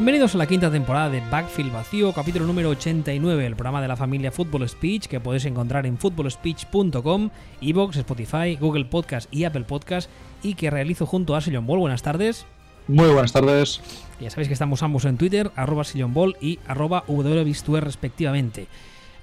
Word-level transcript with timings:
Bienvenidos 0.00 0.34
a 0.34 0.38
la 0.38 0.46
quinta 0.46 0.70
temporada 0.70 1.10
de 1.10 1.20
Backfield 1.30 1.74
Vacío, 1.74 2.14
capítulo 2.14 2.46
número 2.46 2.70
89, 2.70 3.44
el 3.44 3.54
programa 3.54 3.82
de 3.82 3.88
la 3.88 3.96
familia 3.96 4.32
Football 4.32 4.66
Speech 4.66 5.08
que 5.08 5.20
podéis 5.20 5.44
encontrar 5.44 5.84
en 5.84 5.98
footballspeech.com, 5.98 7.28
Evox, 7.60 7.96
Spotify, 7.98 8.56
Google 8.58 8.86
Podcast 8.86 9.28
y 9.30 9.44
Apple 9.44 9.64
Podcast 9.64 10.08
y 10.42 10.54
que 10.54 10.70
realizo 10.70 11.04
junto 11.04 11.36
a 11.36 11.42
Sillon 11.42 11.66
Ball. 11.66 11.80
Buenas 11.80 12.00
tardes. 12.02 12.46
Muy 12.88 13.08
buenas 13.08 13.32
tardes. 13.34 13.82
Ya 14.18 14.30
sabéis 14.30 14.48
que 14.48 14.54
estamos 14.54 14.82
ambos 14.82 15.04
en 15.04 15.18
Twitter, 15.18 15.50
arroba 15.54 15.84
Ball 16.08 16.34
y 16.40 16.58
arroba 16.66 17.04
respectivamente. 17.80 18.68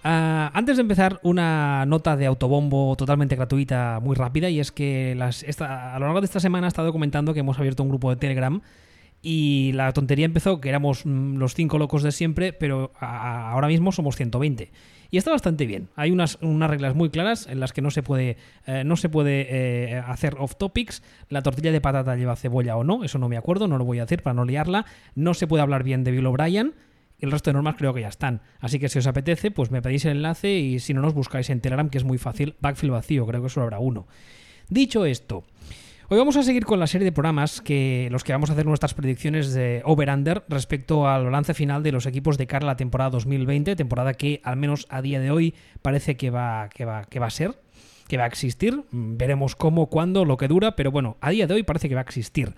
Ah, 0.03 0.51
antes 0.53 0.77
de 0.77 0.81
empezar, 0.81 1.19
una 1.23 1.87
nota 1.87 2.15
de 2.15 2.27
autobombo 2.27 2.95
totalmente 2.95 3.35
gratuita, 3.35 3.99
muy 3.99 4.15
rápida, 4.15 4.47
y 4.51 4.59
es 4.59 4.71
que 4.71 5.15
las, 5.17 5.41
esta- 5.41 5.95
a 5.95 5.99
lo 5.99 6.05
largo 6.05 6.21
de 6.21 6.25
esta 6.25 6.39
semana 6.39 6.67
he 6.67 6.69
estado 6.69 6.91
comentando 6.91 7.33
que 7.33 7.39
hemos 7.39 7.57
abierto 7.57 7.81
un 7.81 7.89
grupo 7.89 8.11
de 8.11 8.17
Telegram 8.17 8.61
y 9.21 9.71
la 9.73 9.91
tontería 9.93 10.25
empezó 10.25 10.61
que 10.61 10.69
éramos 10.69 11.05
mm, 11.05 11.37
los 11.37 11.55
cinco 11.55 11.77
locos 11.77 12.03
de 12.03 12.11
siempre, 12.11 12.53
pero 12.53 12.91
ahora 12.99 13.67
mismo 13.67 13.91
somos 13.91 14.15
120. 14.15 14.71
Y 15.09 15.17
está 15.17 15.31
bastante 15.31 15.65
bien. 15.65 15.89
Hay 15.95 16.11
unas, 16.11 16.37
unas 16.41 16.69
reglas 16.69 16.95
muy 16.95 17.09
claras 17.09 17.47
en 17.47 17.59
las 17.59 17.71
que 17.71 17.81
no 17.81 17.91
se 17.91 18.03
puede, 18.03 18.37
eh, 18.65 18.83
no 18.85 18.97
se 18.97 19.09
puede 19.09 19.47
eh, 19.49 19.97
hacer 20.05 20.35
off 20.37 20.55
topics. 20.57 21.01
La 21.29 21.41
tortilla 21.41 21.71
de 21.71 21.81
patata 21.81 22.15
lleva 22.15 22.35
cebolla 22.35 22.75
o 22.75 22.83
no, 22.83 23.03
eso 23.03 23.17
no 23.17 23.29
me 23.29 23.37
acuerdo, 23.37 23.67
no 23.67 23.77
lo 23.77 23.85
voy 23.85 23.99
a 23.99 24.05
decir 24.05 24.21
para 24.21 24.33
no 24.33 24.45
liarla. 24.45 24.85
No 25.15 25.33
se 25.33 25.47
puede 25.47 25.63
hablar 25.63 25.83
bien 25.83 26.03
de 26.03 26.11
Bill 26.11 26.25
O'Brien. 26.25 26.73
Y 27.19 27.25
el 27.25 27.31
resto 27.31 27.49
de 27.49 27.55
normas 27.55 27.75
creo 27.77 27.93
que 27.93 28.01
ya 28.01 28.09
están. 28.09 28.41
Así 28.59 28.79
que 28.79 28.89
si 28.89 28.99
os 28.99 29.07
apetece, 29.07 29.49
pues 29.49 29.71
me 29.71 29.81
pedís 29.81 30.05
el 30.05 30.17
enlace 30.17 30.53
y 30.53 30.79
si 30.79 30.93
no 30.93 31.01
nos 31.01 31.15
buscáis 31.15 31.49
en 31.49 31.61
Telegram, 31.61 31.89
que 31.89 31.97
es 31.97 32.03
muy 32.03 32.19
fácil, 32.19 32.55
Backfield 32.59 32.93
vacío, 32.93 33.25
creo 33.25 33.41
que 33.41 33.49
solo 33.49 33.63
habrá 33.63 33.79
uno. 33.79 34.07
Dicho 34.69 35.05
esto, 35.05 35.45
hoy 36.09 36.17
vamos 36.17 36.37
a 36.37 36.43
seguir 36.43 36.65
con 36.65 36.79
la 36.79 36.87
serie 36.87 37.05
de 37.05 37.11
programas 37.11 37.61
que 37.61 38.07
los 38.11 38.23
que 38.23 38.31
vamos 38.31 38.49
a 38.49 38.53
hacer 38.53 38.65
nuestras 38.65 38.93
predicciones 38.93 39.53
de 39.53 39.81
over-under 39.83 40.43
respecto 40.47 41.07
al 41.07 41.25
balance 41.25 41.53
final 41.53 41.83
de 41.83 41.91
los 41.91 42.05
equipos 42.05 42.37
de 42.37 42.47
cara 42.47 42.65
a 42.65 42.67
la 42.67 42.77
temporada 42.77 43.09
2020, 43.11 43.75
temporada 43.75 44.13
que 44.13 44.39
al 44.43 44.55
menos 44.55 44.87
a 44.89 45.01
día 45.01 45.19
de 45.19 45.31
hoy 45.31 45.53
parece 45.81 46.15
que 46.15 46.29
va, 46.29 46.63
a 46.63 47.29
ser, 47.29 47.59
que 48.07 48.17
va 48.17 48.23
a 48.23 48.27
existir. 48.27 48.83
Mm, 48.91 49.17
Veremos 49.17 49.55
cómo, 49.55 49.87
cuándo, 49.87 50.23
lo 50.23 50.37
que 50.37 50.47
dura, 50.47 50.75
pero 50.75 50.91
bueno, 50.91 51.17
a 51.19 51.31
día 51.31 51.47
de 51.47 51.55
hoy 51.55 51.63
parece 51.63 51.89
que 51.89 51.95
va 51.95 52.01
a 52.01 52.05
existir. 52.05 52.53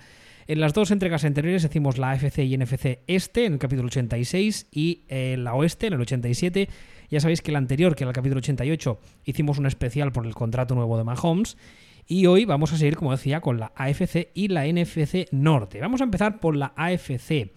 En 0.47 0.59
las 0.59 0.73
dos 0.73 0.91
entregas 0.91 1.25
anteriores 1.25 1.63
hicimos 1.63 1.97
la 1.99 2.11
AFC 2.11 2.39
y 2.39 2.57
NFC 2.57 2.99
Este 3.05 3.45
en 3.45 3.53
el 3.53 3.59
capítulo 3.59 3.87
86 3.87 4.67
y 4.71 5.03
eh, 5.07 5.35
la 5.37 5.53
Oeste 5.53 5.87
en 5.87 5.93
el 5.93 6.01
87. 6.01 6.69
Ya 7.11 7.19
sabéis 7.19 7.41
que 7.41 7.51
el 7.51 7.55
anterior, 7.55 7.95
que 7.95 8.03
era 8.03 8.09
el 8.09 8.15
capítulo 8.15 8.39
88, 8.39 8.99
hicimos 9.25 9.57
un 9.59 9.67
especial 9.67 10.11
por 10.11 10.25
el 10.25 10.33
contrato 10.33 10.73
nuevo 10.75 10.97
de 10.97 11.03
Mahomes. 11.03 11.55
Y 12.11 12.25
hoy 12.25 12.45
vamos 12.45 12.73
a 12.73 12.77
seguir, 12.77 12.95
como 12.95 13.11
decía, 13.11 13.39
con 13.39 13.59
la 13.59 13.71
AFC 13.75 14.31
y 14.33 14.47
la 14.47 14.65
NFC 14.65 15.27
Norte. 15.31 15.79
Vamos 15.79 16.01
a 16.01 16.05
empezar 16.05 16.39
por 16.39 16.55
la 16.55 16.73
AFC. 16.75 17.51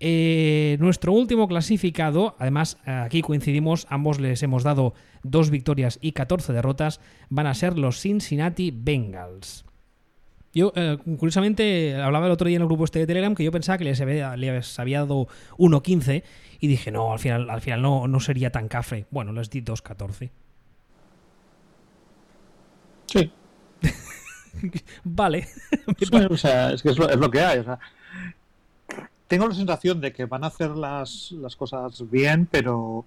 Eh, 0.00 0.76
nuestro 0.80 1.12
último 1.12 1.46
clasificado, 1.46 2.34
además 2.40 2.76
aquí 2.84 3.22
coincidimos, 3.22 3.86
ambos 3.90 4.18
les 4.18 4.42
hemos 4.42 4.64
dado 4.64 4.94
dos 5.22 5.50
victorias 5.50 6.00
y 6.02 6.10
14 6.10 6.52
derrotas, 6.52 7.00
van 7.30 7.46
a 7.46 7.54
ser 7.54 7.78
los 7.78 8.00
Cincinnati 8.00 8.72
Bengals. 8.72 9.64
Yo, 10.52 10.72
eh, 10.74 10.98
curiosamente, 11.16 11.94
hablaba 11.94 12.26
el 12.26 12.32
otro 12.32 12.48
día 12.48 12.56
en 12.56 12.62
el 12.62 12.68
grupo 12.68 12.84
este 12.84 12.98
de 12.98 13.06
Telegram 13.06 13.36
que 13.36 13.44
yo 13.44 13.52
pensaba 13.52 13.78
que 13.78 13.84
les 13.84 14.00
había, 14.00 14.36
les 14.36 14.76
había 14.80 14.98
dado 15.00 15.28
1.15 15.56 16.24
y 16.58 16.66
dije, 16.66 16.90
no, 16.90 17.12
al 17.12 17.20
final, 17.20 17.48
al 17.48 17.60
final 17.60 17.80
no, 17.80 18.08
no 18.08 18.18
sería 18.18 18.50
tan 18.50 18.66
cafre. 18.66 19.06
Bueno, 19.12 19.32
les 19.32 19.50
di 19.50 19.62
2.14. 19.62 20.30
Sí. 23.06 23.30
Vale. 25.04 25.48
Sí, 25.98 26.16
o 26.30 26.36
sea, 26.36 26.72
es 26.72 26.82
que 26.82 26.90
es 26.90 26.98
lo, 26.98 27.08
es 27.08 27.16
lo 27.16 27.30
que 27.30 27.40
hay. 27.40 27.58
o 27.58 27.64
sea. 27.64 27.78
tengo 29.28 29.48
la 29.48 29.54
sensación 29.54 30.00
de 30.00 30.12
que 30.12 30.24
van 30.26 30.44
a 30.44 30.48
hacer 30.48 30.70
las, 30.70 31.32
las 31.32 31.56
cosas 31.56 32.08
bien, 32.10 32.46
pero 32.50 33.04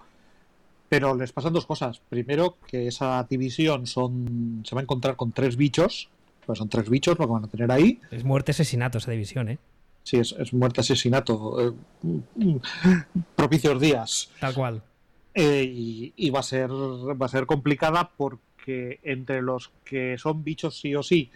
pero 0.89 1.15
les 1.15 1.33
pasan 1.33 1.51
dos 1.53 1.65
cosas. 1.65 1.99
Primero, 2.09 2.57
que 2.65 2.87
esa 2.87 3.25
división 3.29 3.85
son 3.87 4.61
se 4.65 4.73
va 4.73 4.81
a 4.81 4.83
encontrar 4.83 5.15
con 5.15 5.31
tres 5.31 5.57
bichos. 5.57 6.09
Pues 6.45 6.59
son 6.59 6.69
tres 6.69 6.89
bichos 6.89 7.19
lo 7.19 7.27
que 7.27 7.33
van 7.33 7.43
a 7.43 7.47
tener 7.47 7.69
ahí. 7.71 7.99
es 8.09 8.23
muerte 8.23 8.51
asesinato 8.51 8.99
esa 8.99 9.11
división, 9.11 9.49
¿eh? 9.49 9.59
Sí, 10.03 10.15
es, 10.17 10.33
es 10.39 10.53
muerte, 10.53 10.79
asesinato. 10.79 11.75
eh, 12.05 12.59
propicios 13.35 13.81
días. 13.81 14.29
Tal 14.39 14.53
cual. 14.53 14.81
Eh, 15.33 15.63
y, 15.69 16.13
y 16.15 16.29
va 16.29 16.39
a 16.39 16.43
ser 16.43 16.71
va 16.71 17.25
a 17.25 17.29
ser 17.29 17.45
complicada 17.45 18.09
porque 18.15 18.41
entre 19.03 19.41
los 19.41 19.71
que 19.83 20.17
son 20.17 20.43
bichos 20.43 20.79
sí 20.79 20.95
o 20.95 21.03
sí, 21.03 21.29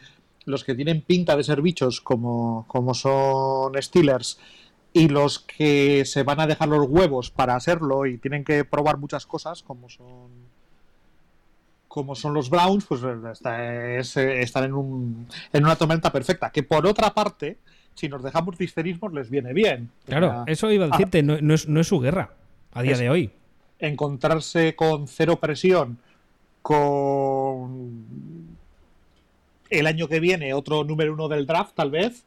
los 0.46 0.64
que 0.64 0.75
tienen 0.75 1.02
pinta 1.02 1.36
de 1.36 1.44
ser 1.44 1.62
bichos 1.62 2.02
como, 2.02 2.66
como 2.68 2.94
son 2.94 3.74
Steelers 3.81 4.40
y 4.94 5.08
los 5.08 5.40
que 5.40 6.03
se 6.06 6.24
van 6.24 6.40
a 6.40 6.47
dejar 6.47 6.68
los 6.68 6.86
huevos 6.90 7.30
para 7.31 7.56
hacerlo 7.56 8.06
y 8.06 8.18
tienen 8.18 8.44
que 8.44 8.66
probar 8.66 8.97
muchas 8.97 9.25
cosas 9.25 9.64
como 9.64 9.88
son 9.90 10.30
como 11.88 12.16
son 12.16 12.34
los 12.34 12.50
Browns, 12.50 12.86
pues 12.86 13.02
está- 13.34 13.97
es, 13.97 14.16
están 14.16 14.64
en, 14.64 14.74
un, 14.74 15.28
en 15.52 15.64
una 15.66 15.75
tormenta 15.75 16.09
perfecta. 16.09 16.50
Que 16.50 16.64
por 16.64 16.88
otra 16.88 17.14
parte, 17.14 17.58
si 17.96 18.08
nos 18.08 18.24
dejamos 18.24 18.58
de 18.58 18.64
histerismos, 18.64 19.12
les 19.12 19.30
viene 19.30 19.52
bien. 19.52 19.90
O 20.03 20.06
Claro, 20.08 20.30
sea, 20.30 20.44
eso 20.47 20.72
iba 20.72 20.86
a 20.86 20.88
decirte, 20.88 21.22
no, 21.22 21.38
no 21.41 21.53
es, 21.53 21.68
no 21.68 21.81
es 21.81 21.88
su 21.88 22.00
guerra 22.00 22.31
a 22.72 22.81
día 22.81 22.94
Es- 22.94 23.00
de 23.00 23.09
hoy. 23.09 23.31
encontrarse 23.80 24.74
con 24.75 25.08
cero 25.09 25.40
presión, 25.41 25.97
con 26.61 28.57
el 29.69 29.88
año 29.88 30.07
que 30.07 30.19
viene 30.19 30.53
otro 30.53 30.83
número 30.83 31.13
uno 31.13 31.27
del 31.27 31.45
draft, 31.45 31.75
tal 31.75 31.91
vez, 31.91 32.25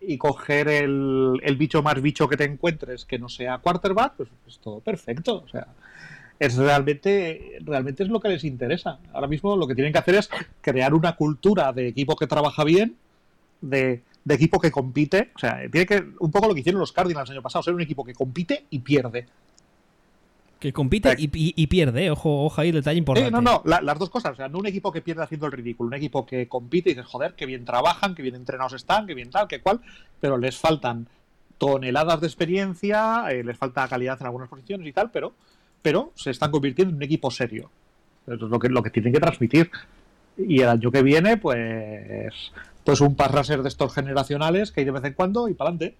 y 0.00 0.18
coger 0.18 0.68
el, 0.68 1.40
el 1.42 1.56
bicho 1.56 1.82
más 1.82 2.00
bicho 2.00 2.28
que 2.28 2.36
te 2.36 2.44
encuentres 2.44 3.04
que 3.04 3.18
no 3.18 3.28
sea 3.28 3.58
quarterback, 3.58 4.14
pues 4.16 4.28
es 4.46 4.58
todo 4.58 4.80
perfecto. 4.80 5.42
O 5.44 5.48
sea, 5.48 5.68
es 6.38 6.56
realmente, 6.56 7.58
realmente 7.60 8.02
es 8.02 8.08
lo 8.08 8.20
que 8.20 8.28
les 8.28 8.44
interesa. 8.44 8.98
Ahora 9.12 9.28
mismo 9.28 9.56
lo 9.56 9.66
que 9.66 9.74
tienen 9.74 9.92
que 9.92 10.00
hacer 10.00 10.16
es 10.16 10.30
crear 10.60 10.92
una 10.92 11.14
cultura 11.14 11.72
de 11.72 11.88
equipo 11.88 12.16
que 12.16 12.26
trabaja 12.26 12.64
bien, 12.64 12.96
de, 13.60 14.02
de 14.24 14.34
equipo 14.34 14.60
que 14.60 14.70
compite. 14.70 15.30
O 15.36 15.38
sea, 15.38 15.60
tiene 15.70 15.86
que, 15.86 16.04
un 16.18 16.30
poco 16.30 16.48
lo 16.48 16.54
que 16.54 16.60
hicieron 16.60 16.80
los 16.80 16.92
Cardinals 16.92 17.30
el 17.30 17.36
año 17.36 17.42
pasado, 17.42 17.62
ser 17.62 17.74
un 17.74 17.80
equipo 17.80 18.04
que 18.04 18.14
compite 18.14 18.64
y 18.70 18.80
pierde. 18.80 19.26
Que 20.62 20.72
compite 20.72 21.12
y, 21.18 21.24
y- 21.24 21.54
y 21.56 21.66
pierde, 21.66 22.04
¿eh? 22.06 22.10
ojo, 22.12 22.44
ojo 22.44 22.60
ahí, 22.60 22.70
detalle 22.70 22.96
importante. 22.98 23.28
Eh, 23.28 23.32
no, 23.32 23.40
no, 23.42 23.62
la- 23.64 23.80
las 23.80 23.98
dos 23.98 24.10
cosas. 24.10 24.32
O 24.32 24.36
sea, 24.36 24.48
no 24.48 24.58
un 24.58 24.66
equipo 24.66 24.92
que 24.92 25.00
pierde 25.02 25.24
haciendo 25.24 25.46
el 25.46 25.52
ridículo, 25.52 25.88
un 25.88 25.94
equipo 25.94 26.24
que 26.24 26.46
compite 26.46 26.90
y 26.90 26.94
dices, 26.94 27.06
joder, 27.10 27.34
que 27.34 27.46
bien 27.46 27.64
trabajan, 27.64 28.14
que 28.14 28.22
bien 28.22 28.36
entrenados 28.36 28.72
están, 28.74 29.06
que 29.08 29.14
bien 29.14 29.30
tal, 29.30 29.48
que 29.48 29.60
cual, 29.60 29.80
pero 30.20 30.38
les 30.38 30.56
faltan 30.56 31.08
toneladas 31.58 32.20
de 32.20 32.28
experiencia, 32.28 33.24
eh, 33.30 33.42
les 33.42 33.56
falta 33.58 33.88
calidad 33.88 34.16
en 34.20 34.26
algunas 34.26 34.48
posiciones 34.48 34.86
y 34.86 34.92
tal, 34.92 35.10
pero, 35.10 35.32
pero 35.82 36.12
se 36.14 36.30
están 36.30 36.52
convirtiendo 36.52 36.90
en 36.90 36.96
un 36.98 37.02
equipo 37.02 37.30
serio. 37.32 37.68
Eso 38.26 38.44
es 38.46 38.50
lo 38.50 38.58
que, 38.60 38.68
lo 38.68 38.84
que 38.84 38.90
tienen 38.90 39.12
que 39.12 39.18
transmitir. 39.20 39.68
Y 40.38 40.60
el 40.60 40.68
año 40.68 40.92
que 40.92 41.02
viene, 41.02 41.38
pues, 41.38 42.32
pues 42.84 43.00
un 43.00 43.16
pasraser 43.16 43.62
de 43.62 43.68
estos 43.68 43.92
generacionales 43.92 44.70
que 44.70 44.80
hay 44.80 44.84
de 44.86 44.92
vez 44.92 45.04
en 45.04 45.14
cuando 45.14 45.48
y 45.48 45.54
para 45.54 45.70
adelante. 45.70 45.96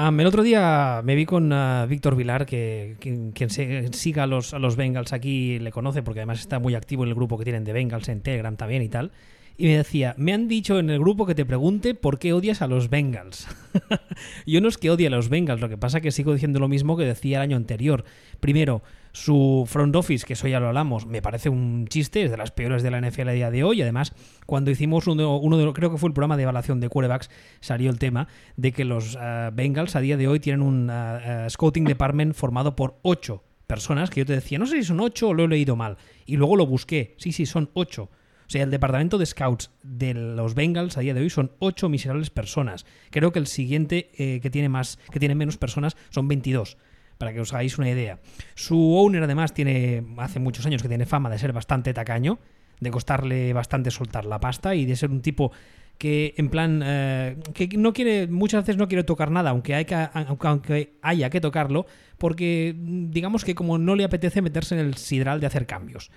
Ah, 0.00 0.12
el 0.16 0.26
otro 0.28 0.44
día 0.44 1.00
me 1.02 1.16
vi 1.16 1.26
con 1.26 1.52
ah, 1.52 1.84
Víctor 1.88 2.14
Vilar, 2.14 2.46
que 2.46 2.94
quien, 3.00 3.50
siga 3.92 4.22
a 4.22 4.26
los, 4.28 4.54
a 4.54 4.60
los 4.60 4.76
Bengals 4.76 5.12
aquí 5.12 5.58
le 5.58 5.72
conoce, 5.72 6.04
porque 6.04 6.20
además 6.20 6.38
está 6.38 6.60
muy 6.60 6.76
activo 6.76 7.02
en 7.02 7.08
el 7.08 7.16
grupo 7.16 7.36
que 7.36 7.42
tienen 7.42 7.64
de 7.64 7.72
Bengals 7.72 8.08
en 8.08 8.20
Telegram 8.20 8.54
también 8.56 8.82
y 8.82 8.88
tal 8.88 9.10
y 9.60 9.66
me 9.66 9.76
decía, 9.76 10.14
me 10.16 10.32
han 10.32 10.46
dicho 10.46 10.78
en 10.78 10.88
el 10.88 11.00
grupo 11.00 11.26
que 11.26 11.34
te 11.34 11.44
pregunte 11.44 11.96
por 11.96 12.20
qué 12.20 12.32
odias 12.32 12.62
a 12.62 12.68
los 12.68 12.90
Bengals. 12.90 13.48
Yo 14.46 14.60
no 14.60 14.68
es 14.68 14.78
que 14.78 14.88
odie 14.88 15.08
a 15.08 15.10
los 15.10 15.28
Bengals, 15.28 15.60
lo 15.60 15.68
que 15.68 15.76
pasa 15.76 15.98
es 15.98 16.02
que 16.04 16.12
sigo 16.12 16.32
diciendo 16.32 16.60
lo 16.60 16.68
mismo 16.68 16.96
que 16.96 17.04
decía 17.04 17.38
el 17.38 17.42
año 17.42 17.56
anterior. 17.56 18.04
Primero, 18.38 18.82
su 19.10 19.64
front 19.66 19.96
office, 19.96 20.24
que 20.24 20.34
eso 20.34 20.46
ya 20.46 20.60
lo 20.60 20.68
hablamos, 20.68 21.06
me 21.06 21.20
parece 21.22 21.48
un 21.48 21.88
chiste, 21.88 22.22
es 22.22 22.30
de 22.30 22.36
las 22.36 22.52
peores 22.52 22.84
de 22.84 22.92
la 22.92 23.00
NFL 23.00 23.30
a 23.30 23.32
día 23.32 23.50
de 23.50 23.64
hoy. 23.64 23.82
Además, 23.82 24.12
cuando 24.46 24.70
hicimos 24.70 25.08
uno, 25.08 25.38
uno 25.38 25.58
de 25.58 25.64
los, 25.64 25.74
creo 25.74 25.90
que 25.90 25.98
fue 25.98 26.08
el 26.08 26.14
programa 26.14 26.36
de 26.36 26.44
evaluación 26.44 26.78
de 26.78 26.88
quarterbacks, 26.88 27.28
salió 27.58 27.90
el 27.90 27.98
tema 27.98 28.28
de 28.56 28.70
que 28.70 28.84
los 28.84 29.16
uh, 29.16 29.50
Bengals 29.52 29.96
a 29.96 30.00
día 30.00 30.16
de 30.16 30.28
hoy 30.28 30.38
tienen 30.38 30.62
un 30.62 30.88
uh, 30.88 31.50
scouting 31.50 31.84
department 31.84 32.32
formado 32.36 32.76
por 32.76 33.00
ocho 33.02 33.42
personas 33.66 34.08
que 34.08 34.20
yo 34.20 34.26
te 34.26 34.34
decía, 34.34 34.60
no 34.60 34.66
sé 34.66 34.76
si 34.76 34.84
son 34.84 35.00
ocho 35.00 35.30
o 35.30 35.34
lo 35.34 35.42
he 35.42 35.48
leído 35.48 35.74
mal. 35.74 35.96
Y 36.26 36.36
luego 36.36 36.54
lo 36.54 36.64
busqué, 36.64 37.16
sí, 37.18 37.32
sí, 37.32 37.44
son 37.44 37.70
ocho 37.74 38.08
sea, 38.50 38.64
el 38.64 38.70
departamento 38.70 39.18
de 39.18 39.26
scouts 39.26 39.70
de 39.82 40.14
los 40.14 40.54
Bengals 40.54 40.96
a 40.96 41.00
día 41.00 41.14
de 41.14 41.20
hoy 41.20 41.30
son 41.30 41.52
8 41.58 41.88
miserables 41.88 42.30
personas. 42.30 42.86
Creo 43.10 43.30
que 43.32 43.38
el 43.38 43.46
siguiente 43.46 44.10
eh, 44.16 44.40
que 44.40 44.50
tiene 44.50 44.68
más, 44.68 44.98
que 45.10 45.18
tiene 45.18 45.34
menos 45.34 45.58
personas 45.58 45.96
son 46.10 46.28
22, 46.28 46.78
para 47.18 47.32
que 47.32 47.40
os 47.40 47.52
hagáis 47.52 47.78
una 47.78 47.90
idea. 47.90 48.20
Su 48.54 48.96
owner 48.96 49.22
además 49.22 49.52
tiene 49.52 50.04
hace 50.16 50.40
muchos 50.40 50.64
años 50.66 50.82
que 50.82 50.88
tiene 50.88 51.04
fama 51.06 51.30
de 51.30 51.38
ser 51.38 51.52
bastante 51.52 51.92
tacaño, 51.92 52.38
de 52.80 52.90
costarle 52.90 53.52
bastante 53.52 53.90
soltar 53.90 54.24
la 54.24 54.40
pasta 54.40 54.74
y 54.74 54.86
de 54.86 54.96
ser 54.96 55.10
un 55.10 55.20
tipo 55.20 55.52
que 55.98 56.34
en 56.36 56.48
plan 56.48 56.80
eh, 56.84 57.36
que 57.52 57.68
no 57.76 57.92
quiere 57.92 58.28
muchas 58.28 58.62
veces 58.62 58.76
no 58.76 58.86
quiere 58.86 59.02
tocar 59.02 59.32
nada 59.32 59.50
aunque 59.50 59.74
hay 59.74 59.84
que, 59.84 59.96
aunque 60.14 60.94
haya 61.02 61.28
que 61.28 61.40
tocarlo 61.40 61.86
porque 62.18 62.74
digamos 62.78 63.44
que 63.44 63.56
como 63.56 63.78
no 63.78 63.96
le 63.96 64.04
apetece 64.04 64.40
meterse 64.40 64.78
en 64.78 64.86
el 64.86 64.94
sidral 64.94 65.40
de 65.40 65.48
hacer 65.48 65.66
cambios 65.66 66.12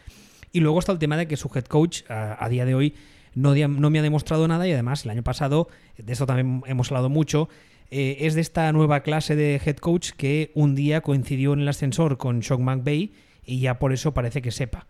y 0.51 0.59
luego 0.59 0.79
está 0.79 0.91
el 0.91 0.99
tema 0.99 1.17
de 1.17 1.27
que 1.27 1.37
su 1.37 1.49
head 1.53 1.65
coach 1.65 2.01
a, 2.09 2.47
día 2.49 2.65
de 2.65 2.75
hoy 2.75 2.95
no, 3.33 3.55
no 3.55 3.89
me 3.89 3.99
ha 3.99 4.01
demostrado 4.01 4.47
nada 4.47 4.67
y 4.67 4.71
además 4.71 5.05
el 5.05 5.11
año 5.11 5.23
pasado, 5.23 5.67
de 5.97 6.13
eso 6.13 6.25
también 6.25 6.63
hemos 6.67 6.91
hablado 6.91 7.09
mucho, 7.09 7.49
eh, 7.89 8.25
es 8.25 8.35
de 8.35 8.41
esta 8.41 8.71
nueva 8.71 9.01
clase 9.01 9.35
de 9.35 9.61
head 9.63 9.75
coach 9.75 10.11
que 10.11 10.51
un 10.55 10.75
día 10.75 11.01
coincidió 11.01 11.51
en 11.53 11.59
el 11.59 11.67
ascensor 11.67 12.17
con 12.17 12.41
Sean 12.41 12.63
McVay 12.63 13.11
y 13.45 13.59
ya 13.59 13.79
por 13.79 13.91
eso 13.91 14.13
parece 14.13 14.41
que 14.41 14.51
sepa. 14.51 14.87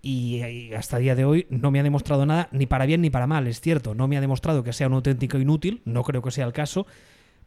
Y, 0.00 0.72
hasta 0.74 0.98
día 0.98 1.16
de 1.16 1.24
hoy 1.24 1.46
no 1.50 1.72
me 1.72 1.80
ha 1.80 1.82
demostrado 1.82 2.24
nada, 2.24 2.48
ni 2.52 2.66
para 2.66 2.86
bien 2.86 3.00
ni 3.00 3.10
para 3.10 3.26
mal, 3.26 3.48
es 3.48 3.60
cierto. 3.60 3.96
No 3.96 4.06
me 4.06 4.16
ha 4.16 4.20
demostrado 4.20 4.62
que 4.62 4.72
sea 4.72 4.86
un 4.86 4.92
auténtico 4.92 5.38
inútil, 5.38 5.82
no 5.84 6.04
creo 6.04 6.22
que 6.22 6.30
sea 6.30 6.46
el 6.46 6.52
caso, 6.52 6.86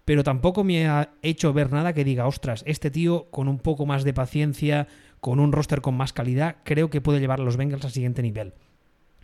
pero 0.03 0.25
tampoco 0.25 0.65
me 0.65 0.87
ha 0.87 1.13
hecho 1.21 1.53
ver 1.53 1.71
nada 1.71 1.93
que 1.93 2.03
diga, 2.03 2.27
ostras, 2.27 2.63
este 2.67 2.91
tío 2.91 3.29
con 3.31 3.47
un 3.47 3.59
poco 3.59 3.85
más 3.85 4.03
de 4.03 4.13
paciencia, 4.13 4.87
con 5.19 5.39
un 5.39 5.51
roster 5.51 5.81
con 5.81 5.95
más 5.95 6.13
calidad, 6.13 6.57
creo 6.63 6.89
que 6.89 7.01
puede 7.01 7.19
llevar 7.19 7.41
a 7.41 7.43
los 7.43 7.57
Bengals 7.57 7.85
al 7.85 7.91
siguiente 7.91 8.21
nivel. 8.21 8.53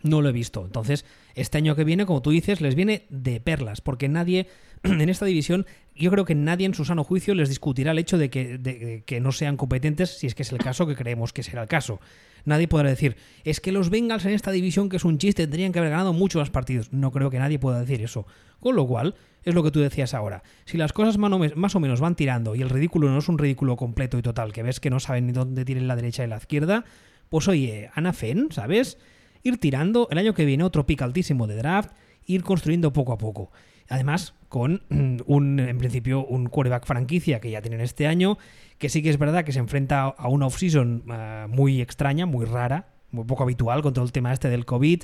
No 0.04 0.22
lo 0.22 0.30
he 0.30 0.34
visto. 0.34 0.64
Entonces, 0.64 1.04
este 1.34 1.58
año 1.58 1.76
que 1.76 1.84
viene, 1.84 2.06
como 2.06 2.22
tú 2.22 2.30
dices, 2.30 2.62
les 2.62 2.76
viene 2.76 3.06
de 3.10 3.40
perlas, 3.40 3.82
porque 3.82 4.08
nadie 4.08 4.48
en 4.84 5.10
esta 5.10 5.26
división, 5.26 5.66
yo 5.96 6.12
creo 6.12 6.26
que 6.26 6.36
nadie 6.36 6.66
en 6.66 6.74
su 6.74 6.86
sano 6.86 7.04
juicio 7.04 7.34
les 7.34 7.50
discutirá 7.50 7.92
el 7.92 8.00
hecho 8.00 8.18
de 8.18 8.30
que, 8.30 9.20
no 9.22 9.32
sean 9.32 9.58
competentes, 9.58 10.12
si 10.12 10.28
es 10.28 10.36
que 10.36 10.44
es 10.44 10.52
el 10.52 10.60
caso, 10.60 10.86
que 10.86 10.96
creemos 10.96 11.34
que 11.34 11.44
será 11.44 11.64
el 11.64 11.68
caso. 11.68 12.00
Nadie 12.44 12.68
podrá 12.68 12.90
decir, 12.90 13.16
es 13.44 13.60
que 13.60 13.72
los 13.72 13.90
Bengals 13.90 14.26
en 14.26 14.34
esta 14.34 14.52
división, 14.52 14.90
que 14.90 14.98
es 14.98 15.06
un 15.06 15.18
chiste, 15.18 15.44
tendrían 15.44 15.72
que 15.72 15.80
haber 15.80 15.92
ganado 15.92 16.14
muchos 16.14 16.40
más 16.40 16.52
partidos. 16.52 16.94
No 16.94 17.12
creo 17.12 17.32
que 17.32 17.40
nadie 17.40 17.58
pueda 17.58 17.80
decir 17.80 18.04
eso. 18.04 18.28
Con 18.60 18.76
lo 18.76 18.86
cual, 18.86 19.16
es 19.46 19.54
lo 19.54 19.64
que 19.64 19.72
tú 19.72 19.80
decías 19.80 20.14
ahora. 20.14 20.44
Si 20.66 20.78
las 20.78 20.92
cosas 20.92 21.18
más 21.18 21.76
o 21.76 21.80
menos 21.80 22.02
van 22.02 22.16
tirando 22.16 22.56
y 22.56 22.62
el 22.62 22.70
ridículo 22.70 23.10
no 23.10 23.20
es 23.20 23.30
un 23.30 23.38
ridículo 23.38 23.78
completo 23.78 24.18
y 24.18 24.22
total, 24.22 24.52
que 24.52 24.64
ves 24.64 24.80
que 24.80 24.90
no 24.90 25.00
saben 25.00 25.28
ni 25.28 25.34
dónde 25.34 25.64
tienen 25.64 25.88
la 25.88 25.96
derecha 25.96 26.24
y 26.24 26.28
la 26.28 26.38
izquierda, 26.38 26.84
pues 27.30 27.48
oye, 27.48 27.90
Ana 27.94 28.12
Fen, 28.12 28.52
¿sabes? 28.52 28.98
Ir 29.44 29.60
tirando, 29.60 30.08
el 30.10 30.18
año 30.18 30.34
que 30.34 30.46
viene 30.46 30.64
otro 30.64 30.88
pick 30.88 31.04
altísimo 31.04 31.46
de 31.46 31.56
draft, 31.56 31.92
ir 32.26 32.44
construyendo 32.44 32.92
poco 32.92 33.14
a 33.14 33.18
poco. 33.20 33.52
Además, 33.88 34.34
con 34.50 34.82
un, 35.28 35.60
en 35.60 35.78
principio, 35.78 36.26
un 36.26 36.48
quarterback 36.48 36.86
franquicia 36.86 37.40
que 37.40 37.52
ya 37.52 37.62
tienen 37.62 37.82
este 37.82 38.08
año, 38.08 38.40
que 38.80 38.90
sí 38.90 39.04
que 39.04 39.12
es 39.12 39.20
verdad 39.20 39.46
que 39.46 39.52
se 39.52 39.60
enfrenta 39.60 40.06
a 40.06 40.28
una 40.28 40.48
off-season 40.48 41.04
uh, 41.08 41.48
muy 41.48 41.82
extraña, 41.82 42.26
muy 42.26 42.46
rara, 42.46 42.88
muy 43.12 43.26
poco 43.26 43.44
habitual 43.44 43.84
con 43.84 43.94
todo 43.94 44.04
el 44.04 44.12
tema 44.12 44.34
este 44.34 44.50
del 44.50 44.66
COVID, 44.66 45.04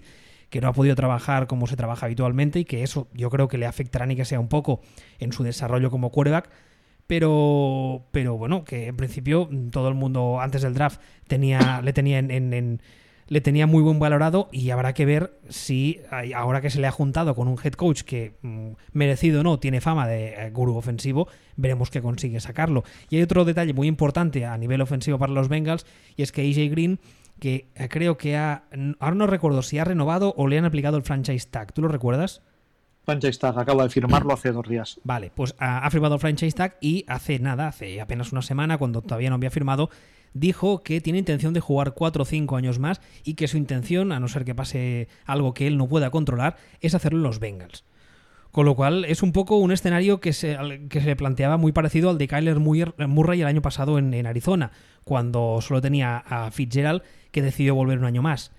que 0.51 0.62
no 0.62 0.68
ha 0.68 0.74
podido 0.74 0.95
trabajar 0.95 1.48
como 1.48 1.65
se 1.65 1.77
trabaja 1.77 2.06
habitualmente 2.06 2.59
y 2.59 2.65
que 2.65 2.83
eso 2.83 3.07
yo 3.13 3.30
creo 3.31 3.48
que 3.48 3.57
le 3.57 3.65
afectará 3.65 4.06
ni 4.06 4.18
que 4.18 4.25
sea 4.25 4.39
un 4.39 4.50
poco 4.50 4.81
en 5.18 5.31
su 5.31 5.44
desarrollo 5.44 5.89
como 5.89 6.12
quarterback. 6.12 6.50
Pero, 7.07 8.06
pero 8.12 8.38
bueno, 8.38 8.63
que 8.63 8.88
en 8.88 8.95
principio 8.95 9.50
todo 9.71 9.88
el 9.88 9.95
mundo 9.95 10.39
antes 10.39 10.62
del 10.62 10.74
draft 10.74 11.01
tenía, 11.27 11.81
le 11.81 11.94
tenía 11.94 12.19
en, 12.19 12.81
le 13.27 13.42
tenía 13.42 13.65
muy 13.65 13.81
buen 13.81 13.98
valorado 13.98 14.50
y 14.51 14.69
habrá 14.71 14.94
que 14.94 15.06
ver 15.06 15.39
si 15.48 16.01
ahora 16.36 16.59
que 16.59 16.69
se 16.69 16.81
le 16.81 16.88
ha 16.88 16.92
juntado 16.92 17.33
con 17.33 17.47
un 17.47 17.57
head 17.63 17.74
coach 17.74 18.01
que 18.01 18.33
mm, 18.42 18.71
merecido 18.92 19.39
o 19.39 19.44
no 19.44 19.57
tiene 19.57 19.80
fama 19.80 20.06
de 20.06 20.33
eh, 20.33 20.50
gurú 20.51 20.75
ofensivo, 20.75 21.30
veremos 21.56 21.89
qué 21.89 22.01
consigue 22.01 22.42
sacarlo. 22.42 22.83
Y 23.09 23.15
hay 23.15 23.24
otro 23.24 23.45
detalle 23.45 23.74
muy 23.74 23.88
importante 23.88 24.45
a 24.45 24.57
nivel 24.57 24.81
ofensivo 24.81 25.18
para 25.18 25.31
los 25.31 25.47
Bengals 25.47 25.86
y 26.18 26.24
es 26.24 26.33
que 26.33 26.42
AJ 26.42 26.71
Green 26.71 27.00
que 27.42 27.66
eh, 27.74 27.90
creo 27.90 28.18
que 28.18 28.38
ha 28.38 28.66
ahora 29.00 29.16
no 29.16 29.26
recuerdo 29.26 29.64
si 29.64 29.80
ha 29.80 29.84
renovado 29.84 30.36
o 30.38 30.48
le 30.48 30.60
han 30.60 30.66
aplicado 30.66 30.96
el 30.98 31.04
franchise 31.04 31.48
tag. 31.50 31.74
¿Tú 31.74 31.82
lo 31.82 31.88
recuerdas? 31.88 32.44
Franchise 33.04 33.40
tag, 33.40 33.58
acabo 33.58 33.82
de 33.82 33.90
firmarlo 33.90 34.32
hace 34.32 34.52
dos 34.52 34.70
días. 34.70 35.02
Vale, 35.04 35.32
pues 35.34 35.56
ha, 35.58 35.80
ha 35.80 35.90
firmado 35.90 36.14
el 36.14 36.22
franchise 36.22 36.56
tag 36.56 36.78
y 36.82 37.04
hace 37.08 37.40
nada, 37.40 37.68
hace 37.68 38.00
apenas 38.00 38.32
una 38.32 38.44
semana, 38.44 38.78
cuando 38.78 39.02
todavía 39.02 39.30
no 39.30 39.38
había 39.38 39.50
firmado, 39.50 39.90
dijo 40.36 40.84
que 40.84 41.02
tiene 41.02 41.18
intención 41.18 41.56
de 41.56 41.62
jugar 41.62 41.96
4 41.96 42.22
o 42.22 42.26
5 42.26 42.56
años 42.56 42.78
más 42.78 43.02
y 43.24 43.34
que 43.34 43.48
su 43.48 43.58
intención, 43.58 44.12
a 44.12 44.20
no 44.20 44.28
ser 44.28 44.46
que 44.46 44.54
pase 44.54 45.08
algo 45.26 45.56
que 45.56 45.66
él 45.66 45.80
no 45.80 45.88
pueda 45.88 46.12
controlar, 46.12 46.58
es 46.80 46.94
hacerlo 46.94 47.18
en 47.18 47.24
los 47.24 47.40
Bengals. 47.40 47.84
Con 48.51 48.65
lo 48.65 48.75
cual 48.75 49.06
es 49.06 49.24
un 49.24 49.31
poco 49.31 49.56
un 49.57 49.71
escenario 49.71 50.19
que 50.19 50.33
se, 50.33 50.57
que 50.89 51.01
se 51.01 51.15
planteaba 51.15 51.57
muy 51.57 51.71
parecido 51.71 52.09
al 52.09 52.18
de 52.18 52.27
Kyler 52.27 52.59
Murray 52.59 53.42
el 53.42 53.48
año 53.48 53.62
pasado 53.62 53.98
en, 53.98 54.25
Arizona, 54.25 54.71
cuando 55.06 55.59
solo 55.62 55.81
tenía 55.81 56.18
a 56.18 56.51
Fitzgerald 56.51 57.01
que 57.31 57.42
decidió 57.42 57.75
volver 57.75 57.98
un 57.98 58.06
año 58.06 58.21
más. 58.21 58.51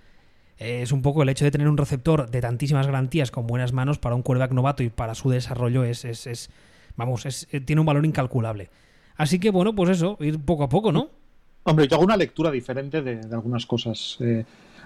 Es 0.56 0.92
un 0.92 1.02
poco 1.02 1.22
el 1.22 1.28
hecho 1.28 1.44
de 1.44 1.50
tener 1.50 1.68
un 1.68 1.76
receptor 1.76 2.30
de 2.30 2.40
tantísimas 2.40 2.86
garantías 2.86 3.30
con 3.30 3.46
buenas 3.46 3.72
manos 3.72 3.98
para 3.98 4.14
un 4.14 4.22
quarterback 4.22 4.52
novato 4.52 4.82
y 4.82 4.88
para 4.88 5.14
su 5.14 5.28
desarrollo 5.28 5.84
es, 5.84 6.04
es, 6.04 6.26
es 6.26 6.50
vamos, 6.96 7.26
es, 7.26 7.48
tiene 7.66 7.80
un 7.80 7.86
valor 7.86 8.06
incalculable. 8.06 8.70
Así 9.16 9.38
que 9.38 9.50
bueno, 9.50 9.74
pues 9.74 9.90
eso, 9.90 10.16
ir 10.20 10.38
poco 10.40 10.64
a 10.64 10.68
poco, 10.68 10.92
¿no? 10.92 11.10
Hombre, 11.64 11.86
yo 11.86 11.96
hago 11.96 12.04
una 12.04 12.16
lectura 12.16 12.50
diferente 12.50 13.02
de, 13.02 13.16
de 13.16 13.34
algunas 13.34 13.66
cosas. 13.66 14.16
Eh, 14.20 14.44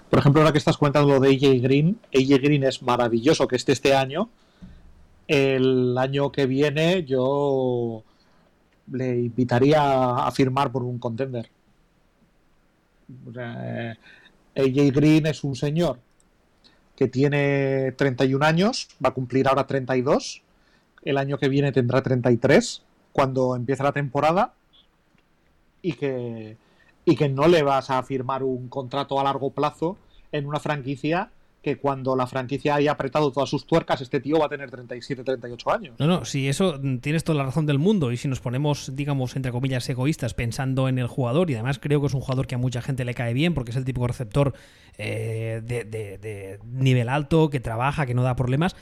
por 0.09 0.19
ejemplo, 0.19 0.41
ahora 0.41 0.51
que 0.51 0.57
estás 0.57 0.77
comentando 0.77 1.09
lo 1.09 1.19
de 1.19 1.29
AJ 1.29 1.61
Green, 1.61 1.97
AJ 2.13 2.41
Green 2.41 2.63
es 2.63 2.81
maravilloso 2.81 3.47
que 3.47 3.55
esté 3.55 3.71
este 3.71 3.93
año. 3.93 4.29
El 5.27 5.97
año 5.97 6.31
que 6.31 6.45
viene 6.45 7.03
yo 7.03 8.03
le 8.91 9.19
invitaría 9.19 10.25
a 10.25 10.31
firmar 10.31 10.71
por 10.71 10.83
un 10.83 10.99
contender. 10.99 11.49
Eh, 13.37 13.95
AJ 14.55 14.93
Green 14.93 15.25
es 15.27 15.43
un 15.43 15.55
señor 15.55 15.99
que 16.95 17.07
tiene 17.07 17.91
31 17.91 18.43
años, 18.43 18.89
va 19.03 19.09
a 19.09 19.13
cumplir 19.13 19.47
ahora 19.47 19.67
32. 19.67 20.41
El 21.03 21.17
año 21.17 21.37
que 21.37 21.47
viene 21.47 21.71
tendrá 21.71 22.01
33 22.01 22.81
cuando 23.11 23.55
empiece 23.55 23.83
la 23.83 23.91
temporada 23.91 24.53
y 25.81 25.93
que 25.93 26.57
y 27.05 27.15
que 27.15 27.29
no 27.29 27.47
le 27.47 27.63
vas 27.63 27.89
a 27.89 28.03
firmar 28.03 28.43
un 28.43 28.67
contrato 28.67 29.17
a 29.17 29.23
largo 29.23 29.51
plazo 29.51 29.95
en 30.33 30.45
una 30.45 30.59
franquicia 30.59 31.31
que 31.61 31.77
cuando 31.77 32.15
la 32.15 32.27
franquicia 32.27 32.75
haya 32.75 32.91
apretado 32.91 33.31
todas 33.31 33.49
sus 33.49 33.65
tuercas, 33.65 34.01
este 34.01 34.19
tío 34.19 34.39
va 34.39 34.45
a 34.45 34.49
tener 34.49 34.69
37, 34.69 35.23
38 35.23 35.71
años. 35.71 35.95
No, 35.99 36.07
no, 36.07 36.23
si 36.23 36.47
eso 36.47 36.79
tienes 37.01 37.23
toda 37.23 37.37
la 37.37 37.43
razón 37.43 37.65
del 37.65 37.79
mundo 37.79 38.11
y 38.11 38.17
si 38.17 38.27
nos 38.27 38.39
ponemos, 38.39 38.95
digamos, 38.95 39.35
entre 39.35 39.51
comillas, 39.51 39.87
egoístas 39.89 40.33
pensando 40.33 40.87
en 40.87 40.99
el 40.99 41.07
jugador 41.07 41.49
y 41.49 41.55
además 41.55 41.79
creo 41.79 41.99
que 41.99 42.07
es 42.07 42.13
un 42.13 42.21
jugador 42.21 42.47
que 42.47 42.55
a 42.55 42.57
mucha 42.57 42.81
gente 42.81 43.05
le 43.05 43.13
cae 43.13 43.33
bien 43.33 43.53
porque 43.53 43.71
es 43.71 43.77
el 43.77 43.85
típico 43.85 44.07
receptor 44.07 44.53
eh, 44.97 45.61
de, 45.63 45.83
de, 45.83 46.17
de 46.17 46.59
nivel 46.65 47.09
alto, 47.09 47.49
que 47.49 47.59
trabaja, 47.59 48.05
que 48.05 48.13
no 48.13 48.23
da 48.23 48.35
problemas, 48.35 48.75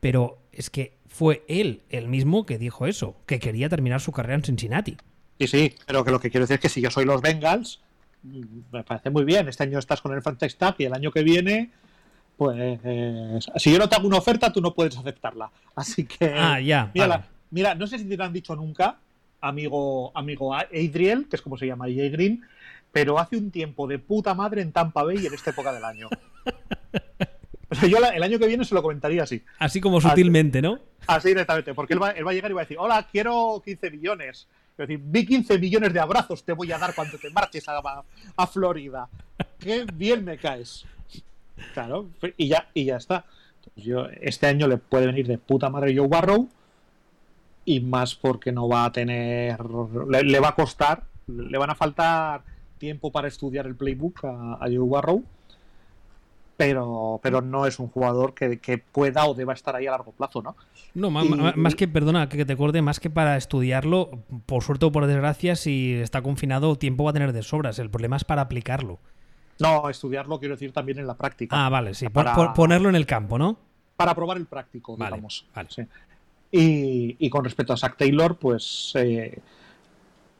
pero 0.00 0.38
es 0.52 0.70
que 0.70 0.98
fue 1.06 1.44
él 1.48 1.82
el 1.90 2.08
mismo 2.08 2.46
que 2.46 2.58
dijo 2.58 2.86
eso, 2.86 3.16
que 3.26 3.38
quería 3.38 3.68
terminar 3.68 4.00
su 4.00 4.12
carrera 4.12 4.36
en 4.36 4.42
Cincinnati. 4.42 4.96
Sí, 5.38 5.46
sí, 5.46 5.74
pero 5.86 6.04
que 6.04 6.10
lo 6.10 6.20
que 6.20 6.30
quiero 6.30 6.44
decir 6.44 6.54
es 6.54 6.60
que 6.60 6.68
si 6.68 6.80
yo 6.80 6.90
soy 6.90 7.04
los 7.04 7.20
Bengals, 7.20 7.80
me 8.22 8.84
parece 8.84 9.10
muy 9.10 9.24
bien. 9.24 9.48
Este 9.48 9.64
año 9.64 9.78
estás 9.78 10.00
con 10.00 10.12
el 10.12 10.22
franchise 10.22 10.56
tag 10.56 10.76
y 10.78 10.84
el 10.84 10.94
año 10.94 11.10
que 11.10 11.22
viene, 11.22 11.70
pues 12.42 13.48
si 13.56 13.72
yo 13.72 13.78
no 13.78 13.88
te 13.88 13.96
hago 13.96 14.06
una 14.06 14.18
oferta, 14.18 14.52
tú 14.52 14.60
no 14.60 14.74
puedes 14.74 14.96
aceptarla. 14.96 15.50
Así 15.74 16.04
que, 16.04 16.32
ah, 16.36 16.60
ya, 16.60 16.90
mira, 16.94 17.06
vale. 17.06 17.24
mira, 17.50 17.74
no 17.74 17.86
sé 17.86 17.98
si 17.98 18.04
te 18.04 18.16
lo 18.16 18.24
han 18.24 18.32
dicho 18.32 18.56
nunca, 18.56 18.96
amigo, 19.40 20.10
amigo 20.14 20.54
Adriel, 20.54 21.26
que 21.28 21.36
es 21.36 21.42
como 21.42 21.56
se 21.56 21.66
llama 21.66 21.86
AJ 21.86 22.10
Green, 22.12 22.42
pero 22.90 23.18
hace 23.18 23.36
un 23.36 23.50
tiempo 23.50 23.86
de 23.86 23.98
puta 23.98 24.34
madre 24.34 24.62
en 24.62 24.72
Tampa 24.72 25.02
Bay 25.02 25.26
en 25.26 25.34
esta 25.34 25.50
época 25.50 25.72
del 25.72 25.84
año. 25.84 26.08
O 27.72 27.74
sea, 27.74 27.88
yo 27.88 27.96
el 27.96 28.22
año 28.22 28.38
que 28.38 28.46
viene 28.46 28.66
se 28.66 28.74
lo 28.74 28.82
comentaría 28.82 29.22
así. 29.22 29.42
Así 29.58 29.80
como 29.80 29.98
sutilmente, 29.98 30.58
así, 30.58 30.66
¿no? 30.66 30.78
Así 31.06 31.28
directamente, 31.28 31.72
porque 31.72 31.94
él 31.94 32.02
va, 32.02 32.10
él 32.10 32.26
va 32.26 32.32
a 32.32 32.34
llegar 32.34 32.50
y 32.50 32.54
va 32.54 32.60
a 32.60 32.64
decir, 32.64 32.76
hola, 32.78 33.08
quiero 33.10 33.62
15 33.64 33.90
millones. 33.90 34.46
Es 34.72 34.76
decir, 34.76 35.00
vi 35.02 35.24
15 35.24 35.58
millones 35.58 35.92
de 35.92 36.00
abrazos 36.00 36.44
te 36.44 36.52
voy 36.52 36.70
a 36.70 36.76
dar 36.76 36.94
cuando 36.94 37.16
te 37.16 37.30
marches 37.30 37.66
a, 37.68 37.80
a 38.36 38.46
Florida. 38.46 39.08
Qué 39.58 39.86
bien 39.90 40.22
me 40.22 40.36
caes. 40.36 40.84
Claro, 41.74 42.08
y 42.36 42.48
ya, 42.48 42.68
y 42.74 42.84
ya 42.84 42.96
está. 42.96 43.24
Entonces 43.56 43.84
yo, 43.84 44.06
este 44.20 44.46
año 44.46 44.66
le 44.68 44.78
puede 44.78 45.06
venir 45.06 45.26
de 45.26 45.38
puta 45.38 45.70
madre 45.70 45.96
Joe 45.96 46.08
Barrow 46.08 46.48
y 47.64 47.80
más 47.80 48.14
porque 48.14 48.52
no 48.52 48.68
va 48.68 48.86
a 48.86 48.92
tener. 48.92 49.58
Le, 50.08 50.22
le, 50.24 50.40
va 50.40 50.48
a 50.48 50.54
costar, 50.54 51.04
le 51.26 51.58
van 51.58 51.70
a 51.70 51.74
faltar 51.74 52.42
tiempo 52.78 53.12
para 53.12 53.28
estudiar 53.28 53.66
el 53.66 53.76
playbook 53.76 54.24
a, 54.24 54.54
a 54.54 54.66
Joe 54.66 54.88
Barrow. 54.88 55.22
Pero, 56.56 57.18
pero 57.22 57.40
no 57.40 57.66
es 57.66 57.78
un 57.78 57.88
jugador 57.88 58.34
que, 58.34 58.58
que, 58.58 58.78
pueda 58.78 59.26
o 59.26 59.34
deba 59.34 59.52
estar 59.52 59.74
ahí 59.74 59.86
a 59.86 59.92
largo 59.92 60.12
plazo, 60.12 60.42
¿no? 60.42 60.54
No, 60.94 61.08
y, 61.24 61.28
más, 61.28 61.56
más 61.56 61.74
que, 61.74 61.88
perdona 61.88 62.28
que 62.28 62.44
te 62.44 62.56
corte, 62.56 62.82
más 62.82 63.00
que 63.00 63.10
para 63.10 63.36
estudiarlo, 63.36 64.10
por 64.46 64.62
suerte 64.62 64.84
o 64.84 64.92
por 64.92 65.06
desgracia, 65.06 65.56
si 65.56 65.94
está 65.94 66.22
confinado, 66.22 66.76
tiempo 66.76 67.04
va 67.04 67.10
a 67.10 67.12
tener 67.14 67.32
de 67.32 67.42
sobras. 67.42 67.78
El 67.78 67.90
problema 67.90 68.16
es 68.16 68.24
para 68.24 68.42
aplicarlo. 68.42 69.00
No, 69.58 69.88
estudiarlo 69.88 70.38
quiero 70.38 70.54
decir 70.54 70.72
también 70.72 70.98
en 70.98 71.06
la 71.06 71.14
práctica. 71.14 71.64
Ah, 71.64 71.68
vale, 71.68 71.94
sí. 71.94 72.08
Para, 72.08 72.34
por, 72.34 72.52
ponerlo 72.54 72.88
en 72.88 72.96
el 72.96 73.06
campo, 73.06 73.38
¿no? 73.38 73.58
Para 73.96 74.14
probar 74.14 74.36
el 74.36 74.46
práctico, 74.46 74.96
vale, 74.96 75.12
digamos. 75.12 75.46
Vale. 75.54 75.68
Sí. 75.70 75.82
Y, 76.50 77.16
y, 77.18 77.30
con 77.30 77.44
respecto 77.44 77.72
a 77.72 77.76
Zach 77.76 77.96
Taylor, 77.96 78.36
pues 78.36 78.92
eh, 78.96 79.38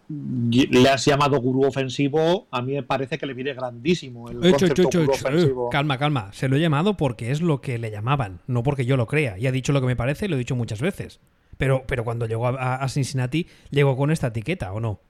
le 0.09 0.89
has 0.89 1.05
llamado 1.05 1.41
gurú 1.41 1.65
ofensivo. 1.65 2.47
A 2.51 2.61
mí 2.61 2.75
me 2.75 2.83
parece 2.83 3.19
que 3.19 3.27
le 3.27 3.35
viene 3.35 3.55
grandísimo 3.55 4.29
el 4.29 4.45
hecho, 4.45 4.67
hecho, 4.67 4.83
hecho, 4.83 5.03
hecho. 5.03 5.69
Calma, 5.71 5.99
calma. 5.99 6.33
Se 6.33 6.49
lo 6.49 6.57
he 6.57 6.61
llamado 6.61 6.97
porque 6.97 7.31
es 7.31 7.41
lo 7.41 7.61
que 7.61 7.79
le 7.79 7.91
llamaban, 7.91 8.41
no 8.47 8.63
porque 8.63 8.85
yo 8.85 8.97
lo 8.97 9.07
crea. 9.07 9.39
Y 9.39 9.47
ha 9.47 9.53
dicho 9.53 9.73
lo 9.73 9.81
que 9.81 9.87
me 9.87 9.97
parece, 9.97 10.29
lo 10.29 10.37
he 10.37 10.39
dicho 10.39 10.57
muchas 10.57 10.81
veces. 10.81 11.21
Pero, 11.57 11.85
pero 11.87 12.05
cuando 12.05 12.27
llegó 12.27 12.49
a, 12.49 12.77
a 12.77 12.89
Cincinnati, 12.89 13.47
llegó 13.71 13.97
con 13.97 14.11
esta 14.11 14.29
etiqueta, 14.29 14.73
¿o 14.73 14.81
no? 14.81 15.01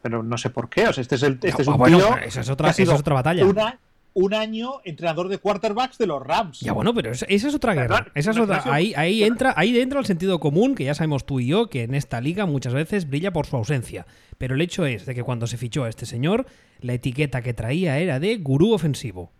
Pero 0.00 0.22
no 0.22 0.38
sé 0.38 0.50
por 0.50 0.68
qué. 0.68 0.88
O 0.88 0.92
sea, 0.92 1.02
este 1.02 1.16
es, 1.16 1.22
el, 1.22 1.34
este 1.42 1.62
es 1.62 1.68
ah, 1.68 1.72
un 1.72 1.78
bueno, 1.78 1.98
tío 1.98 2.16
esa 2.18 2.40
es 2.40 2.50
otra, 2.50 2.70
esa 2.70 2.82
es 2.82 2.88
otra 2.88 3.14
batalla. 3.14 3.44
Una, 3.44 3.78
un 4.14 4.34
año 4.34 4.80
entrenador 4.84 5.28
de 5.28 5.38
quarterbacks 5.38 5.98
de 5.98 6.06
los 6.06 6.22
Rams. 6.22 6.60
Ya 6.60 6.72
bueno, 6.72 6.94
pero 6.94 7.10
esa, 7.12 7.26
es 7.26 7.44
otra 7.54 7.74
guerra. 7.74 8.06
Esa 8.14 8.32
es 8.32 8.38
otra. 8.38 8.62
Ahí, 8.66 8.92
ahí 8.96 9.24
entra, 9.24 9.54
ahí 9.56 9.78
entra 9.78 10.00
el 10.00 10.06
sentido 10.06 10.38
común, 10.40 10.74
que 10.74 10.84
ya 10.84 10.94
sabemos 10.94 11.24
tú 11.24 11.40
y 11.40 11.46
yo, 11.46 11.68
que 11.68 11.82
en 11.82 11.94
esta 11.94 12.20
liga 12.20 12.46
muchas 12.46 12.74
veces 12.74 13.08
brilla 13.08 13.32
por 13.32 13.46
su 13.46 13.56
ausencia. 13.56 14.06
Pero 14.38 14.54
el 14.54 14.60
hecho 14.60 14.86
es 14.86 15.06
de 15.06 15.14
que 15.14 15.22
cuando 15.22 15.46
se 15.46 15.56
fichó 15.56 15.84
a 15.84 15.88
este 15.88 16.06
señor, 16.06 16.46
la 16.80 16.94
etiqueta 16.94 17.42
que 17.42 17.54
traía 17.54 17.98
era 17.98 18.20
de 18.20 18.36
gurú 18.36 18.72
ofensivo. 18.72 19.30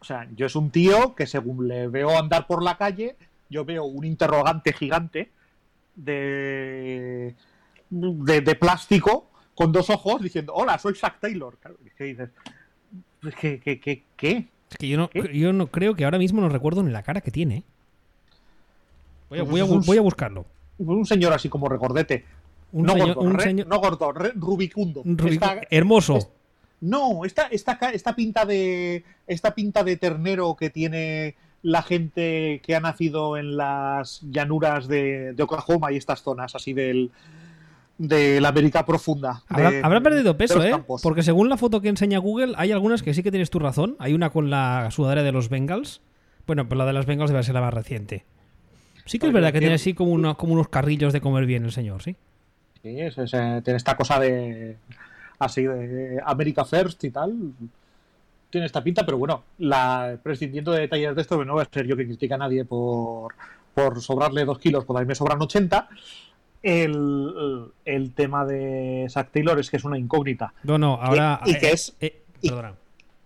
O 0.00 0.04
sea, 0.04 0.28
yo 0.34 0.46
es 0.46 0.56
un 0.56 0.70
tío 0.70 1.14
que 1.14 1.26
según 1.26 1.68
le 1.68 1.88
veo 1.88 2.18
andar 2.18 2.46
por 2.46 2.62
la 2.62 2.76
calle, 2.76 3.16
yo 3.50 3.64
veo 3.64 3.84
un 3.84 4.04
interrogante 4.04 4.72
gigante 4.72 5.32
de, 5.96 7.34
de, 7.90 8.54
plástico 8.54 9.30
con 9.58 9.72
dos 9.72 9.90
ojos 9.90 10.22
diciendo, 10.22 10.52
hola, 10.54 10.78
soy 10.78 10.94
Zack 10.94 11.18
Taylor. 11.18 11.58
¿Qué 11.96 12.04
dices? 12.04 12.30
¿Qué? 13.40 13.58
qué, 13.58 13.80
qué, 13.80 14.04
qué? 14.16 14.46
Es 14.70 14.78
que 14.78 14.86
yo 14.86 14.96
no, 14.96 15.10
yo 15.10 15.52
no 15.52 15.66
creo 15.66 15.96
que 15.96 16.04
ahora 16.04 16.16
mismo 16.16 16.40
no 16.40 16.48
recuerdo 16.48 16.84
ni 16.84 16.92
la 16.92 17.02
cara 17.02 17.22
que 17.22 17.32
tiene. 17.32 17.64
Voy 19.28 19.40
a, 19.40 19.44
pues 19.44 19.84
voy 19.84 19.98
a, 19.98 20.00
buscarlo. 20.00 20.46
Un 20.78 21.04
señor 21.04 21.32
así 21.32 21.48
como 21.48 21.68
recordete. 21.68 22.24
Un 22.70 22.86
no, 22.86 22.92
señor, 22.92 23.14
gordo, 23.16 23.30
un 23.30 23.40
señor... 23.40 23.66
no 23.66 23.80
gordo, 23.80 24.12
rubicundo. 24.12 25.02
hermoso. 25.70 26.30
no, 26.80 27.24
esta, 27.24 27.48
esta, 27.48 27.80
esta, 27.92 28.14
pinta 28.14 28.44
de, 28.44 29.02
esta 29.26 29.56
pinta 29.56 29.82
de 29.82 29.96
ternero 29.96 30.54
que 30.54 30.70
tiene 30.70 31.34
la 31.62 31.82
gente 31.82 32.60
que 32.64 32.76
ha 32.76 32.80
nacido 32.80 33.36
en 33.36 33.56
las 33.56 34.20
llanuras 34.30 34.86
de, 34.86 35.32
de 35.32 35.42
Oklahoma 35.42 35.90
y 35.90 35.96
estas 35.96 36.22
zonas 36.22 36.54
así 36.54 36.74
del, 36.74 37.10
de 37.98 38.40
la 38.40 38.48
América 38.48 38.86
profunda. 38.86 39.42
Habrá, 39.48 40.00
perdido 40.00 40.36
peso, 40.36 40.64
¿eh? 40.64 40.72
Porque 41.02 41.22
según 41.22 41.48
la 41.48 41.56
foto 41.56 41.80
que 41.80 41.88
enseña 41.88 42.18
Google, 42.18 42.54
hay 42.56 42.72
algunas 42.72 43.02
que 43.02 43.12
sí 43.12 43.22
que 43.22 43.30
tienes 43.30 43.50
tu 43.50 43.58
razón. 43.58 43.96
Hay 43.98 44.14
una 44.14 44.30
con 44.30 44.50
la 44.50 44.88
sudadera 44.90 45.24
de 45.24 45.32
los 45.32 45.48
Bengals. 45.48 46.00
Bueno, 46.46 46.68
pero 46.68 46.78
la 46.78 46.86
de 46.86 46.92
los 46.92 47.06
Bengals 47.06 47.30
debe 47.30 47.42
ser 47.42 47.54
la 47.54 47.60
más 47.60 47.74
reciente. 47.74 48.24
Sí 49.04 49.18
que 49.18 49.26
es 49.26 49.32
verdad 49.32 49.52
que 49.52 49.58
tiene 49.58 49.74
así 49.74 49.94
como, 49.94 50.36
como 50.36 50.52
unos 50.52 50.68
carrillos 50.68 51.12
de 51.12 51.20
comer 51.20 51.46
bien 51.46 51.64
el 51.64 51.72
señor, 51.72 52.02
¿sí? 52.02 52.16
Sí, 52.82 53.00
es, 53.00 53.16
tiene 53.16 53.76
esta 53.76 53.96
cosa 53.96 54.20
de. 54.20 54.76
Así 55.40 55.62
de 55.62 56.20
America 56.24 56.64
First 56.64 57.04
y 57.04 57.10
tal. 57.10 57.34
Tiene 58.50 58.66
esta 58.66 58.82
pinta, 58.82 59.04
pero 59.04 59.18
bueno, 59.18 59.44
la, 59.58 60.18
prescindiendo 60.22 60.72
de 60.72 60.80
detalles 60.80 61.14
de 61.14 61.20
esto, 61.20 61.44
no 61.44 61.56
va 61.56 61.62
a 61.62 61.68
ser 61.70 61.86
yo 61.86 61.96
que 61.96 62.06
critique 62.06 62.32
a 62.32 62.38
nadie 62.38 62.64
por, 62.64 63.34
por 63.74 64.00
sobrarle 64.00 64.44
dos 64.44 64.58
kilos, 64.58 64.86
por 64.86 64.98
ahí 64.98 65.04
me 65.04 65.14
sobran 65.14 65.40
80 65.40 65.88
el, 66.62 68.12
tema 68.14 68.44
de 68.44 69.06
Zack 69.08 69.30
Taylor 69.32 69.58
es 69.58 69.70
que 69.70 69.76
es 69.76 69.84
una 69.84 69.98
incógnita. 69.98 70.52
No, 70.62 70.78
no, 70.78 70.94
ahora. 70.94 71.40
Y, 71.44 71.58
que 71.58 71.68
eh, 71.68 71.72
es. 71.72 71.96
Eh, 72.00 72.22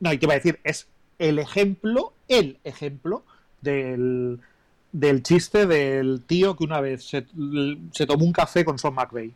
no, 0.01 0.13
y 0.13 0.19
te 0.19 0.27
iba 0.27 0.35
a 0.35 0.37
decir, 0.37 0.59
es 0.65 0.89
el 1.19 1.39
ejemplo, 1.39 2.13
el 2.29 2.59
ejemplo 2.65 3.23
del, 3.61 4.41
del 4.91 5.23
chiste 5.23 5.67
del 5.67 6.23
tío 6.27 6.57
que 6.57 6.65
una 6.65 6.81
vez 6.81 7.05
se, 7.05 8.07
tomó 8.07 8.25
un 8.25 8.33
café 8.33 8.65
con 8.65 8.79
Sean 8.79 8.95
McVeigh. 8.95 9.33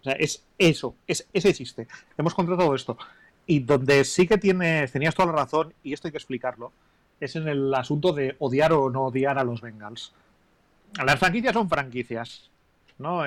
O 0.00 0.04
sea, 0.04 0.12
es 0.14 0.44
eso, 0.58 0.94
es 1.06 1.26
ese 1.32 1.54
chiste. 1.54 1.88
Hemos 2.18 2.34
contratado 2.34 2.74
esto. 2.74 2.98
Y 3.46 3.60
donde 3.60 4.04
sí 4.04 4.26
que 4.26 4.38
tienes, 4.38 4.92
tenías 4.92 5.14
toda 5.14 5.32
la 5.32 5.38
razón, 5.40 5.72
y 5.82 5.92
esto 5.92 6.08
hay 6.08 6.12
que 6.12 6.18
explicarlo, 6.18 6.72
es 7.20 7.36
en 7.36 7.48
el 7.48 7.74
asunto 7.74 8.12
de 8.12 8.36
odiar 8.38 8.72
o 8.72 8.90
no 8.90 9.04
odiar 9.04 9.38
a 9.38 9.44
los 9.44 9.60
Bengals. 9.60 10.12
Las 11.04 11.18
franquicias 11.18 11.54
son 11.54 11.68
franquicias. 11.68 12.50
¿No? 12.98 13.22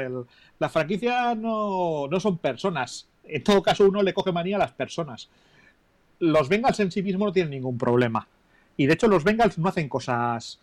Las 0.60 0.72
franquicias 0.72 1.38
no, 1.38 2.08
no 2.08 2.20
son 2.20 2.38
personas. 2.38 3.08
En 3.26 3.44
todo 3.44 3.62
caso, 3.62 3.86
uno 3.86 4.02
le 4.02 4.14
coge 4.14 4.32
manía 4.32 4.56
a 4.56 4.60
las 4.60 4.72
personas. 4.72 5.30
Los 6.20 6.50
Bengals 6.50 6.80
en 6.80 6.92
sí 6.92 7.04
mismos 7.04 7.28
no 7.28 7.34
tienen 7.34 7.52
ningún 7.52 7.78
problema. 7.78 8.28
Y 8.78 8.86
de 8.86 8.94
hecho, 8.94 9.08
los 9.08 9.24
Bengals 9.24 9.58
no 9.58 9.70
hacen 9.70 9.90
cosas 9.90 10.60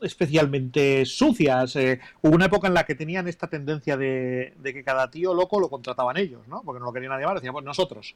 especialmente 0.00 1.04
sucias. 1.04 1.76
Eh, 1.76 2.00
hubo 2.22 2.34
una 2.34 2.46
época 2.46 2.68
en 2.68 2.74
la 2.74 2.84
que 2.84 2.94
tenían 2.94 3.28
esta 3.28 3.48
tendencia 3.48 3.96
de, 3.96 4.54
que 4.62 4.84
cada 4.84 5.10
tío 5.10 5.34
loco 5.34 5.60
lo 5.60 5.68
contrataban 5.68 6.16
ellos, 6.16 6.46
¿no? 6.48 6.62
Porque 6.62 6.80
no 6.80 6.86
lo 6.86 6.92
querían 6.92 7.12
nadie 7.12 7.26
más, 7.26 7.34
decían, 7.36 7.52
pues 7.52 7.64
nosotros. 7.64 8.14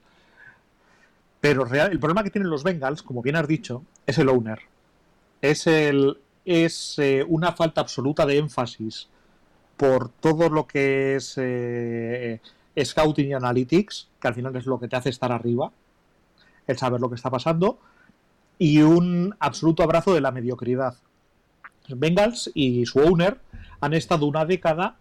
Pero 1.40 1.66
el 1.66 1.98
problema 1.98 2.22
que 2.22 2.30
tienen 2.30 2.50
los 2.50 2.62
Bengals, 2.62 3.02
como 3.02 3.22
bien 3.22 3.36
has 3.36 3.48
dicho, 3.48 3.82
es 4.06 4.18
el 4.18 4.28
owner. 4.28 4.60
Es, 5.40 5.66
el, 5.66 6.18
es 6.44 6.98
eh, 6.98 7.24
una 7.26 7.52
falta 7.52 7.80
absoluta 7.80 8.26
de 8.26 8.36
énfasis 8.36 9.08
por 9.80 10.10
todo 10.10 10.50
lo 10.50 10.66
que 10.66 11.16
es 11.16 11.36
eh, 11.38 12.38
Scouting 12.78 13.28
y 13.28 13.32
Analytics, 13.32 14.08
que 14.20 14.28
al 14.28 14.34
final 14.34 14.54
es 14.54 14.66
lo 14.66 14.78
que 14.78 14.88
te 14.88 14.96
hace 14.96 15.08
estar 15.08 15.32
arriba, 15.32 15.72
el 16.66 16.76
saber 16.76 17.00
lo 17.00 17.08
que 17.08 17.14
está 17.14 17.30
pasando, 17.30 17.78
y 18.58 18.82
un 18.82 19.34
absoluto 19.40 19.82
abrazo 19.82 20.12
de 20.12 20.20
la 20.20 20.32
mediocridad. 20.32 20.96
Bengals 21.88 22.50
y 22.52 22.84
su 22.84 22.98
owner 22.98 23.40
han 23.80 23.94
estado 23.94 24.26
una 24.26 24.44
década 24.44 24.98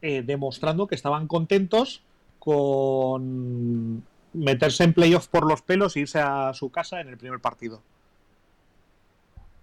eh, 0.00 0.24
demostrando 0.26 0.88
que 0.88 0.96
estaban 0.96 1.28
contentos 1.28 2.02
con 2.40 4.02
meterse 4.32 4.82
en 4.82 4.94
playoff 4.94 5.28
por 5.28 5.46
los 5.46 5.62
pelos 5.62 5.94
e 5.94 6.00
irse 6.00 6.18
a 6.18 6.52
su 6.54 6.70
casa 6.70 7.00
en 7.00 7.06
el 7.06 7.18
primer 7.18 7.38
partido. 7.38 7.82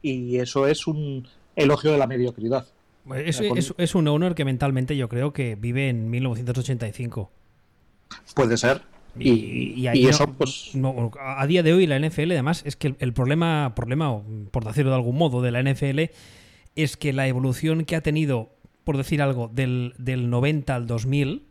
Y 0.01 0.37
eso 0.37 0.65
es 0.65 0.87
un 0.87 1.27
elogio 1.57 1.91
de 1.91 1.97
la 1.97 2.07
mediocridad. 2.07 2.65
Es, 3.15 3.95
un 3.95 4.07
owner 4.07 4.35
que 4.35 4.45
mentalmente 4.45 4.95
yo 4.95 5.09
creo 5.09 5.33
que 5.33 5.55
vive 5.55 5.89
en 5.89 6.09
1985. 6.09 7.31
Puede 8.35 8.57
ser. 8.57 8.81
Y, 9.17 9.87
eso, 9.87 10.31
pues. 10.33 10.71
a 11.19 11.45
día 11.47 11.63
de 11.63 11.73
hoy, 11.73 11.87
la 11.87 11.99
NFL, 11.99 12.31
además, 12.31 12.61
es 12.65 12.75
que 12.75 12.95
el, 12.99 13.13
problema, 13.13 13.73
problema, 13.75 14.21
por 14.51 14.65
decirlo 14.65 14.91
de 14.91 14.97
algún 14.97 15.17
modo, 15.17 15.41
de 15.41 15.51
la 15.51 15.61
NFL 15.63 16.11
es 16.75 16.95
que 16.95 17.11
la 17.11 17.27
evolución 17.27 17.85
que 17.85 17.95
ha 17.95 18.01
tenido, 18.01 18.51
por 18.83 18.97
decir 18.97 19.21
algo, 19.21 19.49
del, 19.53 19.93
90 19.97 20.75
al 20.75 20.87
2000 20.87 21.43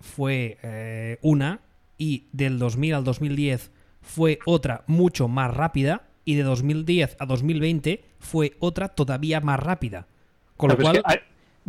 fue 0.00 0.58
eh, 0.62 1.18
una, 1.22 1.60
y 1.98 2.28
del 2.32 2.58
2000 2.58 2.94
al 2.94 3.04
2010 3.04 3.70
fue 4.00 4.38
otra 4.46 4.84
mucho 4.86 5.28
más 5.28 5.54
rápida, 5.54 6.08
y 6.24 6.36
de 6.36 6.44
2010 6.44 7.16
a 7.18 7.26
2020 7.26 8.04
fue 8.18 8.56
otra 8.60 8.88
todavía 8.88 9.40
más 9.40 9.60
rápida. 9.60 10.06
Con 10.62 10.70
lo 10.70 10.76
cual. 10.76 11.02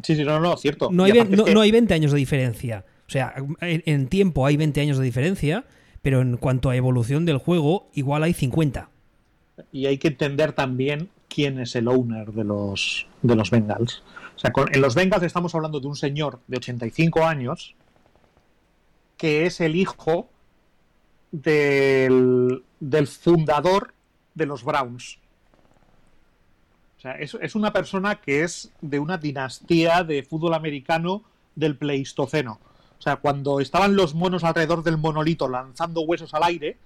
sí, 0.04 0.16
sí, 0.16 0.24
no, 0.24 0.40
no, 0.40 0.56
cierto. 0.56 0.90
No 0.92 1.04
hay, 1.04 1.14
no, 1.14 1.62
hay 1.62 1.72
20 1.72 1.94
años 1.96 2.12
de 2.12 2.20
diferencia. 2.20 2.86
O 3.08 3.10
sea, 3.10 3.34
en, 3.62 4.08
tiempo 4.08 4.46
hay 4.46 4.56
20 4.56 4.82
años 4.82 5.00
de 5.00 5.04
diferencia, 5.04 5.66
pero 6.04 6.22
en 6.22 6.38
cuanto 6.38 6.70
a 6.70 6.76
evolución 6.76 7.26
del 7.26 7.40
juego, 7.40 7.90
igual 7.94 8.22
hay 8.22 8.34
50. 8.34 8.90
Y 9.72 9.88
hay 9.88 9.98
que 9.98 10.10
entender 10.10 10.54
también 10.54 11.10
quién 11.28 11.60
es 11.60 11.76
el 11.76 11.88
owner 11.88 12.34
de 12.34 12.44
los, 12.44 13.08
de 13.24 13.36
los 13.36 13.50
Bengals. 13.50 14.04
O 14.36 14.40
sea, 14.40 14.52
en 14.72 14.82
los 14.82 14.94
Bengals 14.94 15.24
estamos 15.24 15.56
hablando 15.56 15.80
de 15.80 15.88
un 15.88 15.96
señor 15.96 16.40
de 16.48 16.58
85 16.58 17.26
años 17.26 17.76
que 19.18 19.48
es 19.48 19.60
el 19.60 19.76
hijo 19.76 20.30
del, 21.32 22.64
del 22.80 23.08
fundador 23.08 23.94
de 24.36 24.46
los 24.46 24.64
Browns 24.64 25.18
sea, 27.04 27.14
es, 27.16 27.56
una 27.56 27.74
persona 27.74 28.16
que 28.16 28.44
es 28.44 28.72
de 28.82 28.98
una 29.00 29.18
dinastía 29.18 30.04
de 30.04 30.24
fútbol 30.24 30.54
americano 30.54 31.22
del 31.54 31.76
Pleistoceno. 31.76 32.60
O 32.98 33.02
sea, 33.02 33.18
cuando 33.18 33.60
estaban 33.60 33.96
los 33.98 34.16
monos 34.16 34.46
alrededor 34.46 34.84
del 34.84 34.98
monolito 34.98 35.50
lanzando 35.50 36.02
huesos 36.02 36.34
al 36.34 36.44
aire 36.44 36.78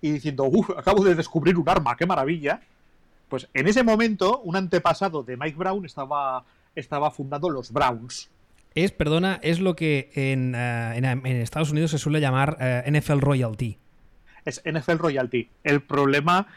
y 0.00 0.10
diciendo, 0.10 0.44
uff, 0.44 0.70
acabo 0.76 1.04
de 1.04 1.14
descubrir 1.14 1.56
un 1.56 1.68
arma, 1.68 1.96
qué 1.96 2.06
maravilla. 2.06 2.60
Pues 3.28 3.48
en 3.54 3.68
ese 3.68 3.84
momento, 3.84 4.40
un 4.40 4.56
antepasado 4.56 5.22
de 5.22 5.36
Mike 5.36 5.56
Brown 5.56 5.84
estaba, 5.86 6.44
estaba 6.74 7.12
fundando 7.12 7.50
los 7.50 7.72
Browns. 7.72 8.30
Es, 8.74 8.90
perdona, 8.90 9.38
es 9.42 9.60
lo 9.60 9.76
que 9.76 10.10
en, 10.14 10.54
eh, 10.56 11.42
Estados 11.42 11.70
Unidos 11.70 11.92
se 11.92 11.98
suele 11.98 12.20
llamar 12.20 12.56
eh, 12.60 12.90
NFL 12.90 13.20
Royalty. 13.20 13.78
Es 14.44 14.62
NFL 14.64 14.98
Royalty. 14.98 15.48
El 15.62 15.82
problema 15.82 16.48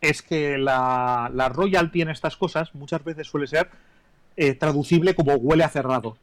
es 0.00 0.22
que 0.22 0.58
la, 0.58 1.50
royalty 1.54 2.02
en 2.02 2.10
estas 2.10 2.36
cosas 2.36 2.74
muchas 2.74 3.04
veces 3.04 3.26
suele 3.26 3.46
ser 3.46 3.68
eh, 4.36 4.54
traducible 4.54 5.14
como 5.14 5.34
huele 5.34 5.64
a 5.64 5.68
cerrado. 5.68 6.16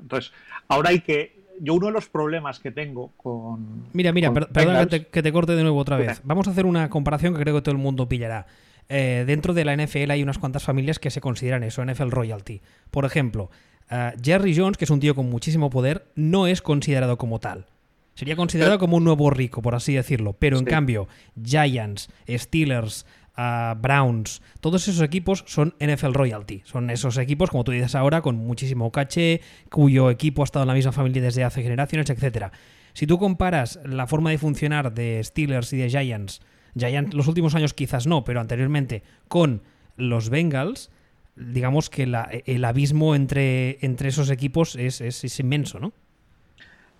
Entonces, 0.00 0.32
ahora 0.68 0.90
hay 0.90 1.00
que. 1.00 1.42
Yo, 1.60 1.74
uno 1.74 1.86
de 1.86 1.92
los 1.92 2.08
problemas 2.08 2.58
que 2.58 2.70
tengo 2.70 3.12
con. 3.16 3.86
Mira, 3.92 4.12
mira, 4.12 4.32
perdona 4.32 4.86
que 4.86 5.22
te, 5.22 5.32
corte 5.32 5.54
de 5.54 5.62
nuevo 5.62 5.78
otra 5.78 5.96
vez. 5.96 6.20
Vamos 6.24 6.48
a 6.48 6.50
hacer 6.50 6.66
una 6.66 6.90
comparación 6.90 7.34
que 7.34 7.40
creo 7.40 7.54
que 7.54 7.62
todo 7.62 7.72
el 7.72 7.80
mundo 7.80 8.08
pillará. 8.08 8.46
Eh, 8.88 9.24
dentro 9.26 9.54
de 9.54 9.64
la 9.64 9.74
NFL 9.76 10.10
hay 10.10 10.22
unas 10.22 10.38
cuantas 10.38 10.64
familias 10.64 10.98
que 10.98 11.10
se 11.10 11.20
consideran 11.20 11.62
eso, 11.62 11.84
NFL 11.84 12.10
Royalty. 12.10 12.60
Por 12.90 13.04
ejemplo, 13.04 13.50
eh, 13.90 14.12
Jerry 14.22 14.56
Jones, 14.56 14.76
que 14.76 14.84
es 14.84 14.90
un 14.90 15.00
tío 15.00 15.14
con 15.14 15.30
muchísimo 15.30 15.70
poder, 15.70 16.06
no 16.16 16.46
es 16.46 16.60
considerado 16.60 17.16
como 17.16 17.38
tal. 17.38 17.66
Sería 18.14 18.36
considerado 18.36 18.78
como 18.78 18.96
un 18.96 19.04
nuevo 19.04 19.30
rico, 19.30 19.62
por 19.62 19.74
así 19.74 19.94
decirlo. 19.94 20.34
Pero 20.34 20.58
en 20.58 20.64
cambio, 20.64 21.08
Giants, 21.42 22.08
Steelers, 22.28 23.06
ah, 23.36 23.76
Browns, 23.80 24.40
todos 24.60 24.86
esos 24.86 25.02
equipos 25.02 25.44
son 25.46 25.74
NFL 25.80 26.12
Royalty. 26.12 26.62
Son 26.64 26.90
esos 26.90 27.18
equipos, 27.18 27.50
como 27.50 27.64
tú 27.64 27.72
dices 27.72 27.94
ahora, 27.94 28.22
con 28.22 28.36
muchísimo 28.36 28.92
caché, 28.92 29.40
cuyo 29.70 30.10
equipo 30.10 30.42
ha 30.42 30.44
estado 30.44 30.62
en 30.62 30.68
la 30.68 30.74
misma 30.74 30.92
familia 30.92 31.22
desde 31.22 31.44
hace 31.44 31.62
generaciones, 31.62 32.08
etcétera. 32.08 32.52
Si 32.92 33.06
tú 33.06 33.18
comparas 33.18 33.80
la 33.84 34.06
forma 34.06 34.30
de 34.30 34.38
funcionar 34.38 34.94
de 34.94 35.20
Steelers 35.24 35.72
y 35.72 35.78
de 35.78 35.90
Giants, 35.90 36.40
Giants 36.76 37.14
los 37.14 37.26
últimos 37.26 37.54
años 37.54 37.74
quizás 37.74 38.06
no, 38.06 38.24
pero 38.24 38.40
anteriormente 38.40 39.02
con 39.26 39.62
los 39.96 40.28
Bengals, 40.30 40.90
digamos 41.36 41.90
que 41.90 42.04
el 42.04 42.64
abismo 42.64 43.14
entre, 43.14 43.84
entre 43.84 44.08
esos 44.08 44.30
equipos 44.30 44.76
es, 44.76 45.00
es, 45.00 45.40
inmenso, 45.40 45.80
¿no? 45.80 45.92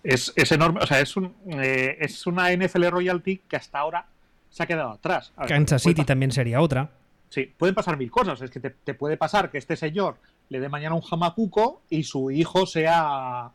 Es, 0.05 0.33
enorme, 0.53 0.81
o 0.83 0.87
sea, 0.87 1.01
es, 1.01 1.17
un, 1.17 1.35
eh, 1.47 1.97
es 1.99 2.27
una 2.27 2.53
NFL 2.53 2.89
Royalty 2.89 3.39
que 3.49 3.57
hasta 3.57 3.79
ahora 3.79 4.07
se 4.51 4.63
ha 4.63 4.67
quedado 4.67 4.91
atrás. 4.91 5.33
Kansas 5.49 5.83
City 5.83 6.05
también 6.05 6.31
sería 6.31 6.61
otra. 6.61 6.91
Sí, 7.31 7.53
pueden 7.57 7.75
pasar 7.75 7.97
mil 7.97 8.11
cosas. 8.11 8.41
Es 8.43 8.51
que 8.51 8.61
te, 8.61 8.95
puede 8.95 9.17
pasar 9.17 9.51
que 9.51 9.59
este 9.59 9.75
señor 9.77 10.19
le 10.51 10.61
dé 10.61 10.69
mañana 10.69 10.95
un 10.95 11.01
jamacuco 11.01 11.83
y 11.91 12.05
su 12.05 12.31
hijo 12.31 12.67
sea 12.67 13.51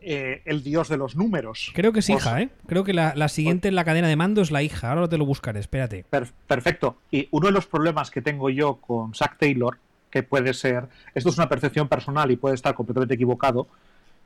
eh, 0.00 0.42
el 0.46 0.64
dios 0.64 0.88
de 0.88 0.96
los 0.96 1.14
números. 1.14 1.70
Creo 1.74 1.92
que 1.92 2.00
es 2.00 2.10
hija, 2.10 2.40
¿eh? 2.40 2.48
Creo 2.66 2.82
que 2.82 2.92
la, 2.92 3.28
siguiente 3.28 3.68
en 3.68 3.76
la 3.76 3.84
cadena 3.84 4.08
de 4.08 4.16
mando 4.16 4.40
es 4.40 4.50
la 4.50 4.62
hija. 4.64 4.90
Ahora 4.90 5.08
te 5.08 5.18
lo 5.18 5.26
buscaré, 5.26 5.60
espérate. 5.60 6.04
perfecto. 6.48 6.96
Y 7.12 7.28
uno 7.30 7.46
de 7.46 7.52
los 7.52 7.66
problemas 7.66 8.10
que 8.10 8.22
tengo 8.22 8.50
yo 8.50 8.76
con 8.76 9.14
Zack 9.14 9.38
Taylor, 9.38 9.78
que 10.10 10.24
puede 10.24 10.52
ser, 10.54 10.88
esto 11.14 11.28
es 11.28 11.36
una 11.36 11.48
percepción 11.48 11.86
personal 11.86 12.32
y 12.32 12.36
puede 12.36 12.56
estar 12.56 12.74
completamente 12.74 13.14
equivocado, 13.14 13.68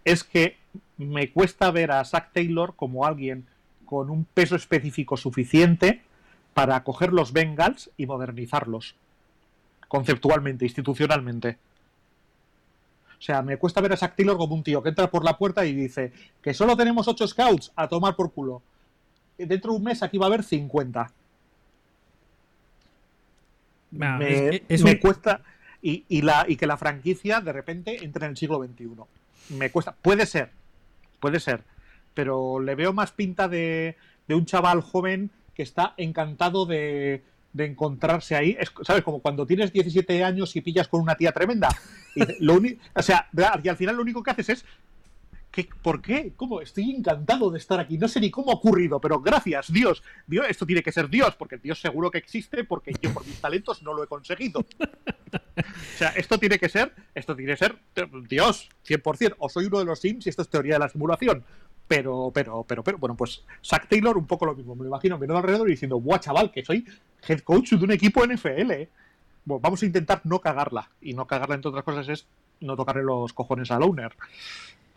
es 0.04 0.24
que 0.24 0.56
me 0.96 1.30
cuesta 1.30 1.70
ver 1.70 1.90
a 1.92 2.04
Zack 2.04 2.32
Taylor 2.32 2.74
como 2.76 3.04
alguien 3.04 3.46
con 3.84 4.10
un 4.10 4.24
peso 4.24 4.56
específico 4.56 5.16
suficiente 5.16 6.02
para 6.54 6.82
coger 6.84 7.12
los 7.12 7.32
Bengals 7.32 7.90
y 7.96 8.06
modernizarlos 8.06 8.94
conceptualmente, 9.88 10.64
institucionalmente. 10.64 11.56
O 13.16 13.22
sea, 13.22 13.42
me 13.42 13.56
cuesta 13.56 13.80
ver 13.80 13.92
a 13.92 13.96
Zach 13.96 14.16
Taylor 14.16 14.36
como 14.36 14.54
un 14.54 14.64
tío 14.64 14.82
que 14.82 14.88
entra 14.88 15.08
por 15.08 15.24
la 15.24 15.38
puerta 15.38 15.64
y 15.64 15.72
dice 15.72 16.12
que 16.42 16.52
solo 16.52 16.76
tenemos 16.76 17.06
8 17.06 17.28
scouts 17.28 17.72
a 17.76 17.88
tomar 17.88 18.16
por 18.16 18.32
culo. 18.32 18.60
Dentro 19.38 19.70
de 19.70 19.78
un 19.78 19.84
mes 19.84 20.02
aquí 20.02 20.18
va 20.18 20.26
a 20.26 20.28
haber 20.28 20.42
50. 20.42 21.10
me, 23.92 25.00
cuesta. 25.00 25.42
Y, 25.80 26.22
la, 26.22 26.44
y 26.48 26.56
que 26.56 26.66
la 26.66 26.76
franquicia 26.76 27.40
de 27.40 27.52
repente 27.52 28.04
entre 28.04 28.26
en 28.26 28.30
el 28.32 28.36
siglo 28.36 28.62
XXI. 28.62 28.88
Me 29.50 29.70
cuesta. 29.70 29.94
Puede 30.00 30.26
ser. 30.26 30.50
Puede 31.20 31.40
ser. 31.40 31.62
Pero 32.14 32.60
le 32.60 32.74
veo 32.74 32.92
más 32.92 33.12
pinta 33.12 33.48
de, 33.48 33.96
de 34.26 34.34
un 34.34 34.46
chaval 34.46 34.80
joven 34.80 35.30
que 35.54 35.62
está 35.62 35.94
encantado 35.96 36.66
de, 36.66 37.22
encontrarse 37.56 38.34
ahí. 38.34 38.56
¿Sabes? 38.82 39.02
Como 39.04 39.20
cuando 39.20 39.46
tienes 39.46 39.72
17 39.72 40.24
años 40.24 40.54
y 40.56 40.60
pillas 40.60 40.88
con 40.88 41.00
una 41.00 41.16
tía 41.16 41.32
tremenda. 41.32 41.68
Y, 42.14 42.44
lo 42.44 42.60
o 42.94 43.02
sea, 43.02 43.28
y 43.62 43.68
al 43.68 43.76
final 43.76 43.96
lo 43.96 44.02
único 44.02 44.22
que 44.22 44.30
haces 44.30 44.48
es. 44.48 44.64
¿Qué, 45.54 45.68
¿Por 45.82 46.02
qué? 46.02 46.32
¿Cómo? 46.36 46.60
Estoy 46.60 46.90
encantado 46.90 47.50
de 47.50 47.58
estar 47.58 47.78
aquí. 47.78 47.96
No 47.96 48.08
sé 48.08 48.20
ni 48.20 48.30
cómo 48.30 48.50
ha 48.50 48.54
ocurrido, 48.54 49.00
pero 49.00 49.20
gracias, 49.20 49.72
Dios. 49.72 50.02
Dios, 50.26 50.46
esto 50.48 50.66
tiene 50.66 50.82
que 50.82 50.90
ser 50.90 51.08
Dios, 51.08 51.36
porque 51.36 51.58
Dios 51.58 51.80
seguro 51.80 52.10
que 52.10 52.18
existe, 52.18 52.64
porque 52.64 52.92
yo 53.00 53.14
por 53.14 53.24
mis 53.24 53.40
talentos 53.40 53.82
no 53.82 53.94
lo 53.94 54.02
he 54.02 54.06
conseguido. 54.08 54.60
O 54.60 55.96
sea, 55.96 56.08
esto 56.10 56.38
tiene 56.38 56.58
que 56.58 56.68
ser, 56.68 56.92
esto 57.14 57.36
tiene 57.36 57.52
que 57.52 57.58
ser 57.58 57.76
Dios, 58.28 58.68
100%. 58.86 59.36
O 59.38 59.48
soy 59.48 59.66
uno 59.66 59.78
de 59.78 59.84
los 59.84 60.00
Sims 60.00 60.26
y 60.26 60.30
esto 60.30 60.42
es 60.42 60.48
teoría 60.48 60.74
de 60.74 60.80
la 60.80 60.88
simulación. 60.88 61.44
Pero, 61.86 62.32
pero, 62.34 62.64
pero, 62.66 62.82
pero, 62.82 62.98
bueno, 62.98 63.14
pues 63.14 63.44
Zack 63.64 63.88
Taylor 63.88 64.18
un 64.18 64.26
poco 64.26 64.46
lo 64.46 64.54
mismo. 64.54 64.74
Me 64.74 64.82
lo 64.82 64.88
imagino 64.88 65.18
mirando 65.18 65.38
alrededor 65.38 65.68
y 65.68 65.72
diciendo, 65.72 66.00
¡buah, 66.00 66.18
chaval, 66.18 66.50
que 66.50 66.64
soy 66.64 66.84
head 67.28 67.40
coach 67.40 67.74
de 67.74 67.84
un 67.84 67.92
equipo 67.92 68.26
NFL! 68.26 68.70
¿eh? 68.72 68.88
Bueno, 69.44 69.60
vamos 69.60 69.82
a 69.82 69.86
intentar 69.86 70.20
no 70.24 70.40
cagarla. 70.40 70.90
Y 71.00 71.12
no 71.12 71.26
cagarla, 71.26 71.54
entre 71.54 71.68
otras 71.68 71.84
cosas, 71.84 72.08
es 72.08 72.26
no 72.60 72.74
tocarle 72.74 73.02
los 73.02 73.32
cojones 73.32 73.70
al 73.70 73.82
owner. 73.82 74.16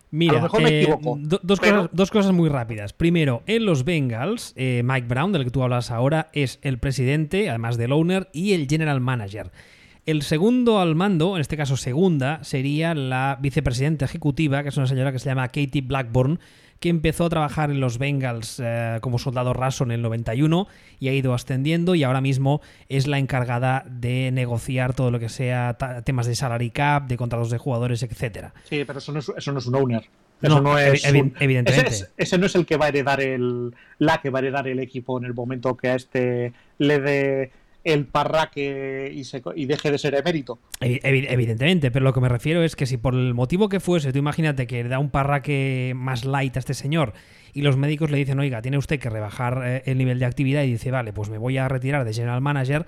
Mira, 0.10 0.42
mejor 0.42 0.62
me 0.62 0.82
equivoco, 0.82 1.18
dos, 1.20 1.60
cosas, 1.60 1.90
dos, 1.92 2.12
cosas, 2.12 2.32
muy 2.32 2.50
rápidas. 2.50 2.94
Primero, 2.94 3.44
en 3.46 3.66
los 3.66 3.84
Bengals, 3.84 4.54
eh, 4.56 4.82
Mike 4.86 5.08
Brown, 5.08 5.34
del 5.34 5.44
que 5.44 5.52
tú 5.52 5.64
hablas 5.64 5.92
ahora, 5.92 6.30
es 6.32 6.60
el 6.62 6.78
presidente, 6.78 7.50
además 7.50 7.78
del 7.78 7.92
owner, 7.92 8.30
y 8.32 8.54
el 8.54 8.68
general 8.68 9.02
manager. 9.02 9.52
El 10.08 10.22
segundo 10.22 10.80
al 10.80 10.96
mando, 10.96 11.36
en 11.36 11.42
este 11.42 11.58
caso 11.58 11.76
segunda, 11.76 12.42
sería 12.42 12.96
la 12.96 13.38
vicepresidenta 13.42 14.06
ejecutiva, 14.06 14.64
que 14.64 14.70
es 14.70 14.78
una 14.78 14.88
señora 14.88 15.12
que 15.12 15.20
se 15.20 15.26
llama 15.26 15.50
Katie 15.50 15.82
Blackburn, 15.82 16.40
que 16.80 16.88
empezó 16.88 17.26
a 17.26 17.30
trabajar 17.30 17.72
en 17.72 17.82
los 17.82 17.98
Bengals 17.98 18.62
eh, 18.64 19.00
como 19.02 19.20
soldado 19.20 19.52
raso 19.52 19.84
en 19.84 19.92
el 19.92 20.02
91 20.02 20.66
y 21.02 21.10
ha 21.10 21.14
ido 21.14 21.34
ascendiendo 21.34 21.94
y 21.94 22.04
ahora 22.04 22.22
mismo 22.22 22.62
es 22.88 23.06
la 23.06 23.20
encargada 23.20 23.84
de 23.86 24.32
negociar 24.32 24.94
todo 24.94 25.12
lo 25.12 25.20
que 25.20 25.28
sea 25.28 25.78
temas 26.06 26.26
de 26.26 26.36
salary 26.36 26.70
cap, 26.70 27.08
de 27.08 27.18
contratos 27.18 27.50
de 27.50 27.58
jugadores, 27.58 28.02
etcétera. 28.02 28.54
Sí, 28.64 28.86
pero 28.88 29.00
eso 29.00 29.12
no 29.12 29.20
es, 29.20 29.30
eso 29.36 29.52
no 29.52 29.60
es 29.60 29.66
un 29.66 29.76
owner. 29.76 30.06
Eso 30.42 30.62
no, 30.62 30.80
es 30.80 31.04
evidentemente. 31.04 32.08
Ese, 32.16 32.38
no 32.38 32.46
es 32.46 32.56
el 32.56 32.66
que 32.66 32.78
va 32.78 32.86
a 32.86 32.90
heredar 32.90 33.20
el 33.20 33.76
la 34.00 34.22
que 34.22 34.30
va 34.30 34.40
a 34.40 34.42
heredar 34.44 34.70
el 34.70 34.80
equipo 34.80 35.18
en 35.18 35.26
el 35.26 35.34
momento 35.34 35.76
que 35.76 35.90
a 35.90 35.96
este 35.96 36.54
le 36.78 37.00
dé 37.02 37.52
el 37.88 38.06
parraque 38.06 39.14
y, 39.14 39.66
deje 39.66 39.92
de 39.92 39.98
ser 39.98 40.14
emérito. 40.14 40.60
Evidentemente, 40.82 41.90
pero 41.90 42.04
lo 42.04 42.12
que 42.12 42.20
me 42.20 42.28
refiero 42.28 42.62
es 42.62 42.76
que 42.76 42.86
si 42.86 42.98
por 42.98 43.14
el 43.14 43.34
motivo 43.34 43.70
que 43.70 43.80
fuese, 43.80 44.12
tú 44.12 44.20
imagínate 44.20 44.68
que 44.68 44.84
da 44.84 45.00
un 45.00 45.10
parraque 45.10 45.94
más 45.96 46.26
light 46.26 46.58
a 46.58 46.60
este 46.60 46.74
señor 46.74 47.14
y 47.54 47.62
los 47.62 47.78
médicos 47.78 48.12
le 48.12 48.18
dicen, 48.18 48.40
oiga, 48.40 48.62
tiene 48.62 48.78
usted 48.78 49.00
que 49.00 49.10
rebajar 49.10 49.62
eh, 49.64 49.84
el 49.86 49.98
nivel 49.98 50.20
de 50.20 50.26
actividad 50.26 50.64
y 50.64 50.72
dice, 50.74 50.92
vale, 50.92 51.14
pues 51.14 51.30
me 51.30 51.38
voy 51.38 51.58
a 51.58 51.70
retirar 51.70 52.04
de 52.04 52.14
general 52.14 52.42
manager, 52.42 52.86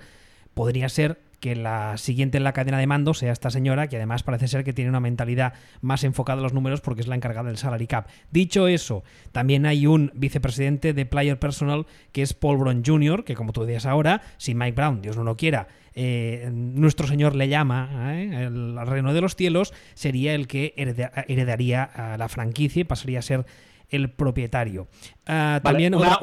podría 0.52 0.90
ser 0.90 1.18
que 1.40 1.56
la 1.56 1.96
siguiente 1.96 2.38
en 2.38 2.44
la 2.44 2.52
cadena 2.52 2.78
de 2.78 2.86
mando 2.86 3.14
sea 3.14 3.32
esta 3.32 3.50
señora, 3.50 3.88
que 3.88 3.96
además 3.96 4.22
parece 4.22 4.46
ser 4.46 4.62
que 4.62 4.72
tiene 4.72 4.90
una 4.90 5.00
mentalidad 5.00 5.54
más 5.80 6.04
enfocada 6.04 6.38
a 6.38 6.42
los 6.42 6.52
números 6.52 6.80
porque 6.80 7.00
es 7.00 7.08
la 7.08 7.16
encargada 7.16 7.48
del 7.48 7.56
salary 7.56 7.86
cap. 7.86 8.08
Dicho 8.30 8.68
eso, 8.68 9.02
también 9.32 9.66
hay 9.66 9.86
un 9.86 10.12
vicepresidente 10.14 10.92
de 10.92 11.06
Player 11.06 11.38
Personal 11.38 11.86
que 12.12 12.22
es 12.22 12.34
Paul 12.34 12.58
Brown 12.58 12.82
Jr., 12.84 13.24
que 13.24 13.34
como 13.34 13.52
tú 13.52 13.64
decías 13.64 13.86
ahora, 13.86 14.22
si 14.36 14.54
Mike 14.54 14.76
Brown, 14.76 15.00
Dios 15.00 15.16
no 15.16 15.24
lo 15.24 15.36
quiera, 15.36 15.68
eh, 15.94 16.48
nuestro 16.52 17.06
Señor 17.06 17.34
le 17.34 17.48
llama 17.48 18.14
¿eh? 18.14 18.44
el 18.44 18.86
reino 18.86 19.12
de 19.12 19.20
los 19.20 19.34
cielos, 19.34 19.72
sería 19.94 20.34
el 20.34 20.46
que 20.46 20.74
heredaría 20.76 21.82
a 21.82 22.16
la 22.18 22.28
franquicia 22.28 22.80
y 22.80 22.84
pasaría 22.84 23.18
a 23.18 23.22
ser 23.22 23.46
el 23.88 24.10
propietario. 24.10 24.88
Ah, 25.26 25.60
también 25.62 25.94
una, 25.94 26.18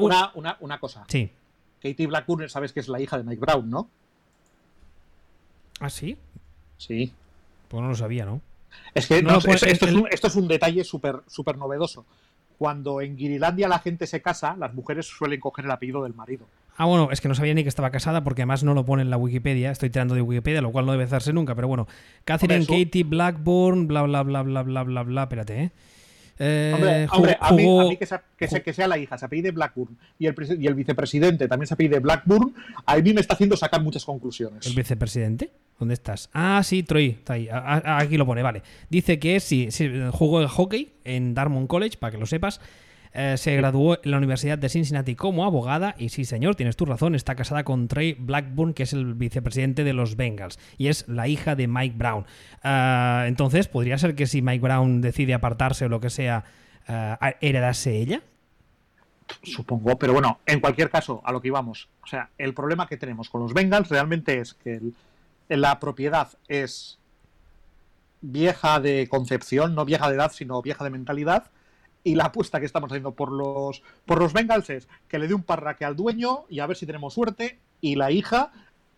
una, 0.60 0.78
cosa. 0.78 1.04
Sí. 1.08 1.30
Katie 1.82 2.06
Blackburn, 2.06 2.48
sabes 2.48 2.72
que 2.72 2.80
es 2.80 2.88
la 2.88 3.00
hija 3.00 3.18
de 3.18 3.24
Mike 3.24 3.40
Brown, 3.40 3.68
¿no? 3.68 3.90
¿Ah, 5.80 5.90
sí? 5.90 6.16
Sí. 6.76 7.12
Pues 7.68 7.82
no 7.82 7.88
lo 7.88 7.94
sabía, 7.94 8.24
¿no? 8.24 8.40
Es 8.94 9.06
que 9.06 9.18
esto, 9.18 10.28
es 10.28 10.36
un, 10.36 10.48
detalle 10.48 10.84
súper 10.84 11.20
super 11.26 11.56
novedoso. 11.56 12.04
Cuando 12.58 13.00
en 13.00 13.16
Guirilandia 13.16 13.68
la 13.68 13.78
gente 13.78 14.06
se 14.06 14.20
casa, 14.20 14.56
las 14.58 14.74
mujeres 14.74 15.06
suelen 15.06 15.40
coger 15.40 15.64
el 15.64 15.70
apellido 15.70 16.02
del 16.02 16.14
marido. 16.14 16.46
Ah, 16.76 16.86
bueno, 16.86 17.08
es 17.10 17.20
que 17.20 17.28
no 17.28 17.34
sabía 17.34 17.54
ni 17.54 17.62
que 17.62 17.68
estaba 17.68 17.90
casada 17.90 18.22
porque 18.24 18.42
además 18.42 18.64
no 18.64 18.74
lo 18.74 18.84
pone 18.84 19.02
en 19.02 19.10
la 19.10 19.16
Wikipedia. 19.16 19.70
Estoy 19.70 19.90
tirando 19.90 20.14
de 20.14 20.22
Wikipedia, 20.22 20.60
lo 20.60 20.70
cual 20.70 20.86
no 20.86 20.92
debe 20.92 21.04
hacerse 21.04 21.32
nunca, 21.32 21.54
pero 21.54 21.68
bueno. 21.68 21.86
Catherine 22.24 22.66
Katie 22.66 23.04
Blackburn, 23.04 23.88
bla, 23.88 24.02
bla, 24.02 24.22
bla, 24.22 24.42
bla, 24.42 24.62
bla, 24.62 24.82
bla, 24.82 25.02
bla. 25.02 25.22
Espérate, 25.22 25.62
¿eh? 25.62 25.70
Eh, 26.38 27.06
hombre, 27.10 27.36
a, 27.40 27.52
mí, 27.52 27.96
que, 27.96 28.72
sea, 28.72 28.88
la 28.88 28.98
hija 28.98 29.18
se 29.18 29.24
apellide 29.24 29.50
Blackburn 29.50 29.96
y 30.18 30.26
el, 30.26 30.34
y 30.60 30.66
el 30.66 30.74
vicepresidente 30.74 31.48
también 31.48 31.66
se 31.66 31.74
apellide 31.74 31.98
Blackburn, 31.98 32.54
a 32.86 32.96
mí 32.96 33.12
me 33.12 33.20
está 33.20 33.34
haciendo 33.34 33.56
sacar 33.56 33.82
muchas 33.82 34.04
conclusiones. 34.04 34.66
¿El 34.66 34.74
vicepresidente? 34.74 35.50
¿Dónde 35.78 35.94
estás? 35.94 36.28
Ah, 36.32 36.60
sí, 36.64 36.82
Troy, 36.82 37.10
está 37.10 37.34
ahí. 37.34 37.48
Aquí 37.50 38.16
lo 38.16 38.26
pone, 38.26 38.42
vale. 38.42 38.62
Dice 38.90 39.18
que 39.18 39.38
sí, 39.40 39.68
sí 39.70 39.88
jugó 40.12 40.40
el 40.40 40.48
hockey 40.48 40.92
en 41.04 41.34
Dartmouth 41.34 41.68
College, 41.68 41.98
para 41.98 42.10
que 42.10 42.18
lo 42.18 42.26
sepas. 42.26 42.60
Eh, 43.12 43.36
se 43.36 43.56
graduó 43.56 43.98
en 44.02 44.10
la 44.10 44.18
Universidad 44.18 44.58
de 44.58 44.68
Cincinnati 44.68 45.14
como 45.14 45.44
abogada 45.44 45.94
y 45.98 46.10
sí, 46.10 46.24
señor, 46.24 46.56
tienes 46.56 46.76
tu 46.76 46.84
razón, 46.84 47.14
está 47.14 47.34
casada 47.34 47.64
con 47.64 47.88
Trey 47.88 48.14
Blackburn, 48.14 48.74
que 48.74 48.82
es 48.82 48.92
el 48.92 49.14
vicepresidente 49.14 49.84
de 49.84 49.92
los 49.92 50.16
Bengals 50.16 50.58
y 50.76 50.88
es 50.88 51.06
la 51.08 51.28
hija 51.28 51.54
de 51.54 51.68
Mike 51.68 51.96
Brown. 51.96 52.26
Eh, 52.62 53.24
entonces, 53.26 53.68
¿podría 53.68 53.98
ser 53.98 54.14
que 54.14 54.26
si 54.26 54.42
Mike 54.42 54.62
Brown 54.62 55.00
decide 55.00 55.34
apartarse 55.34 55.86
o 55.86 55.88
lo 55.88 56.00
que 56.00 56.10
sea, 56.10 56.44
uh, 56.88 57.26
heredase 57.40 57.96
ella? 57.96 58.22
Supongo, 59.42 59.98
pero 59.98 60.12
bueno, 60.12 60.40
en 60.46 60.60
cualquier 60.60 60.90
caso, 60.90 61.20
a 61.24 61.32
lo 61.32 61.40
que 61.40 61.48
íbamos. 61.48 61.88
O 62.02 62.06
sea, 62.06 62.30
el 62.38 62.54
problema 62.54 62.86
que 62.86 62.96
tenemos 62.96 63.28
con 63.28 63.42
los 63.42 63.52
Bengals 63.52 63.88
realmente 63.88 64.40
es 64.40 64.54
que 64.54 64.80
la 65.48 65.78
propiedad 65.80 66.28
es 66.48 66.98
vieja 68.20 68.80
de 68.80 69.06
concepción, 69.08 69.74
no 69.74 69.84
vieja 69.84 70.08
de 70.08 70.16
edad, 70.16 70.32
sino 70.32 70.60
vieja 70.62 70.84
de 70.84 70.90
mentalidad 70.90 71.50
y 72.04 72.14
la 72.14 72.24
apuesta 72.24 72.60
que 72.60 72.66
estamos 72.66 72.90
haciendo 72.90 73.12
por 73.12 73.32
los, 73.32 73.82
por 74.06 74.18
los 74.18 74.32
Bengals 74.32 74.70
es 74.70 74.88
que 75.08 75.18
le 75.18 75.28
dé 75.28 75.34
un 75.34 75.42
parraque 75.42 75.84
al 75.84 75.96
dueño 75.96 76.44
y 76.48 76.60
a 76.60 76.66
ver 76.66 76.76
si 76.76 76.86
tenemos 76.86 77.14
suerte. 77.14 77.58
Y 77.80 77.94
la 77.94 78.10
hija 78.10 78.50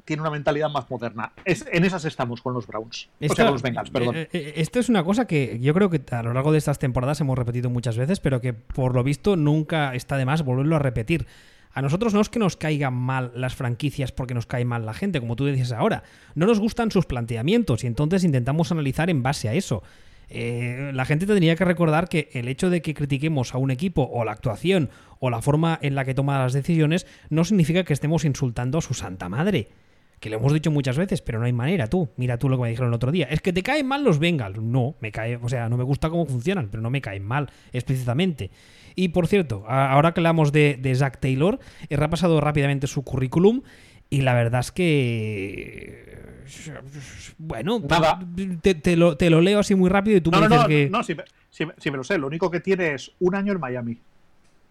tiene 0.04 0.22
una 0.22 0.30
mentalidad 0.30 0.70
más 0.70 0.90
moderna. 0.90 1.32
en 1.44 1.84
esas 1.84 2.04
estamos 2.04 2.42
con 2.42 2.54
los 2.54 2.66
Browns. 2.66 3.08
o 3.20 3.34
sea, 3.34 3.44
con 3.44 3.54
los 3.54 3.62
Bengals, 3.62 3.90
perdón. 3.90 4.16
Eh, 4.16 4.28
eh, 4.32 4.52
esto 4.56 4.80
es 4.80 4.88
una 4.88 5.04
cosa 5.04 5.26
que 5.26 5.58
yo 5.60 5.74
creo 5.74 5.90
que 5.90 6.02
a 6.10 6.22
lo 6.22 6.32
largo 6.32 6.52
de 6.52 6.58
estas 6.58 6.78
temporadas 6.78 7.20
hemos 7.20 7.38
repetido 7.38 7.70
muchas 7.70 7.96
veces, 7.96 8.20
pero 8.20 8.40
que 8.40 8.52
por 8.52 8.94
lo 8.94 9.02
visto 9.02 9.36
nunca 9.36 9.94
está 9.94 10.16
de 10.16 10.24
más 10.24 10.42
volverlo 10.42 10.76
a 10.76 10.78
repetir. 10.78 11.26
A 11.72 11.82
nosotros 11.82 12.14
no 12.14 12.20
es 12.20 12.28
que 12.28 12.40
nos 12.40 12.56
caigan 12.56 12.94
mal 12.94 13.30
las 13.36 13.54
franquicias 13.54 14.10
porque 14.10 14.34
nos 14.34 14.46
cae 14.46 14.64
mal 14.64 14.84
la 14.84 14.94
gente, 14.94 15.20
como 15.20 15.36
tú 15.36 15.46
dices 15.46 15.70
ahora. 15.70 16.02
No 16.34 16.46
nos 16.46 16.58
gustan 16.58 16.90
sus 16.90 17.06
planteamientos 17.06 17.84
y 17.84 17.86
entonces 17.86 18.24
intentamos 18.24 18.72
analizar 18.72 19.08
en 19.10 19.22
base 19.22 19.48
a 19.48 19.54
eso. 19.54 19.82
Eh, 20.30 20.92
la 20.94 21.04
gente 21.04 21.26
tendría 21.26 21.56
que 21.56 21.64
recordar 21.64 22.08
que 22.08 22.30
el 22.32 22.46
hecho 22.46 22.70
de 22.70 22.80
que 22.82 22.94
critiquemos 22.94 23.52
a 23.52 23.58
un 23.58 23.72
equipo 23.72 24.08
o 24.12 24.24
la 24.24 24.32
actuación 24.32 24.90
o 25.18 25.28
la 25.28 25.42
forma 25.42 25.78
en 25.82 25.96
la 25.96 26.04
que 26.04 26.14
toma 26.14 26.38
las 26.38 26.52
decisiones 26.52 27.06
no 27.28 27.44
significa 27.44 27.84
que 27.84 27.92
estemos 27.92 28.24
insultando 28.24 28.78
a 28.78 28.82
su 28.82 28.94
santa 28.94 29.28
madre. 29.28 29.68
Que 30.20 30.30
lo 30.30 30.36
hemos 30.36 30.52
dicho 30.52 30.70
muchas 30.70 30.98
veces, 30.98 31.22
pero 31.22 31.40
no 31.40 31.46
hay 31.46 31.52
manera, 31.52 31.88
tú. 31.88 32.10
Mira 32.16 32.38
tú 32.38 32.48
lo 32.48 32.56
que 32.58 32.64
me 32.64 32.68
dijeron 32.68 32.88
el 32.88 32.94
otro 32.94 33.10
día. 33.10 33.26
Es 33.30 33.40
que 33.40 33.52
te 33.52 33.62
caen 33.62 33.86
mal 33.86 34.04
los 34.04 34.18
Bengals. 34.18 34.60
No, 34.60 34.94
me 35.00 35.10
cae, 35.10 35.36
o 35.36 35.48
sea, 35.48 35.68
no 35.68 35.76
me 35.76 35.84
gusta 35.84 36.10
cómo 36.10 36.26
funcionan, 36.26 36.68
pero 36.70 36.82
no 36.82 36.90
me 36.90 37.00
caen 37.00 37.24
mal, 37.24 37.50
explícitamente. 37.72 38.50
Y 38.94 39.08
por 39.08 39.26
cierto, 39.26 39.64
ahora 39.66 40.12
que 40.12 40.20
hablamos 40.20 40.52
de, 40.52 40.78
de 40.78 40.94
Zach 40.94 41.18
Taylor, 41.18 41.58
he 41.88 41.96
repasado 41.96 42.40
rápidamente 42.40 42.86
su 42.86 43.02
currículum 43.02 43.62
y 44.10 44.20
la 44.22 44.34
verdad 44.34 44.60
es 44.60 44.72
que. 44.72 46.20
Bueno, 47.38 47.80
Te, 48.60 48.96
lo, 48.96 49.40
leo 49.40 49.60
así 49.60 49.76
muy 49.76 49.88
rápido 49.88 50.16
y 50.16 50.20
tú 50.20 50.32
me 50.32 50.40
dices 50.40 50.66
que. 50.66 50.90
No, 50.90 51.02
si 51.04 51.14
me, 51.14 51.96
lo 51.96 52.04
sé. 52.04 52.18
Lo 52.18 52.26
único 52.26 52.50
que 52.50 52.60
tiene 52.60 52.94
es 52.94 53.12
un 53.20 53.36
año 53.36 53.52
en 53.52 53.60
Miami. 53.60 53.98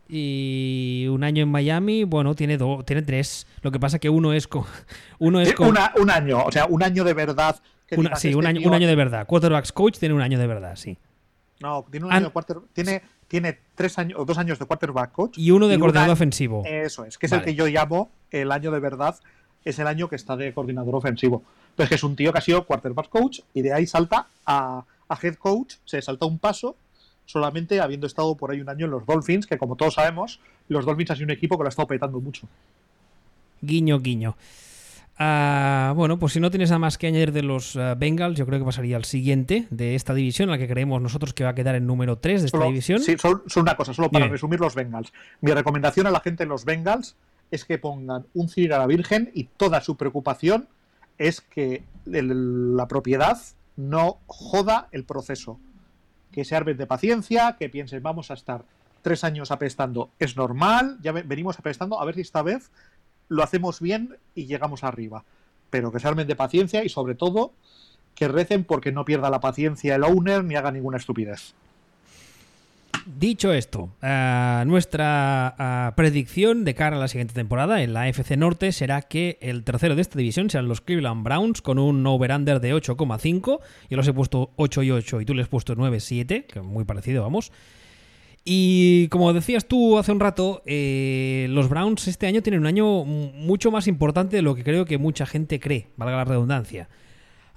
Y 0.10 1.08
un 1.10 1.24
año 1.24 1.44
en 1.44 1.50
Miami, 1.50 2.04
bueno, 2.04 2.36
tiene 2.36 2.58
dos, 2.58 2.86
tiene 2.86 3.02
tres. 3.02 3.48
Lo 3.62 3.72
que 3.72 3.80
pasa 3.80 3.98
que 3.98 4.10
uno 4.10 4.34
es 4.34 4.48
con. 4.48 4.66
Uno 5.20 5.40
es 5.40 5.54
un 5.58 6.10
año, 6.10 6.44
o 6.46 6.52
sea, 6.52 6.66
un 6.66 6.84
año 6.84 7.04
de 7.04 7.14
verdad. 7.14 7.62
sí, 7.88 7.96
un 7.96 8.08
este 8.08 8.48
año, 8.48 8.68
un 8.68 8.74
año 8.74 8.88
de 8.88 8.96
verdad. 8.96 9.26
Quarterbacks 9.26 9.72
coach 9.72 9.98
tiene 10.00 10.16
un 10.16 10.22
año 10.22 10.38
de 10.38 10.48
verdad, 10.48 10.76
sí. 10.76 10.98
No, 11.62 11.86
tiene 11.90 12.06
un 12.06 12.12
año 12.12 12.26
de 12.28 12.32
quarter, 12.32 12.58
tiene, 12.74 13.02
tiene 13.30 13.60
tres 13.76 13.98
años 13.98 14.20
o 14.20 14.26
dos 14.26 14.38
años 14.38 14.60
de 14.60 14.66
quarterback 14.66 15.14
coach. 15.14 15.38
Y 15.38 15.52
uno 15.52 15.70
de 15.70 15.80
coordinador 15.80 16.10
ofensivo. 16.10 16.64
Eso 16.66 17.06
es, 17.06 17.18
que 17.18 17.28
es 17.28 17.32
el 17.32 17.44
que 17.44 17.56
yo 17.56 17.68
llamo 17.68 18.10
el 18.32 18.52
año 18.52 18.72
de 18.72 18.80
verdad, 18.80 19.16
es 19.64 19.80
el 19.80 19.88
año 19.88 20.10
que 20.10 20.18
está 20.18 20.36
de 20.36 20.54
coordinador 20.54 20.96
ofensivo. 20.96 21.44
Entonces, 21.70 21.90
que 21.90 21.96
es 21.96 22.04
un 22.04 22.16
tío 22.16 22.34
que 22.34 22.40
ha 22.40 22.42
sido 22.42 22.66
quarterback 22.66 23.08
coach 23.08 23.42
y 23.54 23.62
de 23.62 23.72
ahí 23.72 23.88
salta 23.88 24.28
a, 24.46 24.84
head 25.22 25.36
coach, 25.36 25.76
se 25.86 26.02
salta 26.02 26.26
un 26.26 26.40
paso 26.40 26.76
solamente 27.26 27.80
habiendo 27.80 28.08
estado 28.08 28.36
por 28.36 28.52
ahí 28.52 28.60
un 28.60 28.70
año 28.70 28.86
en 28.86 28.92
los 28.92 29.06
Dolphins, 29.06 29.46
que 29.46 29.58
como 29.58 29.76
todos 29.76 29.94
sabemos, 29.94 30.40
los 30.68 30.86
Dolphins 30.86 31.12
han 31.12 31.18
sido 31.18 31.26
un 31.28 31.32
equipo 31.32 31.56
que 31.58 31.64
lo 31.64 31.68
ha 31.68 31.70
estado 31.70 31.88
petando 31.88 32.20
mucho. 32.20 32.48
Guiño, 33.62 34.00
guiño. 34.00 34.36
Ah, 35.22 35.92
bueno, 35.98 36.18
pues 36.18 36.32
si 36.32 36.40
no 36.40 36.50
tienes 36.50 36.70
nada 36.70 36.80
más 36.80 36.98
que 36.98 37.08
añadir 37.08 37.34
de 37.34 37.44
los 37.44 37.76
ah, 37.76 37.94
Bengals, 37.96 38.38
yo 38.38 38.46
creo 38.46 38.58
que 38.58 38.64
pasaría 38.64 38.96
al 38.96 39.04
siguiente 39.04 39.68
de 39.70 39.96
esta 39.96 40.14
división, 40.14 40.50
la 40.50 40.58
que 40.58 40.66
creemos 40.66 41.02
nosotros 41.02 41.34
que 41.34 41.44
va 41.44 41.50
a 41.50 41.56
quedar 41.56 41.76
en 41.76 41.86
número 41.86 42.20
3 42.20 42.42
de 42.42 42.46
esta 42.46 42.64
división. 42.64 43.02
Sí, 43.02 43.18
son, 43.18 43.44
una 43.58 43.76
cosa, 43.76 43.94
solo 43.94 44.10
para 44.10 44.30
resumir 44.30 44.62
los 44.62 44.76
Bengals. 44.76 45.12
Mi 45.42 45.52
recomendación 45.52 46.08
a 46.08 46.12
la 46.12 46.22
gente 46.22 46.46
de 46.46 46.48
los 46.48 46.64
Bengals 46.64 47.18
es 47.52 47.66
que 47.66 47.78
pongan 47.78 48.28
un 48.34 48.48
CIR 48.48 48.74
a 48.74 48.78
la 48.80 48.88
Virgen 48.88 49.30
y 49.34 49.44
toda 49.44 49.82
su 49.82 49.98
preocupación 49.98 50.70
es 51.18 51.42
que 51.42 51.84
la 52.06 52.88
propiedad 52.88 53.38
no 53.76 54.20
joda 54.26 54.88
el 54.94 55.04
proceso. 55.04 55.60
Que 56.32 56.46
se 56.46 56.56
armen 56.56 56.78
de 56.78 56.88
paciencia, 56.88 57.58
que 57.60 57.68
piensen, 57.68 58.02
vamos 58.02 58.32
a 58.32 58.36
estar 58.36 58.64
tres 59.02 59.26
años 59.26 59.52
apestando. 59.52 60.12
Es 60.18 60.38
normal, 60.38 60.98
ya 61.02 61.12
venimos 61.12 61.60
apestando, 61.60 62.00
a 62.00 62.06
ver 62.06 62.16
si 62.16 62.22
esta 62.22 62.42
vez 62.42 62.72
lo 63.30 63.44
hacemos 63.44 63.80
bien 63.80 64.18
y 64.36 64.46
llegamos 64.46 64.84
arriba. 64.84 65.24
Pero 65.70 65.92
que 65.92 66.00
se 66.00 66.08
armen 66.08 66.28
de 66.28 66.36
paciencia 66.36 66.84
y 66.84 66.90
sobre 66.90 67.16
todo 67.16 67.54
que 68.16 68.28
recen 68.28 68.66
porque 68.66 68.92
no 68.92 69.06
pierda 69.06 69.30
la 69.30 69.40
paciencia 69.40 69.96
el 69.96 70.04
owner 70.04 70.44
ni 70.44 70.56
haga 70.56 70.72
ninguna 70.72 70.98
estupidez. 70.98 71.54
Dicho 73.06 73.54
esto, 73.54 73.90
eh, 74.02 74.64
nuestra 74.68 75.56
eh, 75.58 75.92
predicción 75.96 76.66
de 76.66 76.76
cara 76.76 76.98
a 76.98 77.00
la 77.00 77.08
siguiente 77.08 77.34
temporada 77.34 77.82
en 77.82 77.94
la 77.94 78.08
FC 78.08 78.36
Norte 78.38 78.72
será 78.72 79.02
que 79.02 79.38
el 79.42 79.64
tercero 79.64 79.96
de 79.96 80.02
esta 80.02 80.18
división 80.18 80.50
serán 80.50 80.68
los 80.68 80.82
Cleveland 80.82 81.24
Browns 81.24 81.62
con 81.62 81.80
un 81.80 82.06
over-under 82.06 82.60
de 82.60 82.76
8,5. 82.76 83.60
Yo 83.90 83.98
los 83.98 84.08
he 84.08 84.14
puesto 84.14 84.52
8 84.58 84.84
y 84.84 84.92
8 84.92 85.22
y 85.22 85.26
tú 85.26 85.34
les 85.34 85.46
has 85.46 85.50
puesto 85.50 85.76
9-7, 85.76 86.46
que 86.46 86.60
es 86.60 86.66
muy 86.66 86.84
parecido, 86.84 87.24
vamos. 87.24 87.52
Y 88.52 89.10
como 89.10 89.32
decías 89.32 89.68
tú 89.68 90.00
hace 90.00 90.12
un 90.12 90.20
rato, 90.20 90.64
eh, 90.66 91.46
los 91.52 91.70
Browns 91.70 92.08
este 92.08 92.26
año 92.26 92.42
tienen 92.42 92.62
un 92.62 92.66
año 92.66 93.06
mucho 93.06 93.70
más 93.70 93.86
importante 93.86 94.38
de 94.38 94.42
lo 94.42 94.56
que 94.56 94.64
creo 94.64 94.86
que 94.86 94.98
mucha 94.98 95.28
gente 95.28 95.60
cree, 95.60 95.90
valga 95.98 96.18
la 96.18 96.26
redundancia. 96.26 96.90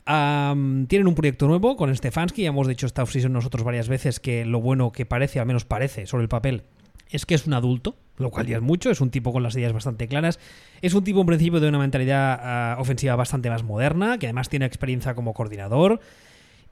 tienen 0.04 1.06
un 1.06 1.14
proyecto 1.14 1.48
nuevo 1.48 1.78
con 1.78 1.96
Stefanski, 1.96 2.42
ya 2.42 2.50
hemos 2.50 2.68
dicho 2.68 2.84
esta 2.84 3.04
offseason 3.04 3.32
nosotros 3.32 3.64
varias 3.64 3.88
veces 3.88 4.20
que 4.20 4.44
lo 4.44 4.60
bueno 4.60 4.92
que 4.92 5.06
parece, 5.06 5.40
al 5.40 5.46
menos 5.46 5.64
parece, 5.64 6.04
sobre 6.04 6.24
el 6.24 6.28
papel, 6.28 6.64
es 7.08 7.24
que 7.24 7.36
es 7.36 7.46
un 7.46 7.54
adulto, 7.54 7.96
lo 8.18 8.30
cual 8.30 8.46
ya 8.46 8.56
es 8.56 8.62
mucho, 8.62 8.90
es 8.90 9.00
un 9.00 9.10
tipo 9.10 9.32
con 9.32 9.42
las 9.42 9.56
ideas 9.56 9.72
bastante 9.72 10.08
claras, 10.08 10.38
es 10.82 10.92
un 10.92 11.04
tipo 11.04 11.22
en 11.22 11.26
principio 11.26 11.58
de 11.58 11.70
una 11.70 11.78
mentalidad 11.78 12.38
ah, 12.38 12.76
ofensiva 12.78 13.16
bastante 13.16 13.48
más 13.48 13.62
moderna, 13.62 14.18
que 14.18 14.26
además 14.26 14.50
tiene 14.50 14.66
experiencia 14.66 15.14
como 15.14 15.32
coordinador, 15.32 16.00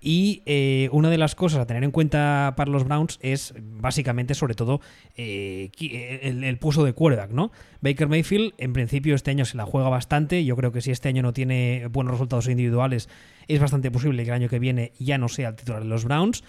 y 0.00 0.42
eh, 0.46 0.88
una 0.92 1.10
de 1.10 1.18
las 1.18 1.34
cosas 1.34 1.60
a 1.60 1.66
tener 1.66 1.84
en 1.84 1.90
cuenta 1.90 2.54
para 2.56 2.70
los 2.70 2.84
Browns 2.84 3.18
es 3.20 3.54
básicamente, 3.58 4.34
sobre 4.34 4.54
todo, 4.54 4.80
eh, 5.16 5.70
el, 6.22 6.42
el, 6.42 6.58
puesto 6.58 6.84
de 6.84 6.92
quarterback, 6.94 7.30
¿no? 7.32 7.52
Baker 7.82 8.08
Mayfield, 8.08 8.54
en 8.58 8.72
principio, 8.72 9.14
este 9.14 9.30
año 9.30 9.44
se 9.44 9.56
la 9.56 9.66
juega 9.66 9.88
bastante. 9.88 10.44
Yo 10.44 10.56
creo 10.56 10.72
que 10.72 10.80
si 10.80 10.90
este 10.90 11.08
año 11.08 11.22
no 11.22 11.32
tiene 11.32 11.86
buenos 11.90 12.12
resultados 12.12 12.48
individuales, 12.48 13.08
es 13.48 13.60
bastante 13.60 13.90
posible 13.90 14.22
que 14.24 14.30
el 14.30 14.34
año 14.34 14.48
que 14.48 14.58
viene 14.58 14.92
ya 14.98 15.18
no 15.18 15.28
sea 15.28 15.50
el 15.50 15.56
titular 15.56 15.82
de 15.82 15.88
los 15.88 16.04
Browns. 16.04 16.44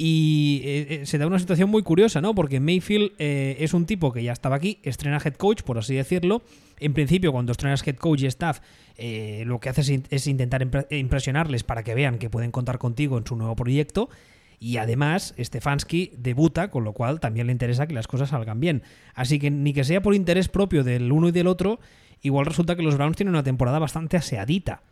Y 0.00 0.62
eh, 0.64 1.00
se 1.06 1.18
da 1.18 1.26
una 1.26 1.40
situación 1.40 1.68
muy 1.70 1.82
curiosa, 1.82 2.20
¿no? 2.20 2.32
Porque 2.34 2.60
Mayfield 2.60 3.12
es 3.18 3.74
un 3.74 3.84
tipo 3.84 4.12
que 4.12 4.22
ya 4.22 4.32
estaba 4.32 4.54
aquí, 4.54 4.78
estrena 4.84 5.20
head 5.22 5.34
coach, 5.34 5.62
por 5.62 5.76
así 5.76 5.94
decirlo. 5.94 6.42
En 6.80 6.94
principio, 6.94 7.32
cuando 7.32 7.52
estrenas 7.52 7.86
head 7.86 7.96
coach 7.96 8.22
y 8.22 8.26
staff, 8.26 8.60
eh, 8.96 9.44
lo 9.46 9.60
que 9.60 9.68
hace 9.68 10.02
es, 10.10 10.26
intentar 10.26 10.66
impresionarles 10.90 11.64
para 11.64 11.82
que 11.82 11.94
vean 11.94 12.18
que 12.18 12.30
pueden 12.30 12.50
contar 12.50 12.78
contigo 12.78 13.18
en 13.18 13.26
su 13.26 13.36
nuevo 13.36 13.56
proyecto. 13.56 14.08
Y 14.60 14.78
además, 14.78 15.34
Stefanski 15.38 16.12
debuta, 16.16 16.70
con 16.70 16.82
lo 16.82 16.92
cual 16.92 17.20
también 17.20 17.46
le 17.46 17.52
interesa 17.52 17.86
que 17.86 17.94
las 17.94 18.08
cosas 18.08 18.30
salgan 18.30 18.58
bien. 18.58 18.82
Así 19.14 19.38
que 19.38 19.50
ni 19.50 19.72
que 19.72 19.84
sea 19.84 20.02
por 20.02 20.14
interés 20.14 20.48
propio 20.48 20.82
del 20.82 21.12
uno 21.12 21.28
y 21.28 21.32
del 21.32 21.46
otro, 21.46 21.78
igual 22.22 22.46
resulta 22.46 22.74
que 22.74 22.82
los 22.82 22.96
Browns 22.96 23.16
tienen 23.16 23.34
una 23.34 23.44
temporada 23.44 23.78
bastante 23.78 24.16
aseadita. 24.16 24.82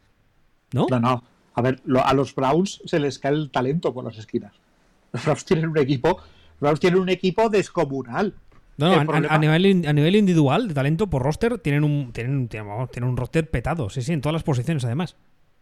¿No? 0.73 0.87
No, 0.89 1.01
no. 1.01 1.25
A 1.55 1.63
ver, 1.63 1.81
a 2.05 2.15
los 2.15 2.35
Browns 2.35 2.83
se 2.85 3.01
les 3.01 3.19
cae 3.19 3.33
el 3.33 3.51
talento 3.51 3.93
por 3.93 4.05
las 4.05 4.19
esquinas. 4.19 4.53
Los 5.13 5.25
Browns 5.25 5.45
tienen 5.45 5.69
un 5.69 5.79
equipo, 5.79 6.21
Browns 6.61 6.81
tienen 6.81 7.01
un 7.01 7.09
equipo 7.09 7.49
descomunal. 7.49 8.35
No, 8.79 8.93
a, 8.93 9.39
nivel, 9.39 9.87
a 9.87 9.93
nivel 9.93 10.17
individual, 10.17 10.69
de 10.69 10.75
talento 10.75 11.07
por 11.09 11.23
roster, 11.23 11.59
tienen 11.59 11.83
un, 11.83 12.13
tienen, 12.13 12.49
tienen 12.49 13.05
un 13.05 13.17
roster 13.17 13.49
petado, 13.49 13.89
sí, 13.89 14.03
sí, 14.03 14.13
en 14.13 14.21
todas 14.21 14.35
las 14.35 14.43
posiciones 14.43 14.85
además. 14.85 15.17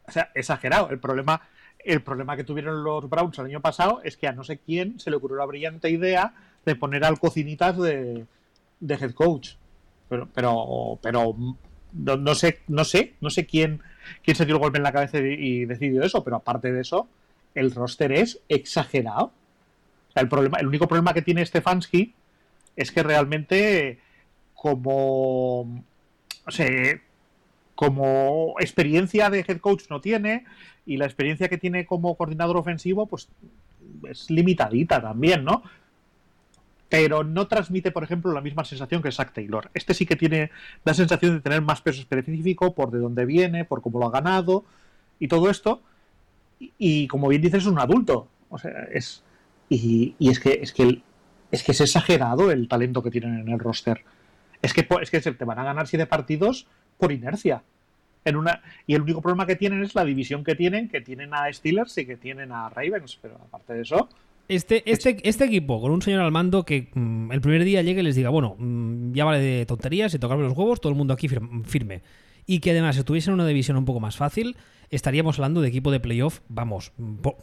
O 0.07 0.11
sea, 0.11 0.31
exagerado. 0.35 0.91
El 0.91 0.99
problema, 0.99 1.41
el 1.79 2.03
problema 2.03 2.37
que 2.37 2.45
tuvieron 2.45 2.83
los 2.83 3.09
Browns 3.09 3.39
el 3.39 3.47
año 3.47 3.61
pasado 3.61 4.01
es 4.03 4.17
que 4.17 4.27
a 4.27 4.33
no 4.33 4.43
sé 4.43 4.59
quién 4.59 4.99
se 4.99 5.11
le 5.11 5.17
ocurrió 5.17 5.39
la 5.39 5.47
brillante 5.47 5.91
idea 5.91 6.35
de 6.65 6.75
poner 6.75 7.05
al 7.05 7.21
cocinitas 7.21 7.79
de, 7.79 8.27
de 8.81 8.95
head 8.95 9.13
coach. 9.13 9.53
Pero, 10.09 10.29
pero, 10.35 10.99
pero 11.01 11.37
no, 11.95 12.35
sé, 12.35 12.61
no 12.69 12.85
sé, 12.85 13.15
no 13.21 13.31
sé 13.31 13.47
quién, 13.47 13.81
quién 14.23 14.37
se 14.37 14.45
dio 14.45 14.57
el 14.57 14.61
golpe 14.61 14.79
en 14.79 14.85
la 14.85 14.93
cabeza 14.93 15.19
y, 15.19 15.65
decidió 15.65 16.03
eso, 16.03 16.23
pero 16.23 16.37
aparte 16.37 16.73
de 16.73 16.81
eso, 16.81 17.09
el 17.55 17.75
roster 17.75 18.13
es 18.13 18.41
exagerado. 18.49 19.33
el 20.15 20.67
único 20.67 20.89
problema 20.89 21.15
que 21.15 21.23
tiene 21.23 21.45
Stefanski 21.45 22.15
es 22.77 22.91
que 22.91 23.03
realmente 23.03 23.99
como 24.55 25.85
o 26.47 26.51
sea, 26.51 27.01
como 27.75 28.55
experiencia 28.61 29.31
de 29.31 29.45
head 29.47 29.59
coach 29.59 29.85
no 29.91 30.01
tiene 30.01 30.45
y 30.87 30.97
la 30.97 31.07
experiencia 31.07 31.49
que 31.49 31.59
tiene 31.59 31.87
como 31.87 32.17
coordinador 32.17 32.57
ofensivo 32.57 33.07
pues 33.07 33.29
es 34.09 34.31
limitadita 34.31 35.01
también, 35.01 35.45
¿no? 35.45 35.63
Pero 36.89 37.25
no 37.25 37.49
transmite, 37.49 37.91
por 37.91 38.05
ejemplo, 38.05 38.33
la 38.33 38.41
misma 38.41 38.65
sensación 38.65 39.03
que 39.03 39.11
Zach 39.11 39.33
Taylor. 39.33 39.71
Este 39.75 39.95
sí 39.95 40.07
que 40.07 40.17
tiene 40.17 40.51
la 40.85 40.95
sensación 40.95 41.35
de 41.35 41.41
tener 41.41 41.63
más 41.63 41.81
peso 41.81 42.01
específico 42.01 42.75
por 42.75 42.91
de 42.91 42.99
dónde 42.99 43.25
viene, 43.25 43.65
por 43.65 43.83
cómo 43.83 43.99
lo 43.99 44.07
ha 44.07 44.11
ganado 44.11 44.65
y 45.19 45.29
todo 45.29 45.51
esto. 45.51 45.83
Y, 46.59 47.07
como 47.09 47.29
bien 47.29 47.43
dices, 47.43 47.63
es 47.63 47.69
un 47.69 47.79
adulto. 47.79 48.29
O 48.49 48.59
sea, 48.59 48.89
es. 48.93 49.23
Y, 49.69 50.15
y 50.19 50.31
es 50.31 50.41
que 50.41 50.61
es 50.63 50.73
que 50.73 51.03
es 51.51 51.63
que 51.63 51.73
es 51.73 51.81
exagerado 51.81 52.51
el 52.51 52.69
talento 52.69 53.03
que 53.03 53.11
tienen 53.11 53.39
en 53.39 53.49
el 53.49 53.59
roster. 53.59 54.05
Es 54.61 54.73
que, 54.73 54.87
es 55.01 55.11
que 55.11 55.21
te 55.21 55.45
van 55.45 55.59
a 55.59 55.65
ganar 55.65 55.87
siete 55.87 56.07
partidos 56.07 56.67
por 56.99 57.13
inercia. 57.13 57.63
En 58.25 58.37
una, 58.37 58.63
y 58.87 58.95
el 58.95 59.03
único 59.03 59.21
problema 59.21 59.47
que 59.47 59.57
tienen 59.57 59.83
es 59.83 59.95
la 59.95 60.05
división 60.05 60.43
que 60.43 60.55
tienen, 60.55 60.89
que 60.89 61.01
tienen 61.01 61.35
a 61.35 61.53
Steelers 61.53 61.97
y 61.99 62.07
que 62.07 62.17
tienen 62.17 62.51
a 62.53 62.71
Ravens, 62.71 63.19
pero 63.21 63.37
aparte 63.37 63.75
de 63.75 63.83
eso... 63.83 64.09
Este, 64.47 64.91
este, 64.91 65.27
este 65.27 65.45
equipo, 65.45 65.81
con 65.81 65.91
un 65.91 66.03
señor 66.03 66.21
al 66.21 66.33
mando 66.33 66.65
que 66.65 66.89
mm, 66.93 67.33
el 67.33 67.41
primer 67.41 67.65
día 67.65 67.83
llegue 67.83 68.01
y 68.01 68.05
les 68.05 68.17
diga, 68.17 68.31
bueno, 68.31 68.57
mm, 68.59 69.13
ya 69.13 69.25
vale 69.25 69.41
de 69.41 69.67
tonterías 69.67 70.15
y 70.15 70.19
tocarme 70.19 70.45
los 70.45 70.57
huevos, 70.57 70.81
todo 70.81 70.91
el 70.91 70.99
mundo 70.99 71.15
aquí 71.15 71.29
firme. 71.65 72.03
Y 72.47 72.61
que 72.61 72.71
además, 72.71 72.97
si 72.97 73.01
estuviesen 73.01 73.33
en 73.33 73.41
una 73.41 73.47
división 73.47 73.77
un 73.77 73.85
poco 73.85 74.01
más 74.01 74.17
fácil, 74.17 74.57
estaríamos 74.95 75.39
hablando 75.39 75.61
de 75.61 75.69
equipo 75.69 75.91
de 75.91 76.01
playoff, 76.01 76.41
vamos, 76.49 76.93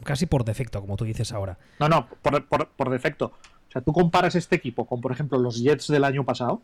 casi 0.03 0.25
por 0.25 0.45
defecto, 0.45 0.81
como 0.81 0.97
tú 0.97 1.05
dices 1.05 1.31
ahora. 1.31 1.57
No, 1.79 1.89
no, 1.89 2.07
por, 2.21 2.45
por 2.45 2.89
defecto. 2.89 3.33
O 3.71 3.71
sea, 3.71 3.81
tú 3.81 3.93
comparas 3.93 4.35
este 4.35 4.57
equipo 4.57 4.85
con, 4.85 4.99
por 4.99 5.11
ejemplo, 5.11 5.39
los 5.39 5.61
Jets 5.61 5.87
del 5.87 6.03
año 6.03 6.25
pasado 6.25 6.61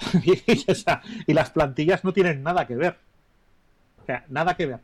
y, 1.26 1.32
las 1.32 1.50
plantillas 1.50 2.04
no 2.04 2.12
tienen 2.12 2.42
nada 2.42 2.66
que 2.66 2.76
ver. 2.76 2.98
O 4.02 4.06
sea, 4.06 4.24
nada 4.28 4.56
que 4.56 4.66
ver. 4.66 4.80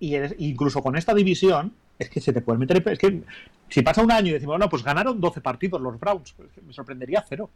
Y 0.00 0.16
incluso 0.38 0.82
con 0.82 0.96
esta 0.96 1.14
división, 1.14 1.74
es 1.98 2.10
que 2.10 2.20
se 2.20 2.32
te 2.32 2.40
puede 2.40 2.58
meter. 2.58 2.82
Es 2.88 2.98
que 2.98 3.22
si 3.68 3.82
pasa 3.82 4.02
un 4.02 4.10
año 4.10 4.30
y 4.30 4.32
decimos, 4.32 4.54
bueno, 4.54 4.68
pues 4.68 4.82
ganaron 4.82 5.20
12 5.20 5.40
partidos 5.40 5.80
los 5.80 5.98
Browns, 5.98 6.32
pues 6.32 6.48
me 6.64 6.72
sorprendería 6.72 7.24
cero. 7.28 7.50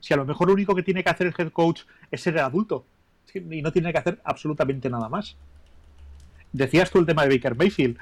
Si 0.00 0.14
a 0.14 0.16
lo 0.16 0.24
mejor 0.24 0.48
lo 0.48 0.54
único 0.54 0.74
que 0.74 0.82
tiene 0.82 1.02
que 1.02 1.10
hacer 1.10 1.28
el 1.28 1.34
head 1.36 1.52
coach 1.52 1.82
es 2.10 2.20
ser 2.20 2.34
el 2.34 2.40
adulto 2.40 2.84
y 3.34 3.62
no 3.62 3.72
tiene 3.72 3.92
que 3.92 3.98
hacer 3.98 4.20
absolutamente 4.24 4.90
nada 4.90 5.08
más. 5.08 5.36
Decías 6.52 6.90
tú 6.90 6.98
el 6.98 7.06
tema 7.06 7.26
de 7.26 7.36
Baker 7.36 7.56
Mayfield. 7.56 7.98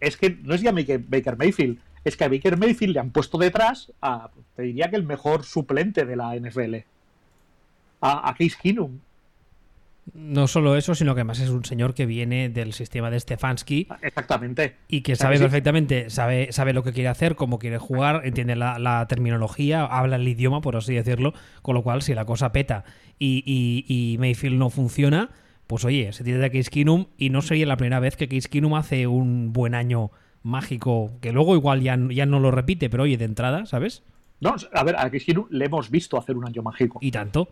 Es 0.00 0.16
que 0.16 0.30
no 0.42 0.54
es 0.54 0.60
ya 0.60 0.72
Baker 0.72 1.36
Mayfield, 1.36 1.78
es 2.04 2.16
que 2.16 2.24
a 2.24 2.28
Baker 2.28 2.56
Mayfield 2.56 2.94
le 2.94 3.00
han 3.00 3.10
puesto 3.10 3.38
detrás 3.38 3.92
a, 4.02 4.30
te 4.56 4.62
diría 4.62 4.90
que 4.90 4.96
el 4.96 5.04
mejor 5.04 5.44
suplente 5.44 6.04
de 6.04 6.16
la 6.16 6.36
NFL, 6.36 6.76
a, 8.00 8.28
a 8.28 8.34
Case 8.34 8.56
Keenum. 8.60 8.98
No 10.12 10.46
solo 10.48 10.76
eso, 10.76 10.94
sino 10.94 11.14
que 11.14 11.20
además 11.20 11.40
es 11.40 11.48
un 11.48 11.64
señor 11.64 11.94
que 11.94 12.04
viene 12.04 12.50
del 12.50 12.74
sistema 12.74 13.10
de 13.10 13.18
Stefanski. 13.18 13.88
Exactamente. 14.02 14.76
Y 14.86 15.00
que 15.00 15.16
sabe 15.16 15.38
perfectamente, 15.38 16.10
sabe, 16.10 16.52
sabe 16.52 16.74
lo 16.74 16.82
que 16.82 16.92
quiere 16.92 17.08
hacer, 17.08 17.36
cómo 17.36 17.58
quiere 17.58 17.78
jugar, 17.78 18.20
entiende 18.24 18.54
la, 18.54 19.06
terminología, 19.08 19.84
habla 19.84 20.16
el 20.16 20.28
idioma, 20.28 20.60
por 20.60 20.76
así 20.76 20.94
decirlo. 20.94 21.32
Con 21.62 21.74
lo 21.74 21.82
cual, 21.82 22.02
si 22.02 22.14
la 22.14 22.26
cosa 22.26 22.52
peta 22.52 22.84
y, 23.18 23.42
y, 23.88 24.18
Mayfield 24.18 24.58
no 24.58 24.68
funciona, 24.68 25.30
pues 25.66 25.84
oye, 25.86 26.12
se 26.12 26.22
tiene 26.22 26.38
de 26.38 26.50
Case 26.50 26.70
Keenum 26.70 27.06
y 27.16 27.30
no 27.30 27.40
sería 27.40 27.66
la 27.66 27.78
primera 27.78 27.98
vez 27.98 28.16
que 28.16 28.28
Case 28.28 28.48
Keenum 28.48 28.74
hace 28.74 29.06
un 29.06 29.54
buen 29.54 29.74
año 29.74 30.10
mágico, 30.42 31.12
que 31.22 31.32
luego 31.32 31.54
igual 31.54 31.80
ya, 31.80 31.98
ya 32.10 32.26
no 32.26 32.40
lo 32.40 32.50
repite, 32.50 32.90
pero 32.90 33.04
oye, 33.04 33.16
de 33.16 33.24
entrada, 33.24 33.64
¿sabes? 33.64 34.02
No, 34.40 34.54
a 34.72 34.84
ver, 34.84 34.96
a 34.96 35.10
Case 35.10 35.24
Keenum 35.24 35.46
le 35.48 35.64
hemos 35.64 35.90
visto 35.90 36.18
hacer 36.18 36.36
un 36.36 36.46
año 36.46 36.62
mágico. 36.62 36.98
Y 37.00 37.10
tanto. 37.10 37.48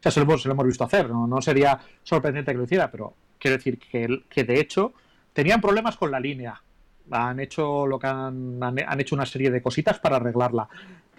O 0.00 0.02
sea, 0.02 0.10
se 0.10 0.20
lo 0.20 0.24
hemos, 0.24 0.66
visto 0.66 0.84
hacer, 0.84 1.10
¿no? 1.10 1.42
sería 1.42 1.78
sorprendente 2.02 2.52
que 2.52 2.58
lo 2.58 2.64
hiciera, 2.64 2.90
pero 2.90 3.14
quiero 3.38 3.58
decir 3.58 3.78
que, 3.78 4.22
que 4.30 4.44
de 4.44 4.58
hecho 4.58 4.94
tenían 5.32 5.60
problemas 5.60 5.96
con 5.96 6.10
la 6.10 6.18
línea. 6.18 6.62
Han 7.10 7.40
hecho 7.40 7.86
lo 7.86 7.98
que 7.98 8.06
han, 8.06 8.62
han, 8.62 9.00
hecho 9.00 9.14
una 9.14 9.26
serie 9.26 9.50
de 9.50 9.60
cositas 9.60 9.98
para 9.98 10.16
arreglarla. 10.16 10.68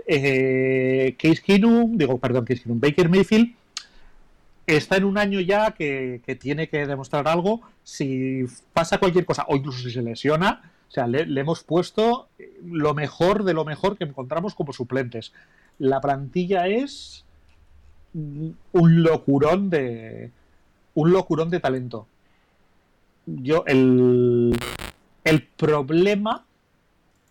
Eh, 0.07 1.15
Case 1.19 1.41
Keenum, 1.45 1.97
digo, 1.97 2.17
perdón, 2.17 2.45
Case 2.45 2.63
Keenum, 2.63 2.79
Baker 2.79 3.09
Mayfield 3.09 3.53
está 4.65 4.97
en 4.97 5.03
un 5.03 5.17
año 5.17 5.39
ya 5.39 5.71
que, 5.71 6.21
tiene 6.39 6.69
que 6.69 6.85
demostrar 6.85 7.27
algo. 7.27 7.61
Si 7.83 8.45
pasa 8.73 8.97
cualquier 8.97 9.25
cosa, 9.25 9.45
o 9.47 9.55
incluso 9.55 9.79
si 9.79 9.91
se 9.91 10.01
lesiona, 10.01 10.71
o 10.87 10.91
sea, 10.91 11.07
le, 11.07 11.39
hemos 11.39 11.63
puesto 11.63 12.29
lo 12.63 12.93
mejor 12.93 13.43
de 13.43 13.53
lo 13.53 13.65
mejor 13.65 13.97
que 13.97 14.03
encontramos 14.03 14.55
como 14.55 14.73
suplentes. 14.73 15.33
La 15.79 16.01
plantilla 16.01 16.67
es 16.67 17.25
un 18.13 19.03
locurón 19.03 19.69
de. 19.69 20.31
un 20.95 21.11
locurón 21.11 21.49
de 21.49 21.59
talento. 21.59 22.07
Yo, 23.25 23.63
el. 23.67 24.57
El 25.23 25.43
problema. 25.43 26.45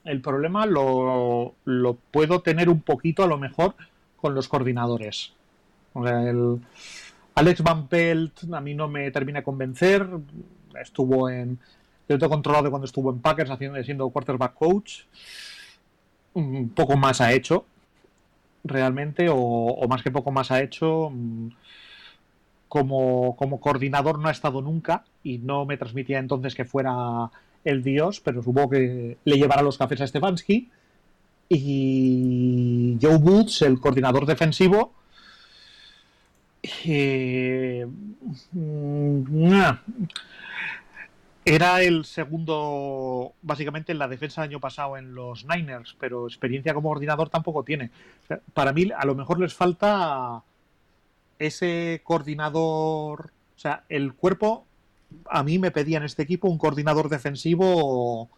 El 0.05 0.23
problema 0.23 0.64
lo, 0.64 1.55
lo 1.64 1.95
puedo 1.95 2.40
tener 2.40 2.71
un 2.71 2.81
poquito 2.81 3.23
a 3.23 3.27
lo 3.27 3.37
mejor 3.37 3.75
con 4.16 4.35
los 4.35 4.49
coordinadores. 4.49 5.33
O 5.93 6.07
sea, 6.07 6.29
el. 6.29 6.61
Alex 7.35 7.62
Van 7.62 7.87
Pelt 7.87 8.53
a 8.53 8.61
mí 8.61 8.75
no 8.75 8.88
me 8.88 9.11
termina 9.11 9.40
de 9.40 9.45
convencer. 9.45 10.07
Estuvo 10.81 11.29
en. 11.29 11.59
Yo 12.09 12.19
tengo 12.19 12.31
controlado 12.31 12.71
cuando 12.71 12.87
estuvo 12.87 13.11
en 13.11 13.21
Packers 13.21 13.51
haciendo, 13.51 13.83
siendo 13.85 14.09
quarterback 14.09 14.55
coach. 14.55 15.03
Un 16.33 16.71
poco 16.71 16.97
más 16.97 17.21
ha 17.21 17.33
hecho 17.33 17.64
realmente, 18.64 19.29
o, 19.31 19.87
más 19.88 20.03
que 20.03 20.11
poco 20.11 20.31
más 20.33 20.51
ha 20.51 20.62
hecho. 20.62 21.11
Mm, 21.11 21.49
como, 22.68 23.35
como 23.37 23.61
coordinador 23.61 24.20
no 24.20 24.29
ha 24.29 24.31
estado 24.31 24.62
nunca 24.62 25.05
y 25.25 25.38
no 25.38 25.66
me 25.66 25.77
transmitía 25.77 26.20
entonces 26.20 26.55
que 26.55 26.64
fuera 26.64 27.29
el 27.64 27.83
dios, 27.83 28.20
pero 28.20 28.44
supongo 28.44 28.70
que 28.70 29.16
le 29.25 29.37
llevará 29.37 29.62
los 29.62 29.77
cafés 29.77 30.01
a 30.01 30.07
Stefanski. 30.07 30.68
Y 31.49 32.96
Joe 33.03 33.16
Woods, 33.16 33.62
el 33.62 33.81
coordinador 33.81 34.25
defensivo, 34.25 34.92
eh, 36.85 37.87
mm, 38.53 39.73
era 41.44 41.83
el 41.83 42.05
segundo, 42.05 43.33
básicamente, 43.42 43.92
en 43.92 43.98
la 43.98 44.09
defensa 44.09 44.42
del 44.42 44.50
año 44.50 44.61
pasado 44.61 44.96
en 44.96 45.14
los 45.14 45.46
Niners, 45.46 45.96
pero 45.98 46.26
experiencia 46.26 46.74
como 46.74 46.90
coordinador 46.90 47.31
tampoco 47.31 47.64
tiene. 47.64 47.90
Para 48.53 48.72
mí, 48.72 48.90
a 48.96 49.07
lo 49.07 49.14
mejor 49.14 49.40
les 49.40 49.55
falta 49.55 50.42
ese 51.38 52.03
coordinador. 52.05 53.31
O 53.57 53.59
sea, 53.59 53.85
el 53.88 54.12
cuerpo, 54.14 54.66
a 55.29 55.42
mí 55.42 55.59
me 55.59 55.70
pedía 55.70 55.96
en 55.96 56.05
este 56.05 56.22
equipo 56.22 56.48
un 56.48 56.59
coordinador 56.59 57.09
defensivo 57.09 58.29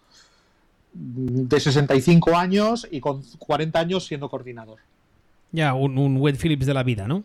de 0.93 1.59
65 1.59 2.37
años 2.37 2.87
y 2.91 3.01
con 3.01 3.23
40 3.39 3.81
años 3.81 4.07
siendo 4.07 4.29
coordinador. 4.29 4.79
Ya, 5.51 5.75
un, 5.75 5.99
un 5.99 6.19
Wade 6.19 6.39
Phillips 6.39 6.67
de 6.67 6.75
la 6.75 6.83
vida, 6.83 7.09
¿no? 7.09 7.25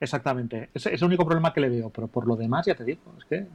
Exactamente. 0.00 0.70
Es, 0.72 0.86
es 0.86 1.02
el 1.02 1.06
único 1.06 1.26
problema 1.26 1.52
que 1.52 1.60
le 1.60 1.68
veo, 1.68 1.90
pero 1.90 2.08
por 2.08 2.26
lo 2.26 2.34
demás, 2.34 2.66
ya 2.66 2.74
te 2.74 2.84
digo, 2.84 3.00
es 3.18 3.24
que 3.24 3.46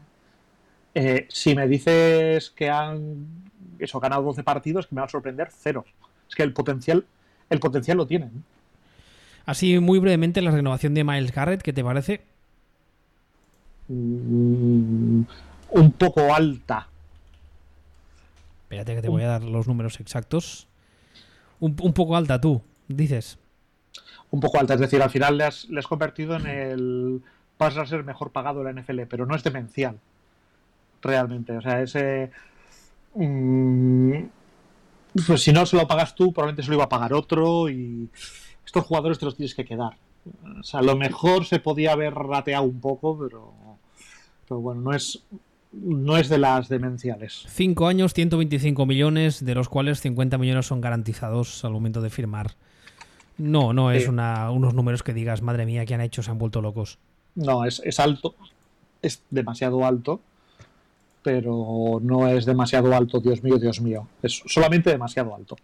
eh, 0.96 1.28
si 1.30 1.56
me 1.56 1.68
dices 1.68 2.52
que 2.52 2.70
han 2.70 3.52
eso, 3.80 4.00
ganado 4.00 4.24
12 4.24 4.44
partidos, 4.44 4.88
que 4.88 4.96
me 4.96 5.02
va 5.02 5.08
a 5.08 5.10
sorprender, 5.10 5.50
cero. 5.52 5.86
Es 6.28 6.36
que 6.36 6.44
el 6.44 6.54
potencial, 6.54 7.06
el 7.50 7.60
potencial 7.60 7.98
lo 7.98 8.08
tienen. 8.08 8.44
Así, 9.46 9.80
muy 9.80 10.00
brevemente, 10.00 10.42
la 10.42 10.52
renovación 10.52 10.94
de 10.94 11.04
Miles 11.04 11.34
Garrett, 11.34 11.62
¿qué 11.62 11.74
te 11.74 11.84
parece? 11.84 12.22
Mm, 13.90 15.24
un 15.72 15.92
poco 15.98 16.34
alta. 16.34 16.88
Espérate 18.64 18.96
que 18.96 19.02
te 19.02 19.10
voy 19.10 19.24
a 19.24 19.28
dar 19.28 19.44
los 19.44 19.68
números 19.68 20.00
exactos. 20.00 20.68
Un, 21.60 21.76
poco 21.76 22.16
alta 22.16 22.42
tú, 22.42 22.62
dices. 22.88 23.38
Un 24.32 24.40
poco 24.40 24.60
alta, 24.60 24.74
es 24.74 24.80
decir, 24.80 25.02
al 25.02 25.10
final 25.10 25.38
le 25.38 25.46
has, 25.46 25.68
convertido 25.88 26.36
en 26.36 26.48
el 26.48 27.22
vas 27.60 27.78
a 27.78 27.86
ser 27.86 28.04
mejor 28.04 28.32
pagado 28.32 28.64
de 28.64 28.74
la 28.74 28.82
NFL, 28.82 29.02
pero 29.08 29.26
no 29.26 29.36
es 29.36 29.44
demencial 29.44 29.98
realmente. 31.04 31.58
O 31.58 31.62
sea, 31.62 31.82
ese. 31.82 32.32
Mm, 33.16 34.24
pues 35.28 35.44
si 35.44 35.54
no 35.54 35.66
se 35.66 35.76
lo 35.76 35.88
pagas 35.88 36.16
tú, 36.16 36.34
probablemente 36.34 36.64
se 36.64 36.70
lo 36.70 36.76
iba 36.76 36.86
a 36.86 36.90
pagar 36.90 37.14
otro 37.14 37.70
y 37.70 38.10
estos 38.66 38.86
jugadores 38.86 39.20
te 39.20 39.26
los 39.26 39.36
tienes 39.36 39.54
que 39.54 39.66
quedar. 39.66 39.98
O 40.60 40.64
sea, 40.64 40.80
a 40.80 40.84
lo 40.84 40.96
mejor 40.96 41.46
se 41.46 41.60
podía 41.60 41.92
haber 41.92 42.14
rateado 42.14 42.64
un 42.64 42.80
poco, 42.80 43.18
pero, 43.20 43.54
pero 44.48 44.62
bueno, 44.62 44.82
no 44.82 44.94
es, 44.94 45.24
no 45.72 46.18
es 46.18 46.30
de 46.30 46.40
las 46.40 46.70
demenciales. 46.70 47.46
5 47.48 47.88
años, 47.88 48.14
125 48.14 48.86
millones, 48.86 49.46
de 49.46 49.54
los 49.54 49.70
cuales 49.70 50.02
50 50.02 50.38
millones 50.38 50.66
son 50.66 50.82
garantizados 50.82 51.64
al 51.64 51.74
momento 51.74 52.02
de 52.02 52.10
firmar. 52.10 52.56
No, 53.38 53.74
no 53.74 53.92
es 53.92 54.08
una, 54.08 54.50
unos 54.52 54.74
números 54.74 55.04
que 55.04 55.14
digas, 55.14 55.42
madre 55.42 55.66
mía, 55.66 55.86
¿qué 55.86 55.96
han 55.96 56.02
hecho? 56.02 56.24
Se 56.24 56.32
han 56.32 56.38
vuelto 56.38 56.62
locos. 56.62 57.00
No, 57.36 57.66
es, 57.66 57.82
es 57.84 58.00
alto, 58.00 58.36
es 59.02 59.24
demasiado 59.32 59.86
alto 59.86 60.22
pero 61.24 62.00
no 62.02 62.28
es 62.28 62.46
demasiado 62.46 62.94
alto, 62.96 63.20
Dios 63.20 63.42
mío, 63.42 63.58
Dios 63.58 63.82
mío. 63.82 64.08
Es 64.22 64.44
solamente 64.46 64.90
demasiado 64.90 65.34
alto. 65.34 65.56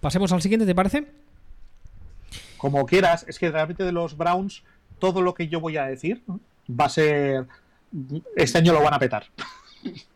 Pasemos 0.00 0.32
al 0.32 0.42
siguiente, 0.42 0.66
¿te 0.66 0.74
parece? 0.74 1.06
Como 2.56 2.84
quieras, 2.86 3.24
es 3.28 3.38
que 3.38 3.50
realmente 3.50 3.84
de 3.84 3.92
los 3.92 4.16
Browns, 4.16 4.62
todo 4.98 5.20
lo 5.20 5.34
que 5.34 5.48
yo 5.48 5.60
voy 5.60 5.76
a 5.76 5.84
decir 5.86 6.22
va 6.68 6.86
a 6.86 6.88
ser. 6.88 7.46
Este 8.34 8.58
año 8.58 8.72
lo 8.72 8.82
van 8.82 8.94
a 8.94 8.98
petar. 8.98 9.26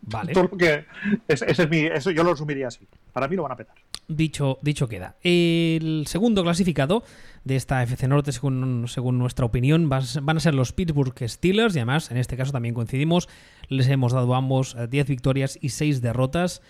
Vale. 0.02 0.32
todo 0.32 0.44
lo 0.44 0.56
que. 0.56 0.84
es 1.28 1.42
eso 1.42 2.10
yo 2.10 2.24
lo 2.24 2.32
resumiría 2.32 2.68
así. 2.68 2.86
Para 3.12 3.28
mí 3.28 3.36
lo 3.36 3.42
van 3.42 3.52
a 3.52 3.56
petar. 3.56 3.76
Dicho, 4.08 4.58
dicho 4.62 4.88
queda. 4.88 5.16
El 5.22 6.04
segundo 6.06 6.42
clasificado 6.42 7.04
de 7.44 7.56
esta 7.56 7.82
FC 7.82 8.08
Norte, 8.08 8.32
según, 8.32 8.86
según 8.88 9.18
nuestra 9.18 9.46
opinión, 9.46 9.88
van 9.88 10.36
a 10.36 10.40
ser 10.40 10.54
los 10.54 10.72
Pittsburgh 10.72 11.14
Steelers. 11.28 11.76
Y 11.76 11.78
además, 11.78 12.10
en 12.10 12.16
este 12.16 12.36
caso 12.36 12.52
también 12.52 12.74
coincidimos, 12.74 13.28
les 13.68 13.88
hemos 13.88 14.12
dado 14.12 14.34
a 14.34 14.38
ambos 14.38 14.76
10 14.90 14.92
eh, 14.92 15.08
victorias 15.08 15.58
y 15.60 15.70
6 15.70 16.02
derrotas. 16.02 16.60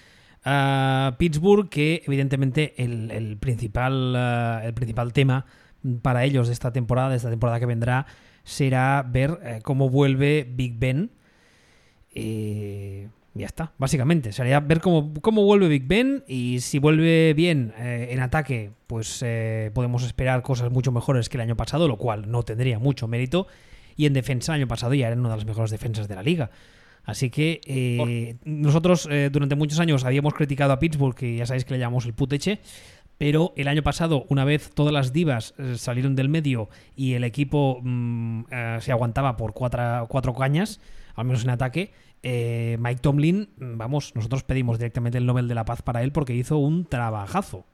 a 0.44 1.16
Pittsburgh, 1.18 1.68
que 1.68 2.02
evidentemente 2.06 2.74
el, 2.82 3.36
principal, 3.38 4.14
eh, 4.16 4.66
el 4.66 4.74
principal 4.74 5.12
tema 5.12 5.46
para 6.02 6.24
ellos 6.24 6.48
de 6.48 6.52
esta 6.52 6.72
temporada, 6.72 7.10
de 7.10 7.16
esta 7.16 7.30
temporada 7.30 7.58
que 7.58 7.66
vendrá, 7.66 8.06
será 8.44 9.02
ver 9.02 9.38
eh, 9.42 9.60
cómo 9.62 9.88
vuelve 9.88 10.46
Big 10.50 10.78
Ben. 10.78 11.10
Eh, 12.14 13.08
ya 13.34 13.46
está, 13.46 13.72
básicamente. 13.78 14.32
Sería 14.32 14.60
ver 14.60 14.80
cómo, 14.80 15.14
cómo 15.20 15.44
vuelve 15.44 15.68
Big 15.68 15.86
Ben 15.86 16.24
y 16.26 16.60
si 16.60 16.78
vuelve 16.78 17.32
bien 17.34 17.72
eh, 17.78 18.08
en 18.10 18.20
ataque, 18.20 18.72
pues 18.86 19.22
eh, 19.24 19.70
podemos 19.72 20.02
esperar 20.02 20.42
cosas 20.42 20.70
mucho 20.70 20.90
mejores 20.92 21.28
que 21.28 21.36
el 21.36 21.42
año 21.42 21.56
pasado, 21.56 21.86
lo 21.86 21.96
cual 21.96 22.30
no 22.30 22.42
tendría 22.42 22.78
mucho 22.78 23.06
mérito. 23.06 23.46
Y 23.96 24.06
en 24.06 24.14
defensa, 24.14 24.54
el 24.54 24.62
año 24.62 24.68
pasado 24.68 24.94
ya 24.94 25.06
eran 25.06 25.20
una 25.20 25.30
de 25.30 25.36
las 25.36 25.46
mejores 25.46 25.70
defensas 25.70 26.08
de 26.08 26.14
la 26.14 26.22
liga. 26.22 26.50
Así 27.04 27.30
que 27.30 27.60
eh, 27.66 28.36
nosotros 28.44 29.08
durante 29.32 29.56
muchos 29.56 29.80
años 29.80 30.04
habíamos 30.04 30.34
criticado 30.34 30.72
a 30.72 30.78
Pittsburgh, 30.78 31.14
que 31.14 31.36
ya 31.36 31.46
sabéis 31.46 31.64
que 31.64 31.74
le 31.74 31.80
llamamos 31.80 32.04
el 32.06 32.12
puteche, 32.12 32.60
pero 33.20 33.52
el 33.54 33.68
año 33.68 33.82
pasado, 33.82 34.24
una 34.30 34.46
vez 34.46 34.70
todas 34.70 34.94
las 34.94 35.12
divas 35.12 35.52
salieron 35.76 36.16
del 36.16 36.30
medio 36.30 36.70
y 36.96 37.12
el 37.12 37.24
equipo 37.24 37.78
mm, 37.82 38.44
se 38.80 38.92
aguantaba 38.92 39.36
por 39.36 39.52
cuatro, 39.52 40.34
cañas, 40.38 40.80
al 41.16 41.26
menos 41.26 41.44
en 41.44 41.50
ataque. 41.50 41.92
Eh, 42.22 42.78
Mike 42.80 43.02
Tomlin, 43.02 43.50
vamos, 43.58 44.16
nosotros 44.16 44.42
pedimos 44.42 44.78
directamente 44.78 45.18
el 45.18 45.26
Nobel 45.26 45.48
de 45.48 45.54
la 45.54 45.66
Paz 45.66 45.82
para 45.82 46.02
él 46.02 46.12
porque 46.12 46.32
hizo 46.32 46.56
un 46.56 46.86
trabajazo. 46.86 47.66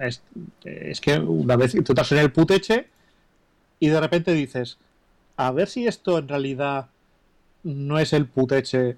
Es, 0.00 0.24
es 0.64 1.00
que 1.00 1.16
una 1.20 1.54
vez 1.54 1.74
tú 1.74 1.92
estás 1.92 2.10
en 2.10 2.18
el 2.18 2.32
puteche 2.32 2.88
y 3.78 3.90
de 3.90 4.00
repente 4.00 4.32
dices, 4.32 4.78
a 5.36 5.52
ver 5.52 5.68
si 5.68 5.86
esto 5.86 6.18
en 6.18 6.26
realidad 6.26 6.88
no 7.62 8.00
es 8.00 8.12
el 8.12 8.26
puteche 8.26 8.96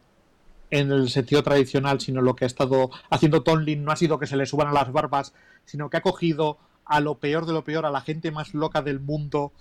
en 0.72 0.90
el 0.90 1.11
sentido 1.11 1.42
tradicional, 1.42 2.00
sino 2.00 2.22
lo 2.22 2.35
que 2.35 2.44
ha 2.44 2.46
estado 2.46 2.90
haciendo 3.11 3.42
Tonlin 3.42 3.85
no 3.85 3.92
ha 3.92 3.96
sido 3.96 4.18
que 4.18 4.26
se 4.26 4.38
le 4.38 4.46
suban 4.46 4.68
a 4.68 4.72
las 4.72 4.90
barbas, 4.90 5.35
sino 5.66 5.90
que 5.90 5.98
ha 5.98 6.00
cogido 6.00 6.56
a 6.87 7.00
lo 7.00 7.16
peor 7.16 7.44
de 7.44 7.52
lo 7.52 7.62
peor, 7.62 7.85
a 7.85 7.90
la 7.90 8.00
gente 8.00 8.30
más 8.30 8.54
loca 8.54 8.80
del 8.80 8.98
mundo, 8.98 9.52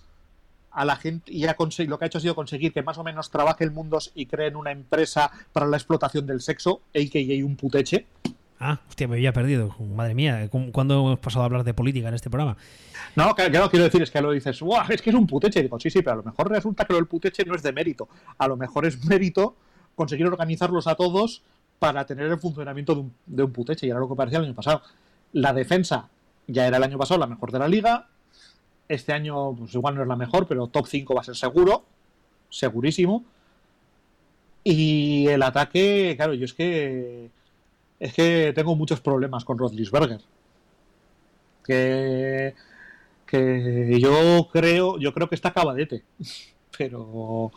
a 0.72 0.86
la 0.86 0.96
gente 0.96 1.34
y 1.34 1.46
ha 1.46 1.58
lo 1.60 2.00
que 2.00 2.06
ha 2.06 2.08
hecho 2.08 2.18
ha 2.18 2.22
sido 2.22 2.34
conseguir 2.34 2.72
que 2.72 2.82
más 2.82 2.98
o 2.98 3.04
menos 3.04 3.30
trabaje 3.30 3.66
el 3.66 3.72
mundo 3.72 4.00
y 4.16 4.26
creen 4.26 4.56
una 4.56 4.72
empresa 4.72 5.30
para 5.52 5.68
la 5.68 5.76
explotación 5.76 6.26
del 6.26 6.40
sexo, 6.40 6.82
a.k.a. 6.96 7.46
un 7.46 7.58
puteche. 7.58 8.06
Ah, 8.58 8.80
hostia, 8.88 9.10
me 9.10 9.16
había 9.16 9.34
perdido. 9.34 9.76
Madre 9.80 10.14
mía, 10.14 10.50
¿cuándo 10.72 10.94
hemos 10.94 11.20
pasado 11.20 11.44
a 11.44 11.46
hablar 11.48 11.66
de 11.66 11.74
política 11.74 12.08
en 12.08 12.14
este 12.14 12.30
programa? 12.30 12.56
No, 13.18 13.36
que, 13.36 13.50
lo 13.50 13.70
quiero 13.70 13.84
decir 13.84 14.02
es 14.02 14.12
que 14.12 14.22
lo 14.22 14.32
dices, 14.32 14.62
es 14.90 15.02
que 15.02 15.10
es 15.10 15.16
un 15.16 15.28
puteche. 15.28 15.62
digo, 15.62 15.78
sí, 15.78 15.90
sí, 15.90 16.02
pero 16.02 16.14
a 16.14 16.16
lo 16.18 16.24
mejor 16.24 16.50
resulta 16.50 16.86
que 16.86 16.94
lo 16.94 17.00
del 17.00 17.08
puteche 17.08 17.44
no 17.44 17.54
es 17.54 17.64
de 17.64 17.74
mérito. 17.74 18.08
A 18.38 18.48
lo 18.48 18.56
mejor 18.56 18.86
es 18.86 19.04
mérito 19.04 19.58
conseguir 20.02 20.26
organizarlos 20.26 20.88
a 20.88 20.96
todos 20.96 21.44
para 21.78 22.08
tener 22.08 22.26
el 22.26 22.40
funcionamiento 22.40 22.96
de 22.96 23.02
un, 23.02 23.14
de 23.28 23.44
un 23.44 23.52
puteche. 23.52 23.86
Y 23.86 23.92
era 23.92 24.00
lo 24.00 24.10
que 24.10 24.16
parecía 24.16 24.40
el 24.40 24.46
año 24.46 24.56
pasado. 24.56 24.82
La 25.34 25.54
defensa 25.54 26.10
ya 26.48 26.66
era 26.66 26.78
el 26.78 26.84
año 26.84 26.98
pasado 26.98 27.20
la 27.20 27.28
mejor 27.28 27.52
de 27.52 27.60
la 27.60 27.68
liga. 27.68 28.08
Este 28.88 29.14
año, 29.14 29.54
pues 29.54 29.76
igual 29.76 29.94
no 29.94 30.02
es 30.02 30.08
la 30.08 30.16
mejor, 30.16 30.48
pero 30.48 30.66
top 30.68 30.88
5 30.88 31.14
va 31.14 31.22
a 31.22 31.24
ser 31.24 31.36
seguro. 31.36 31.86
Segurísimo. 32.50 33.24
Y 34.64 35.28
el 35.28 35.44
ataque, 35.44 36.16
claro, 36.18 36.34
yo 36.34 36.46
es 36.46 36.54
que. 36.54 37.30
Es 38.00 38.14
que 38.14 38.54
tengo 38.56 38.76
muchos 38.76 39.02
problemas 39.02 39.46
con 39.46 39.60
Rodlisberger. 39.60 40.22
Que. 41.64 42.56
Que 43.28 44.00
yo 44.00 44.50
creo. 44.52 44.98
Yo 44.98 45.14
creo 45.14 45.30
que 45.30 45.36
está 45.36 45.50
acabadete. 45.50 46.04
Pero. 46.76 47.52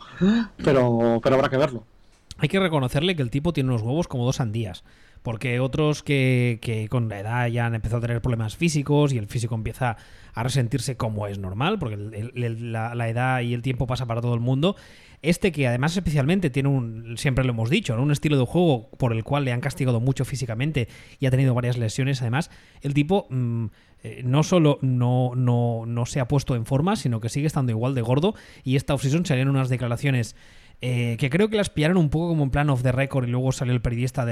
Pero. 0.63 1.19
Pero 1.23 1.35
habrá 1.35 1.49
que 1.49 1.57
verlo 1.57 1.94
hay 2.37 2.49
que 2.49 2.59
reconocerle 2.59 3.15
que 3.15 3.21
el 3.21 3.29
tipo 3.29 3.53
tiene 3.53 3.69
unos 3.69 3.81
huevos 3.81 4.07
como 4.07 4.25
dos 4.25 4.37
sandías. 4.37 4.83
Porque 5.21 5.59
otros 5.59 6.03
que, 6.03 6.87
con 6.91 7.09
la 7.09 7.19
edad 7.19 7.47
ya 7.47 7.65
han 7.65 7.73
empezado 7.73 7.97
a 7.97 8.01
tener 8.01 8.21
problemas 8.21 8.55
físicos 8.55 9.11
y 9.11 9.17
el 9.17 9.25
físico 9.25 9.55
empieza 9.55 9.97
a 10.35 10.43
resentirse 10.43 10.97
como 10.97 11.25
es 11.25 11.39
normal, 11.39 11.79
porque 11.79 11.97
la, 11.97 13.09
edad 13.09 13.41
y 13.41 13.55
el 13.55 13.63
tiempo 13.63 13.87
pasa 13.87 14.05
para 14.05 14.21
todo 14.21 14.35
el 14.35 14.39
mundo. 14.39 14.75
Este 15.23 15.51
que 15.51 15.67
además 15.67 15.97
especialmente 15.97 16.51
tiene 16.51 16.69
un, 16.69 17.17
siempre 17.17 17.43
lo 17.43 17.53
hemos 17.53 17.71
dicho, 17.71 17.99
un 17.99 18.11
estilo 18.11 18.37
de 18.37 18.45
juego 18.45 18.91
por 18.99 19.13
el 19.13 19.23
cual 19.23 19.45
le 19.45 19.51
han 19.51 19.61
castigado 19.61 19.99
mucho 19.99 20.25
físicamente 20.25 20.87
y 21.19 21.25
ha 21.25 21.31
tenido 21.31 21.55
varias 21.55 21.79
lesiones. 21.79 22.21
Además, 22.21 22.51
el 22.81 22.93
tipo 22.93 23.25
mm, 23.31 23.65
eh, 24.03 24.21
no 24.23 24.43
solo 24.43 24.77
no, 24.83 25.31
no, 25.35 25.85
no 25.87 26.05
se 26.05 26.19
ha 26.19 26.27
puesto 26.27 26.55
en 26.55 26.67
forma, 26.67 26.95
sino 26.95 27.19
que 27.19 27.29
sigue 27.29 27.47
estando 27.47 27.71
igual 27.71 27.95
de 27.95 28.03
gordo. 28.03 28.35
Y 28.63 28.75
esta 28.75 28.93
offseason 28.93 29.25
salieron 29.25 29.55
unas 29.55 29.69
declaraciones 29.69 30.35
eh, 30.81 31.15
que 31.19 31.29
creo 31.29 31.49
que 31.49 31.57
las 31.57 31.69
pillaron 31.69 31.97
un 31.97 32.09
poco 32.09 32.29
como 32.29 32.43
en 32.43 32.49
plan 32.49 32.69
of 32.69 32.83
the 32.83 32.91
record 32.91 33.27
y 33.27 33.31
luego 33.31 33.51
salió 33.51 33.73
el 33.73 33.81
periodista 33.81 34.25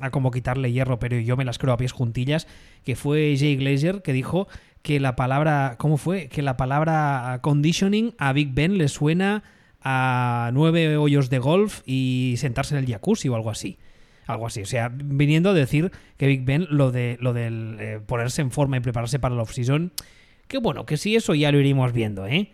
a, 0.00 0.10
como 0.10 0.30
quitarle 0.30 0.72
hierro, 0.72 0.98
pero 0.98 1.18
yo 1.18 1.36
me 1.36 1.44
las 1.44 1.58
creo 1.58 1.72
a 1.72 1.76
pies 1.76 1.92
juntillas, 1.92 2.46
que 2.84 2.96
fue 2.96 3.36
Jay 3.38 3.56
Glazer 3.56 4.02
que 4.02 4.12
dijo 4.12 4.48
que 4.82 5.00
la 5.00 5.16
palabra, 5.16 5.76
¿cómo 5.78 5.96
fue? 5.96 6.28
Que 6.28 6.42
la 6.42 6.56
palabra 6.56 7.40
conditioning 7.42 8.14
a 8.18 8.32
Big 8.32 8.54
Ben 8.54 8.78
le 8.78 8.88
suena 8.88 9.42
a 9.82 10.50
nueve 10.52 10.96
hoyos 10.96 11.30
de 11.30 11.38
golf 11.38 11.82
y 11.86 12.34
sentarse 12.38 12.76
en 12.76 12.84
el 12.84 12.90
jacuzzi 12.90 13.28
o 13.28 13.36
algo 13.36 13.50
así. 13.50 13.78
Algo 14.26 14.46
así. 14.46 14.62
O 14.62 14.66
sea, 14.66 14.90
viniendo 14.92 15.50
a 15.50 15.54
decir 15.54 15.90
que 16.16 16.26
Big 16.26 16.44
Ben 16.44 16.66
lo 16.70 16.90
de 16.90 17.16
lo 17.20 17.32
del 17.32 17.76
eh, 17.80 18.00
ponerse 18.04 18.42
en 18.42 18.50
forma 18.50 18.76
y 18.76 18.80
prepararse 18.80 19.18
para 19.18 19.34
la 19.34 19.42
off-season, 19.42 19.92
que 20.48 20.58
bueno, 20.58 20.86
que 20.86 20.96
sí, 20.96 21.16
eso 21.16 21.34
ya 21.34 21.52
lo 21.52 21.60
iremos 21.60 21.92
viendo, 21.92 22.26
¿eh? 22.26 22.50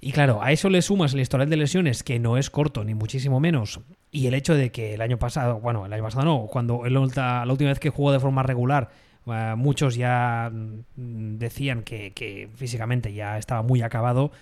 Y 0.00 0.12
claro, 0.12 0.42
a 0.42 0.50
eso 0.50 0.70
le 0.70 0.80
sumas 0.80 1.12
el 1.12 1.20
historial 1.20 1.50
de 1.50 1.56
lesiones, 1.56 2.02
que 2.02 2.18
no 2.18 2.38
es 2.38 2.48
corto, 2.48 2.84
ni 2.84 2.94
muchísimo 2.94 3.38
menos, 3.38 3.80
y 4.10 4.26
el 4.26 4.34
hecho 4.34 4.54
de 4.54 4.72
que 4.72 4.94
el 4.94 5.02
año 5.02 5.18
pasado, 5.18 5.60
bueno, 5.60 5.84
el 5.84 5.92
año 5.92 6.02
pasado 6.02 6.24
no, 6.24 6.46
cuando 6.46 6.84
la 6.86 7.44
última 7.46 7.70
vez 7.70 7.78
que 7.78 7.90
jugó 7.90 8.10
de 8.10 8.18
forma 8.18 8.42
regular, 8.42 8.90
eh, 9.26 9.54
muchos 9.56 9.96
ya 9.96 10.50
mm, 10.50 11.36
decían 11.36 11.82
que, 11.82 12.48
físicamente 12.54 13.12
ya 13.12 13.36
estaba 13.36 13.62
muy 13.62 13.82
acabado, 13.82 14.32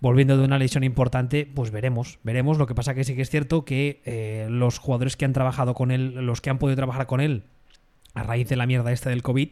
volviendo 0.00 0.38
de 0.38 0.44
una 0.44 0.58
lesión 0.58 0.82
importante, 0.82 1.46
pues 1.46 1.70
veremos, 1.70 2.18
veremos. 2.22 2.56
Lo 2.56 2.66
que 2.66 2.74
pasa 2.74 2.94
que 2.94 3.04
sí 3.04 3.14
que 3.14 3.22
es 3.22 3.28
cierto 3.30 3.66
que 3.66 4.00
eh, 4.06 4.46
los 4.48 4.78
jugadores 4.78 5.16
que 5.16 5.26
han 5.26 5.34
trabajado 5.34 5.74
con 5.74 5.90
él, 5.90 6.14
los 6.26 6.40
que 6.40 6.48
han 6.48 6.58
podido 6.58 6.76
trabajar 6.76 7.06
con 7.06 7.20
él 7.20 7.44
a 8.14 8.22
raíz 8.22 8.48
de 8.48 8.56
la 8.56 8.66
mierda 8.66 8.92
esta 8.92 9.10
del 9.10 9.22
COVID, 9.22 9.50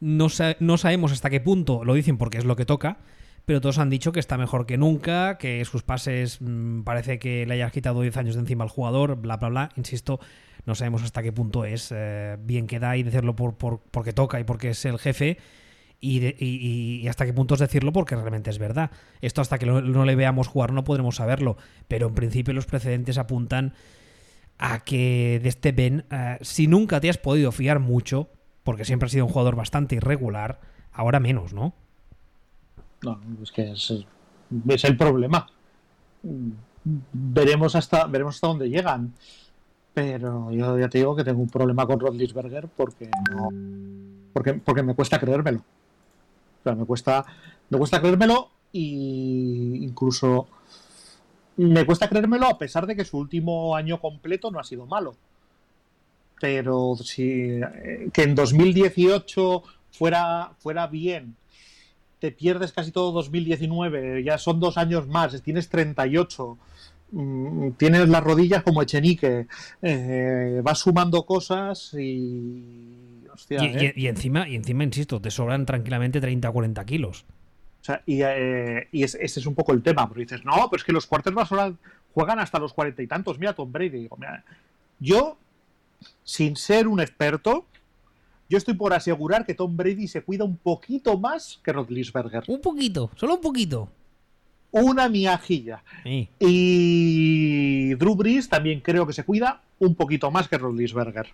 no, 0.00 0.28
no 0.60 0.78
sabemos 0.78 1.12
hasta 1.12 1.30
qué 1.30 1.40
punto 1.40 1.82
lo 1.82 1.94
dicen 1.94 2.18
porque 2.18 2.36
es 2.36 2.44
lo 2.44 2.56
que 2.56 2.66
toca 2.66 2.98
pero 3.44 3.60
todos 3.60 3.78
han 3.78 3.90
dicho 3.90 4.12
que 4.12 4.20
está 4.20 4.38
mejor 4.38 4.66
que 4.66 4.78
nunca, 4.78 5.38
que 5.38 5.64
sus 5.64 5.82
pases 5.82 6.38
mm, 6.40 6.82
parece 6.82 7.18
que 7.18 7.46
le 7.46 7.54
hayas 7.54 7.72
quitado 7.72 8.00
10 8.00 8.16
años 8.16 8.34
de 8.34 8.42
encima 8.42 8.64
al 8.64 8.70
jugador, 8.70 9.16
bla, 9.16 9.36
bla, 9.36 9.48
bla. 9.48 9.68
Insisto, 9.76 10.20
no 10.66 10.74
sabemos 10.74 11.02
hasta 11.02 11.22
qué 11.22 11.32
punto 11.32 11.64
es 11.64 11.92
eh, 11.94 12.36
bien 12.40 12.66
que 12.66 12.78
da 12.78 12.96
y 12.96 13.02
decirlo 13.02 13.34
por, 13.36 13.56
porque 13.56 14.12
toca 14.12 14.40
y 14.40 14.44
porque 14.44 14.70
es 14.70 14.84
el 14.84 14.98
jefe. 14.98 15.38
Y, 16.02 17.06
hasta 17.08 17.26
qué 17.26 17.34
punto 17.34 17.54
es 17.54 17.60
decirlo 17.60 17.92
porque 17.92 18.16
realmente 18.16 18.48
es 18.48 18.58
verdad. 18.58 18.90
Esto 19.20 19.42
hasta 19.42 19.58
que 19.58 19.66
no, 19.66 20.04
le 20.04 20.14
veamos 20.14 20.48
jugar 20.48 20.72
no 20.72 20.82
podremos 20.82 21.16
saberlo, 21.16 21.58
pero 21.88 22.08
en 22.08 22.14
principio 22.14 22.54
los 22.54 22.64
precedentes 22.64 23.18
apuntan 23.18 23.74
a 24.56 24.82
que 24.82 25.40
de 25.42 25.48
este 25.48 25.72
Ben, 25.72 26.06
eh, 26.10 26.38
si 26.40 26.66
nunca 26.66 27.00
te 27.00 27.10
has 27.10 27.18
podido 27.18 27.52
fiar 27.52 27.80
mucho, 27.80 28.30
porque 28.62 28.86
siempre 28.86 29.06
has 29.06 29.12
sido 29.12 29.26
un 29.26 29.32
jugador 29.32 29.56
bastante 29.56 29.96
irregular, 29.96 30.60
ahora 30.92 31.20
menos, 31.20 31.52
¿no? 31.52 31.74
No, 33.02 33.18
es 33.42 33.50
que 33.50 33.72
es, 33.72 33.90
el 34.84 34.96
problema. 34.96 35.46
Veremos 37.12 37.74
hasta, 37.76 38.06
veremos 38.06 38.36
hasta 38.36 38.46
dónde 38.46 38.68
llegan. 38.68 39.14
Pero 39.92 40.52
yo 40.52 40.78
ya 40.78 40.88
te 40.88 40.98
digo 40.98 41.16
que 41.16 41.24
tengo 41.24 41.40
un 41.40 41.48
problema 41.48 41.86
con 41.86 41.98
Rodlisberger 41.98 42.68
porque 42.68 43.10
no. 43.30 43.48
Porque, 44.32 44.54
porque 44.54 44.82
me 44.82 44.94
cuesta 44.94 45.18
creérmelo. 45.18 45.58
O 45.58 46.62
sea, 46.62 46.74
me 46.74 46.84
cuesta, 46.84 47.24
me 47.68 47.78
cuesta 47.78 48.00
creérmelo 48.00 48.50
y 48.72 49.82
incluso 49.82 50.46
me 51.56 51.84
cuesta 51.84 52.08
creérmelo 52.08 52.46
a 52.46 52.58
pesar 52.58 52.86
de 52.86 52.94
que 52.94 53.04
su 53.04 53.18
último 53.18 53.74
año 53.74 54.00
completo 54.00 54.50
no 54.50 54.60
ha 54.60 54.64
sido 54.64 54.86
malo. 54.86 55.16
Pero 56.40 56.96
si 56.96 57.60
eh, 57.60 58.08
que 58.12 58.22
en 58.22 58.34
2018 58.34 59.62
fuera, 59.90 60.52
fuera 60.58 60.86
bien 60.86 61.36
te 62.20 62.30
pierdes 62.30 62.72
casi 62.72 62.92
todo 62.92 63.12
2019, 63.12 64.22
ya 64.22 64.38
son 64.38 64.60
dos 64.60 64.76
años 64.76 65.08
más, 65.08 65.42
tienes 65.42 65.68
38, 65.70 66.58
mm, 67.12 67.70
tienes 67.72 68.08
las 68.08 68.22
rodillas 68.22 68.62
como 68.62 68.82
Echenique, 68.82 69.46
eh, 69.82 70.60
vas 70.62 70.78
sumando 70.78 71.24
cosas 71.24 71.94
y... 71.98 73.24
Hostia, 73.32 73.62
¿eh? 73.62 73.94
y, 73.96 74.06
encima, 74.06 74.48
y 74.48 74.56
encima, 74.56 74.84
insisto, 74.84 75.20
te 75.20 75.30
sobran 75.30 75.64
tranquilamente 75.64 76.20
30 76.20 76.50
o 76.50 76.52
40 76.52 76.84
kilos. 76.84 77.24
O 77.80 77.84
sea, 77.84 78.02
y, 78.04 78.20
eh, 78.22 78.88
ese 78.92 79.22
es 79.22 79.46
un 79.46 79.54
poco 79.54 79.72
el 79.72 79.82
tema, 79.82 80.06
porque 80.06 80.22
dices, 80.22 80.44
no, 80.44 80.68
pero 80.68 80.78
es 80.78 80.84
que 80.84 80.92
los 80.92 81.06
quarterbacks 81.06 81.50
juegan 82.12 82.38
hasta 82.38 82.58
los 82.58 82.74
cuarenta 82.74 83.02
y 83.02 83.06
tantos. 83.06 83.38
Mira, 83.38 83.54
Tom 83.54 83.72
Brady. 83.72 84.00
Digo, 84.00 84.16
mira, 84.18 84.44
yo, 84.98 85.38
sin 86.22 86.56
ser 86.56 86.86
un 86.86 87.00
experto, 87.00 87.64
yo 88.50 88.58
estoy 88.58 88.74
por 88.74 88.92
asegurar 88.92 89.46
que 89.46 89.54
Tom 89.54 89.76
Brady 89.76 90.08
se 90.08 90.22
cuida 90.22 90.42
un 90.42 90.56
poquito 90.56 91.16
más 91.16 91.60
que 91.62 91.72
Rodlisberger. 91.72 92.42
Un 92.48 92.60
poquito, 92.60 93.08
solo 93.14 93.34
un 93.34 93.40
poquito. 93.40 93.88
Una 94.72 95.08
miajilla. 95.08 95.84
Y 96.04 97.94
Drew 97.94 98.16
Brees 98.16 98.48
también 98.48 98.80
creo 98.80 99.06
que 99.06 99.12
se 99.12 99.22
cuida 99.22 99.62
un 99.78 99.94
poquito 99.94 100.32
más 100.32 100.48
que 100.48 100.58
Rodlisberger. 100.58 101.28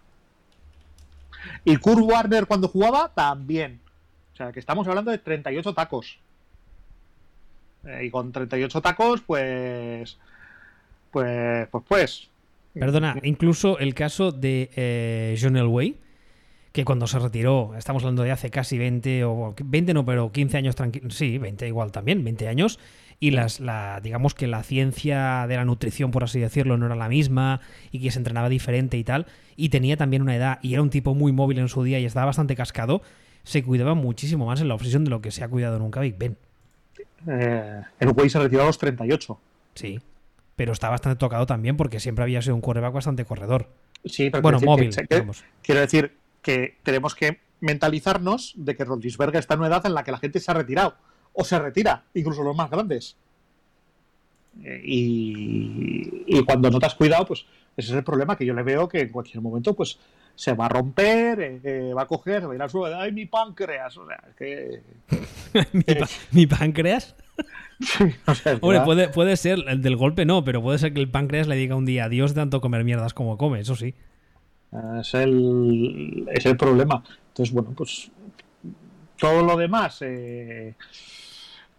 Y 1.64 1.76
Kurt 1.78 2.02
Warner 2.02 2.44
cuando 2.46 2.68
jugaba 2.68 3.10
también. 3.14 3.80
O 4.34 4.36
sea, 4.36 4.52
que 4.52 4.60
estamos 4.60 4.86
hablando 4.86 5.10
de 5.10 5.16
38 5.16 5.72
tacos. 5.72 6.18
Eh, 7.86 8.04
y 8.04 8.10
con 8.10 8.30
38 8.30 8.82
tacos, 8.82 9.22
pues. 9.22 10.18
Pues. 11.10 11.66
Pues. 11.70 11.84
pues 11.88 12.28
Perdona, 12.74 13.18
incluso 13.22 13.78
el 13.78 13.94
caso 13.94 14.32
de 14.32 14.70
eh, 14.76 15.38
John 15.40 15.56
Elway 15.56 15.96
que 16.76 16.84
cuando 16.84 17.06
se 17.06 17.18
retiró, 17.18 17.72
estamos 17.76 18.02
hablando 18.02 18.22
de 18.22 18.30
hace 18.32 18.50
casi 18.50 18.76
20 18.76 19.24
o 19.24 19.54
20 19.64 19.94
no, 19.94 20.04
pero 20.04 20.30
15 20.30 20.58
años 20.58 20.76
tranquilo, 20.76 21.08
sí, 21.10 21.38
20 21.38 21.66
igual 21.66 21.90
también, 21.90 22.22
20 22.22 22.48
años 22.48 22.78
y 23.18 23.30
las 23.30 23.60
la 23.60 23.98
digamos 24.02 24.34
que 24.34 24.46
la 24.46 24.62
ciencia 24.62 25.46
de 25.48 25.56
la 25.56 25.64
nutrición 25.64 26.10
por 26.10 26.22
así 26.22 26.38
decirlo 26.38 26.76
no 26.76 26.84
era 26.84 26.94
la 26.94 27.08
misma 27.08 27.62
y 27.90 28.00
que 28.00 28.10
se 28.10 28.18
entrenaba 28.18 28.50
diferente 28.50 28.98
y 28.98 29.04
tal 29.04 29.24
y 29.56 29.70
tenía 29.70 29.96
también 29.96 30.20
una 30.20 30.36
edad 30.36 30.58
y 30.60 30.74
era 30.74 30.82
un 30.82 30.90
tipo 30.90 31.14
muy 31.14 31.32
móvil 31.32 31.58
en 31.60 31.68
su 31.68 31.82
día 31.82 31.98
y 31.98 32.04
estaba 32.04 32.26
bastante 32.26 32.54
cascado, 32.56 33.00
se 33.42 33.62
cuidaba 33.62 33.94
muchísimo 33.94 34.44
más 34.44 34.60
en 34.60 34.68
la 34.68 34.74
obsesión 34.74 35.02
de 35.04 35.08
lo 35.10 35.22
que 35.22 35.30
se 35.30 35.42
ha 35.42 35.48
cuidado 35.48 35.78
nunca 35.78 36.00
Big 36.00 36.18
Ben. 36.18 36.36
Eh, 37.26 37.82
el 38.00 38.12
güey 38.12 38.28
se 38.28 38.38
retiró 38.38 38.64
a 38.64 38.66
los 38.66 38.76
38. 38.78 39.40
Sí. 39.74 39.98
pero 40.56 40.72
está 40.72 40.88
bastante 40.90 41.18
tocado 41.18 41.46
también 41.46 41.76
porque 41.78 42.00
siempre 42.00 42.22
había 42.22 42.40
sido 42.42 42.54
un 42.54 42.60
quarterback 42.60 42.92
bastante 42.92 43.24
corredor. 43.24 43.68
Sí, 44.04 44.28
pero 44.30 44.42
bueno, 44.42 44.58
quiero 44.58 44.72
móvil. 44.72 44.90
que- 44.94 45.06
que- 45.06 45.24
quiero 45.62 45.80
decir 45.80 46.12
que 46.46 46.76
tenemos 46.84 47.14
que 47.16 47.40
mentalizarnos 47.60 48.52
de 48.56 48.76
que 48.76 48.84
Rodlisberger 48.84 49.40
está 49.40 49.54
en 49.54 49.60
una 49.60 49.68
edad 49.68 49.84
en 49.86 49.94
la 49.94 50.04
que 50.04 50.12
la 50.12 50.18
gente 50.18 50.38
se 50.38 50.50
ha 50.50 50.54
retirado. 50.54 50.94
O 51.32 51.44
se 51.44 51.58
retira, 51.58 52.04
incluso 52.14 52.42
los 52.44 52.54
más 52.56 52.70
grandes. 52.70 53.16
Eh, 54.64 54.80
Y, 54.84 56.24
y 56.26 56.44
cuando 56.44 56.70
no 56.70 56.78
te 56.78 56.86
has 56.86 56.94
cuidado, 56.94 57.26
pues 57.26 57.44
ese 57.76 57.90
es 57.90 57.96
el 57.98 58.04
problema 58.04 58.36
que 58.36 58.46
yo 58.46 58.54
le 58.54 58.62
veo 58.62 58.88
que 58.88 59.00
en 59.00 59.08
cualquier 59.10 59.42
momento 59.42 59.74
pues 59.74 59.98
se 60.34 60.52
va 60.54 60.66
a 60.66 60.68
romper, 60.68 61.40
eh, 61.40 61.60
eh, 61.64 61.92
va 61.94 62.02
a 62.02 62.06
coger, 62.06 62.46
va 62.48 62.52
a 62.52 62.54
ir 62.54 62.62
al 62.62 62.70
suelo, 62.70 62.96
¡ay, 62.98 63.10
mi 63.12 63.26
páncreas! 63.26 63.96
O 63.96 64.06
sea, 64.06 64.22
es 64.28 64.36
que... 64.36 64.82
mi, 65.72 65.82
pa- 65.82 66.08
mi 66.30 66.46
páncreas. 66.46 67.14
o 68.26 68.34
sea, 68.34 68.52
es 68.52 68.58
Hombre, 68.62 68.80
puede, 68.82 69.08
puede 69.08 69.36
ser, 69.36 69.58
el 69.66 69.82
del 69.82 69.96
golpe 69.96 70.24
no, 70.24 70.44
pero 70.44 70.62
puede 70.62 70.78
ser 70.78 70.92
que 70.94 71.00
el 71.00 71.10
páncreas 71.10 71.48
le 71.48 71.56
diga 71.56 71.74
un 71.74 71.84
día 71.86 72.08
de 72.08 72.26
tanto 72.34 72.60
comer 72.60 72.84
mierdas 72.84 73.12
como 73.14 73.36
come, 73.36 73.60
eso 73.60 73.76
sí. 73.76 73.94
Es 75.00 75.14
el, 75.14 76.28
es 76.32 76.46
el 76.46 76.56
problema. 76.56 77.02
Entonces, 77.28 77.54
bueno, 77.54 77.72
pues 77.76 78.10
todo 79.18 79.42
lo 79.42 79.56
demás. 79.56 79.98
eh, 80.02 80.74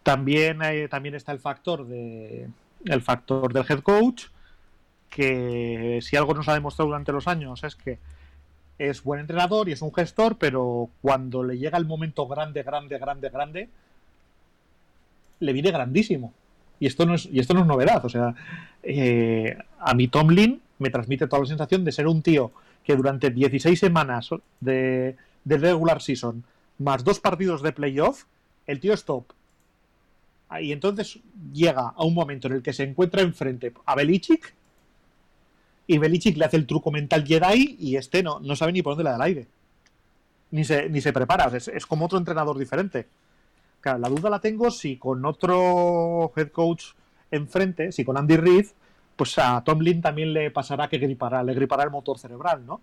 también, 0.03 0.59
también 0.89 1.15
está 1.15 1.31
el 1.31 1.39
factor 1.39 1.85
de 1.85 2.47
el 2.85 3.01
factor 3.01 3.51
del 3.53 3.65
head 3.67 3.79
coach, 3.79 4.25
que 5.09 5.99
si 6.01 6.15
algo 6.15 6.33
nos 6.33 6.47
ha 6.47 6.53
demostrado 6.53 6.89
durante 6.89 7.11
los 7.11 7.27
años 7.27 7.63
es 7.63 7.75
que 7.75 7.99
es 8.77 9.03
buen 9.03 9.19
entrenador 9.19 9.67
y 9.67 9.71
es 9.71 9.81
un 9.81 9.93
gestor, 9.93 10.37
pero 10.37 10.89
cuando 11.01 11.43
le 11.43 11.57
llega 11.57 11.77
el 11.77 11.85
momento 11.85 12.27
grande, 12.27 12.61
grande, 12.63 12.97
grande, 12.99 13.29
grande, 13.29 13.69
le 15.39 15.53
viene 15.53 15.71
grandísimo. 15.71 16.33
Y 16.79 16.85
esto 16.85 17.05
no 17.05 17.15
es, 17.15 17.25
y 17.25 17.39
esto 17.39 17.55
no 17.55 17.61
es 17.61 17.65
novedad. 17.65 18.05
O 18.05 18.09
sea, 18.09 18.35
eh, 18.83 19.57
a 19.79 19.93
mí 19.95 20.07
Tomlin 20.07 20.61
me 20.77 20.91
transmite 20.91 21.27
toda 21.27 21.41
la 21.41 21.47
sensación 21.47 21.83
de 21.83 21.91
ser 21.91 22.07
un 22.07 22.21
tío 22.21 22.51
que 22.87 22.95
durante 22.95 23.31
16 23.31 23.77
semanas 23.77 24.29
de, 24.61 25.17
regular 25.43 26.01
season 26.01 26.45
más 26.79 27.03
dos 27.03 27.19
partidos 27.19 27.61
de 27.61 27.73
playoff, 27.73 28.23
el 28.65 28.79
tío 28.79 28.93
es 28.93 29.03
top. 29.03 29.25
Ah, 30.47 30.61
Y 30.61 30.71
entonces 30.71 31.19
llega 31.51 31.89
a 31.89 32.05
un 32.05 32.13
momento 32.13 32.47
en 32.47 32.53
el 32.53 32.61
que 32.61 32.71
se 32.71 32.83
encuentra 32.83 33.21
enfrente 33.21 33.73
a 33.85 33.93
Belichick 33.93 34.53
y 35.85 35.97
Belichick 35.97 36.37
le 36.37 36.45
hace 36.45 36.55
el 36.55 36.65
truco 36.65 36.89
mental 36.89 37.27
Jedi 37.27 37.75
y 37.77 37.97
este 37.97 38.23
no, 38.23 38.39
no 38.39 38.55
sabe 38.55 38.71
ni 38.71 38.81
por 38.81 38.93
dónde 38.93 39.03
le 39.03 39.09
da 39.09 39.15
el 39.17 39.21
aire. 39.23 39.47
Ni 40.51 40.63
se, 40.63 40.89
ni 40.89 41.01
se 41.01 41.11
prepara. 41.11 41.45
Es, 41.57 41.67
es 41.67 41.85
como 41.85 42.05
otro 42.05 42.17
entrenador 42.17 42.57
diferente. 42.57 43.05
Claro, 43.81 43.99
la 43.99 44.07
duda 44.07 44.29
la 44.29 44.39
tengo 44.39 44.71
si 44.71 44.95
con 44.95 45.25
otro 45.25 46.31
head 46.37 46.51
coach 46.51 46.85
enfrente, 47.31 47.91
si 47.91 48.05
con 48.05 48.15
Andy 48.15 48.37
Reid, 48.37 48.67
pues 49.17 49.37
a 49.39 49.61
Tomlin 49.63 50.01
también 50.01 50.31
le 50.31 50.51
pasará 50.51 50.87
que 50.87 50.99
gripará, 50.99 51.43
le 51.43 51.53
gripará 51.53 51.83
el 51.83 51.89
motor 51.89 52.19
cerebral, 52.19 52.65
¿no? 52.65 52.79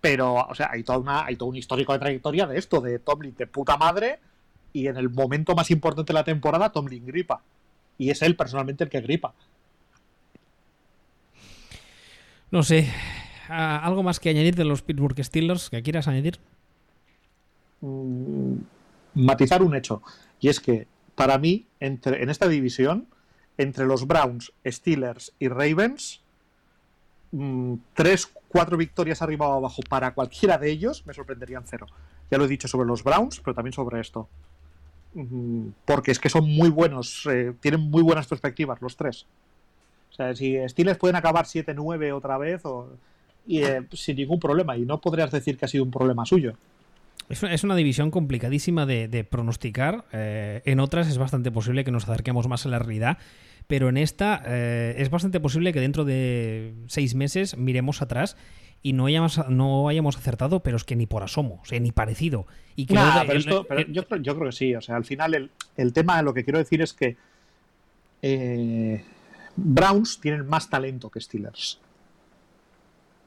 Pero, 0.00 0.34
o 0.34 0.54
sea, 0.54 0.70
hay, 0.72 0.84
toda 0.84 0.98
una, 0.98 1.26
hay 1.26 1.36
todo 1.36 1.48
un 1.48 1.56
histórico 1.56 1.92
de 1.92 1.98
trayectoria 1.98 2.46
de 2.46 2.56
esto, 2.56 2.80
de 2.80 3.00
Tomlin 3.00 3.34
de 3.36 3.48
puta 3.48 3.76
madre, 3.76 4.20
y 4.72 4.86
en 4.86 4.96
el 4.96 5.10
momento 5.10 5.56
más 5.56 5.70
importante 5.72 6.12
de 6.12 6.14
la 6.14 6.24
temporada, 6.24 6.70
Tomlin 6.70 7.04
gripa. 7.04 7.42
Y 7.98 8.10
es 8.10 8.22
él 8.22 8.36
personalmente 8.36 8.84
el 8.84 8.90
que 8.90 9.00
gripa. 9.00 9.34
No 12.52 12.62
sé. 12.62 12.88
¿Algo 13.48 14.04
más 14.04 14.20
que 14.20 14.30
añadir 14.30 14.54
de 14.54 14.64
los 14.64 14.82
Pittsburgh 14.82 15.18
Steelers 15.22 15.68
que 15.68 15.82
quieras 15.82 16.06
añadir? 16.06 16.38
mm, 17.80 18.54
matizar 19.14 19.62
un 19.62 19.74
hecho. 19.74 20.02
Y 20.38 20.48
es 20.48 20.60
que, 20.60 20.86
para 21.16 21.38
mí, 21.38 21.66
entre, 21.80 22.22
en 22.22 22.30
esta 22.30 22.46
división, 22.46 23.08
entre 23.58 23.84
los 23.84 24.06
Browns, 24.06 24.52
Steelers 24.64 25.32
y 25.38 25.48
Ravens, 25.48 26.22
mm, 27.32 27.74
tres, 27.94 28.32
cuatro 28.48 28.76
victorias 28.76 29.20
arriba 29.20 29.48
o 29.48 29.58
abajo 29.58 29.82
para 29.88 30.14
cualquiera 30.14 30.56
de 30.56 30.70
ellos 30.70 31.04
me 31.06 31.12
sorprenderían 31.12 31.64
cero. 31.66 31.86
Ya 32.30 32.38
lo 32.38 32.44
he 32.44 32.48
dicho 32.48 32.68
sobre 32.68 32.86
los 32.86 33.02
Browns, 33.04 33.40
pero 33.40 33.54
también 33.54 33.72
sobre 33.72 34.00
esto. 34.00 34.28
Mm, 35.14 35.68
Porque 35.84 36.12
es 36.12 36.18
que 36.18 36.28
son 36.28 36.48
muy 36.48 36.68
buenos, 36.68 37.26
eh, 37.30 37.52
tienen 37.60 37.80
muy 37.80 38.02
buenas 38.02 38.26
perspectivas 38.26 38.80
los 38.80 38.96
tres. 38.96 39.26
O 40.10 40.14
sea, 40.14 40.34
si 40.34 40.56
Steelers 40.68 40.98
pueden 40.98 41.16
acabar 41.16 41.46
7-9 41.46 42.12
otra 42.12 42.38
vez, 42.38 42.64
o, 42.64 42.90
eh, 43.48 43.82
sin 43.92 44.16
ningún 44.16 44.38
problema, 44.38 44.76
y 44.76 44.82
no 44.82 45.00
podrías 45.00 45.30
decir 45.30 45.56
que 45.56 45.64
ha 45.64 45.68
sido 45.68 45.84
un 45.84 45.90
problema 45.90 46.24
suyo. 46.24 46.54
Es 47.28 47.62
una, 47.62 47.76
división 47.76 48.10
complicadísima 48.10 48.86
de, 48.86 49.06
de 49.06 49.22
pronosticar. 49.22 50.04
eh, 50.12 50.62
en 50.64 50.80
otras 50.80 51.08
es 51.08 51.18
bastante 51.18 51.50
posible 51.50 51.84
que 51.84 51.90
nos 51.90 52.08
acerquemos 52.08 52.48
más 52.48 52.64
a 52.64 52.70
la 52.70 52.78
realidad. 52.78 53.18
Pero 53.68 53.88
en 53.90 53.96
esta 53.98 54.42
eh, 54.46 54.94
es 54.98 55.10
bastante 55.10 55.38
posible 55.40 55.72
que 55.72 55.80
dentro 55.80 56.04
de 56.04 56.74
seis 56.88 57.14
meses 57.14 57.56
miremos 57.56 58.02
atrás 58.02 58.36
y 58.82 58.94
no 58.94 59.06
hayamos, 59.06 59.38
no 59.48 59.88
hayamos 59.88 60.16
acertado, 60.16 60.60
pero 60.62 60.76
es 60.78 60.84
que 60.84 60.96
ni 60.96 61.06
por 61.06 61.22
asomo, 61.22 61.60
o 61.62 61.64
sea, 61.66 61.78
ni 61.78 61.92
parecido. 61.92 62.46
Y 62.76 62.86
que 62.86 62.94
Nah, 62.94 63.02
luego- 63.04 63.20
pero 63.26 63.32
el- 63.32 63.38
esto- 63.38 63.66
pero 63.68 63.80
el- 63.80 63.92
yo, 63.92 64.06
creo, 64.06 64.22
yo 64.22 64.34
creo 64.36 64.46
que 64.50 64.56
sí. 64.56 64.74
O 64.74 64.80
sea, 64.80 64.96
al 64.96 65.04
final 65.04 65.34
el, 65.34 65.50
el 65.76 65.92
tema, 65.92 66.20
lo 66.22 66.32
que 66.34 66.44
quiero 66.44 66.58
decir 66.58 66.80
es 66.82 66.92
que 66.94 67.16
eh, 68.22 69.04
Browns 69.56 70.18
tienen 70.20 70.46
más 70.46 70.70
talento 70.70 71.10
que 71.10 71.20
Steelers. 71.20 71.78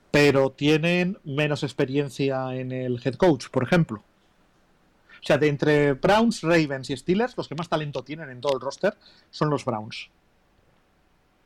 Pero 0.09 0.49
tienen 0.51 1.17
menos 1.23 1.63
experiencia 1.63 2.53
en 2.55 2.71
el 2.71 2.99
head 3.03 3.13
coach, 3.15 3.47
por 3.49 3.63
ejemplo. 3.63 3.99
O 5.21 5.23
sea, 5.23 5.37
de 5.37 5.47
entre 5.49 5.93
Browns, 5.93 6.41
Ravens 6.41 6.89
y 6.89 6.97
Steelers, 6.97 7.37
los 7.37 7.47
que 7.47 7.55
más 7.55 7.69
talento 7.69 8.03
tienen 8.03 8.29
en 8.31 8.41
todo 8.41 8.55
el 8.55 8.59
roster 8.61 8.95
son 9.29 9.49
los 9.51 9.63
Browns. 9.63 10.09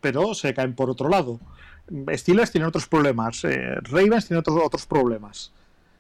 Pero 0.05 0.35
se 0.35 0.53
caen 0.53 0.75
por 0.75 0.91
otro 0.91 1.09
lado. 1.09 1.39
Steelers 2.13 2.51
tienen 2.51 2.67
otros 2.67 2.87
problemas. 2.87 3.43
eh, 3.45 3.75
Ravens 3.81 4.27
tienen 4.27 4.41
otros, 4.41 4.59
otros 4.63 4.85
problemas. 4.85 5.51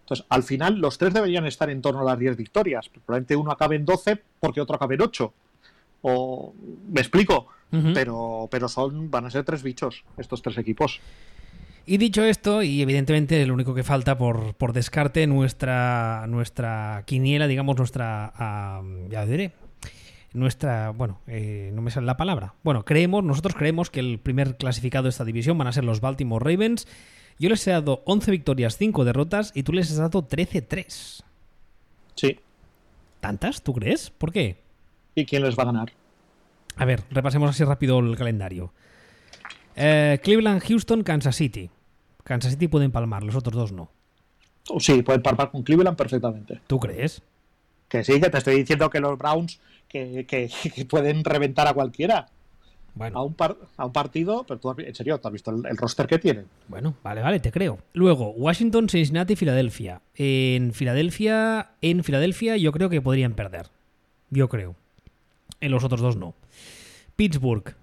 Entonces, 0.01 0.23
al 0.29 0.43
final, 0.43 0.77
los 0.77 0.99
tres 0.99 1.11
deberían 1.11 1.47
estar 1.47 1.71
en 1.71 1.81
torno 1.81 2.01
a 2.01 2.03
las 2.03 2.19
10 2.19 2.37
victorias. 2.37 2.87
Probablemente 2.89 3.35
uno 3.35 3.51
acabe 3.51 3.77
en 3.77 3.85
12 3.85 4.21
porque 4.39 4.61
otro 4.61 4.75
acabe 4.75 4.93
en 4.93 5.01
8. 5.01 5.33
O, 6.03 6.53
me 6.93 7.01
explico, 7.01 7.47
pero, 7.95 8.47
pero 8.51 8.69
son, 8.69 9.09
van 9.09 9.25
a 9.25 9.31
ser 9.31 9.43
tres 9.43 9.63
bichos 9.63 10.03
estos 10.19 10.43
tres 10.43 10.59
equipos. 10.59 11.01
Y 11.87 11.97
dicho 11.97 12.23
esto, 12.23 12.61
y 12.61 12.83
evidentemente 12.83 13.43
lo 13.47 13.55
único 13.55 13.73
que 13.73 13.83
falta 13.83 14.15
por, 14.15 14.53
por 14.53 14.73
descarte, 14.73 15.25
nuestra, 15.25 16.25
nuestra 16.27 17.01
quiniela, 17.07 17.47
digamos, 17.47 17.75
nuestra. 17.77 18.31
ah, 18.35 18.83
ya 19.09 19.25
diré. 19.25 19.53
Nuestra. 20.35 20.89
Bueno, 20.89 21.21
eh, 21.27 21.71
no 21.73 21.81
me 21.81 21.91
sale 21.91 22.05
la 22.05 22.17
palabra. 22.17 22.55
Bueno, 22.61 22.83
creemos, 22.83 23.23
nosotros 23.23 23.55
creemos 23.55 23.89
que 23.89 24.01
el 24.01 24.19
primer 24.19 24.57
clasificado 24.57 25.03
de 25.03 25.09
esta 25.11 25.23
división 25.23 25.57
van 25.57 25.67
a 25.67 25.71
ser 25.71 25.85
los 25.85 26.01
Baltimore 26.01 26.43
Ravens. 26.43 26.87
Yo 27.39 27.49
les 27.49 27.65
he 27.67 27.71
dado 27.71 28.03
11 28.05 28.31
victorias, 28.31 28.77
5 28.77 29.05
derrotas, 29.05 29.51
y 29.55 29.63
tú 29.63 29.71
les 29.71 29.89
has 29.91 29.97
dado 29.97 30.27
13-3. 30.27 31.23
Sí. 32.15 32.39
¿Tantas? 33.21 33.61
¿Tú 33.61 33.73
crees? 33.73 34.09
¿Por 34.09 34.33
qué? 34.33 34.57
¿Y 35.15 35.25
quién 35.25 35.41
les 35.43 35.57
va 35.57 35.63
a 35.63 35.67
ganar? 35.67 35.93
A 36.75 36.83
ver, 36.83 37.03
repasemos 37.09 37.49
así 37.49 37.63
rápido 37.63 37.99
el 37.99 38.17
calendario. 38.17 38.73
Eh, 39.75 40.19
Cleveland, 40.21 40.61
Houston, 40.61 41.03
Kansas 41.03 41.37
City. 41.37 41.69
Kansas 42.25 42.51
City 42.51 42.67
pueden 42.67 42.91
palmar, 42.91 43.23
los 43.23 43.35
otros 43.35 43.55
dos 43.55 43.71
no. 43.71 43.89
Sí, 44.79 45.01
pueden 45.01 45.21
parpar 45.21 45.51
con 45.51 45.63
Cleveland 45.63 45.95
perfectamente. 45.95 46.59
¿Tú 46.67 46.79
crees? 46.79 47.21
Que 47.87 48.03
sí, 48.03 48.19
que 48.19 48.29
te 48.29 48.37
estoy 48.37 48.55
diciendo 48.55 48.89
que 48.89 48.99
los 48.99 49.17
Browns 49.17 49.61
que, 49.87 50.25
que- 50.25 50.49
que 50.73 50.85
pueden 50.85 51.23
reventar 51.23 51.67
a 51.67 51.73
cualquiera. 51.73 52.27
Bueno. 52.93 53.19
A 53.19 53.23
un, 53.23 53.33
par- 53.33 53.57
a 53.75 53.85
un 53.85 53.91
partido, 53.91 54.45
pero 54.47 54.57
tú, 54.59 54.73
en 54.77 54.95
serio, 54.95 55.17
¿tú 55.19 55.27
has 55.27 55.33
visto 55.33 55.51
el, 55.51 55.65
el 55.65 55.75
roster 55.75 56.07
que 56.07 56.17
tienen? 56.17 56.45
Bueno, 56.69 56.95
vale, 57.03 57.21
vale, 57.21 57.41
te 57.41 57.51
creo. 57.51 57.77
Luego, 57.91 58.29
Washington, 58.31 58.87
Cincinnati, 58.87 59.35
Filadelfia. 59.35 60.01
En 60.15 60.71
Filadelfia, 60.71 61.71
en 61.81 62.05
Filadelfia 62.05 62.55
yo 62.55 62.71
creo 62.71 62.89
que 62.89 63.01
podrían 63.01 63.33
perder. 63.33 63.67
Yo 64.29 64.47
creo. 64.47 64.75
En 65.59 65.71
los 65.71 65.83
otros 65.83 65.99
dos 65.99 66.15
no. 66.15 66.35
Pittsburgh. 67.17 67.75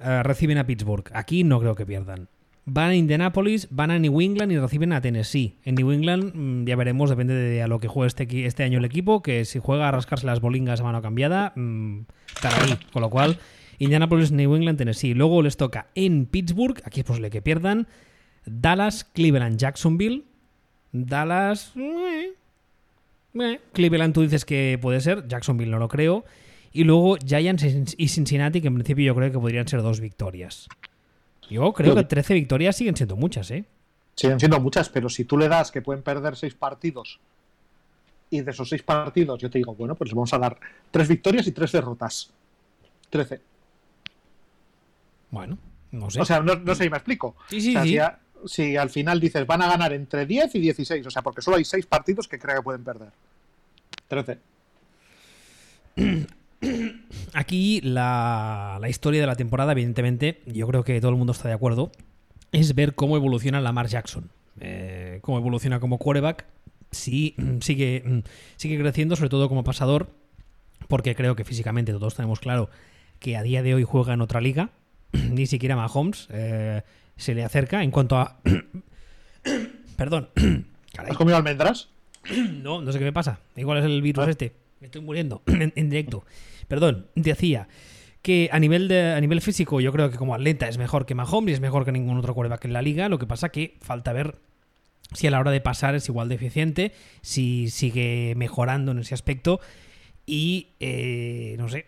eh, 0.00 0.22
reciben 0.22 0.56
a 0.58 0.66
Pittsburgh. 0.66 1.10
Aquí 1.12 1.44
no 1.44 1.60
creo 1.60 1.74
que 1.74 1.84
pierdan. 1.84 2.28
Van 2.66 2.90
a 2.90 2.96
Indianapolis, 2.96 3.68
van 3.70 3.90
a 3.90 3.98
New 3.98 4.20
England 4.22 4.52
y 4.52 4.58
reciben 4.58 4.92
a 4.94 5.02
Tennessee. 5.02 5.58
En 5.64 5.74
New 5.74 5.92
England 5.92 6.34
mm, 6.34 6.64
ya 6.64 6.76
veremos, 6.76 7.10
depende 7.10 7.34
de 7.34 7.62
a 7.62 7.68
lo 7.68 7.78
que 7.78 7.88
juegue 7.88 8.06
este, 8.06 8.46
este 8.46 8.62
año 8.62 8.78
el 8.78 8.86
equipo, 8.86 9.22
que 9.22 9.44
si 9.44 9.58
juega 9.58 9.88
a 9.88 9.90
rascarse 9.90 10.24
las 10.24 10.40
bolingas 10.40 10.80
a 10.80 10.84
mano 10.84 11.02
cambiada, 11.02 11.52
mm, 11.56 12.00
estará 12.34 12.64
ahí. 12.64 12.78
Con 12.92 13.02
lo 13.02 13.10
cual, 13.10 13.38
Indianapolis, 13.78 14.32
New 14.32 14.54
England, 14.54 14.78
Tennessee. 14.78 15.12
Luego 15.12 15.42
les 15.42 15.58
toca 15.58 15.88
en 15.94 16.24
Pittsburgh, 16.24 16.80
aquí 16.84 17.00
es 17.00 17.06
posible 17.06 17.28
que 17.28 17.42
pierdan. 17.42 17.86
Dallas, 18.46 19.04
Cleveland, 19.04 19.58
Jacksonville. 19.58 20.24
Dallas. 20.92 21.72
eh, 21.76 22.32
eh. 23.34 23.60
Cleveland 23.72 24.14
tú 24.14 24.22
dices 24.22 24.44
que 24.44 24.78
puede 24.80 25.00
ser, 25.00 25.26
Jacksonville 25.28 25.70
no 25.70 25.78
lo 25.78 25.88
creo. 25.88 26.24
Y 26.72 26.84
luego 26.84 27.16
Giants 27.24 27.94
y 27.96 28.08
Cincinnati, 28.08 28.60
que 28.60 28.68
en 28.68 28.74
principio 28.74 29.04
yo 29.04 29.14
creo 29.14 29.30
que 29.30 29.38
podrían 29.38 29.68
ser 29.68 29.82
dos 29.82 30.00
victorias. 30.00 30.68
Yo 31.50 31.72
creo 31.72 31.94
que 31.94 32.04
13 32.04 32.34
victorias 32.34 32.76
siguen 32.76 32.96
siendo 32.96 33.16
muchas, 33.16 33.50
¿eh? 33.50 33.64
Siguen 34.16 34.38
siendo 34.38 34.60
muchas, 34.60 34.88
pero 34.88 35.08
si 35.08 35.24
tú 35.24 35.36
le 35.36 35.48
das 35.48 35.70
que 35.70 35.82
pueden 35.82 36.02
perder 36.02 36.36
seis 36.36 36.54
partidos 36.54 37.18
y 38.30 38.40
de 38.40 38.50
esos 38.50 38.68
seis 38.68 38.82
partidos 38.82 39.40
yo 39.40 39.50
te 39.50 39.58
digo, 39.58 39.74
bueno, 39.74 39.94
pues 39.94 40.08
les 40.10 40.14
vamos 40.14 40.32
a 40.34 40.38
dar 40.38 40.58
tres 40.90 41.08
victorias 41.08 41.46
y 41.46 41.52
tres 41.52 41.72
derrotas. 41.72 42.30
Trece. 43.10 43.40
Bueno, 45.30 45.58
no 45.92 46.10
sé. 46.10 46.20
O 46.20 46.24
sea, 46.24 46.40
no, 46.40 46.54
no 46.56 46.74
sé 46.74 46.84
si 46.84 46.90
me 46.90 46.96
explico. 46.96 47.34
Sí, 47.48 47.60
sí, 47.60 47.70
O 47.70 47.72
sea, 47.72 47.82
sí. 47.82 47.88
si, 47.90 47.98
a- 47.98 48.18
si 48.46 48.76
al 48.76 48.90
final 48.90 49.20
dices 49.20 49.46
van 49.46 49.62
a 49.62 49.68
ganar 49.68 49.92
entre 49.92 50.26
10 50.26 50.54
y 50.54 50.60
16, 50.60 51.06
o 51.06 51.10
sea, 51.10 51.22
porque 51.22 51.42
solo 51.42 51.56
hay 51.56 51.64
6 51.64 51.86
partidos 51.86 52.28
que 52.28 52.38
creo 52.38 52.56
que 52.56 52.62
pueden 52.62 52.84
perder. 52.84 53.10
13. 54.08 54.38
Aquí 57.32 57.80
la, 57.82 58.78
la 58.80 58.88
historia 58.88 59.20
de 59.20 59.26
la 59.26 59.36
temporada, 59.36 59.72
evidentemente, 59.72 60.40
yo 60.46 60.66
creo 60.66 60.84
que 60.84 61.00
todo 61.00 61.10
el 61.10 61.16
mundo 61.16 61.32
está 61.32 61.48
de 61.48 61.54
acuerdo, 61.54 61.90
es 62.52 62.74
ver 62.74 62.94
cómo 62.94 63.16
evoluciona 63.16 63.60
Lamar 63.60 63.88
Jackson. 63.88 64.30
Eh, 64.60 65.18
cómo 65.22 65.38
evoluciona 65.38 65.80
como 65.80 65.98
quarterback. 65.98 66.46
Sí, 66.90 67.34
sigue, 67.60 68.22
sigue 68.56 68.78
creciendo, 68.78 69.16
sobre 69.16 69.30
todo 69.30 69.48
como 69.48 69.64
pasador, 69.64 70.10
porque 70.88 71.14
creo 71.14 71.34
que 71.36 71.44
físicamente 71.44 71.92
todos 71.92 72.14
tenemos 72.14 72.40
claro 72.40 72.70
que 73.18 73.36
a 73.36 73.42
día 73.42 73.62
de 73.62 73.74
hoy 73.74 73.84
juega 73.84 74.14
en 74.14 74.20
otra 74.20 74.40
liga. 74.40 74.70
Ni 75.12 75.46
siquiera 75.46 75.76
Mahomes 75.76 76.28
eh, 76.30 76.82
se 77.16 77.34
le 77.34 77.44
acerca 77.44 77.82
en 77.84 77.90
cuanto 77.90 78.16
a... 78.16 78.40
Perdón. 79.96 80.28
Caray. 80.92 81.10
¿Has 81.12 81.16
comido 81.16 81.36
almendras? 81.36 81.88
No, 82.62 82.80
no 82.82 82.90
sé 82.92 82.98
qué 82.98 83.04
me 83.04 83.12
pasa. 83.12 83.40
Igual 83.56 83.78
es 83.78 83.84
el 83.84 84.02
virus 84.02 84.26
Ah. 84.26 84.30
este. 84.30 84.54
Me 84.80 84.86
estoy 84.86 85.02
muriendo 85.02 85.42
en, 85.46 85.72
en 85.76 85.88
directo. 85.90 86.24
Perdón, 86.68 87.06
decía 87.14 87.68
que 88.22 88.48
a 88.52 88.58
nivel, 88.58 88.88
de, 88.88 89.12
a 89.12 89.20
nivel 89.20 89.42
físico 89.42 89.80
yo 89.80 89.92
creo 89.92 90.10
que 90.10 90.16
como 90.16 90.34
atleta 90.34 90.66
es 90.66 90.78
mejor 90.78 91.04
que 91.04 91.14
Mahomes 91.14 91.50
y 91.50 91.54
es 91.54 91.60
mejor 91.60 91.84
que 91.84 91.92
ningún 91.92 92.16
otro 92.16 92.34
quarterback 92.34 92.64
en 92.64 92.72
la 92.72 92.80
liga. 92.80 93.08
Lo 93.08 93.18
que 93.18 93.26
pasa 93.26 93.50
que 93.50 93.76
falta 93.82 94.12
ver 94.14 94.36
si 95.12 95.26
a 95.26 95.30
la 95.30 95.40
hora 95.40 95.50
de 95.50 95.60
pasar 95.60 95.94
es 95.94 96.08
igual 96.08 96.28
de 96.28 96.36
eficiente, 96.36 96.92
si 97.20 97.68
sigue 97.68 98.34
mejorando 98.36 98.92
en 98.92 99.00
ese 99.00 99.14
aspecto 99.14 99.60
y 100.26 100.68
eh, 100.80 101.56
no 101.58 101.68
sé. 101.68 101.86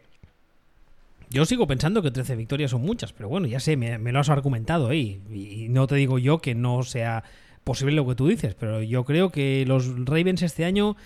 Yo 1.31 1.45
sigo 1.45 1.67
pensando 1.67 2.03
que 2.03 2.11
13 2.11 2.37
victorias 2.37 2.71
son 2.71 2.83
muchas, 2.83 3.13
pero 3.13 3.29
bueno, 3.29 3.47
ya 3.47 3.59
sé, 3.59 3.77
me, 3.77 3.99
lo 3.99 4.21
has 4.21 4.29
argumentado 4.29 4.89
ahí. 4.89 5.21
Y 5.33 5.69
no 5.71 5.87
te 5.87 5.97
digo 5.97 6.19
yo 6.19 6.39
que 6.39 6.55
no 6.55 6.83
sea 6.83 7.25
posible 7.65 7.97
lo 7.97 8.07
que 8.07 8.15
tú 8.15 8.29
dices, 8.29 8.55
pero 8.55 8.81
yo 8.83 9.05
creo 9.05 9.31
que 9.31 9.65
los 9.67 9.89
Ravens 10.05 10.43
este 10.43 10.65
año 10.65 10.97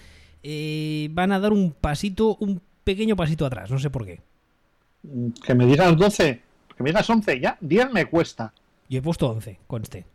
eh, 0.42 1.08
van 1.12 1.32
a 1.32 1.40
dar 1.40 1.52
un 1.52 1.72
pasito, 1.72 2.36
un 2.36 2.60
pequeño 2.90 3.14
pasito 3.14 3.46
atrás, 3.46 3.70
no 3.70 3.78
sé 3.78 3.88
por 3.88 4.04
qué. 4.04 4.20
Que 5.44 5.54
me 5.54 5.64
digas 5.66 5.96
12, 5.96 6.42
que 6.76 6.82
me 6.82 6.90
digas 6.90 7.08
11, 7.08 7.38
ya 7.38 7.56
10 7.60 7.92
me 7.92 8.06
cuesta. 8.06 8.52
Yo 8.88 8.98
he 8.98 9.02
puesto 9.02 9.30
11, 9.30 9.58
conste. 9.68 10.06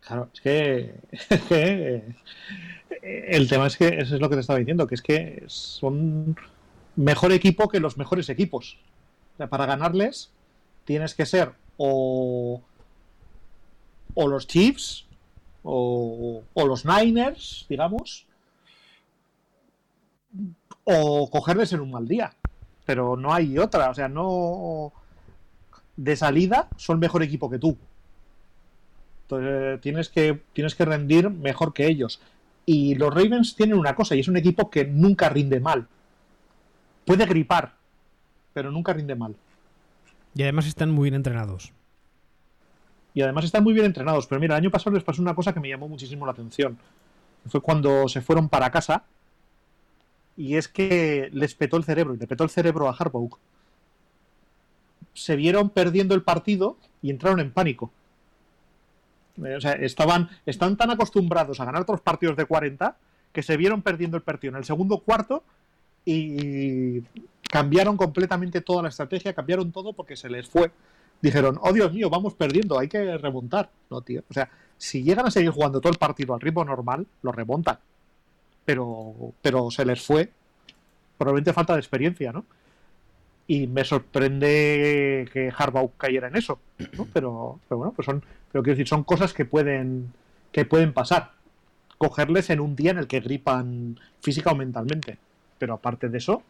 Claro, 0.00 0.28
es 0.32 0.40
que, 0.40 0.94
es 1.10 1.42
que, 1.42 2.04
eh, 3.02 3.26
el 3.28 3.48
tema 3.48 3.66
es 3.66 3.76
que 3.76 3.88
eso 3.88 4.14
es 4.14 4.20
lo 4.20 4.28
que 4.30 4.36
te 4.36 4.42
estaba 4.42 4.60
diciendo, 4.60 4.86
que 4.86 4.94
es 4.94 5.02
que 5.02 5.42
son 5.48 6.36
mejor 6.94 7.32
equipo 7.32 7.68
que 7.68 7.80
los 7.80 7.98
mejores 7.98 8.28
equipos. 8.28 8.78
O 9.34 9.36
sea, 9.38 9.48
para 9.48 9.66
ganarles 9.66 10.30
tienes 10.84 11.14
que 11.14 11.26
ser 11.26 11.52
o, 11.78 12.62
o 14.14 14.28
los 14.28 14.46
Chiefs 14.46 15.06
o, 15.64 16.44
o 16.54 16.66
los 16.66 16.84
Niners, 16.84 17.66
digamos, 17.68 18.26
o 20.90 21.30
cogerles 21.30 21.72
en 21.72 21.80
un 21.80 21.90
mal 21.90 22.06
día. 22.06 22.32
Pero 22.84 23.16
no 23.16 23.32
hay 23.32 23.58
otra, 23.58 23.90
o 23.90 23.94
sea, 23.94 24.08
no 24.08 24.92
de 25.96 26.16
salida 26.16 26.68
son 26.76 26.98
mejor 26.98 27.22
equipo 27.22 27.50
que 27.50 27.58
tú. 27.58 27.76
Entonces 29.22 29.80
tienes 29.80 30.08
que, 30.08 30.40
tienes 30.52 30.74
que 30.74 30.84
rendir 30.84 31.30
mejor 31.30 31.72
que 31.72 31.86
ellos. 31.86 32.20
Y 32.66 32.94
los 32.94 33.12
Ravens 33.12 33.54
tienen 33.54 33.78
una 33.78 33.94
cosa, 33.94 34.14
y 34.14 34.20
es 34.20 34.28
un 34.28 34.36
equipo 34.36 34.70
que 34.70 34.84
nunca 34.84 35.28
rinde 35.28 35.60
mal. 35.60 35.86
Puede 37.04 37.26
gripar, 37.26 37.74
pero 38.52 38.70
nunca 38.70 38.92
rinde 38.92 39.14
mal. 39.14 39.34
Y 40.34 40.42
además 40.42 40.66
están 40.66 40.90
muy 40.90 41.04
bien 41.04 41.14
entrenados. 41.14 41.72
Y 43.14 43.22
además 43.22 43.44
están 43.44 43.64
muy 43.64 43.72
bien 43.72 43.86
entrenados. 43.86 44.26
Pero 44.26 44.40
mira, 44.40 44.54
el 44.54 44.62
año 44.62 44.70
pasado 44.70 44.94
les 44.94 45.04
pasó 45.04 45.20
una 45.20 45.34
cosa 45.34 45.52
que 45.52 45.60
me 45.60 45.68
llamó 45.68 45.88
muchísimo 45.88 46.26
la 46.26 46.32
atención. 46.32 46.78
Fue 47.46 47.60
cuando 47.60 48.08
se 48.08 48.20
fueron 48.20 48.48
para 48.48 48.70
casa. 48.70 49.04
Y 50.40 50.56
es 50.56 50.68
que 50.68 51.28
les 51.34 51.54
petó 51.54 51.76
el 51.76 51.84
cerebro. 51.84 52.14
Y 52.14 52.16
le 52.16 52.26
petó 52.26 52.44
el 52.44 52.48
cerebro 52.48 52.88
a 52.88 52.96
Harbaugh. 52.98 53.36
Se 55.12 55.36
vieron 55.36 55.68
perdiendo 55.68 56.14
el 56.14 56.22
partido 56.22 56.78
y 57.02 57.10
entraron 57.10 57.40
en 57.40 57.52
pánico. 57.52 57.90
Eh, 59.44 59.54
O 59.54 59.60
sea, 59.60 59.72
estaban, 59.72 60.30
están 60.46 60.78
tan 60.78 60.90
acostumbrados 60.90 61.60
a 61.60 61.66
ganar 61.66 61.82
otros 61.82 62.00
partidos 62.00 62.38
de 62.38 62.46
40 62.46 62.96
que 63.34 63.42
se 63.42 63.58
vieron 63.58 63.82
perdiendo 63.82 64.16
el 64.16 64.22
partido 64.22 64.52
en 64.52 64.56
el 64.56 64.64
segundo 64.64 65.00
cuarto 65.00 65.44
y 66.06 67.02
cambiaron 67.42 67.98
completamente 67.98 68.62
toda 68.62 68.82
la 68.82 68.88
estrategia, 68.88 69.34
cambiaron 69.34 69.70
todo 69.72 69.92
porque 69.92 70.16
se 70.16 70.30
les 70.30 70.48
fue. 70.48 70.70
Dijeron, 71.20 71.58
oh 71.60 71.74
Dios 71.74 71.92
mío, 71.92 72.08
vamos 72.08 72.32
perdiendo, 72.32 72.78
hay 72.78 72.88
que 72.88 73.18
remontar. 73.18 73.68
No, 73.90 74.00
tío. 74.00 74.22
O 74.30 74.32
sea, 74.32 74.48
si 74.78 75.02
llegan 75.02 75.26
a 75.26 75.30
seguir 75.30 75.50
jugando 75.50 75.82
todo 75.82 75.92
el 75.92 75.98
partido 75.98 76.32
al 76.32 76.40
ritmo 76.40 76.64
normal, 76.64 77.06
lo 77.20 77.30
remontan. 77.30 77.78
Pero, 78.70 79.34
pero 79.42 79.68
se 79.72 79.84
les 79.84 80.00
fue. 80.00 80.30
Probablemente 81.18 81.52
falta 81.52 81.72
de 81.72 81.80
experiencia, 81.80 82.30
¿no? 82.30 82.44
Y 83.48 83.66
me 83.66 83.82
sorprende 83.82 85.28
que 85.32 85.52
Harbaugh 85.56 85.90
cayera 85.96 86.28
en 86.28 86.36
eso, 86.36 86.60
¿no? 86.96 87.08
Pero, 87.12 87.58
pero 87.68 87.78
bueno, 87.78 87.92
pues 87.92 88.06
son, 88.06 88.22
pero 88.52 88.62
quiero 88.62 88.76
decir, 88.76 88.86
son 88.86 89.02
cosas 89.02 89.34
que 89.34 89.44
pueden, 89.44 90.12
que 90.52 90.64
pueden 90.64 90.92
pasar. 90.92 91.32
Cogerles 91.98 92.48
en 92.50 92.60
un 92.60 92.76
día 92.76 92.92
en 92.92 92.98
el 92.98 93.08
que 93.08 93.18
gripan 93.18 93.98
física 94.20 94.52
o 94.52 94.54
mentalmente. 94.54 95.18
Pero 95.58 95.74
aparte 95.74 96.08
de 96.08 96.18
eso, 96.18 96.44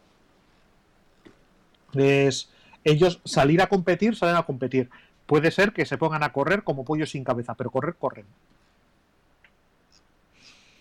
es 1.95 2.51
ellos 2.85 3.23
salir 3.25 3.63
a 3.63 3.69
competir, 3.69 4.15
salen 4.15 4.37
a 4.37 4.43
competir. 4.43 4.91
Puede 5.25 5.51
ser 5.53 5.73
que 5.73 5.87
se 5.87 5.97
pongan 5.97 6.23
a 6.23 6.35
correr 6.35 6.65
como 6.65 6.85
pollos 6.85 7.13
sin 7.13 7.25
cabeza, 7.25 7.55
pero 7.55 7.71
correr, 7.71 7.95
corren. 7.95 8.27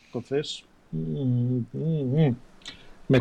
Entonces. 0.08 0.66
Me 0.92 2.36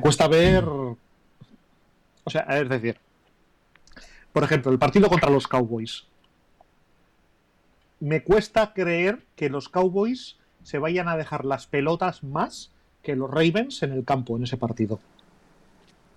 cuesta 0.01 0.29
ver. 0.29 0.65
O 0.65 2.31
sea, 2.31 2.43
es 2.43 2.69
decir, 2.69 2.99
por 4.33 4.45
ejemplo, 4.45 4.71
el 4.71 4.79
partido 4.79 5.09
contra 5.09 5.31
los 5.31 5.47
Cowboys. 5.47 6.05
Me 8.01 8.23
cuesta 8.23 8.73
creer 8.75 9.25
que 9.35 9.51
los 9.51 9.69
Cowboys 9.69 10.37
se 10.63 10.79
vayan 10.79 11.09
a 11.09 11.17
dejar 11.17 11.45
las 11.45 11.67
pelotas 11.67 12.23
más 12.23 12.71
que 13.03 13.17
los 13.17 13.31
Ravens 13.31 13.83
en 13.83 13.93
el 13.93 14.05
campo 14.05 14.37
en 14.37 14.45
ese 14.45 14.57
partido. 14.57 15.01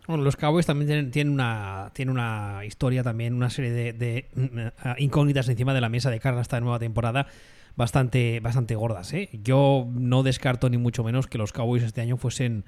Bueno, 0.08 0.24
los 0.24 0.36
Cowboys 0.36 0.66
también 0.66 1.10
tienen, 1.12 1.34
una, 1.34 1.90
tienen 1.94 2.12
una 2.12 2.66
historia 2.66 3.02
también, 3.02 3.34
una 3.34 3.50
serie 3.50 3.72
de, 3.72 3.94
de, 3.94 4.28
mm, 4.36 5.02
incógnitas 5.02 5.48
encima 5.48 5.74
de 5.74 5.82
la 5.82 5.90
mesa 5.90 6.10
de 6.10 6.20
cara 6.20 6.42
esta 6.42 6.60
nueva 6.60 6.80
temporada 6.80 7.28
bastante, 7.76 8.40
bastante 8.40 8.76
gordas. 8.76 9.14
¿eh? 9.14 9.30
Yo 9.44 9.88
no 9.92 10.24
descarto 10.24 10.70
ni 10.70 10.78
mucho 10.78 11.04
menos 11.04 11.28
que 11.28 11.38
los 11.38 11.54
Cowboys 11.54 11.84
este 11.84 12.02
año 12.02 12.18
fuesen 12.18 12.66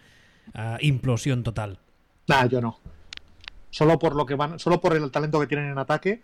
ah, 0.54 0.78
implosión 0.82 1.44
total. 1.44 1.80
Nah, 2.28 2.46
yo 2.46 2.62
no. 2.62 2.80
Solo 3.70 4.00
por 4.00 4.16
lo 4.16 4.26
que 4.26 4.36
van, 4.36 4.60
solo 4.60 4.80
por 4.80 4.96
el 4.96 5.12
talento 5.12 5.40
que 5.40 5.48
tienen 5.48 5.72
en 5.72 5.78
ataque, 5.78 6.22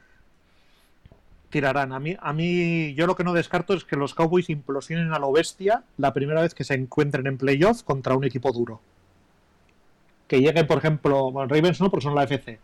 tirarán. 1.50 1.94
A 1.94 2.00
mí, 2.00 2.16
a 2.20 2.34
mí, 2.34 2.94
yo 2.94 3.08
lo 3.08 3.16
que 3.16 3.24
no 3.24 3.34
descarto 3.34 3.74
es 3.74 3.84
que 3.84 3.96
los 3.96 4.14
Cowboys 4.14 4.50
implosionen 4.50 5.14
a 5.14 5.20
lo 5.20 5.32
bestia 5.32 5.84
la 5.98 6.14
primera 6.14 6.42
vez 6.42 6.54
que 6.54 6.64
se 6.64 6.76
encuentren 6.76 7.28
en 7.28 7.38
playoff 7.38 7.84
contra 7.84 8.16
un 8.16 8.24
equipo 8.24 8.52
duro. 8.52 8.82
Que 10.28 10.40
lleguen, 10.40 10.68
por 10.68 10.78
ejemplo, 10.78 11.32
bueno, 11.32 11.54
Ravens 11.54 11.82
no, 11.82 11.90
porque 11.90 12.04
son 12.04 12.16
la 12.16 12.24
FC. 12.24 12.60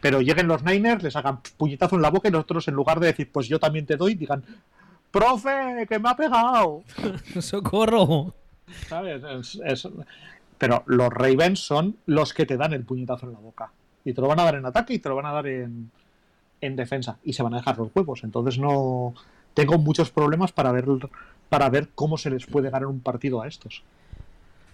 Pero 0.00 0.20
lleguen 0.20 0.46
los 0.46 0.62
Niners, 0.62 1.02
les 1.02 1.16
hagan 1.16 1.40
puñetazo 1.56 1.96
en 1.96 2.02
la 2.02 2.10
boca 2.10 2.28
y 2.28 2.30
los 2.30 2.42
otros, 2.42 2.68
en 2.68 2.74
lugar 2.74 3.00
de 3.00 3.08
decir, 3.08 3.30
pues 3.32 3.48
yo 3.48 3.58
también 3.58 3.86
te 3.86 3.96
doy, 3.96 4.14
digan, 4.14 4.44
¡Profe, 5.10 5.86
que 5.88 5.98
me 5.98 6.08
ha 6.10 6.16
pegado! 6.16 6.82
¡Socorro! 7.40 8.34
¿Sabes? 8.88 9.22
Es- 9.24 9.60
es- 9.64 9.88
Pero 10.58 10.82
los 10.86 11.08
Ravens 11.10 11.60
son 11.60 11.96
los 12.06 12.34
que 12.34 12.44
te 12.46 12.56
dan 12.56 12.72
el 12.72 12.84
puñetazo 12.84 13.26
en 13.26 13.32
la 13.32 13.38
boca. 13.38 13.70
Y 14.04 14.12
te 14.12 14.20
lo 14.20 14.28
van 14.28 14.40
a 14.40 14.44
dar 14.44 14.56
en 14.56 14.66
ataque 14.66 14.94
y 14.94 14.98
te 14.98 15.08
lo 15.08 15.16
van 15.16 15.26
a 15.26 15.32
dar 15.32 15.46
en, 15.46 15.90
en 16.60 16.76
defensa. 16.76 17.18
Y 17.24 17.32
se 17.32 17.42
van 17.42 17.54
a 17.54 17.58
dejar 17.58 17.78
los 17.78 17.90
huevos. 17.94 18.24
Entonces 18.24 18.58
no. 18.58 19.14
Tengo 19.54 19.78
muchos 19.78 20.10
problemas 20.10 20.52
para 20.52 20.70
ver, 20.72 20.84
para 21.48 21.68
ver 21.70 21.88
cómo 21.94 22.16
se 22.18 22.30
les 22.30 22.46
puede 22.46 22.70
ganar 22.70 22.86
un 22.86 23.00
partido 23.00 23.40
a 23.42 23.48
estos. 23.48 23.82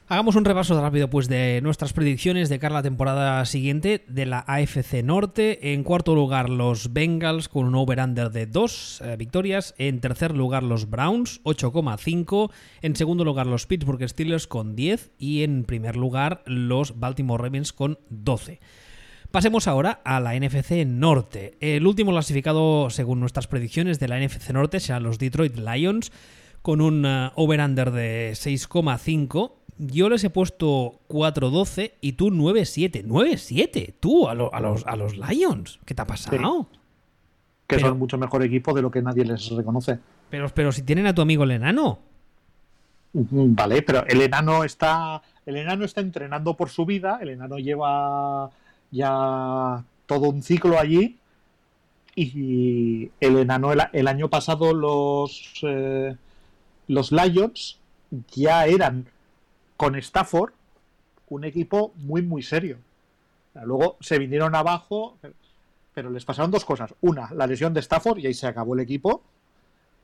Hagamos 0.06 0.36
un 0.36 0.44
repaso 0.44 0.78
rápido 0.78 1.08
pues 1.08 1.28
de 1.28 1.60
nuestras 1.62 1.94
predicciones 1.94 2.50
de 2.50 2.58
cara 2.58 2.74
a 2.74 2.78
la 2.80 2.82
temporada 2.82 3.42
siguiente 3.46 4.04
de 4.06 4.26
la 4.26 4.44
AFC 4.46 5.02
Norte. 5.02 5.72
En 5.72 5.82
cuarto 5.82 6.14
lugar 6.14 6.50
los 6.50 6.92
Bengals 6.92 7.48
con 7.48 7.64
un 7.64 7.74
over-under 7.74 8.30
de 8.30 8.44
2 8.44 9.02
victorias. 9.16 9.74
En 9.78 10.00
tercer 10.00 10.36
lugar 10.36 10.62
los 10.62 10.90
Browns 10.90 11.42
8,5. 11.44 12.50
En 12.82 12.96
segundo 12.96 13.24
lugar 13.24 13.46
los 13.46 13.66
Pittsburgh 13.66 14.06
Steelers 14.06 14.46
con 14.46 14.76
10. 14.76 15.12
Y 15.18 15.42
en 15.42 15.64
primer 15.64 15.96
lugar 15.96 16.42
los 16.44 17.00
Baltimore 17.00 17.42
Ravens 17.42 17.72
con 17.72 17.98
12. 18.10 18.60
Pasemos 19.30 19.66
ahora 19.66 20.02
a 20.04 20.20
la 20.20 20.38
NFC 20.38 20.84
Norte. 20.86 21.56
El 21.60 21.86
último 21.86 22.10
clasificado 22.10 22.90
según 22.90 23.20
nuestras 23.20 23.46
predicciones 23.46 23.98
de 23.98 24.08
la 24.08 24.20
NFC 24.20 24.50
Norte 24.50 24.80
serán 24.80 25.02
los 25.02 25.18
Detroit 25.18 25.56
Lions 25.56 26.12
con 26.60 26.80
un 26.80 27.04
uh, 27.04 27.30
over-under 27.36 27.90
de 27.90 28.32
6,5. 28.32 29.63
Yo 29.78 30.08
les 30.08 30.22
he 30.24 30.30
puesto 30.30 31.00
4-12 31.08 31.92
y 32.00 32.12
tú 32.12 32.30
9-7. 32.30 33.04
9-7, 33.04 33.94
tú, 33.98 34.28
a, 34.28 34.34
lo- 34.34 34.54
a 34.54 34.60
los, 34.60 34.86
a 34.86 34.94
los 34.96 35.16
Lions. 35.16 35.80
¿Qué 35.84 35.94
te 35.94 36.02
ha 36.02 36.06
pasado? 36.06 36.68
que 37.66 37.76
Pero- 37.76 37.88
son 37.88 37.98
mucho 37.98 38.18
mejor 38.18 38.42
equipo 38.44 38.72
de 38.74 38.82
lo 38.82 38.90
que 38.90 39.02
nadie 39.02 39.24
les 39.24 39.48
reconoce. 39.50 39.98
Pero, 40.30 40.48
pero 40.50 40.70
si 40.70 40.82
tienen 40.82 41.06
a 41.06 41.14
tu 41.14 41.22
amigo 41.22 41.44
el 41.44 41.52
enano. 41.52 41.98
Mm, 43.14 43.54
Vale, 43.54 43.82
pero 43.82 44.04
el 44.06 44.20
enano 44.20 44.64
está. 44.64 45.22
El 45.46 45.56
enano 45.56 45.84
está 45.84 46.00
entrenando 46.00 46.54
por 46.54 46.68
su 46.70 46.84
vida. 46.84 47.18
El 47.22 47.30
enano 47.30 47.58
lleva 47.58 48.50
ya 48.90 49.82
todo 50.06 50.28
un 50.30 50.42
ciclo 50.42 50.78
allí. 50.78 51.16
Y 52.16 53.10
el 53.20 53.38
enano, 53.38 53.72
el, 53.72 53.80
el 53.92 54.08
año 54.08 54.28
pasado, 54.28 54.72
los. 54.72 55.52
eh, 55.62 56.14
los 56.86 57.12
Lions 57.12 57.78
ya 58.34 58.66
eran 58.66 59.06
con 59.84 59.96
Stafford 59.96 60.52
un 61.28 61.44
equipo 61.44 61.92
muy, 61.96 62.22
muy 62.22 62.42
serio. 62.42 62.78
Luego 63.66 63.98
se 64.00 64.18
vinieron 64.18 64.54
abajo, 64.54 65.18
pero 65.92 66.08
les 66.08 66.24
pasaron 66.24 66.50
dos 66.50 66.64
cosas. 66.64 66.94
Una, 67.02 67.30
la 67.34 67.46
lesión 67.46 67.74
de 67.74 67.80
Stafford 67.80 68.18
y 68.18 68.26
ahí 68.26 68.32
se 68.32 68.46
acabó 68.46 68.72
el 68.72 68.80
equipo. 68.80 69.22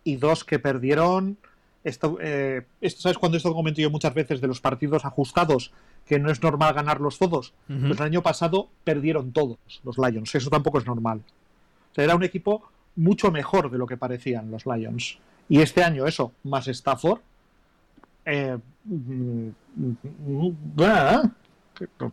Y 0.04 0.16
dos, 0.16 0.44
que 0.44 0.58
perdieron. 0.58 1.38
Esto, 1.82 2.18
eh, 2.20 2.66
esto, 2.82 3.00
¿Sabes 3.00 3.16
cuando 3.16 3.38
esto 3.38 3.54
comento 3.54 3.80
yo 3.80 3.88
muchas 3.88 4.12
veces 4.12 4.42
de 4.42 4.48
los 4.48 4.60
partidos 4.60 5.06
ajustados? 5.06 5.72
Que 6.04 6.18
no 6.18 6.30
es 6.30 6.42
normal 6.42 6.74
ganarlos 6.74 7.18
todos. 7.18 7.54
Pues 7.66 7.98
el 7.98 8.02
año 8.02 8.22
pasado 8.22 8.68
perdieron 8.84 9.32
todos 9.32 9.56
los 9.82 9.96
Lions. 9.96 10.34
Eso 10.34 10.50
tampoco 10.50 10.78
es 10.78 10.84
normal. 10.84 11.22
O 11.92 11.94
sea, 11.94 12.04
era 12.04 12.16
un 12.16 12.24
equipo 12.24 12.64
mucho 12.96 13.30
mejor 13.30 13.70
de 13.70 13.78
lo 13.78 13.86
que 13.86 13.96
parecían 13.96 14.50
los 14.50 14.66
Lions. 14.66 15.18
Y 15.48 15.62
este 15.62 15.82
año, 15.82 16.06
eso, 16.06 16.32
más 16.44 16.68
Stafford. 16.68 17.20
Eh, 18.24 18.56
bueno, 20.44 21.32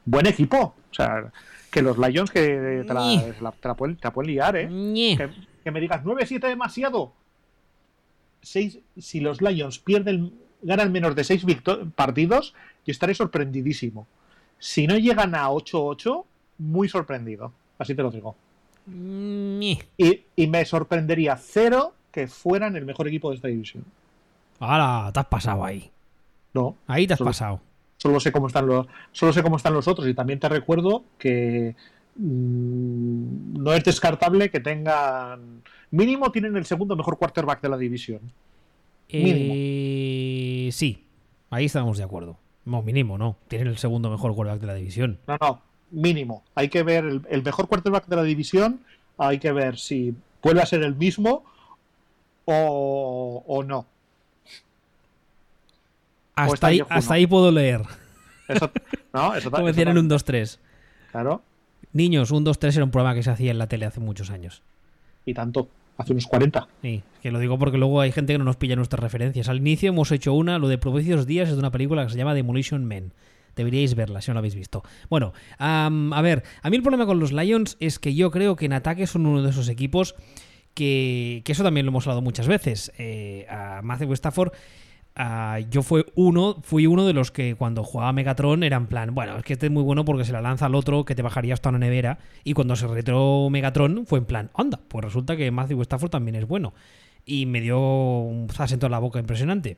buen 0.05 0.25
equipo. 0.27 0.75
O 0.89 0.93
sea, 0.93 1.31
que 1.71 1.81
los 1.81 1.97
Lions 1.97 2.31
que 2.31 2.83
te 2.87 2.93
la, 2.93 3.01
la- 3.41 3.51
te 3.51 3.67
la 3.67 3.73
pueden, 3.75 3.97
te 3.97 4.07
la 4.07 4.13
pueden 4.13 4.31
liar, 4.31 4.55
¿eh? 4.55 4.67
Que, 5.17 5.29
que 5.63 5.71
me 5.71 5.79
digas 5.79 6.03
9-7 6.03 6.39
demasiado. 6.47 7.13
Seis, 8.41 8.79
si 8.97 9.19
los 9.19 9.41
Lions 9.41 9.79
pierden, 9.79 10.33
ganan 10.61 10.91
menos 10.91 11.15
de 11.15 11.23
6 11.23 11.45
partidos, 11.95 12.53
yo 12.85 12.91
estaré 12.91 13.13
sorprendidísimo. 13.13 14.07
Si 14.59 14.87
no 14.87 14.97
llegan 14.97 15.35
a 15.35 15.49
8-8, 15.49 16.23
muy 16.59 16.87
sorprendido. 16.89 17.51
Así 17.77 17.93
te 17.93 18.01
lo 18.01 18.09
digo. 18.09 18.35
Y, 19.97 20.23
y 20.35 20.47
me 20.47 20.63
sorprendería 20.65 21.35
cero 21.35 21.93
que 22.11 22.27
fueran 22.27 22.75
el 22.77 22.85
mejor 22.85 23.07
equipo 23.07 23.29
de 23.29 23.35
esta 23.35 23.49
división. 23.49 23.83
Ahora 24.59 25.11
te 25.11 25.19
has 25.19 25.25
pasado 25.27 25.63
ahí. 25.65 25.91
No, 26.57 26.75
Ahí 26.87 27.05
te 27.07 27.13
has 27.13 27.17
Solo- 27.19 27.29
pasado. 27.29 27.61
solo 27.97 28.19
sé 28.19 28.31
cómo 28.31 28.47
están 28.47 28.65
los, 28.67 28.87
solo 29.11 29.31
sé 29.33 29.43
cómo 29.43 29.57
están 29.57 29.73
los 29.73 29.87
otros. 29.87 30.07
Y 30.07 30.13
también 30.13 30.39
te 30.39 30.49
recuerdo 30.49 31.03
que 31.17 31.75
mm, 32.15 33.61
no 33.63 33.73
es 33.73 33.83
descartable 33.83 34.49
que 34.49 34.59
tengan. 34.59 35.61
Mínimo 35.91 36.31
tienen 36.31 36.55
el 36.57 36.65
segundo 36.65 36.95
mejor 36.95 37.17
quarterback 37.17 37.61
de 37.61 37.69
la 37.69 37.77
división. 37.77 38.21
Mínimo. 39.11 39.53
Eh, 39.55 40.69
sí, 40.73 41.05
ahí 41.49 41.65
estamos 41.65 41.97
de 41.97 42.03
acuerdo. 42.03 42.37
No, 42.65 42.81
mínimo, 42.81 43.17
no. 43.17 43.37
Tienen 43.47 43.67
el 43.67 43.77
segundo 43.77 44.09
mejor 44.09 44.35
quarterback 44.35 44.61
de 44.61 44.67
la 44.67 44.73
división. 44.73 45.19
No, 45.27 45.37
no, 45.39 45.61
mínimo. 45.91 46.43
Hay 46.55 46.67
que 46.69 46.83
ver 46.83 47.05
el, 47.05 47.21
el 47.29 47.43
mejor 47.43 47.67
quarterback 47.69 48.07
de 48.07 48.15
la 48.17 48.23
división. 48.23 48.81
Hay 49.17 49.39
que 49.39 49.51
ver 49.53 49.77
si 49.77 50.13
vuelve 50.43 50.61
a 50.61 50.65
ser 50.65 50.83
el 50.83 50.95
mismo 50.95 51.43
o, 52.45 53.43
o 53.47 53.63
no. 53.63 53.85
Hasta 56.37 56.67
ahí, 56.67 56.81
hasta 56.87 57.13
ahí 57.13 57.27
puedo 57.27 57.51
leer. 57.51 57.81
Eso, 58.47 58.71
no, 59.13 59.35
eso, 59.35 59.51
Como 59.51 59.67
decían 59.67 59.89
en 59.89 59.97
un 59.97 60.09
2-3. 60.09 60.57
Claro, 61.11 61.41
Niños, 61.93 62.31
un 62.31 62.45
2-3 62.45 62.75
era 62.75 62.83
un 62.83 62.91
programa 62.91 63.15
que 63.15 63.23
se 63.23 63.29
hacía 63.31 63.51
en 63.51 63.57
la 63.57 63.67
tele 63.67 63.85
hace 63.85 63.99
muchos 63.99 64.29
años. 64.29 64.61
y 65.25 65.33
tanto. 65.33 65.69
Hace 65.97 66.11
unos 66.13 66.27
40. 66.27 66.67
Sí, 66.83 67.01
que 67.23 67.31
lo 67.31 67.39
digo 67.39 67.57
porque 67.57 67.79
luego 67.79 68.01
hay 68.01 68.11
gente 68.11 68.33
que 68.33 68.37
no 68.37 68.45
nos 68.45 68.55
pilla 68.55 68.75
nuestras 68.75 68.99
referencias. 69.01 69.49
Al 69.49 69.57
inicio 69.57 69.89
hemos 69.89 70.11
hecho 70.11 70.31
una, 70.33 70.59
lo 70.59 70.67
de 70.67 70.77
Propicios 70.77 71.25
Días 71.25 71.49
es 71.49 71.55
de 71.55 71.59
una 71.59 71.71
película 71.71 72.05
que 72.05 72.11
se 72.11 72.17
llama 72.19 72.35
Demolition 72.35 72.85
Men. 72.85 73.13
Deberíais 73.55 73.95
verla 73.95 74.21
si 74.21 74.29
no 74.29 74.35
la 74.35 74.39
habéis 74.39 74.53
visto. 74.53 74.83
Bueno, 75.09 75.33
a 75.57 75.89
ver, 76.21 76.43
a 76.61 76.69
mí 76.69 76.75
el 76.75 76.83
problema 76.83 77.07
con 77.07 77.19
los 77.19 77.31
Lions 77.31 77.77
es 77.79 77.97
que 77.97 78.13
yo 78.13 78.29
creo 78.29 78.55
que 78.55 78.65
en 78.65 78.73
ataque 78.73 79.07
son 79.07 79.25
uno 79.25 79.41
de 79.41 79.49
esos 79.49 79.69
equipos 79.69 80.13
que, 80.75 81.41
que 81.43 81.53
eso 81.53 81.63
también 81.63 81.87
lo 81.87 81.89
hemos 81.89 82.05
hablado 82.05 82.21
muchas 82.21 82.47
veces. 82.47 82.91
Eh, 82.99 83.47
a 83.49 83.81
Matthew 83.81 84.13
Stafford, 84.13 84.51
ah, 85.17 85.59
yo 85.69 85.81
fue 85.81 86.05
uno, 86.15 86.57
fui 86.61 86.87
uno 86.87 87.05
de 87.05 87.13
los 87.13 87.31
que 87.31 87.55
cuando 87.55 87.83
jugaba 87.83 88.13
Megatron 88.13 88.63
era 88.63 88.77
en 88.77 88.87
plan, 88.87 89.13
bueno, 89.13 89.37
es 89.37 89.43
que 89.43 89.53
este 89.53 89.65
es 89.65 89.71
muy 89.71 89.83
bueno 89.83 90.05
porque 90.05 90.23
se 90.23 90.31
la 90.31 90.41
lanza 90.41 90.67
al 90.67 90.75
otro 90.75 91.03
que 91.03 91.15
te 91.15 91.21
bajaría 91.21 91.53
hasta 91.53 91.69
una 91.69 91.79
nevera. 91.79 92.19
Y 92.43 92.53
cuando 92.53 92.75
se 92.75 92.87
retiró 92.87 93.49
Megatron 93.49 94.05
fue 94.05 94.19
en 94.19 94.25
plan, 94.25 94.51
anda, 94.53 94.79
pues 94.87 95.03
resulta 95.03 95.35
que 95.35 95.51
Matthew 95.51 95.81
Stafford 95.81 96.11
también 96.11 96.35
es 96.35 96.47
bueno. 96.47 96.73
Y 97.25 97.45
me 97.47 97.59
dio 97.59 97.79
un 97.79 98.47
zas 98.49 98.71
en 98.71 98.79
la 98.91 98.99
boca 98.99 99.19
impresionante. 99.19 99.77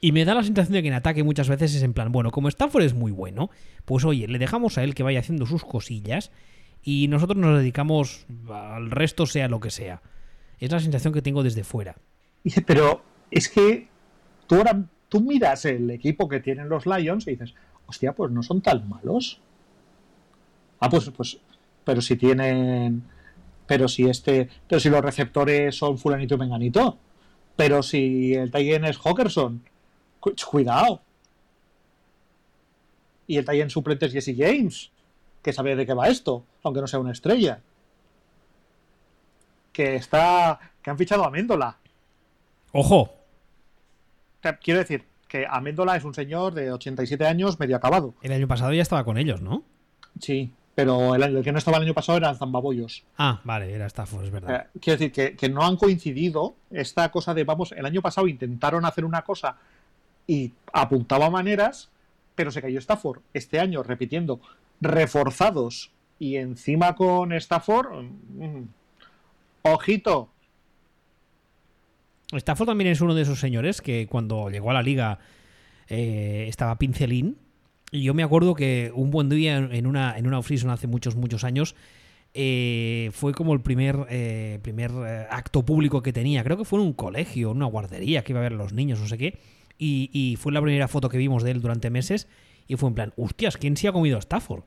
Y 0.00 0.12
me 0.12 0.24
da 0.24 0.34
la 0.34 0.42
sensación 0.42 0.74
de 0.74 0.82
que 0.82 0.88
en 0.88 0.94
ataque 0.94 1.22
muchas 1.22 1.48
veces 1.48 1.74
es 1.74 1.82
en 1.82 1.92
plan, 1.92 2.10
bueno, 2.10 2.30
como 2.30 2.48
Stafford 2.48 2.82
es 2.82 2.94
muy 2.94 3.12
bueno, 3.12 3.50
pues 3.84 4.04
oye, 4.04 4.26
le 4.28 4.38
dejamos 4.38 4.78
a 4.78 4.84
él 4.84 4.94
que 4.94 5.02
vaya 5.02 5.20
haciendo 5.20 5.46
sus 5.46 5.64
cosillas 5.64 6.30
y 6.82 7.08
nosotros 7.08 7.36
nos 7.36 7.58
dedicamos 7.58 8.26
al 8.48 8.90
resto, 8.90 9.26
sea 9.26 9.48
lo 9.48 9.60
que 9.60 9.70
sea. 9.70 10.02
Es 10.58 10.70
la 10.70 10.80
sensación 10.80 11.12
que 11.12 11.22
tengo 11.22 11.42
desde 11.42 11.64
fuera. 11.64 11.96
Dice, 12.44 12.62
pero 12.62 13.02
es 13.30 13.48
que 13.48 13.88
tú 14.48 14.56
ahora 14.56 14.82
tú 15.08 15.20
miras 15.20 15.64
el 15.64 15.88
equipo 15.90 16.28
que 16.28 16.40
tienen 16.40 16.68
los 16.68 16.84
Lions 16.86 17.26
y 17.28 17.30
dices, 17.32 17.54
hostia, 17.86 18.12
pues 18.12 18.30
no 18.32 18.42
son 18.42 18.60
tan 18.60 18.88
malos. 18.88 19.40
Ah, 20.80 20.90
pues, 20.90 21.08
pues, 21.10 21.38
pero 21.84 22.00
si 22.02 22.16
tienen, 22.16 23.02
pero 23.66 23.88
si 23.88 24.08
este, 24.08 24.48
pero 24.68 24.80
si 24.80 24.90
los 24.90 25.00
receptores 25.02 25.76
son 25.76 25.96
fulanito 25.98 26.34
y 26.34 26.38
menganito, 26.38 26.98
pero 27.56 27.82
si 27.82 28.34
el 28.34 28.50
Titan 28.50 28.84
es 28.84 28.98
Hawkerson, 28.98 29.62
cu- 30.20 30.34
cuidado. 30.50 31.00
Y 33.26 33.36
el 33.36 33.44
Titan 33.44 33.70
suplente 33.70 34.06
es 34.06 34.12
Jesse 34.12 34.34
James, 34.36 34.90
que 35.42 35.52
sabe 35.52 35.74
de 35.76 35.84
qué 35.86 35.94
va 35.94 36.08
esto, 36.08 36.44
aunque 36.62 36.80
no 36.80 36.86
sea 36.86 37.00
una 37.00 37.12
estrella. 37.12 37.60
Que 39.72 39.96
está, 39.96 40.58
que 40.82 40.90
han 40.90 40.98
fichado 40.98 41.24
a 41.24 41.30
Méndola. 41.30 41.76
¡Ojo! 42.72 43.14
Quiero 44.62 44.80
decir 44.80 45.04
que 45.28 45.46
Améndola 45.48 45.96
es 45.96 46.04
un 46.04 46.14
señor 46.14 46.54
de 46.54 46.72
87 46.72 47.26
años 47.26 47.58
medio 47.58 47.76
acabado. 47.76 48.14
El 48.22 48.32
año 48.32 48.48
pasado 48.48 48.72
ya 48.72 48.82
estaba 48.82 49.04
con 49.04 49.18
ellos, 49.18 49.42
¿no? 49.42 49.62
Sí, 50.20 50.52
pero 50.74 51.14
el, 51.14 51.22
el 51.22 51.42
que 51.42 51.52
no 51.52 51.58
estaba 51.58 51.78
el 51.78 51.82
año 51.84 51.94
pasado 51.94 52.18
era 52.18 52.30
el 52.30 52.36
Zambabollos. 52.36 53.04
Ah, 53.16 53.40
vale, 53.44 53.72
era 53.72 53.86
Stafford, 53.86 54.24
es 54.24 54.30
verdad. 54.30 54.56
Eh, 54.74 54.78
quiero 54.80 54.98
decir 54.98 55.12
que, 55.12 55.36
que 55.36 55.48
no 55.48 55.62
han 55.62 55.76
coincidido 55.76 56.54
esta 56.70 57.10
cosa 57.10 57.34
de, 57.34 57.44
vamos, 57.44 57.72
el 57.72 57.84
año 57.84 58.00
pasado 58.00 58.26
intentaron 58.28 58.84
hacer 58.84 59.04
una 59.04 59.22
cosa 59.22 59.56
y 60.26 60.52
apuntaba 60.72 61.30
maneras, 61.30 61.88
pero 62.34 62.50
se 62.50 62.62
cayó 62.62 62.78
Stafford. 62.78 63.20
Este 63.34 63.58
año, 63.58 63.82
repitiendo, 63.82 64.40
reforzados 64.80 65.90
y 66.18 66.36
encima 66.36 66.94
con 66.94 67.32
Stafford, 67.32 68.04
mm, 68.04 68.62
ojito. 69.62 70.28
Stafford 72.32 72.66
también 72.68 72.90
es 72.90 73.00
uno 73.00 73.14
de 73.14 73.22
esos 73.22 73.40
señores 73.40 73.80
que 73.80 74.06
cuando 74.06 74.50
llegó 74.50 74.70
a 74.70 74.74
la 74.74 74.82
liga 74.82 75.18
eh, 75.88 76.46
estaba 76.48 76.78
pincelín. 76.78 77.38
Y 77.90 78.02
yo 78.02 78.12
me 78.12 78.22
acuerdo 78.22 78.54
que 78.54 78.92
un 78.94 79.10
buen 79.10 79.28
día 79.30 79.56
en 79.56 79.86
una, 79.86 80.18
en 80.18 80.26
una 80.26 80.38
off-season 80.38 80.68
hace 80.70 80.86
muchos, 80.86 81.16
muchos 81.16 81.42
años 81.42 81.74
eh, 82.34 83.10
fue 83.14 83.32
como 83.32 83.54
el 83.54 83.62
primer, 83.62 84.06
eh, 84.10 84.58
primer 84.62 84.90
eh, 84.90 85.26
acto 85.30 85.64
público 85.64 86.02
que 86.02 86.12
tenía. 86.12 86.44
Creo 86.44 86.58
que 86.58 86.66
fue 86.66 86.78
en 86.80 86.86
un 86.86 86.92
colegio, 86.92 87.50
en 87.50 87.56
una 87.56 87.66
guardería 87.66 88.22
que 88.22 88.32
iba 88.32 88.40
a 88.40 88.42
ver 88.42 88.52
a 88.52 88.56
los 88.56 88.74
niños, 88.74 89.00
no 89.00 89.08
sé 89.08 89.16
qué. 89.16 89.38
Y, 89.78 90.10
y 90.12 90.36
fue 90.36 90.52
la 90.52 90.60
primera 90.60 90.86
foto 90.88 91.08
que 91.08 91.16
vimos 91.16 91.42
de 91.42 91.52
él 91.52 91.62
durante 91.62 91.88
meses. 91.88 92.28
Y 92.66 92.76
fue 92.76 92.90
en 92.90 92.94
plan, 92.94 93.12
hostias, 93.16 93.56
¿quién 93.56 93.78
se 93.78 93.88
ha 93.88 93.92
comido 93.92 94.16
a 94.18 94.20
Stafford? 94.20 94.64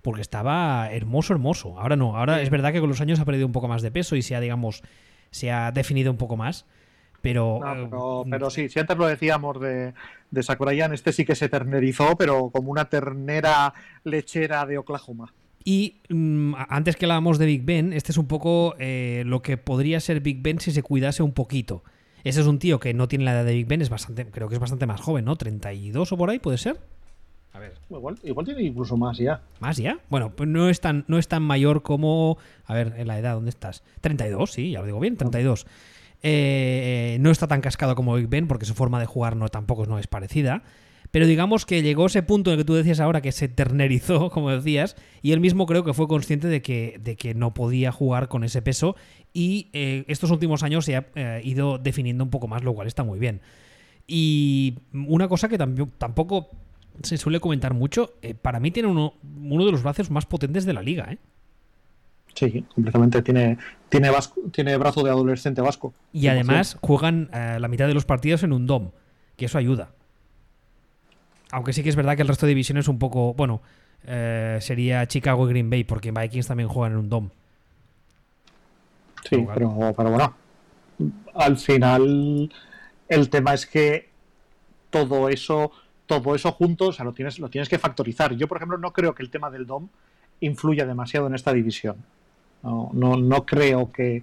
Porque 0.00 0.22
estaba 0.22 0.88
hermoso, 0.90 1.34
hermoso. 1.34 1.78
Ahora 1.78 1.96
no, 1.96 2.16
ahora 2.16 2.38
Sí. 2.38 2.44
es 2.44 2.50
verdad 2.50 2.72
que 2.72 2.80
con 2.80 2.88
los 2.88 3.02
años 3.02 3.20
ha 3.20 3.26
perdido 3.26 3.46
un 3.46 3.52
poco 3.52 3.68
más 3.68 3.82
de 3.82 3.90
peso 3.90 4.16
y 4.16 4.22
se 4.22 4.34
ha, 4.34 4.40
digamos, 4.40 4.82
se 5.30 5.50
ha 5.52 5.70
definido 5.72 6.10
un 6.10 6.16
poco 6.16 6.38
más. 6.38 6.64
Pero, 7.22 7.60
No, 7.62 7.72
eh, 7.72 7.86
pero, 7.88 8.24
pero 8.28 8.50
sí, 8.50 8.68
si 8.68 8.80
antes 8.80 8.98
lo 8.98 9.06
decíamos 9.06 9.60
de, 9.60 9.94
de 10.30 10.42
Sakurayan, 10.42 10.92
este 10.92 11.12
sí 11.12 11.24
que 11.24 11.34
se 11.34 11.48
ternerizó, 11.48 12.16
pero 12.16 12.50
como 12.50 12.70
una 12.70 12.86
ternera 12.86 13.72
lechera 14.04 14.66
de 14.66 14.78
Oklahoma. 14.78 15.32
Y 15.64 16.00
mm, 16.08 16.54
antes 16.68 16.96
que 16.96 17.04
hablábamos 17.04 17.38
de 17.38 17.46
Big 17.46 17.64
Ben, 17.64 17.92
este 17.92 18.12
es 18.12 18.18
un 18.18 18.26
poco 18.26 18.74
eh, 18.78 19.22
lo 19.26 19.40
que 19.42 19.56
podría 19.56 20.00
ser 20.00 20.20
Big 20.20 20.42
Ben 20.42 20.58
si 20.58 20.72
se 20.72 20.82
cuidase 20.82 21.22
un 21.22 21.32
poquito. 21.32 21.84
Ese 22.24 22.40
es 22.40 22.46
un 22.46 22.58
tío 22.58 22.78
que 22.80 22.94
no 22.94 23.08
tiene 23.08 23.24
la 23.24 23.32
edad 23.32 23.44
de 23.44 23.54
Big 23.54 23.66
Ben, 23.66 23.82
es 23.82 23.88
bastante, 23.90 24.26
creo 24.26 24.48
que 24.48 24.54
es 24.56 24.60
bastante 24.60 24.86
más 24.86 25.00
joven, 25.00 25.24
¿no? 25.24 25.36
32 25.36 26.12
o 26.12 26.16
por 26.16 26.30
ahí, 26.30 26.38
puede 26.38 26.58
ser. 26.58 26.78
A 27.52 27.58
ver. 27.58 27.74
Igual, 27.90 28.18
igual 28.22 28.46
tiene 28.46 28.62
incluso 28.62 28.96
más 28.96 29.18
ya. 29.18 29.42
¿Más 29.60 29.76
ya? 29.76 29.98
Bueno, 30.08 30.30
pues 30.30 30.48
no 30.48 30.68
es 30.68 30.80
tan, 30.80 31.04
no 31.06 31.18
es 31.18 31.28
tan 31.28 31.42
mayor 31.42 31.82
como. 31.82 32.38
A 32.64 32.74
ver, 32.74 32.94
en 32.96 33.06
la 33.06 33.18
edad, 33.18 33.34
¿dónde 33.34 33.50
estás? 33.50 33.82
32, 34.00 34.50
sí, 34.50 34.70
ya 34.70 34.80
lo 34.80 34.86
digo 34.86 35.00
bien, 35.00 35.16
32. 35.16 35.66
Eh, 36.22 37.16
no 37.20 37.30
está 37.30 37.48
tan 37.48 37.60
cascado 37.60 37.94
como 37.96 38.14
Big 38.14 38.28
Ben 38.28 38.46
porque 38.46 38.64
su 38.64 38.74
forma 38.74 39.00
de 39.00 39.06
jugar 39.06 39.36
no 39.36 39.48
tampoco 39.48 39.86
no 39.86 39.98
es 39.98 40.06
parecida. 40.06 40.62
pero 41.10 41.26
digamos 41.26 41.66
que 41.66 41.82
llegó 41.82 42.06
ese 42.06 42.22
punto 42.22 42.50
en 42.50 42.54
el 42.54 42.60
que 42.60 42.66
tú 42.66 42.74
decías 42.74 43.00
ahora 43.00 43.20
que 43.20 43.32
se 43.32 43.48
ternerizó, 43.48 44.30
como 44.34 44.50
decías, 44.50 44.96
y 45.20 45.32
él 45.32 45.40
mismo 45.40 45.66
creo 45.66 45.84
que 45.84 45.92
fue 45.92 46.08
consciente 46.08 46.48
de 46.48 46.62
que, 46.62 47.34
no 47.36 47.54
podía 47.54 47.92
jugar 47.92 48.28
con 48.28 48.44
ese 48.44 48.62
peso 48.62 48.96
y 49.32 49.68
eh, 49.72 50.04
estos 50.08 50.30
últimos 50.30 50.62
años 50.62 50.84
se 50.84 50.96
ha 50.96 51.06
eh, 51.14 51.40
ido 51.44 51.78
definiendo 51.78 52.24
un 52.24 52.30
poco 52.30 52.48
más, 52.48 52.62
lo 52.62 52.72
cual 52.74 52.86
está 52.86 53.04
muy 53.04 53.18
bien. 53.18 53.40
Y 54.06 54.78
una 54.92 55.28
cosa 55.28 55.48
que 55.48 55.58
tampoco 55.58 56.48
se 57.02 57.16
suele 57.16 57.40
comentar 57.40 57.74
mucho, 57.74 58.14
eh, 58.22 58.34
para 58.34 58.60
mí 58.60 58.70
tiene 58.70 58.88
uno, 58.88 59.14
uno 59.22 59.64
de 59.64 59.72
los 59.72 59.82
brazos 59.82 60.10
más 60.10 60.26
potentes 60.26 60.64
de 60.64 60.72
la 60.72 60.82
liga, 60.82 61.08
¿eh? 61.10 61.18
Sí, 62.34 62.64
completamente. 62.74 63.22
Tiene, 63.22 63.58
tiene, 63.88 64.10
tiene 64.50 64.76
brazo 64.76 65.02
de 65.02 65.10
adolescente 65.10 65.60
vasco. 65.60 65.92
Y 66.12 66.28
además 66.28 66.78
juegan 66.80 67.28
la 67.32 67.68
mitad 67.68 67.86
de 67.86 67.94
los 67.94 68.04
partidos 68.04 68.42
en 68.42 68.52
un 68.52 68.66
DOM, 68.66 68.90
que 69.36 69.46
eso 69.46 69.58
ayuda. 69.58 69.90
Aunque 71.52 71.74
sí 71.74 71.82
que 71.82 71.90
es 71.90 71.96
verdad 71.96 72.16
que 72.16 72.22
el 72.22 72.28
resto 72.28 72.46
de 72.46 72.50
divisiones 72.50 72.88
un 72.88 72.98
poco. 72.98 73.34
Bueno, 73.34 73.60
eh, 74.04 74.58
sería 74.60 75.06
Chicago 75.06 75.46
y 75.46 75.50
Green 75.50 75.70
Bay, 75.70 75.84
porque 75.84 76.10
Vikings 76.10 76.46
también 76.46 76.68
juegan 76.68 76.92
en 76.92 76.98
un 76.98 77.08
DOM. 77.08 77.28
Sí, 79.28 79.46
pero, 79.54 79.68
bueno. 79.70 80.34
Al 81.34 81.56
final, 81.56 82.50
el 83.08 83.30
tema 83.30 83.54
es 83.54 83.66
que 83.66 84.08
todo 84.90 85.28
eso, 85.28 85.72
todo 86.06 86.34
eso 86.34 86.52
junto, 86.52 86.88
o 86.88 86.92
sea, 86.92 87.04
lo 87.04 87.12
tienes, 87.12 87.38
lo 87.38 87.48
tienes 87.48 87.68
que 87.68 87.78
factorizar. 87.78 88.34
Yo, 88.34 88.48
por 88.48 88.56
ejemplo, 88.56 88.78
no 88.78 88.92
creo 88.92 89.14
que 89.14 89.22
el 89.22 89.30
tema 89.30 89.50
del 89.50 89.66
DOM 89.66 89.88
influya 90.40 90.86
demasiado 90.86 91.26
en 91.26 91.34
esta 91.34 91.52
división. 91.52 91.96
No, 92.62 92.90
no, 92.92 93.16
no 93.16 93.44
creo 93.44 93.90
que 93.92 94.22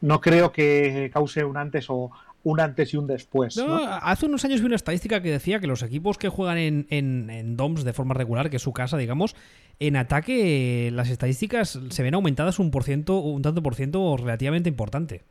no 0.00 0.20
creo 0.20 0.52
que 0.52 1.10
cause 1.12 1.44
un 1.44 1.56
antes 1.56 1.86
o 1.88 2.10
un 2.44 2.60
antes 2.60 2.94
y 2.94 2.96
un 2.96 3.06
después. 3.06 3.58
Hace 3.58 4.26
unos 4.26 4.44
años 4.44 4.60
vi 4.60 4.66
una 4.66 4.76
estadística 4.76 5.20
que 5.20 5.30
decía 5.30 5.60
que 5.60 5.66
los 5.66 5.82
equipos 5.82 6.18
que 6.18 6.28
juegan 6.28 6.58
en, 6.58 6.86
en, 6.90 7.56
DOMS 7.56 7.84
de 7.84 7.92
forma 7.92 8.14
regular, 8.14 8.48
que 8.48 8.56
es 8.56 8.62
su 8.62 8.72
casa, 8.72 8.96
digamos, 8.96 9.34
en 9.80 9.96
ataque 9.96 10.90
las 10.92 11.10
estadísticas 11.10 11.78
se 11.90 12.02
ven 12.02 12.14
aumentadas 12.14 12.58
un 12.58 12.70
por 12.70 12.84
ciento, 12.84 13.18
un 13.18 13.42
tanto 13.42 13.62
por 13.62 13.74
ciento 13.74 14.16
relativamente 14.16 14.68
importante. 14.68 15.22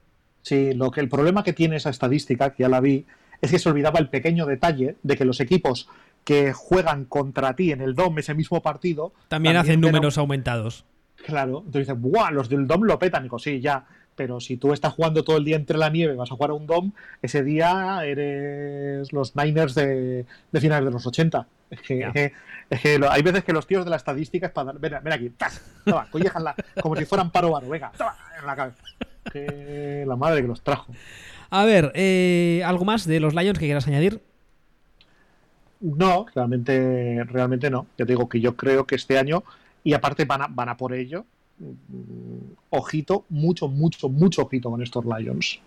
Sí, 0.41 0.73
lo 0.73 0.91
que 0.91 1.01
el 1.01 1.09
problema 1.09 1.43
que 1.43 1.53
tiene 1.53 1.77
esa 1.77 1.89
estadística, 1.89 2.53
que 2.53 2.63
ya 2.63 2.69
la 2.69 2.79
vi, 2.79 3.05
es 3.41 3.51
que 3.51 3.59
se 3.59 3.69
olvidaba 3.69 3.99
el 3.99 4.09
pequeño 4.09 4.45
detalle 4.45 4.95
de 5.03 5.17
que 5.17 5.25
los 5.25 5.39
equipos 5.39 5.89
que 6.23 6.53
juegan 6.53 7.05
contra 7.05 7.55
ti 7.55 7.71
en 7.71 7.81
el 7.81 7.95
DOM 7.95 8.19
ese 8.19 8.33
mismo 8.33 8.61
partido 8.61 9.13
también, 9.27 9.55
hacen 9.55 9.79
números 9.79 10.17
aumentados. 10.17 10.85
Claro, 11.26 11.59
entonces 11.65 11.88
dicen, 11.88 12.01
¡buah! 12.01 12.32
Los 12.32 12.49
del 12.49 12.68
DOM 12.68 12.84
lo 12.84 12.99
petan. 12.99 13.24
Digo, 13.24 13.39
sí, 13.39 13.59
ya 13.59 13.86
pero 14.18 14.41
si 14.41 14.57
tú 14.57 14.74
estás 14.74 14.93
jugando 14.93 15.24
todo 15.24 15.38
el 15.38 15.45
día 15.45 15.55
entre 15.55 15.78
la 15.78 15.89
nieve, 15.89 16.15
vas 16.15 16.32
a 16.32 16.36
jugar 16.36 16.49
a 16.49 16.55
un 16.55 16.65
DOM, 16.65 16.91
ese 17.22 17.43
día 17.43 18.01
eres 18.03 19.13
los 19.13 19.36
Niners 19.36 19.76
de, 19.76 20.26
finales 20.59 20.86
de 20.86 20.91
los 20.91 21.05
80. 21.05 21.47
Es 21.70 21.82
que, 21.82 22.34
hay 23.09 23.22
veces 23.22 23.43
que 23.43 23.53
los 23.53 23.68
tíos 23.68 23.86
de 23.86 23.91
la 23.91 23.95
estadística 23.95 24.47
es 24.47 24.51
para 24.51 24.74
dar. 24.74 24.80
Ven, 24.80 24.95
ven 25.03 25.13
aquí, 25.13 25.32
toma, 25.86 26.07
como 26.82 26.95
si 26.95 27.05
fueran 27.05 27.32
paro 27.32 27.51
varo, 27.51 27.70
venga, 27.70 27.91
toma, 27.95 28.18
en 28.38 28.45
la 28.45 28.55
cabeza. 28.55 28.84
Que 29.32 30.03
la 30.07 30.15
madre 30.15 30.41
que 30.41 30.47
los 30.47 30.61
trajo. 30.61 30.91
A 31.51 31.63
ver, 31.65 31.91
eh, 31.93 32.63
¿algo 32.65 32.86
más 32.86 33.05
de 33.05 33.20
los 33.20 33.36
Lions 33.36 33.59
que 33.59 33.65
quieras 33.65 33.88
añadir? 33.88 34.22
No, 35.80 36.26
realmente, 36.34 37.24
realmente 37.26 37.70
no. 37.70 37.86
Ya 37.99 38.05
te 38.05 38.13
digo 38.13 38.28
que 38.28 38.41
yo 38.41 38.55
creo 38.55 38.88
que 38.88 38.95
este 38.95 39.20
año, 39.20 39.43
y 39.84 39.93
aparte 39.93 40.25
van 40.25 40.41
a, 40.41 40.47
van 40.47 40.69
a 40.69 40.78
por 40.78 40.93
ello, 40.93 41.25
Mm, 41.59 42.53
ojito, 42.69 43.25
mucho, 43.30 43.67
mucho, 43.67 44.09
mucho 44.09 44.43
ojito 44.43 44.69
con 44.69 44.82
estos 44.82 45.03
Lions. 45.05 45.59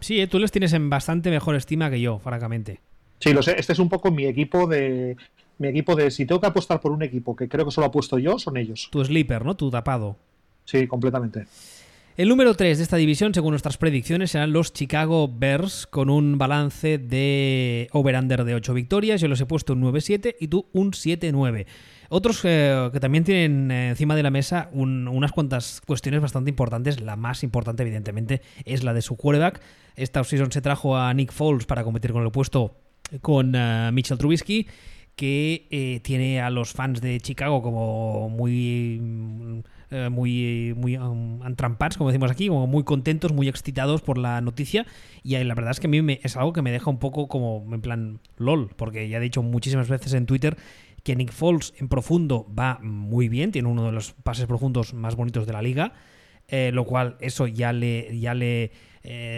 Sí, 0.00 0.20
eh, 0.20 0.26
tú 0.26 0.38
les 0.38 0.50
tienes 0.50 0.72
en 0.72 0.88
bastante 0.88 1.30
mejor 1.30 1.56
estima 1.56 1.90
que 1.90 2.00
yo, 2.00 2.18
francamente. 2.18 2.80
Sí, 3.18 3.34
lo 3.34 3.42
sé. 3.42 3.56
Este 3.58 3.74
es 3.74 3.78
un 3.78 3.88
poco 3.88 4.10
mi 4.10 4.24
equipo 4.24 4.66
de. 4.66 5.16
Mi 5.58 5.68
equipo 5.68 5.94
de. 5.94 6.10
Si 6.10 6.24
tengo 6.24 6.40
que 6.40 6.46
apostar 6.46 6.80
por 6.80 6.92
un 6.92 7.02
equipo 7.02 7.36
que 7.36 7.48
creo 7.48 7.66
que 7.66 7.70
solo 7.70 7.88
ha 7.88 7.90
puesto 7.90 8.18
yo, 8.18 8.38
son 8.38 8.56
ellos. 8.56 8.88
Tu 8.90 9.04
sleeper, 9.04 9.44
¿no? 9.44 9.56
Tu 9.56 9.70
tapado. 9.70 10.16
Sí, 10.64 10.86
completamente. 10.86 11.44
El 12.16 12.28
número 12.28 12.54
3 12.54 12.78
de 12.78 12.84
esta 12.84 12.96
división, 12.96 13.34
según 13.34 13.52
nuestras 13.52 13.76
predicciones, 13.76 14.32
serán 14.32 14.52
los 14.52 14.72
Chicago 14.72 15.28
Bears 15.28 15.86
con 15.86 16.10
un 16.10 16.38
balance 16.38 16.98
de 16.98 17.88
over-under 17.92 18.44
de 18.44 18.54
8 18.54 18.74
victorias. 18.74 19.20
Yo 19.20 19.28
los 19.28 19.40
he 19.40 19.46
puesto 19.46 19.74
un 19.74 19.82
9-7 19.82 20.36
y 20.40 20.48
tú 20.48 20.66
un 20.72 20.92
7-9. 20.92 21.66
Otros 22.12 22.40
eh, 22.42 22.90
que 22.92 22.98
también 22.98 23.22
tienen 23.22 23.70
eh, 23.70 23.90
encima 23.90 24.16
de 24.16 24.24
la 24.24 24.30
mesa 24.30 24.68
unas 24.72 25.30
cuantas 25.30 25.80
cuestiones 25.86 26.20
bastante 26.20 26.50
importantes. 26.50 27.00
La 27.00 27.14
más 27.14 27.44
importante, 27.44 27.84
evidentemente, 27.84 28.42
es 28.64 28.82
la 28.82 28.92
de 28.92 29.00
su 29.00 29.16
quarterback. 29.16 29.60
Esta 29.94 30.20
offseason 30.20 30.50
se 30.50 30.60
trajo 30.60 30.96
a 30.96 31.14
Nick 31.14 31.30
Foles 31.30 31.66
para 31.66 31.84
competir 31.84 32.12
con 32.12 32.24
el 32.24 32.32
puesto 32.32 32.74
con 33.22 33.54
eh, 33.54 33.90
Mitchell 33.92 34.18
Trubisky 34.18 34.66
que 35.14 36.00
tiene 36.02 36.40
a 36.40 36.48
los 36.48 36.72
fans 36.72 37.00
de 37.00 37.20
Chicago 37.20 37.60
como 37.62 38.30
muy 38.30 38.98
muy 40.10 40.72
muy 40.74 40.96
um, 40.96 41.40
como 41.98 42.10
decimos 42.10 42.30
aquí, 42.30 42.48
como 42.48 42.66
muy 42.66 42.84
contentos, 42.84 43.32
muy 43.32 43.46
excitados 43.46 44.00
por 44.00 44.16
la 44.16 44.40
noticia 44.40 44.86
y 45.22 45.36
la 45.44 45.54
verdad 45.54 45.72
es 45.72 45.80
que 45.80 45.88
a 45.88 45.90
mí 45.90 46.00
me, 46.00 46.20
es 46.22 46.38
algo 46.38 46.54
que 46.54 46.62
me 46.62 46.72
deja 46.72 46.88
un 46.88 46.98
poco 46.98 47.28
como 47.28 47.66
en 47.70 47.82
plan 47.82 48.20
lol, 48.38 48.70
porque 48.76 49.08
ya 49.10 49.18
he 49.18 49.20
dicho 49.20 49.42
muchísimas 49.42 49.88
veces 49.88 50.14
en 50.14 50.24
Twitter 50.24 50.56
que 51.02 51.16
Nick 51.16 51.32
Foles 51.32 51.74
en 51.78 51.88
profundo 51.88 52.46
va 52.56 52.78
muy 52.82 53.28
bien, 53.28 53.52
tiene 53.52 53.68
uno 53.68 53.86
de 53.86 53.92
los 53.92 54.12
pases 54.12 54.46
profundos 54.46 54.94
más 54.94 55.16
bonitos 55.16 55.46
de 55.46 55.52
la 55.52 55.62
liga, 55.62 55.92
eh, 56.48 56.72
lo 56.72 56.84
cual 56.84 57.16
eso 57.20 57.46
ya 57.46 57.72
le, 57.72 58.18
ya 58.18 58.34
eh, 58.34 58.70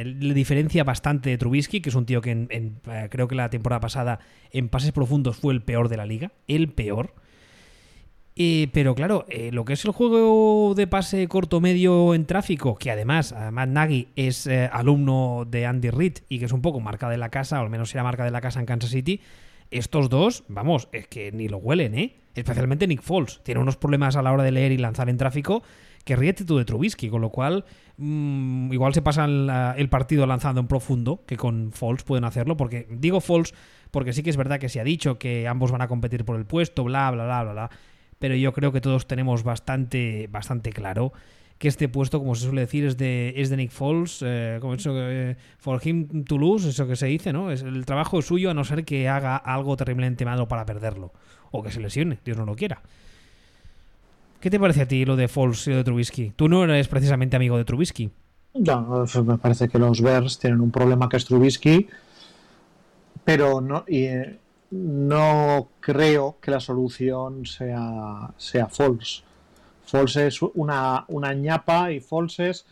le, 0.05 0.35
diferencia 0.35 0.83
bastante 0.83 1.31
de 1.31 1.39
Trubisky, 1.39 1.81
que 1.81 1.91
es 1.91 1.95
un 1.95 2.07
tío 2.07 2.21
que 2.23 2.47
eh, 2.49 3.09
creo 3.11 3.29
que 3.29 3.35
la 3.35 3.51
temporada 3.51 3.81
pasada 3.81 4.21
en 4.51 4.69
pases 4.69 4.93
profundos 4.93 5.37
fue 5.37 5.53
el 5.53 5.63
peor 5.63 5.89
de 5.89 5.99
la 5.99 6.07
liga, 6.07 6.33
el 6.49 6.71
peor. 6.71 7.15
pero 8.73 8.95
claro, 8.95 9.27
lo 9.51 9.65
que 9.67 9.75
es 9.75 9.85
el 9.85 9.93
juego 9.93 10.75
de 10.75 10.87
pase 10.87 11.29
corto 11.29 11.61
medio 11.61 12.15
en 12.15 12.25
tráfico, 12.25 12.77
que 12.77 12.91
además 12.91 13.35
Matt 13.53 13.69
Nagy 13.69 14.09
es 14.17 14.47
alumno 14.47 15.47
de 15.47 15.67
Andy 15.67 15.91
Reid 15.91 16.19
y 16.31 16.39
que 16.39 16.47
es 16.47 16.53
un 16.53 16.63
poco 16.63 16.81
marca 16.81 17.11
de 17.11 17.19
la 17.19 17.29
casa, 17.29 17.61
o 17.61 17.63
al 17.63 17.71
menos 17.71 17.95
era 17.95 18.03
marca 18.03 18.25
de 18.25 18.31
la 18.31 18.41
casa 18.41 18.59
en 18.59 18.65
Kansas 18.65 18.91
City, 18.91 19.21
estos 19.73 20.09
dos, 20.09 20.45
vamos, 20.49 20.89
es 20.93 21.07
que 21.09 21.33
ni 21.33 21.49
lo 21.49 21.59
huelen, 21.59 21.95
¿eh? 21.95 22.17
Especialmente 22.35 22.87
Nick 22.87 23.03
Foles. 23.03 23.41
Tiene 23.43 23.61
unos 23.61 23.77
problemas 23.77 24.17
a 24.17 24.23
la 24.23 24.33
hora 24.33 24.43
de 24.43 24.53
leer 24.53 24.73
y 24.73 24.79
lanzar 24.79 25.09
en 25.09 25.17
tráfico 25.17 25.63
que 26.05 26.17
ríete 26.17 26.45
tú 26.45 26.59
de 26.59 26.65
Trubisky, 26.65 27.09
con 27.09 27.21
lo 27.21 27.31
cual 27.31 27.65
mm, 27.97 28.73
igual 28.73 28.95
se 28.95 29.03
pasan 29.03 29.49
el 29.77 29.89
partido 29.89 30.27
lanzando 30.27 30.61
en 30.61 30.67
profundo, 30.67 31.25
que 31.27 31.37
con 31.37 31.73
Foles 31.73 32.03
pueden 32.03 32.25
hacerlo, 32.25 32.57
porque 32.57 32.87
digo 32.91 33.21
Foles 33.21 33.55
porque 33.91 34.13
sí 34.13 34.23
que 34.23 34.31
es 34.31 34.37
verdad 34.37 34.59
que 34.59 34.69
se 34.69 34.81
ha 34.81 34.85
dicho 34.85 35.19
que 35.19 35.47
ambos 35.47 35.71
van 35.71 35.83
a 35.83 35.89
competir 35.89 36.25
por 36.25 36.37
el 36.37 36.47
puesto, 36.47 36.83
bla, 36.83 37.11
bla, 37.11 37.25
bla, 37.25 37.43
bla, 37.43 37.53
bla, 37.53 37.71
pero 38.19 38.35
yo 38.35 38.53
creo 38.53 38.73
que 38.73 38.81
todos 38.81 39.07
tenemos 39.07 39.43
bastante, 39.43 40.29
bastante 40.31 40.73
claro 40.73 41.13
que 41.63 41.69
este 41.69 41.89
puesto, 41.89 42.19
como 42.19 42.35
se 42.35 42.47
suele 42.47 42.63
decir, 42.63 42.85
es 42.85 42.97
de, 42.97 43.35
es 43.37 43.49
de 43.49 43.57
Nick 43.57 43.71
Foles, 43.71 44.19
eh, 44.27 44.59
como 44.61 44.75
eso, 44.75 44.91
eh, 44.97 45.37
for 45.59 45.81
him 45.87 46.25
to 46.25 46.37
lose, 46.37 46.69
eso 46.69 46.89
que 46.89 46.97
se 46.97 47.07
dice, 47.07 47.33
¿no? 47.33 47.53
Es, 47.53 47.63
el 47.63 47.87
trabajo 47.87 48.19
es 48.19 48.27
suyo 48.27 48.51
a 48.51 48.55
no 48.55 48.65
ser 48.65 48.85
que 48.85 49.09
haga 49.09 49.37
algo 49.37 49.77
terriblemente 49.77 50.25
malo 50.25 50.49
para 50.49 50.67
perderlo, 50.67 51.13
o 51.53 51.63
que 51.63 51.71
se 51.71 51.79
lesione, 51.79 52.19
Dios 52.25 52.37
no 52.37 52.47
lo 52.47 52.57
quiera. 52.57 52.83
¿Qué 54.41 54.51
te 54.51 54.59
parece 54.59 54.83
a 54.83 54.89
ti 54.89 55.05
lo 55.05 55.15
de 55.15 55.29
Foles 55.29 55.65
y 55.69 55.71
lo 55.71 55.77
de 55.77 55.85
Trubisky? 55.85 56.33
Tú 56.35 56.49
no 56.49 56.65
eres 56.65 56.89
precisamente 56.89 57.37
amigo 57.37 57.57
de 57.57 57.65
Trubisky. 57.65 58.11
No, 58.55 59.07
me 59.25 59.39
parece 59.39 59.69
que 59.69 59.79
los 59.79 60.01
Bears 60.01 60.41
tienen 60.41 60.61
un 60.61 60.73
problema 60.73 61.09
que 61.09 61.17
es 61.17 61.25
Trubisky, 61.27 61.87
pero 63.23 63.61
no, 63.61 63.85
eh, 63.87 64.37
no 64.73 65.69
creo 65.79 66.39
que 66.41 66.51
la 66.51 66.59
solución 66.59 67.47
sea, 67.47 68.35
sea 68.37 68.67
Foles 68.67 69.23
Foles 69.93 70.17
es 70.17 70.41
una, 70.41 71.05
una 71.09 71.35
ñapa 71.35 71.93
y 71.93 72.01
Foles 72.01 72.65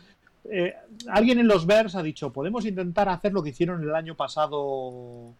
eh, 0.49 0.73
alguien 1.07 1.37
en 1.37 1.47
los 1.47 1.67
Bears 1.67 1.93
ha 1.93 2.01
dicho, 2.01 2.33
podemos 2.33 2.65
intentar 2.65 3.07
hacer 3.09 3.31
lo 3.31 3.43
que 3.43 3.49
hicieron 3.49 3.83
el 3.83 3.93
año 3.93 4.15
pasado 4.15 5.35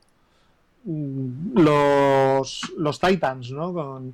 mm, 0.83 1.59
los, 1.59 2.71
los 2.77 2.99
Titans, 2.99 3.51
¿no? 3.51 3.73
Con, 3.73 4.13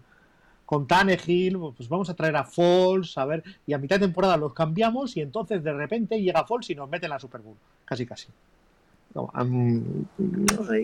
con 0.65 0.87
Tannehill, 0.87 1.59
pues 1.75 1.89
vamos 1.89 2.09
a 2.09 2.13
traer 2.13 2.37
a 2.37 2.45
Foles, 2.45 3.17
a 3.17 3.25
ver, 3.25 3.43
y 3.65 3.73
a 3.73 3.77
mitad 3.77 3.97
de 3.97 4.05
temporada 4.05 4.37
los 4.37 4.53
cambiamos 4.53 5.17
y 5.17 5.21
entonces 5.21 5.61
de 5.61 5.73
repente 5.73 6.21
llega 6.21 6.45
Foles 6.45 6.69
y 6.69 6.75
nos 6.75 6.89
mete 6.89 7.07
en 7.07 7.09
la 7.09 7.19
Super 7.19 7.41
Bowl, 7.41 7.57
casi 7.83 8.05
casi. 8.05 8.29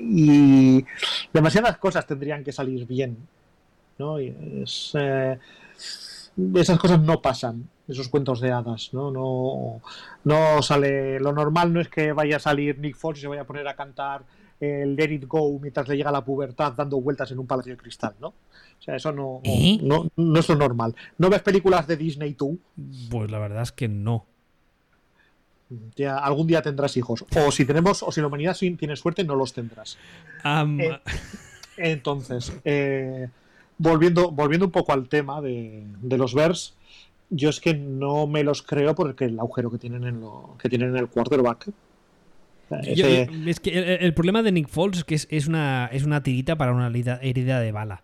y 0.02 0.86
demasiadas 1.32 1.78
cosas 1.78 2.06
tendrían 2.06 2.44
que 2.44 2.52
salir 2.52 2.86
bien, 2.86 3.18
¿no? 3.98 4.18
es, 4.18 4.92
eh, 4.96 5.40
esas 6.56 6.80
cosas 6.80 7.00
no 7.00 7.22
pasan, 7.22 7.70
esos 7.88 8.10
cuentos 8.10 8.42
de 8.42 8.52
hadas, 8.52 8.94
¿no? 8.94 9.12
No, 9.12 9.82
no 10.24 10.62
sale. 10.62 11.20
Lo 11.20 11.34
normal 11.34 11.74
no 11.74 11.80
es 11.80 11.90
que 11.90 12.12
vaya 12.12 12.38
a 12.38 12.40
salir 12.40 12.80
Nick 12.80 12.96
Fox 12.96 13.20
y 13.20 13.22
se 13.22 13.28
vaya 13.28 13.42
a 13.42 13.48
poner 13.48 13.68
a 13.68 13.76
cantar 13.76 14.24
el 14.60 14.96
Let 14.96 15.12
It 15.12 15.26
Go 15.28 15.60
mientras 15.60 15.88
le 15.88 15.98
llega 15.98 16.12
la 16.12 16.24
pubertad 16.24 16.74
dando 16.74 17.00
vueltas 17.02 17.32
en 17.32 17.40
un 17.40 17.48
palacio 17.48 17.74
de 17.74 17.78
cristal, 17.78 18.16
¿no? 18.20 18.28
O 18.30 18.82
sea, 18.82 18.96
eso 18.96 19.12
no, 19.12 19.42
¿Eh? 19.44 19.80
no, 19.82 20.10
no, 20.16 20.40
es 20.40 20.50
lo 20.50 20.56
normal. 20.56 20.96
¿No 21.18 21.30
ves 21.30 21.42
películas 21.42 21.88
de 21.88 21.98
Disney 21.98 22.34
tú? 22.34 22.60
Pues 23.10 23.30
la 23.32 23.40
verdad 23.40 23.62
es 23.62 23.72
que 23.72 23.88
no. 23.88 24.26
Ya 25.96 26.18
algún 26.18 26.48
día 26.48 26.62
tendrás 26.62 26.98
hijos. 26.98 27.26
O 27.36 27.52
si 27.52 27.66
tenemos, 27.66 28.04
o 28.04 28.12
si 28.12 28.22
la 28.22 28.28
humanidad 28.28 28.56
tiene 28.58 28.96
suerte, 28.96 29.24
no 29.24 29.36
los 29.36 29.54
tendrás. 29.54 29.98
Eh, 30.46 31.00
entonces, 31.78 32.54
eh, 32.64 33.30
volviendo, 33.78 34.32
volviendo 34.32 34.66
un 34.66 34.72
poco 34.72 34.94
al 34.94 35.08
tema 35.08 35.42
de, 35.42 35.86
los 36.02 36.34
Bears, 36.34 36.76
yo 37.30 37.50
es 37.50 37.60
que 37.60 37.74
no 37.74 38.28
me 38.28 38.44
los 38.44 38.62
creo 38.62 38.96
porque 38.96 39.26
el 39.26 39.40
agujero 39.40 39.72
que 39.72 39.78
tienen 39.78 40.04
en 40.04 40.22
lo 40.22 40.56
que 40.60 40.70
tienen 40.70 40.90
en 40.90 40.98
el 40.98 41.08
quarterback. 41.08 41.70
es 42.84 43.60
que 43.60 43.98
el, 44.00 44.14
problema 44.14 44.44
de 44.44 44.52
Nick 44.52 44.68
Foles 44.68 45.00
es 45.00 45.04
que 45.04 45.16
es, 45.16 45.48
una, 45.48 45.90
es 45.92 46.04
una 46.04 46.24
tirita 46.24 46.58
para 46.58 46.74
una 46.74 46.88
herida 46.88 47.60
de 47.60 47.72
bala. 47.72 48.04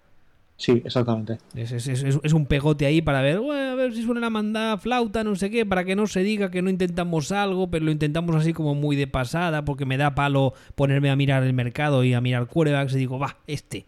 Sí, 0.60 0.82
exactamente. 0.84 1.38
Es, 1.56 2.34
un 2.34 2.46
pegote 2.46 2.86
ahí 2.86 3.02
para 3.02 3.22
ver, 3.22 3.38
a 3.38 3.76
ver 3.76 3.94
si 3.94 4.04
suena 4.04 4.20
la 4.20 4.30
mandada 4.30 4.78
flauta, 4.78 5.24
no 5.24 5.38
sé 5.38 5.50
qué, 5.50 5.66
para 5.66 5.86
que 5.86 5.96
no 5.96 6.06
se 6.06 6.22
diga 6.22 6.52
que 6.52 6.62
no 6.62 6.70
intentamos 6.70 7.32
algo, 7.32 7.72
pero 7.72 7.86
lo 7.86 7.92
intentamos 7.92 8.36
así 8.36 8.52
como 8.52 8.76
muy 8.76 8.98
de 8.98 9.08
pasada, 9.08 9.64
porque 9.64 9.86
me 9.86 9.96
da 9.96 10.16
palo 10.16 10.54
ponerme 10.76 11.12
a 11.12 11.16
mirar 11.16 11.44
el 11.44 11.54
mercado 11.54 12.04
y 12.04 12.14
a 12.14 12.20
mirar 12.20 12.48
quarterbacks 12.48 12.94
y 12.94 12.98
digo, 12.98 13.18
va, 13.18 13.38
este. 13.48 13.86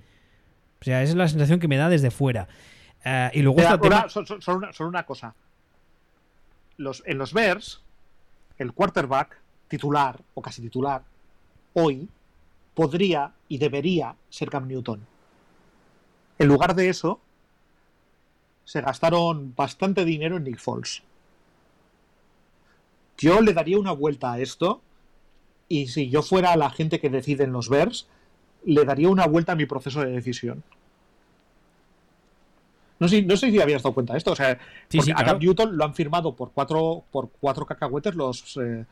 O 0.82 0.84
sea, 0.84 1.04
esa 1.04 1.12
es 1.12 1.18
la 1.18 1.28
sensación 1.28 1.60
que 1.60 1.68
me 1.68 1.78
da 1.78 1.90
desde 1.90 2.12
fuera. 2.12 2.48
Eh, 3.06 3.32
y 3.34 3.42
luego 3.42 3.62
solo, 3.62 4.68
una, 4.88 5.06
cosa. 5.06 5.36
Los, 6.78 7.04
en 7.06 7.18
los 7.18 7.34
Bears, 7.34 7.82
el 8.58 8.74
quarterback 8.74 9.40
titular, 9.68 10.20
o 10.34 10.42
casi 10.42 10.62
titular, 10.62 11.04
hoy, 11.74 12.10
podría 12.74 13.32
y 13.48 13.58
debería 13.58 14.16
ser 14.30 14.50
Cam 14.50 14.68
Newton 14.68 15.06
en 16.42 16.48
lugar 16.48 16.74
de 16.74 16.90
eso, 16.90 17.20
se 18.66 18.82
gastaron 18.82 19.54
bastante 19.56 20.04
dinero 20.06 20.38
en 20.38 20.44
Nick 20.44 20.58
Foles. 20.58 21.04
Yo 23.20 23.42
le 23.42 23.54
daría 23.54 23.78
una 23.78 23.92
vuelta 23.92 24.34
a 24.34 24.40
esto 24.40 24.82
y 25.68 25.88
si 25.88 26.10
yo 26.10 26.24
fuera 26.24 26.56
la 26.56 26.72
gente 26.72 27.00
que 27.00 27.12
decide 27.12 27.44
en 27.44 27.52
los 27.52 27.70
Bears, 27.70 28.08
le 28.66 28.86
daría 28.86 29.10
una 29.10 29.26
vuelta 29.28 29.54
a 29.54 29.56
mi 29.56 29.66
proceso 29.66 30.02
de 30.02 30.12
decisión. 30.12 30.64
No 33.00 33.08
sé, 33.08 33.24
no 33.24 33.36
sé 33.36 33.50
si 33.50 33.60
habías 33.60 33.82
dado 33.82 33.94
cuenta 33.94 34.14
de 34.14 34.18
esto. 34.18 34.32
O 34.32 34.36
sea, 34.36 34.52
a 35.16 35.26
Cam 35.26 35.40
Newton 35.40 35.76
lo 35.76 35.86
han 35.86 35.96
firmado 35.96 36.36
por 36.36 36.52
cuatro, 36.52 37.04
por 37.12 37.30
cuatro 37.40 37.66
cacahuetes 37.66 38.14
los, 38.14 38.58
eh, 38.58 38.86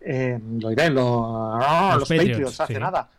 eh, 0.00 0.38
los, 0.58 2.08
Patriots, 2.08 2.60
hace 2.60 2.80
nada 2.80 3.10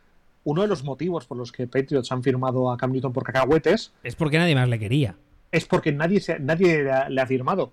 uno 0.46 0.62
de 0.62 0.68
los 0.68 0.84
motivos 0.84 1.26
por 1.26 1.38
los 1.38 1.52
que 1.52 1.68
Patriots 1.68 2.12
han 2.12 2.24
firmado 2.24 2.72
a 2.72 2.78
Cam 2.78 2.92
Newton 2.92 3.14
por 3.14 3.24
cacahuetes. 3.24 3.94
Es 4.04 4.16
porque 4.16 4.38
nadie 4.38 4.56
más 4.56 4.68
le 4.68 4.80
quería. 4.80 5.16
Es 5.52 5.66
porque 5.66 5.92
nadie, 5.92 6.22
nadie 6.40 6.84
le 7.10 7.22
ha, 7.22 7.28
firmado. 7.28 7.72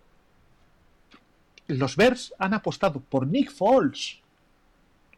Los 1.66 1.96
Bears 1.96 2.34
han 2.38 2.54
apostado 2.54 3.00
por 3.00 3.26
Nick 3.26 3.50
Foles. 3.50 4.18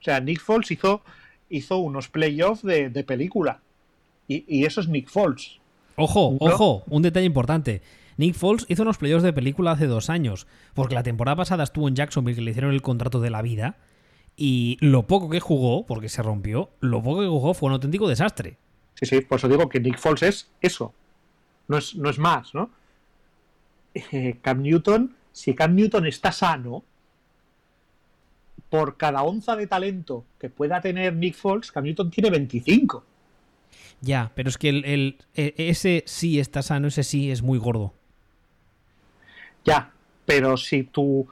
O 0.01 0.03
sea, 0.03 0.21
Nick 0.21 0.41
Foles 0.41 0.71
hizo, 0.71 1.03
hizo 1.53 1.79
unos 1.79 2.09
playoffs 2.09 2.63
de, 2.63 3.05
película. 3.07 3.61
Y, 4.27 4.65
eso 4.65 4.81
es 4.81 4.89
Nick 4.89 5.09
Foles. 5.09 5.61
Ojo, 5.97 6.37
ojo, 6.41 6.83
un 6.89 7.03
detalle 7.03 7.27
importante. 7.27 7.83
Nick 8.17 8.35
Foles 8.35 8.65
hizo 8.69 8.83
unos 8.83 8.99
playoffs 8.99 9.23
de 9.23 9.33
película 9.33 9.73
hace 9.73 9.87
dos 9.87 10.11
años, 10.11 10.47
porque 10.75 10.95
la 10.95 11.03
temporada 11.03 11.37
pasada 11.37 11.65
estuvo 11.65 11.89
en 11.89 11.95
Jacksonville 11.95 12.37
que 12.37 12.43
le 12.43 12.51
hicieron 12.51 12.73
el 12.73 12.83
contrato 12.83 13.21
de 13.21 13.31
la 13.31 13.43
vida 13.43 13.77
y 14.37 14.79
lo 14.81 15.07
poco 15.07 15.29
que 15.29 15.41
jugó, 15.41 15.87
porque 15.87 16.09
se 16.09 16.23
rompió, 16.23 16.71
lo 16.81 17.03
poco 17.03 17.21
que 17.21 17.29
jugó 17.29 17.55
fue 17.55 17.69
un 17.69 17.75
auténtico 17.75 18.09
desastre. 18.09 18.57
Sí, 18.95 19.07
sí, 19.07 19.21
por 19.21 19.39
eso 19.39 19.49
digo 19.49 19.69
que 19.69 19.81
Nick 19.81 19.99
Foles 19.99 20.23
es 20.23 20.51
eso. 20.61 20.95
No 21.69 21.79
es, 21.79 21.95
no 21.95 22.11
es 22.11 22.19
más, 22.19 22.55
¿no? 22.55 22.71
Eh, 23.95 24.39
Cam 24.41 24.63
Newton, 24.63 25.15
si 25.33 25.55
Cam 25.55 25.75
Newton 25.75 26.07
está 26.07 26.33
sano, 26.33 26.85
por 28.73 28.97
cada 28.97 29.23
onza 29.23 29.55
de 29.55 29.67
talento 29.67 30.25
que 30.41 30.49
pueda 30.49 30.81
tener 30.81 31.15
Nick 31.15 31.35
Foles, 31.35 31.71
Cam 31.71 31.85
Newton 31.85 32.11
tiene 32.11 32.31
25. 32.31 33.05
Ya, 34.01 34.33
pero 34.35 34.49
es 34.49 34.57
que 34.57 34.71
el, 34.71 35.19
e, 35.35 35.55
ese 35.59 36.05
sí 36.07 36.41
está 36.41 36.63
sano, 36.63 36.89
ese 36.89 37.03
sí 37.03 37.31
es 37.31 37.43
muy 37.43 37.59
gordo. 37.59 37.93
Ya, 39.63 39.93
pero 40.25 40.57
si 40.57 40.85
tú 40.85 41.29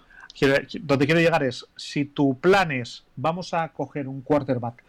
donde 0.82 1.07
quiero 1.07 1.18
llegar 1.18 1.43
es, 1.43 1.66
si 1.76 2.05
tu 2.05 2.38
plan 2.38 2.72
es, 2.72 3.05
vamos 3.16 3.55
a 3.55 3.70
coger 3.70 4.07
un 4.07 4.20
quarterback 4.20 4.84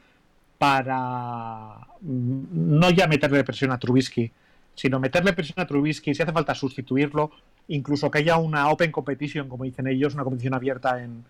para 0.57 1.87
mm, 2.01 2.79
no 2.79 2.89
ya 2.89 3.07
meterle 3.07 3.45
presión 3.45 3.71
a 3.71 3.79
Trubisky, 3.79 4.29
sino 4.75 4.99
meterle 4.99 5.31
presión 5.31 5.61
a 5.61 5.67
Trubisky, 5.67 6.13
si 6.13 6.21
hace 6.21 6.33
falta 6.33 6.53
sustituirlo, 6.53 7.31
incluso 7.69 8.11
que 8.11 8.17
haya 8.17 8.35
una 8.35 8.69
open 8.69 8.91
competition, 8.91 9.47
como 9.47 9.63
dicen 9.63 9.87
ellos, 9.87 10.15
una 10.15 10.25
competición 10.25 10.53
abierta 10.53 11.01
en 11.01 11.23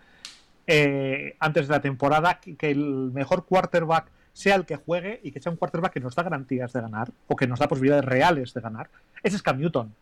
eh, 0.68 1.36
antes 1.39 1.68
de 1.68 1.74
la 1.74 1.82
temporada, 1.82 2.39
que 2.39 2.72
el 2.72 3.12
mejor 3.12 3.45
quarterback 3.45 4.12
sea 4.34 4.55
el 4.55 4.66
que 4.66 4.78
juegue 4.78 5.20
y 5.24 5.32
que 5.32 5.41
sea 5.41 5.51
un 5.51 5.57
quarterback 5.57 5.93
que 5.93 5.99
nos 5.99 6.16
da 6.16 6.24
garantías 6.24 6.72
de 6.74 6.82
ganar 6.82 7.12
o 7.28 7.36
que 7.36 7.47
nos 7.47 7.59
da 7.59 7.68
posibilidades 7.68 8.05
reales 8.05 8.53
de 8.53 8.62
ganar. 8.62 8.89
Ese 9.24 9.36
es 9.36 9.41
Cam 9.41 9.59
Newton 9.59 9.93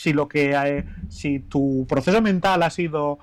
si 0.00 0.14
lo 0.14 0.28
que 0.28 0.52
eh, 0.52 0.84
si 1.10 1.40
tu 1.40 1.86
proceso 1.86 2.22
mental 2.22 2.62
ha 2.62 2.70
sido 2.70 3.18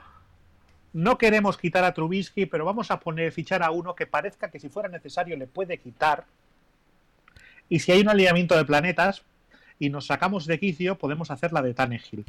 no 0.93 1.17
queremos 1.17 1.57
quitar 1.57 1.83
a 1.83 1.93
Trubisky, 1.93 2.45
pero 2.45 2.65
vamos 2.65 2.91
a 2.91 2.99
poner 2.99 3.31
fichar 3.31 3.63
a 3.63 3.71
uno 3.71 3.95
que 3.95 4.07
parezca 4.07 4.49
que 4.49 4.59
si 4.59 4.69
fuera 4.69 4.89
necesario 4.89 5.35
le 5.37 5.45
puede 5.45 5.77
quitar. 5.79 6.25
Y 7.69 7.79
si 7.79 7.91
hay 7.91 8.01
un 8.01 8.09
alineamiento 8.09 8.55
de 8.55 8.65
planetas 8.65 9.23
y 9.77 9.89
nos 9.89 10.07
sacamos 10.07 10.45
de 10.45 10.59
quicio, 10.59 10.97
podemos 10.97 11.29
hacer 11.29 11.51
la 11.51 11.61
de 11.61 11.73
Tannehill. 11.73 12.25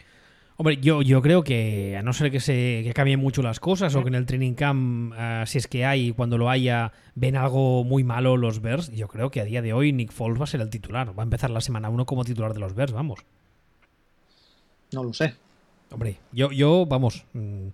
Hombre, 0.61 0.77
yo, 0.79 1.03
yo 1.03 1.23
creo 1.23 1.45
que 1.45 1.97
a 1.97 2.03
no 2.03 2.13
ser 2.13 2.33
que 2.33 2.41
se 2.41 2.81
que 2.83 2.93
cambien 2.93 3.21
mucho 3.21 3.43
las 3.43 3.61
cosas 3.61 3.95
o 3.95 4.03
que 4.03 4.09
en 4.09 4.17
el 4.17 4.27
training 4.27 4.55
camp, 4.55 5.15
ah, 5.17 5.45
si 5.47 5.57
es 5.57 5.69
que 5.69 5.87
hay, 5.87 6.11
cuando 6.11 6.37
lo 6.37 6.51
haya, 6.51 6.91
ven 7.15 7.37
algo 7.37 7.85
muy 7.85 8.03
malo 8.03 8.37
los 8.37 8.61
Bears, 8.61 8.91
yo 8.91 9.07
creo 9.07 9.31
que 9.31 9.41
a 9.41 9.45
día 9.45 9.63
de 9.63 9.73
hoy 9.73 9.93
Nick 9.93 10.11
Foles 10.11 10.41
va 10.41 10.45
a 10.45 10.47
ser 10.49 10.61
el 10.61 10.69
titular. 10.69 11.17
Va 11.17 11.23
a 11.23 11.25
empezar 11.25 11.51
la 11.51 11.61
semana 11.61 11.89
1 11.91 12.05
como 12.07 12.25
titular 12.25 12.55
de 12.55 12.59
los 12.59 12.75
Bears, 12.75 12.91
vamos. 12.91 13.21
No 14.93 15.05
lo 15.05 15.13
sé. 15.13 15.37
Hombre, 15.93 16.19
yo, 16.33 16.51
yo 16.51 16.87
vamos. 16.87 17.25
Mm. 17.35 17.69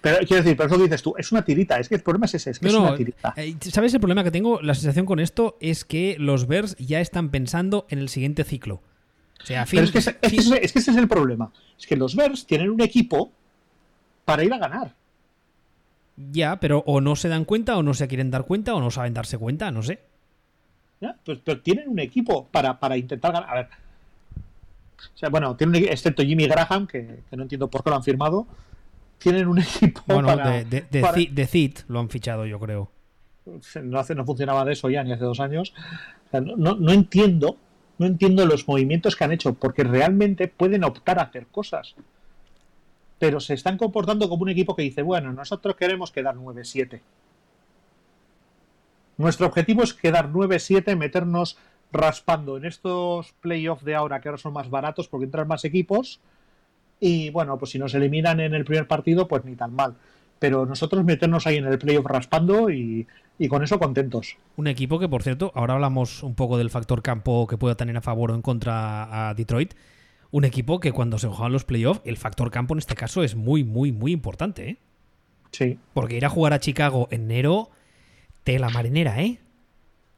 Pero 0.00 0.18
quiero 0.18 0.44
decir, 0.44 0.56
pero 0.56 0.68
eso 0.68 0.78
dices 0.80 1.02
tú, 1.02 1.14
es 1.18 1.32
una 1.32 1.44
tirita, 1.44 1.80
es 1.80 1.88
que 1.88 1.96
el 1.96 2.02
problema 2.02 2.26
es 2.26 2.34
ese, 2.34 2.50
es 2.50 2.60
que 2.60 2.68
es 2.68 2.74
una 2.74 2.94
tirita. 2.94 3.34
Eh, 3.36 3.56
¿Sabes 3.60 3.92
el 3.92 3.98
problema 3.98 4.22
que 4.22 4.30
tengo? 4.30 4.62
La 4.62 4.74
sensación 4.74 5.04
con 5.04 5.18
esto 5.18 5.58
es 5.60 5.84
que 5.84 6.14
los 6.20 6.46
Bears 6.46 6.76
ya 6.76 7.00
están 7.00 7.30
pensando 7.30 7.86
en 7.90 7.98
el 7.98 8.08
siguiente 8.08 8.44
ciclo. 8.44 8.82
O 9.42 9.46
sea, 9.46 9.66
pero 9.70 9.84
es 9.84 9.90
que, 9.90 9.98
ese, 9.98 10.18
es 10.20 10.72
que 10.72 10.78
ese 10.78 10.90
es 10.90 10.96
el 10.96 11.08
problema. 11.08 11.50
Es 11.78 11.86
que 11.86 11.96
los 11.96 12.14
Bears 12.14 12.46
tienen 12.46 12.70
un 12.70 12.80
equipo 12.80 13.32
para 14.24 14.44
ir 14.44 14.52
a 14.52 14.58
ganar. 14.58 14.94
Ya, 16.16 16.60
pero 16.60 16.82
o 16.86 17.00
no 17.00 17.16
se 17.16 17.28
dan 17.28 17.44
cuenta, 17.44 17.76
o 17.78 17.82
no 17.82 17.94
se 17.94 18.06
quieren 18.06 18.30
dar 18.30 18.44
cuenta, 18.44 18.74
o 18.74 18.80
no 18.80 18.90
saben 18.90 19.14
darse 19.14 19.38
cuenta, 19.38 19.70
no 19.70 19.82
sé. 19.82 20.00
Ya, 21.00 21.16
pues, 21.24 21.38
pero 21.42 21.60
tienen 21.62 21.88
un 21.88 21.98
equipo 21.98 22.46
para, 22.46 22.78
para 22.78 22.96
intentar 22.96 23.32
ganar. 23.32 23.50
A 23.50 23.54
ver, 23.54 23.68
o 25.14 25.18
sea, 25.18 25.28
bueno, 25.30 25.56
tienen, 25.56 25.84
excepto 25.88 26.22
Jimmy 26.22 26.46
Graham, 26.46 26.86
que, 26.86 27.22
no 27.32 27.42
entiendo 27.42 27.68
por 27.68 27.82
qué 27.82 27.90
lo 27.90 27.96
han 27.96 28.02
firmado, 28.02 28.46
tienen 29.18 29.46
un 29.48 29.58
equipo 29.58 30.02
bueno, 30.06 30.36
de, 30.36 30.64
de, 30.64 31.46
CIT 31.46 31.80
lo 31.88 32.00
han 32.00 32.08
fichado, 32.08 32.46
yo 32.46 32.58
creo. 32.58 32.90
No, 33.82 33.98
hace, 33.98 34.14
no 34.14 34.24
funcionaba 34.24 34.64
de 34.64 34.72
eso 34.72 34.90
ya 34.90 35.02
ni 35.02 35.12
hace 35.12 35.24
dos 35.24 35.40
años. 35.40 35.72
no, 36.32 36.74
no, 36.74 36.92
entiendo, 36.92 37.56
no 38.00 38.06
entiendo 38.06 38.46
los 38.46 38.66
movimientos 38.66 39.14
que 39.14 39.24
han 39.24 39.32
hecho, 39.32 39.52
porque 39.52 39.84
realmente 39.84 40.48
pueden 40.48 40.84
optar 40.84 41.18
a 41.18 41.24
hacer 41.24 41.46
cosas. 41.48 41.94
Pero 43.18 43.40
se 43.40 43.52
están 43.52 43.76
comportando 43.76 44.26
como 44.30 44.44
un 44.44 44.48
equipo 44.48 44.74
que 44.74 44.80
dice, 44.80 45.02
bueno, 45.02 45.34
nosotros 45.34 45.76
queremos 45.76 46.10
quedar 46.10 46.34
9-7. 46.34 47.02
Nuestro 49.18 49.48
objetivo 49.48 49.82
es 49.82 49.92
quedar 49.92 50.32
9-7, 50.32 50.96
meternos 50.96 51.58
raspando 51.92 52.56
en 52.56 52.64
estos 52.64 53.34
playoffs 53.42 53.84
de 53.84 53.94
ahora, 53.94 54.22
que 54.22 54.30
ahora 54.30 54.38
son 54.38 54.54
más 54.54 54.70
baratos 54.70 55.06
porque 55.06 55.26
entran 55.26 55.46
más 55.46 55.66
equipos. 55.66 56.20
Y 57.00 57.28
bueno, 57.28 57.58
pues 57.58 57.72
si 57.72 57.78
nos 57.78 57.92
eliminan 57.92 58.40
en 58.40 58.54
el 58.54 58.64
primer 58.64 58.88
partido, 58.88 59.28
pues 59.28 59.44
ni 59.44 59.56
tan 59.56 59.74
mal. 59.74 59.96
Pero 60.38 60.64
nosotros 60.64 61.04
meternos 61.04 61.46
ahí 61.46 61.58
en 61.58 61.66
el 61.66 61.78
playoff 61.78 62.06
raspando 62.06 62.70
y, 62.70 63.06
con 63.48 63.64
eso 63.64 63.78
contentos. 63.78 64.36
Un 64.56 64.66
equipo 64.66 64.98
que, 64.98 65.08
por 65.08 65.22
cierto, 65.22 65.50
ahora 65.54 65.74
hablamos 65.74 66.22
un 66.22 66.34
poco 66.34 66.58
del 66.58 66.70
factor 66.70 67.02
campo 67.02 67.46
que 67.46 67.56
pueda 67.56 67.74
tener 67.74 67.96
a 67.96 68.02
favor 68.02 68.32
o 68.32 68.34
en 68.34 68.42
contra 68.42 69.28
a 69.30 69.34
Detroit. 69.34 69.74
Un 70.30 70.44
equipo 70.44 70.78
que 70.78 70.92
cuando 70.92 71.18
se 71.18 71.26
juegan 71.28 71.52
los 71.52 71.64
playoffs, 71.64 72.02
el 72.04 72.16
factor 72.16 72.50
campo 72.50 72.74
en 72.74 72.78
este 72.78 72.94
caso 72.94 73.22
es 73.22 73.34
muy, 73.34 73.64
muy, 73.64 73.92
muy 73.92 74.12
importante. 74.12 74.68
¿eh? 74.68 74.76
Sí. 75.52 75.78
Porque 75.94 76.16
ir 76.16 76.24
a 76.26 76.28
jugar 76.28 76.52
a 76.52 76.60
Chicago 76.60 77.08
en 77.10 77.22
enero, 77.22 77.70
tela 78.44 78.68
marinera, 78.68 79.20
¿eh? 79.22 79.38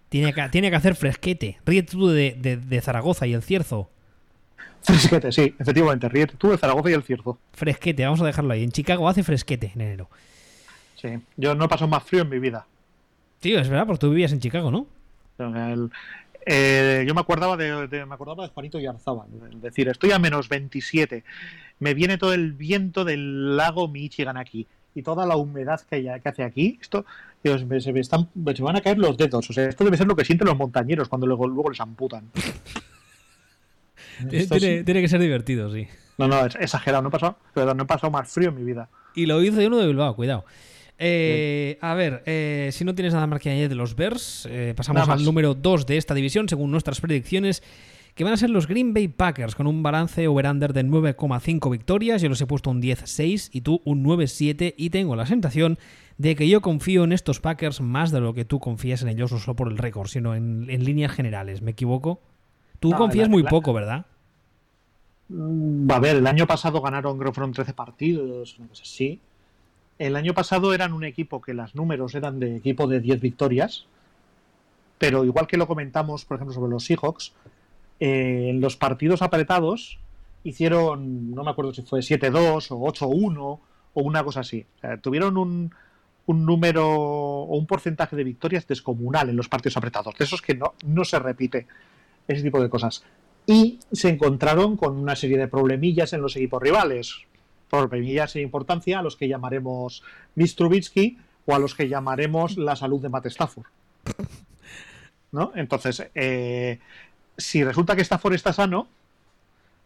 Tiene 0.09 0.35
que, 0.35 0.47
tiene 0.51 0.69
que 0.69 0.77
hacer 0.77 0.95
fresquete. 0.95 1.59
Ríete 1.65 1.93
tú 1.93 2.09
de, 2.09 2.81
Zaragoza 2.83 3.27
y 3.27 3.33
el 3.33 3.43
Cierzo. 3.43 3.89
Fresquete, 4.83 5.33
sí, 5.33 5.55
efectivamente. 5.59 6.07
Ríete 6.09 6.35
tú 6.37 6.51
de 6.51 6.59
Zaragoza 6.59 6.91
y 6.91 6.93
el 6.93 7.03
Cierzo. 7.03 7.39
Fresquete, 7.53 8.05
vamos 8.05 8.21
a 8.21 8.27
dejarlo 8.27 8.53
ahí. 8.53 8.63
En 8.63 8.73
Chicago 8.73 9.09
hace 9.09 9.23
fresquete 9.23 9.73
en 9.75 9.81
enero. 9.81 10.11
Sí, 10.97 11.09
yo 11.39 11.55
no 11.55 11.65
he 11.65 11.69
pasado 11.69 11.89
más 11.89 12.03
frío 12.03 12.23
en 12.23 12.29
mi 12.29 12.39
vida. 12.39 12.67
Tío, 13.43 13.59
es 13.59 13.69
verdad, 13.69 13.87
porque 13.87 13.99
tú 13.99 14.11
vivías 14.11 14.33
en 14.33 14.39
Chicago, 14.39 14.71
¿no? 14.71 14.87
Eh, 16.47 17.05
yo 17.07 17.13
me 17.13 17.21
acordaba 17.21 17.57
de, 17.57 17.89
me 18.07 18.15
acordaba 18.15 18.45
de 18.45 18.51
Juanito 18.51 18.79
Yarzábal, 18.79 19.29
es 19.53 19.61
decir, 19.61 19.89
estoy 19.89 20.13
a 20.13 20.21
menos 20.21 20.49
27, 20.49 21.25
me 21.81 21.95
viene 21.95 22.19
todo 22.19 22.35
el 22.35 22.53
viento 22.53 23.05
del 23.05 23.57
lago 23.57 23.89
Michigan 23.89 24.37
aquí 24.37 24.69
y 24.95 25.03
toda 25.03 25.27
la 25.27 25.35
humedad 25.35 25.81
que, 25.81 26.03
que 26.23 26.29
hace 26.29 26.45
aquí, 26.45 26.79
esto 26.81 27.05
se, 27.43 27.93
me 27.93 28.01
están, 28.01 28.29
se 28.55 28.63
van 28.63 28.77
a 28.77 28.81
caer 28.81 28.99
los 28.99 29.17
dedos, 29.17 29.51
o 29.51 29.53
sea, 29.53 29.69
esto 29.69 29.83
debe 29.83 29.97
ser 29.97 30.07
lo 30.07 30.15
que 30.15 30.25
sienten 30.25 30.47
los 30.47 30.57
montañeros 30.57 31.09
cuando 31.09 31.27
luego, 31.27 31.49
luego 31.49 31.71
les 31.71 31.81
amputan. 31.81 32.31
tiene, 34.31 34.85
que 34.85 35.09
ser 35.09 35.21
divertido, 35.21 35.73
sí. 35.73 35.89
No, 36.17 36.29
no, 36.29 36.47
es 36.47 36.55
exagerado, 36.55 37.03
no 37.03 37.09
he 37.09 37.13
pasado, 37.13 37.37
no 37.57 37.83
he 37.83 37.87
pasado 37.87 38.13
más 38.13 38.31
frío 38.31 38.51
en 38.51 38.55
mi 38.55 38.63
vida. 38.63 38.89
Y 39.17 39.27
lo 39.27 39.43
hizo 39.43 39.61
uno 39.67 39.79
de 39.79 39.89
Bilbao, 39.89 40.15
cuidado. 40.15 40.45
Eh, 41.05 41.79
a 41.81 41.95
ver, 41.95 42.23
eh, 42.27 42.71
si 42.71 42.85
no 42.85 42.95
tienes 42.95 43.13
nada 43.13 43.27
más 43.27 43.41
que 43.41 43.51
añadir 43.51 43.69
de 43.69 43.75
los 43.75 43.97
Bears, 43.97 44.47
eh, 44.49 44.73
pasamos 44.77 45.09
al 45.09 45.25
número 45.25 45.53
2 45.53 45.85
de 45.85 45.97
esta 45.97 46.15
división, 46.15 46.49
según 46.49 46.71
nuestras 46.71 47.01
predicciones, 47.01 47.65
que 48.15 48.23
van 48.23 48.35
a 48.35 48.37
ser 48.37 48.51
los 48.51 48.69
Green 48.69 48.95
Bay 48.95 49.09
Packers, 49.09 49.57
con 49.57 49.67
un 49.67 49.83
balance 49.83 50.29
over-under 50.29 50.73
de 50.73 50.85
9,5 50.85 51.71
victorias. 51.73 52.23
Yo 52.23 52.29
los 52.29 52.41
he 52.41 52.47
puesto 52.47 52.71
un 52.71 52.81
10-6 52.81 53.49
y 53.53 53.63
tú 53.63 53.83
un 53.85 54.05
9-7, 54.05 54.75
y 54.77 54.91
tengo 54.91 55.17
la 55.17 55.27
sensación 55.27 55.77
de 56.19 56.37
que 56.37 56.49
yo 56.49 56.61
confío 56.61 57.03
en 57.03 57.11
estos 57.11 57.41
Packers 57.41 57.81
más 57.81 58.13
de 58.13 58.21
lo 58.21 58.33
que 58.33 58.45
tú 58.45 58.61
confías 58.61 59.03
en 59.03 59.09
ellos, 59.09 59.33
no 59.33 59.41
solo 59.41 59.57
por 59.57 59.73
el 59.73 59.79
récord, 59.79 60.07
sino 60.07 60.37
en, 60.37 60.67
líneas 60.85 61.11
generales. 61.11 61.63
¿Me 61.63 61.73
equivoco? 61.73 62.21
Tú 62.79 62.93
confías 62.93 63.29
muy 63.29 63.43
poco, 63.43 63.73
¿verdad? 63.73 64.07
Mm, 65.31 65.91
a 65.91 65.99
ver, 65.99 66.17
el 66.19 66.27
año 66.29 66.47
pasado 66.47 66.81
ganaron, 66.81 67.19
creo 67.19 67.33
fueron 67.33 67.53
13 67.53 67.75
partidos, 67.75 68.57
una 68.61 68.69
cosa 68.69 68.83
así. 68.85 69.21
El 69.99 70.17
año 70.17 70.35
pasado 70.35 70.75
eran 70.75 70.93
un 70.93 71.05
equipo 71.05 71.41
que 71.41 71.55
las 71.55 71.75
números 71.75 72.15
eran 72.15 72.41
de 72.41 72.57
equipo 72.57 72.87
de 72.87 73.01
10 73.01 73.21
victorias, 73.21 73.87
pero 74.99 75.25
igual 75.25 75.47
que 75.47 75.57
lo 75.57 75.67
comentamos, 75.67 76.25
por 76.25 76.37
ejemplo, 76.37 76.55
sobre 76.55 76.71
los 76.71 76.85
Seahawks, 76.85 77.33
eh, 78.01 78.49
en 78.51 78.61
los 78.61 78.77
partidos 78.77 79.23
apretados 79.23 79.99
hicieron, 80.45 81.33
no 81.33 81.45
me 81.45 81.51
acuerdo 81.51 81.73
si 81.73 81.83
fue 81.83 82.01
7-2 82.01 82.69
o 82.71 82.93
8-1 82.93 83.61
o 83.95 84.03
una 84.03 84.25
cosa 84.25 84.41
así. 84.41 84.65
tuvieron 85.01 85.37
un, 85.37 85.73
un, 86.27 86.45
número 86.45 86.89
o 86.89 87.57
un 87.57 87.67
porcentaje 87.67 88.17
de 88.17 88.25
victorias 88.25 88.67
descomunal 88.67 89.29
en 89.29 89.37
los 89.37 89.49
partidos 89.49 89.77
apretados, 89.77 90.17
de 90.17 90.25
esos 90.25 90.43
que 90.43 90.55
no, 90.55 90.75
no 90.85 91.05
se 91.05 91.19
repite 91.19 91.67
ese 92.27 92.43
tipo 92.43 92.61
de 92.61 92.69
cosas. 92.69 93.05
Y 93.47 93.79
se 93.91 94.09
encontraron 94.09 94.77
con 94.77 94.97
una 94.97 95.17
serie 95.17 95.39
de 95.39 95.49
problemillas 95.49 96.13
en 96.13 96.23
los 96.23 96.37
equipos 96.37 96.63
rivales 96.63 97.27
problemillas 97.81 98.33
sin 98.33 98.43
importancia 98.43 98.99
a 98.99 99.03
los 99.03 99.17
que 99.17 99.29
llamaremos 99.29 100.03
Mistrubitsky 100.35 101.19
o 101.47 101.55
a 101.55 101.59
los 101.59 101.75
que 101.75 101.89
llamaremos 101.89 102.59
la 102.59 102.77
salud 102.77 103.01
de 103.01 103.09
Matt 103.09 103.27
Stafford. 103.27 103.67
¿No? 105.33 105.53
Entonces, 105.55 106.07
eh, 106.15 106.79
si 107.39 107.65
resulta 107.65 107.97
que 107.97 108.03
Stafford 108.03 108.35
está 108.35 108.53
sano, 108.53 108.89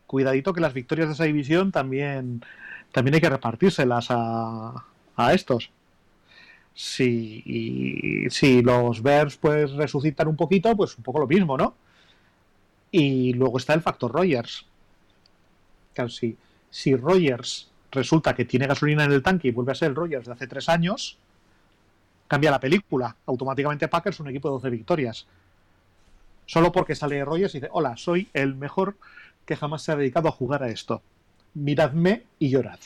cuidadito 0.08 0.52
que 0.52 0.60
las 0.60 0.74
victorias 0.74 1.06
de 1.06 1.14
esa 1.14 1.24
división 1.24 1.70
también, 1.70 2.44
también 2.90 3.14
hay 3.14 3.20
que 3.20 3.30
repartírselas 3.30 4.08
a, 4.10 4.84
a 5.14 5.32
estos. 5.32 5.70
Si, 6.74 8.26
si 8.30 8.62
los 8.62 9.00
Bears 9.00 9.36
pues 9.36 9.70
resucitan 9.72 10.26
un 10.26 10.36
poquito, 10.36 10.76
pues 10.76 10.98
un 10.98 11.04
poco 11.04 11.20
lo 11.20 11.28
mismo, 11.28 11.56
¿no? 11.56 11.74
Y 12.90 13.32
luego 13.34 13.58
está 13.58 13.74
el 13.74 13.80
factor 13.80 14.10
Rogers. 14.12 14.66
Claro, 15.94 16.10
si, 16.10 16.36
si 16.68 16.96
Rogers 16.96 17.70
resulta 17.90 18.34
que 18.34 18.44
tiene 18.44 18.66
gasolina 18.66 19.04
en 19.04 19.12
el 19.12 19.22
tanque 19.22 19.48
y 19.48 19.50
vuelve 19.52 19.72
a 19.72 19.74
ser 19.74 19.90
el 19.90 19.94
Rogers 19.94 20.26
de 20.26 20.32
hace 20.32 20.46
tres 20.46 20.68
años, 20.68 21.18
cambia 22.28 22.50
la 22.50 22.60
película. 22.60 23.16
Automáticamente 23.26 23.88
Packers 23.88 24.20
un 24.20 24.28
equipo 24.28 24.48
de 24.48 24.54
12 24.54 24.70
victorias. 24.70 25.26
Solo 26.46 26.70
porque 26.72 26.94
sale 26.94 27.24
Rogers 27.24 27.54
y 27.54 27.58
dice, 27.58 27.70
hola, 27.72 27.96
soy 27.96 28.28
el 28.32 28.54
mejor 28.54 28.96
que 29.44 29.56
jamás 29.56 29.82
se 29.82 29.92
ha 29.92 29.96
dedicado 29.96 30.28
a 30.28 30.32
jugar 30.32 30.62
a 30.62 30.68
esto. 30.68 31.02
Miradme 31.54 32.24
y 32.38 32.50
llorad. 32.50 32.78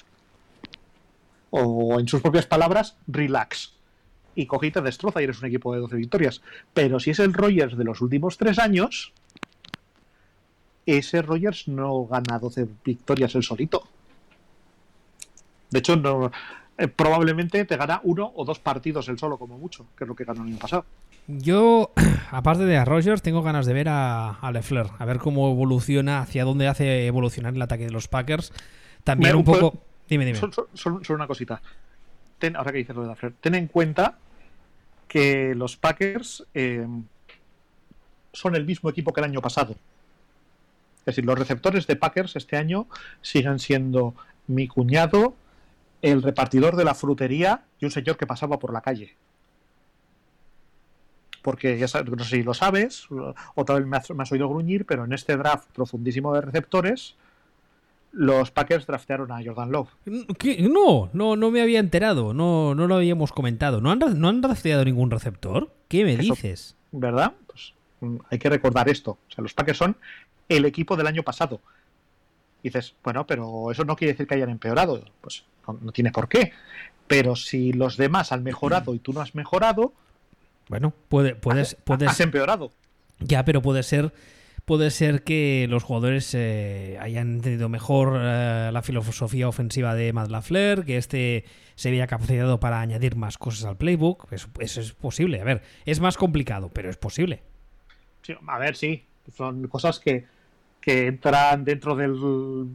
O 1.51 1.99
en 1.99 2.07
sus 2.09 2.23
propias 2.23 2.47
palabras, 2.47 2.97
relax. 3.07 3.75
Y 4.35 4.47
cogí 4.47 4.71
te 4.71 4.81
destroza 4.81 5.21
y 5.21 5.25
eres 5.25 5.41
un 5.41 5.49
equipo 5.49 5.75
de 5.75 5.81
12 5.81 5.97
victorias. 5.97 6.43
Pero 6.73 7.01
si 7.01 7.11
es 7.11 7.19
el 7.19 7.35
Rogers 7.35 7.77
de 7.77 7.85
los 7.85 8.01
últimos 8.01 8.39
tres 8.39 8.59
años, 8.59 9.13
ese 10.87 11.23
Rogers 11.23 11.69
no 11.69 12.07
gana 12.07 12.39
12 12.39 12.69
victorias 12.85 13.35
el 13.35 13.43
solito. 13.43 13.89
De 15.71 15.79
hecho, 15.79 15.97
no, 15.97 16.31
eh, 16.79 16.89
probablemente 16.89 17.65
te 17.65 17.77
gana 17.77 18.01
uno 18.05 18.33
o 18.35 18.45
dos 18.45 18.59
partidos 18.59 19.09
el 19.09 19.19
solo, 19.19 19.39
como 19.39 19.59
mucho, 19.59 19.87
que 19.97 20.05
es 20.05 20.09
lo 20.09 20.15
que 20.15 20.25
ganó 20.25 20.43
el 20.43 20.49
año 20.49 20.59
pasado. 20.59 20.85
Yo, 21.27 21.93
aparte 22.31 22.65
de 22.65 22.77
a 22.77 22.85
Rogers, 22.85 23.23
tengo 23.23 23.43
ganas 23.43 23.67
de 23.67 23.75
ver 23.75 23.89
a, 23.89 24.31
a 24.31 24.51
Lefleur, 24.51 24.91
a 24.99 25.05
ver 25.05 25.19
cómo 25.19 25.51
evoluciona, 25.51 26.21
hacia 26.21 26.45
dónde 26.45 26.69
hace 26.69 27.07
evolucionar 27.07 27.55
el 27.55 27.63
ataque 27.63 27.85
de 27.85 27.91
los 27.91 28.09
Packers. 28.09 28.53
También 29.05 29.37
un 29.37 29.45
poco. 29.45 29.75
Dime, 30.09 30.25
dime. 30.25 30.39
Solo, 30.39 31.01
una 31.11 31.27
cosita. 31.27 31.61
Ten, 32.39 32.57
ahora 32.57 32.73
que 32.73 32.79
dices 32.79 32.97
lo 32.97 33.03
de 33.03 33.09
Lefleur, 33.09 33.35
ten 33.41 33.55
en 33.55 33.67
cuenta 33.67 34.19
que 35.07 35.55
los 35.55 35.77
Packers 35.77 36.47
eh, 36.55 36.87
son 38.33 38.55
el 38.55 38.65
mismo 38.65 38.89
equipo 38.89 39.13
que 39.13 39.21
el 39.21 39.25
año 39.25 39.43
pasado. 39.43 39.73
Es 41.01 41.05
decir, 41.05 41.25
los 41.25 41.39
receptores 41.39 41.87
de 41.87 41.97
Packers 41.97 42.37
este 42.37 42.57
año 42.57 42.87
siguen 43.21 43.59
siendo 43.59 44.15
mi 44.47 44.69
cuñado, 44.69 45.35
el 46.03 46.23
repartidor 46.23 46.77
de 46.77 46.85
la 46.85 46.95
frutería 46.95 47.65
y 47.79 47.85
un 47.85 47.91
señor 47.91 48.17
que 48.17 48.27
pasaba 48.27 48.59
por 48.59 48.73
la 48.73 48.81
calle. 48.81 49.17
Porque 51.43 51.79
ya 51.79 51.89
sabes, 51.89 52.11
no 52.11 52.25
sé 52.25 52.37
si 52.37 52.43
lo 52.43 52.55
sabes, 52.55 53.09
otra 53.55 53.77
vez 53.77 53.87
me 53.87 53.97
has, 53.97 54.33
oído 54.33 54.49
gruñir, 54.49 54.85
pero 54.85 55.05
en 55.05 55.13
este 55.13 55.37
draft 55.37 55.71
profundísimo 55.73 56.35
de 56.35 56.43
receptores, 56.43 57.17
los 58.13 58.51
Packers 58.51 58.87
draftearon 58.87 59.33
a 59.33 59.43
Jordan 59.43 59.73
Love. 59.73 59.89
No, 60.71 61.09
no, 61.13 61.37
no 61.37 61.51
me 61.51 61.63
había 61.63 61.81
enterado, 61.81 62.35
no, 62.35 62.75
no 62.75 62.87
lo 62.87 62.97
habíamos 62.97 63.33
comentado. 63.33 63.81
¿No 63.81 63.91
han, 63.91 64.01
¿No 64.21 64.29
han 64.29 64.41
drafteado 64.43 64.85
ningún 64.85 65.11
receptor? 65.11 65.71
¿Qué 65.89 66.05
me 66.05 66.17
dices? 66.17 66.77
¿Verdad? 66.93 67.33
Pues 67.47 67.73
mm, 68.01 68.17
hay 68.29 68.39
que 68.39 68.51
recordar 68.51 68.89
esto. 68.91 69.13
O 69.13 69.33
sea, 69.33 69.43
los 69.43 69.55
Packers 69.55 69.79
son 69.79 69.97
el 70.49 70.67
equipo 70.67 70.97
del 70.97 71.07
año 71.07 71.23
pasado. 71.23 71.61
dices, 72.63 72.95
bueno, 73.03 73.27
pero 73.27 73.71
eso 73.71 73.85
no 73.85 73.97
quiere 73.97 74.13
decir 74.13 74.27
que 74.27 74.35
hayan 74.35 74.51
empeorado. 74.51 75.03
Pues 75.23 75.45
no, 75.81 75.93
tiene 75.93 76.11
por 76.11 76.29
qué. 76.29 76.53
Pero 77.07 77.35
si 77.37 77.73
los 77.73 77.97
demás 77.97 78.33
han 78.33 78.43
mejorado 78.43 78.95
y 78.95 78.99
tú 78.99 79.13
no 79.13 79.21
has 79.21 79.35
mejorado, 79.35 79.93
bueno, 80.69 80.95
puede, 81.09 81.35
puedes, 81.35 81.75
puedes, 81.75 82.09
has 82.09 82.21
empeorado. 82.21 82.71
Ya, 83.19 83.45
pero 83.45 83.61
puede 83.61 83.83
ser, 83.83 84.13
puede 84.65 84.93
ser 84.93 85.25
que 85.25 85.67
los 85.69 85.83
jugadores 85.83 86.33
eh, 86.35 86.97
hayan 87.01 87.35
entendido 87.35 87.69
mejor 87.69 88.17
eh, 88.21 88.71
la 88.73 88.83
filosofía 88.83 89.49
ofensiva 89.49 89.97
de 89.97 90.13
Matt 90.13 90.31
LaFleur, 90.31 90.85
que 90.85 90.97
este 90.97 91.45
se 91.75 91.89
había 91.89 92.07
capacitado 92.07 92.61
para 92.61 92.81
añadir 92.81 93.17
más 93.17 93.39
cosas 93.39 93.65
al 93.65 93.77
playbook. 93.77 94.33
Eso, 94.33 94.49
es 94.61 94.93
posible. 94.93 95.41
A 95.41 95.45
ver, 95.45 95.63
es 95.87 95.99
más 95.99 96.17
complicado, 96.17 96.71
pero 96.73 96.89
es 96.89 96.97
posible. 96.97 97.43
a 98.47 98.59
ver, 98.59 98.77
sí. 98.77 99.05
Son 99.37 99.67
cosas 99.67 99.99
que, 99.99 100.27
que 100.81 101.09
entran 101.09 101.65
dentro 101.65 101.97
del, 101.97 102.69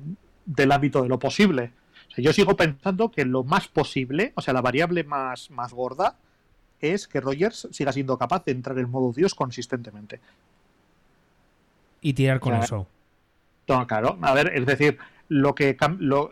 del 0.45 0.71
ámbito 0.71 1.01
de 1.01 1.07
lo 1.07 1.19
posible 1.19 1.71
yo 2.17 2.33
sigo 2.33 2.55
pensando 2.55 3.11
que 3.11 3.25
lo 3.25 3.43
más 3.43 3.67
posible, 3.67 4.31
o 4.35 4.41
sea, 4.41 4.53
la 4.53 4.61
variable 4.61 5.03
más, 5.03 5.51
más 5.51 5.73
gorda, 5.73 6.15
es 6.79 7.07
que 7.07 7.21
Rogers 7.21 7.67
siga 7.71 7.91
siendo 7.91 8.17
capaz 8.17 8.45
de 8.45 8.51
entrar 8.51 8.77
en 8.79 8.89
modo 8.89 9.11
Dios 9.13 9.35
consistentemente. 9.35 10.19
Y 12.01 12.13
tirar 12.13 12.39
con 12.39 12.53
eso. 12.55 12.87
No, 13.67 13.87
claro, 13.87 14.17
a 14.21 14.33
ver, 14.33 14.51
es 14.53 14.65
decir, 14.65 14.97
lo 15.27 15.55
que 15.55 15.75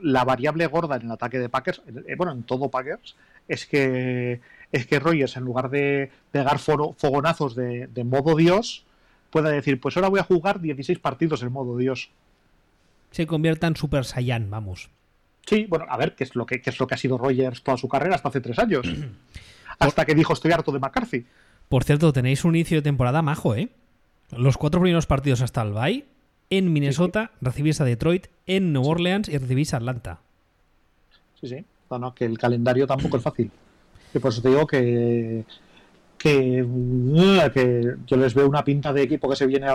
la 0.01 0.23
variable 0.23 0.67
gorda 0.67 0.97
en 0.97 1.03
el 1.03 1.11
ataque 1.11 1.39
de 1.39 1.49
Packers, 1.49 1.81
eh, 2.07 2.15
bueno, 2.15 2.31
en 2.31 2.43
todo 2.43 2.69
Packers, 2.69 3.15
es 3.47 3.65
que 3.65 4.39
es 4.71 4.87
que 4.87 4.99
Rogers, 4.99 5.37
en 5.37 5.43
lugar 5.43 5.69
de 5.69 6.11
pegar 6.31 6.57
fogonazos 6.57 7.55
de, 7.55 7.87
de, 7.87 8.03
modo 8.03 8.35
Dios, 8.35 8.85
pueda 9.29 9.49
decir, 9.49 9.79
pues 9.79 9.95
ahora 9.95 10.09
voy 10.09 10.19
a 10.19 10.23
jugar 10.23 10.61
16 10.61 10.97
partidos 10.97 11.43
en 11.43 11.51
modo 11.51 11.77
Dios. 11.77 12.09
Se 13.11 13.27
convierta 13.27 13.67
en 13.67 13.75
Super 13.75 14.03
Saiyan, 14.03 14.49
vamos. 14.49 14.89
Sí, 15.45 15.65
bueno, 15.69 15.85
a 15.89 15.97
ver, 15.97 16.15
¿qué 16.15 16.23
es 16.23 16.35
lo 16.35 16.45
que, 16.45 16.61
es 16.63 16.79
lo 16.79 16.87
que 16.87 16.95
ha 16.95 16.97
sido 16.97 17.17
Rogers 17.17 17.63
toda 17.63 17.77
su 17.77 17.87
carrera 17.87 18.15
hasta 18.15 18.29
hace 18.29 18.41
tres 18.41 18.59
años. 18.59 18.87
hasta 19.79 20.05
que 20.05 20.15
dijo 20.15 20.33
estoy 20.33 20.51
harto 20.51 20.71
de 20.71 20.79
McCarthy. 20.79 21.25
Por 21.69 21.83
cierto, 21.83 22.13
tenéis 22.13 22.45
un 22.45 22.55
inicio 22.55 22.77
de 22.77 22.81
temporada 22.81 23.21
majo, 23.21 23.55
¿eh? 23.55 23.69
Los 24.31 24.57
cuatro 24.57 24.81
primeros 24.81 25.05
partidos 25.05 25.41
hasta 25.41 25.61
el 25.61 25.73
bye. 25.73 26.05
En 26.49 26.71
Minnesota 26.71 27.31
recibís 27.41 27.81
a 27.81 27.85
Detroit, 27.85 28.27
en 28.45 28.73
New 28.73 28.83
Orleans 28.83 29.27
y 29.27 29.37
recibís 29.37 29.73
a 29.73 29.77
Atlanta. 29.77 30.19
Sí, 31.39 31.47
sí. 31.47 31.65
Bueno, 31.89 32.13
que 32.13 32.25
el 32.25 32.37
calendario 32.37 32.85
tampoco 32.85 33.17
es 33.17 33.23
fácil. 33.23 33.51
Y 34.13 34.19
por 34.19 34.31
eso 34.31 34.41
te 34.41 34.49
digo 34.49 34.67
que, 34.67 35.45
que, 36.17 36.65
que 37.53 37.95
yo 38.05 38.17
les 38.17 38.33
veo 38.33 38.47
una 38.47 38.63
pinta 38.63 38.93
de 38.93 39.01
equipo 39.01 39.29
que 39.29 39.35
se 39.35 39.47
viene 39.47 39.67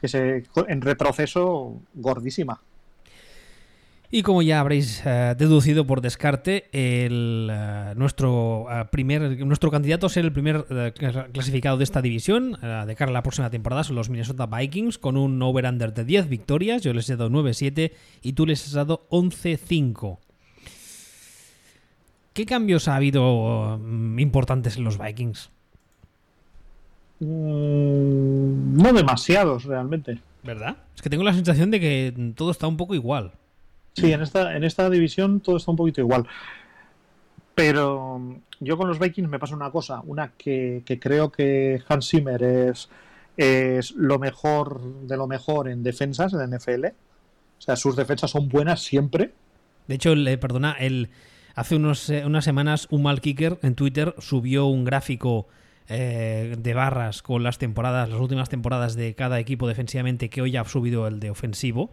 que 0.00 0.08
se, 0.08 0.44
en 0.68 0.80
retroceso 0.80 1.80
gordísima. 1.94 2.60
Y 4.14 4.22
como 4.22 4.42
ya 4.42 4.60
habréis 4.60 5.00
eh, 5.06 5.34
deducido 5.38 5.86
por 5.86 6.02
descarte, 6.02 6.66
el, 6.72 7.48
eh, 7.50 7.94
nuestro, 7.96 8.66
eh, 8.70 8.84
primer, 8.90 9.42
nuestro 9.46 9.70
candidato 9.70 10.04
a 10.04 10.10
ser 10.10 10.26
el 10.26 10.32
primer 10.34 10.66
clas- 10.66 11.32
clasificado 11.32 11.78
de 11.78 11.84
esta 11.84 12.02
división 12.02 12.52
de 12.52 12.94
cara 12.94 13.10
a 13.10 13.14
la 13.14 13.22
próxima 13.22 13.48
temporada 13.48 13.84
son 13.84 13.96
los 13.96 14.10
Minnesota 14.10 14.44
Vikings 14.44 14.98
con 14.98 15.16
un 15.16 15.40
over-under 15.40 15.94
de 15.94 16.04
10 16.04 16.28
victorias. 16.28 16.82
Yo 16.82 16.92
les 16.92 17.08
he 17.08 17.16
dado 17.16 17.30
9-7 17.30 17.92
y 18.20 18.34
tú 18.34 18.44
les 18.44 18.66
has 18.66 18.74
dado 18.74 19.06
11-5. 19.08 20.18
¿Qué 22.34 22.44
cambios 22.44 22.88
ha 22.88 22.96
habido 22.96 23.78
mm, 23.82 24.18
importantes 24.18 24.76
en 24.76 24.84
los 24.84 24.98
Vikings? 24.98 25.48
Mm, 27.20 28.76
no 28.76 28.92
demasiados 28.92 29.64
realmente. 29.64 30.18
¿Verdad? 30.42 30.76
Es 30.94 31.00
que 31.00 31.08
tengo 31.08 31.24
la 31.24 31.32
sensación 31.32 31.70
de 31.70 31.80
que 31.80 32.32
todo 32.36 32.50
está 32.50 32.66
un 32.66 32.76
poco 32.76 32.94
igual. 32.94 33.32
Sí, 33.94 34.12
en 34.12 34.22
esta, 34.22 34.56
en 34.56 34.64
esta 34.64 34.88
división 34.88 35.40
todo 35.40 35.56
está 35.56 35.70
un 35.70 35.76
poquito 35.76 36.00
igual. 36.00 36.26
Pero 37.54 38.18
mm, 38.18 38.36
yo 38.60 38.76
con 38.76 38.88
los 38.88 38.98
Vikings 38.98 39.28
me 39.28 39.38
pasa 39.38 39.54
una 39.54 39.70
cosa, 39.70 40.02
una 40.04 40.32
que, 40.36 40.82
creo 41.00 41.30
que 41.30 41.82
Hans 41.88 42.08
Zimmer 42.08 42.42
es, 42.42 42.88
es 43.36 43.92
lo 43.92 44.18
mejor 44.18 44.80
de 45.06 45.16
lo 45.16 45.26
mejor 45.26 45.68
en 45.68 45.82
defensas 45.82 46.32
en 46.32 46.56
NFL. 46.56 46.86
O 46.86 47.64
sea, 47.64 47.76
sus 47.76 47.96
defensas 47.96 48.30
son 48.30 48.48
buenas 48.48 48.82
siempre. 48.82 49.32
De 49.86 49.94
hecho, 49.96 50.14
le 50.14 50.38
perdona, 50.38 50.72
el, 50.72 51.10
hace 51.54 51.76
unos, 51.76 52.08
eh, 52.10 52.24
unas 52.24 52.44
semanas 52.44 52.88
un 52.90 53.02
mal 53.02 53.20
kicker 53.20 53.58
en 53.62 53.74
Twitter 53.74 54.14
subió 54.18 54.66
un 54.66 54.84
gráfico 54.84 55.48
eh, 55.88 56.54
de 56.58 56.74
barras 56.74 57.22
con 57.22 57.42
las 57.42 57.58
temporadas, 57.58 58.08
las 58.08 58.20
últimas 58.20 58.48
temporadas 58.48 58.94
de 58.94 59.14
cada 59.14 59.38
equipo 59.40 59.68
defensivamente, 59.68 60.30
que 60.30 60.40
hoy 60.40 60.56
ha 60.56 60.64
subido 60.64 61.06
el 61.06 61.20
de 61.20 61.30
ofensivo, 61.30 61.92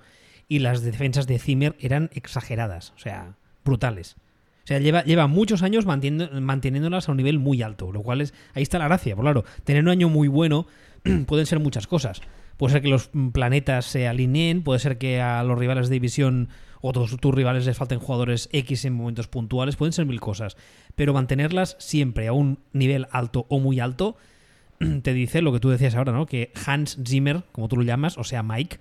y 0.49 0.59
las 0.59 0.81
defensas 0.81 1.27
de 1.27 1.39
Zimmer 1.39 1.75
eran 1.79 2.09
exageradas, 2.13 2.91
o 2.97 2.99
sea, 2.99 3.35
brutales. 3.63 4.17
O 4.63 4.67
sea, 4.69 4.79
lleva, 4.79 5.03
lleva 5.03 5.27
muchos 5.27 5.63
años 5.63 5.85
manteniéndolas 5.85 7.07
a 7.07 7.11
un 7.11 7.17
nivel 7.17 7.39
muy 7.39 7.61
alto, 7.61 7.91
lo 7.91 8.01
cual 8.01 8.19
es, 8.21 8.33
ahí 8.53 8.63
está 8.63 8.79
la 8.79 8.87
gracia, 8.87 9.15
por 9.15 9.23
claro, 9.23 9.45
tener 9.63 9.83
un 9.83 9.89
año 9.89 10.09
muy 10.09 10.27
bueno 10.27 10.67
pueden 11.27 11.45
ser 11.45 11.59
muchas 11.59 11.87
cosas. 11.87 12.21
Puede 12.57 12.73
ser 12.73 12.81
que 12.81 12.89
los 12.89 13.09
planetas 13.31 13.85
se 13.85 14.07
alineen, 14.07 14.63
puede 14.63 14.79
ser 14.79 14.97
que 14.97 15.21
a 15.21 15.43
los 15.43 15.57
rivales 15.57 15.87
de 15.87 15.93
división 15.93 16.49
o 16.81 16.91
tus, 16.91 17.15
tus 17.17 17.33
rivales 17.33 17.65
les 17.65 17.77
falten 17.77 17.99
jugadores 17.99 18.49
X 18.51 18.85
en 18.85 18.93
momentos 18.93 19.27
puntuales, 19.27 19.75
pueden 19.75 19.93
ser 19.93 20.05
mil 20.05 20.19
cosas. 20.19 20.57
Pero 20.95 21.13
mantenerlas 21.13 21.77
siempre 21.79 22.27
a 22.27 22.33
un 22.33 22.59
nivel 22.73 23.07
alto 23.11 23.45
o 23.49 23.59
muy 23.59 23.79
alto, 23.79 24.17
te 25.03 25.13
dice 25.13 25.41
lo 25.41 25.53
que 25.53 25.59
tú 25.59 25.69
decías 25.69 25.95
ahora, 25.95 26.11
¿no? 26.11 26.25
Que 26.25 26.51
Hans 26.65 26.97
Zimmer, 27.07 27.43
como 27.51 27.69
tú 27.69 27.77
lo 27.77 27.83
llamas, 27.83 28.17
o 28.17 28.23
sea, 28.23 28.43
Mike, 28.43 28.77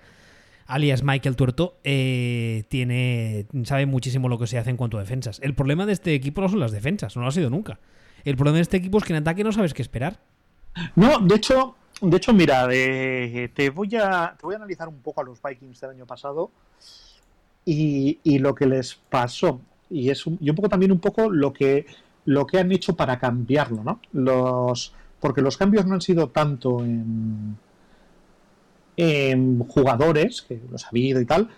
alias 0.69 1.03
Michael 1.03 1.35
Tuerto, 1.35 1.79
eh, 1.83 2.65
tiene, 2.69 3.47
sabe 3.65 3.87
muchísimo 3.87 4.29
lo 4.29 4.39
que 4.39 4.47
se 4.47 4.59
hace 4.59 4.71
en 4.71 4.77
cuanto 4.77 4.99
a 4.99 5.01
defensas. 5.01 5.41
El 5.43 5.55
problema 5.55 5.87
de 5.87 5.95
este 5.95 6.15
equipo 6.15 6.41
no 6.41 6.49
son 6.49 6.61
las 6.61 6.71
defensas, 6.71 7.17
no 7.17 7.23
lo 7.23 7.29
ha 7.29 7.33
sido 7.33 7.51
nunca. 7.51 7.81
El 8.25 8.37
problema 8.37 8.57
de 8.57 8.63
este 8.63 8.77
equipo 8.77 8.99
es 8.99 9.05
que 9.05 9.15
en 9.15 9.23
ataque 9.23 9.43
no 9.43 9.51
sabes 9.51 9.75
qué 9.75 9.83
esperar. 9.83 10.21
No, 10.95 11.19
de 11.19 11.35
hecho, 11.35 11.75
de 12.01 12.17
hecho, 12.17 12.33
mira, 12.33 12.69
eh, 12.71 13.51
te 13.55 13.71
voy 13.71 13.97
a 13.97 14.37
te 14.39 14.47
voy 14.47 14.55
a 14.55 14.59
analizar 14.59 14.87
un 14.89 15.01
poco 15.01 15.23
a 15.23 15.25
los 15.25 15.41
Vikings 15.43 15.81
del 15.81 15.91
año 15.91 16.07
pasado 16.07 16.51
y, 17.65 18.19
y 18.23 18.39
lo 18.39 18.55
que 18.55 18.67
les 18.67 18.95
pasó 18.95 19.61
y 19.91 20.11
es 20.11 20.27
un, 20.27 20.39
y 20.41 20.51
un 20.51 20.57
poco 20.57 20.69
también 20.69 20.93
un 20.93 21.01
poco 21.01 21.31
lo 21.31 21.53
que 21.53 21.87
lo 22.27 22.47
que 22.47 22.59
han 22.59 22.71
hecho 22.73 22.95
para 22.95 23.19
cambiarlo, 23.19 23.83
¿no? 23.83 24.01
Los 24.13 24.93
porque 25.19 25.41
los 25.41 25.57
cambios 25.57 25.87
no 25.87 25.95
han 25.95 26.03
sido 26.03 26.29
tanto 26.29 26.85
en 26.85 27.57
jugadores 29.69 30.43
que 30.43 30.61
los 30.71 30.85
ha 30.85 30.89
habido 30.89 31.21
y 31.21 31.25
tal 31.27 31.49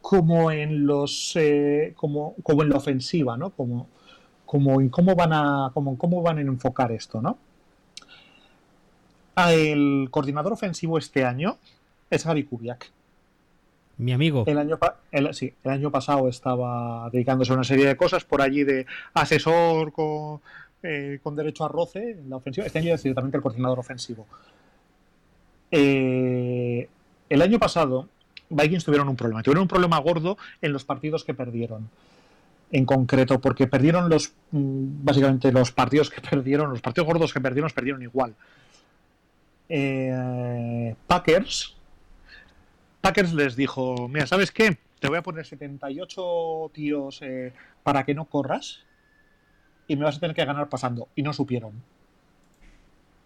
como 0.00 0.50
en 0.50 0.86
los 0.86 1.32
eh, 1.36 1.94
como, 1.96 2.34
como 2.42 2.62
en 2.62 2.68
la 2.68 2.76
ofensiva, 2.76 3.36
¿no? 3.36 3.50
Como 3.50 3.88
como 4.44 4.80
en 4.80 4.90
cómo 4.90 5.14
van 5.16 5.32
a 5.32 5.70
como 5.72 5.96
cómo 5.96 6.20
van 6.22 6.38
a 6.38 6.42
enfocar 6.42 6.92
esto, 6.92 7.22
¿no? 7.22 7.38
Ah, 9.34 9.52
El 9.52 10.08
coordinador 10.10 10.52
ofensivo 10.52 10.98
este 10.98 11.24
año 11.24 11.56
es 12.10 12.24
Gary 12.24 12.44
Kubiak. 12.44 12.90
Mi 13.96 14.12
amigo. 14.12 14.44
El 14.46 14.58
año, 14.58 14.78
el- 15.12 15.32
sí, 15.34 15.54
el 15.64 15.70
año 15.70 15.90
pasado 15.90 16.28
estaba 16.28 17.08
dedicándose 17.10 17.52
a 17.52 17.54
una 17.54 17.64
serie 17.64 17.86
de 17.86 17.96
cosas 17.96 18.24
por 18.24 18.42
allí 18.42 18.64
de 18.64 18.86
asesor 19.14 19.92
con, 19.92 20.40
eh, 20.82 21.18
con 21.22 21.34
derecho 21.36 21.64
a 21.64 21.68
roce 21.68 22.10
en 22.10 22.28
la 22.28 22.36
ofensiva. 22.36 22.66
Este 22.66 22.80
año 22.80 22.94
es 22.94 23.02
directamente 23.02 23.36
el 23.38 23.42
coordinador 23.42 23.78
ofensivo. 23.78 24.26
Eh, 25.76 26.88
el 27.28 27.42
año 27.42 27.58
pasado, 27.58 28.08
Vikings 28.48 28.84
tuvieron 28.84 29.08
un 29.08 29.16
problema. 29.16 29.42
Tuvieron 29.42 29.62
un 29.62 29.68
problema 29.68 29.98
gordo 29.98 30.38
en 30.62 30.72
los 30.72 30.84
partidos 30.84 31.24
que 31.24 31.34
perdieron. 31.34 31.90
En 32.70 32.86
concreto, 32.86 33.40
porque 33.40 33.66
perdieron 33.66 34.08
los. 34.08 34.34
mm, 34.52 35.04
Básicamente, 35.04 35.50
los 35.50 35.72
partidos 35.72 36.10
que 36.10 36.20
perdieron, 36.30 36.70
los 36.70 36.80
partidos 36.80 37.08
gordos 37.08 37.32
que 37.32 37.40
perdieron, 37.40 37.66
los 37.66 37.72
perdieron 37.72 38.02
igual. 38.02 38.36
Eh, 39.68 40.94
Packers. 41.08 41.74
Packers 43.00 43.34
les 43.34 43.56
dijo: 43.56 44.06
Mira, 44.08 44.28
¿sabes 44.28 44.52
qué? 44.52 44.78
Te 45.00 45.08
voy 45.08 45.18
a 45.18 45.22
poner 45.22 45.44
78 45.44 46.70
tíos 46.72 47.20
eh, 47.22 47.52
para 47.82 48.04
que 48.04 48.14
no 48.14 48.26
corras 48.26 48.84
y 49.88 49.96
me 49.96 50.04
vas 50.04 50.18
a 50.18 50.20
tener 50.20 50.36
que 50.36 50.44
ganar 50.44 50.68
pasando. 50.68 51.08
Y 51.16 51.22
no 51.22 51.32
supieron. 51.32 51.72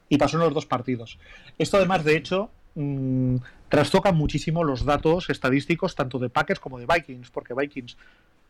Y 0.09 0.19
pasó 0.19 0.37
en 0.37 0.45
los 0.45 0.55
dos 0.55 0.67
partidos. 0.67 1.19
Esto, 1.59 1.77
además, 1.77 2.05
de 2.05 2.17
hecho, 2.17 2.51
mm, 2.75 3.37
trastoca 3.69 4.13
muchísimo 4.13 4.65
los 4.65 4.85
datos 4.85 5.31
estadísticos 5.31 5.95
tanto 5.95 6.19
de 6.19 6.31
Packers 6.31 6.61
como 6.61 6.79
de 6.79 6.87
Vikings, 6.87 7.31
porque 7.31 7.55
Vikings 7.55 7.97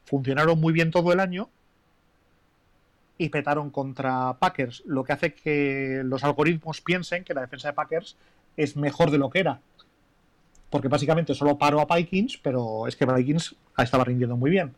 funcionaron 0.04 0.60
muy 0.60 0.72
bien 0.72 0.90
todo 0.90 1.12
el 1.12 1.20
año 1.20 1.50
y 3.18 3.28
petaron 3.30 3.70
contra 3.70 4.38
Packers, 4.38 4.82
lo 4.86 5.02
que 5.02 5.12
hace 5.12 5.34
que 5.34 6.02
los 6.04 6.22
algoritmos 6.22 6.80
piensen 6.80 7.24
que 7.24 7.34
la 7.34 7.40
defensa 7.40 7.68
de 7.68 7.74
Packers 7.74 8.16
es 8.56 8.76
mejor 8.76 9.10
de 9.10 9.18
lo 9.18 9.28
que 9.28 9.40
era. 9.40 9.60
Porque 10.70 10.88
básicamente 10.88 11.34
solo 11.34 11.58
paró 11.58 11.80
a 11.80 11.96
Vikings, 11.96 12.38
pero 12.38 12.86
es 12.86 12.94
que 12.94 13.06
Vikings 13.06 13.56
estaba 13.78 14.04
rindiendo 14.04 14.36
muy 14.36 14.50
bien. 14.50 14.74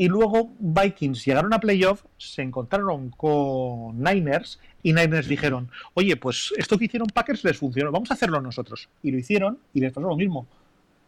Y 0.00 0.08
luego 0.08 0.50
Vikings 0.58 1.26
llegaron 1.26 1.52
a 1.52 1.60
playoff, 1.60 2.06
se 2.16 2.40
encontraron 2.40 3.10
con 3.10 4.02
Niners 4.02 4.58
y 4.82 4.94
Niners 4.94 5.28
dijeron, 5.28 5.70
oye, 5.92 6.16
pues 6.16 6.54
esto 6.56 6.78
que 6.78 6.86
hicieron 6.86 7.08
Packers 7.08 7.44
les 7.44 7.58
funcionó, 7.58 7.92
vamos 7.92 8.10
a 8.10 8.14
hacerlo 8.14 8.40
nosotros. 8.40 8.88
Y 9.02 9.10
lo 9.10 9.18
hicieron 9.18 9.58
y 9.74 9.80
les 9.80 9.92
pasó 9.92 10.08
lo 10.08 10.16
mismo. 10.16 10.46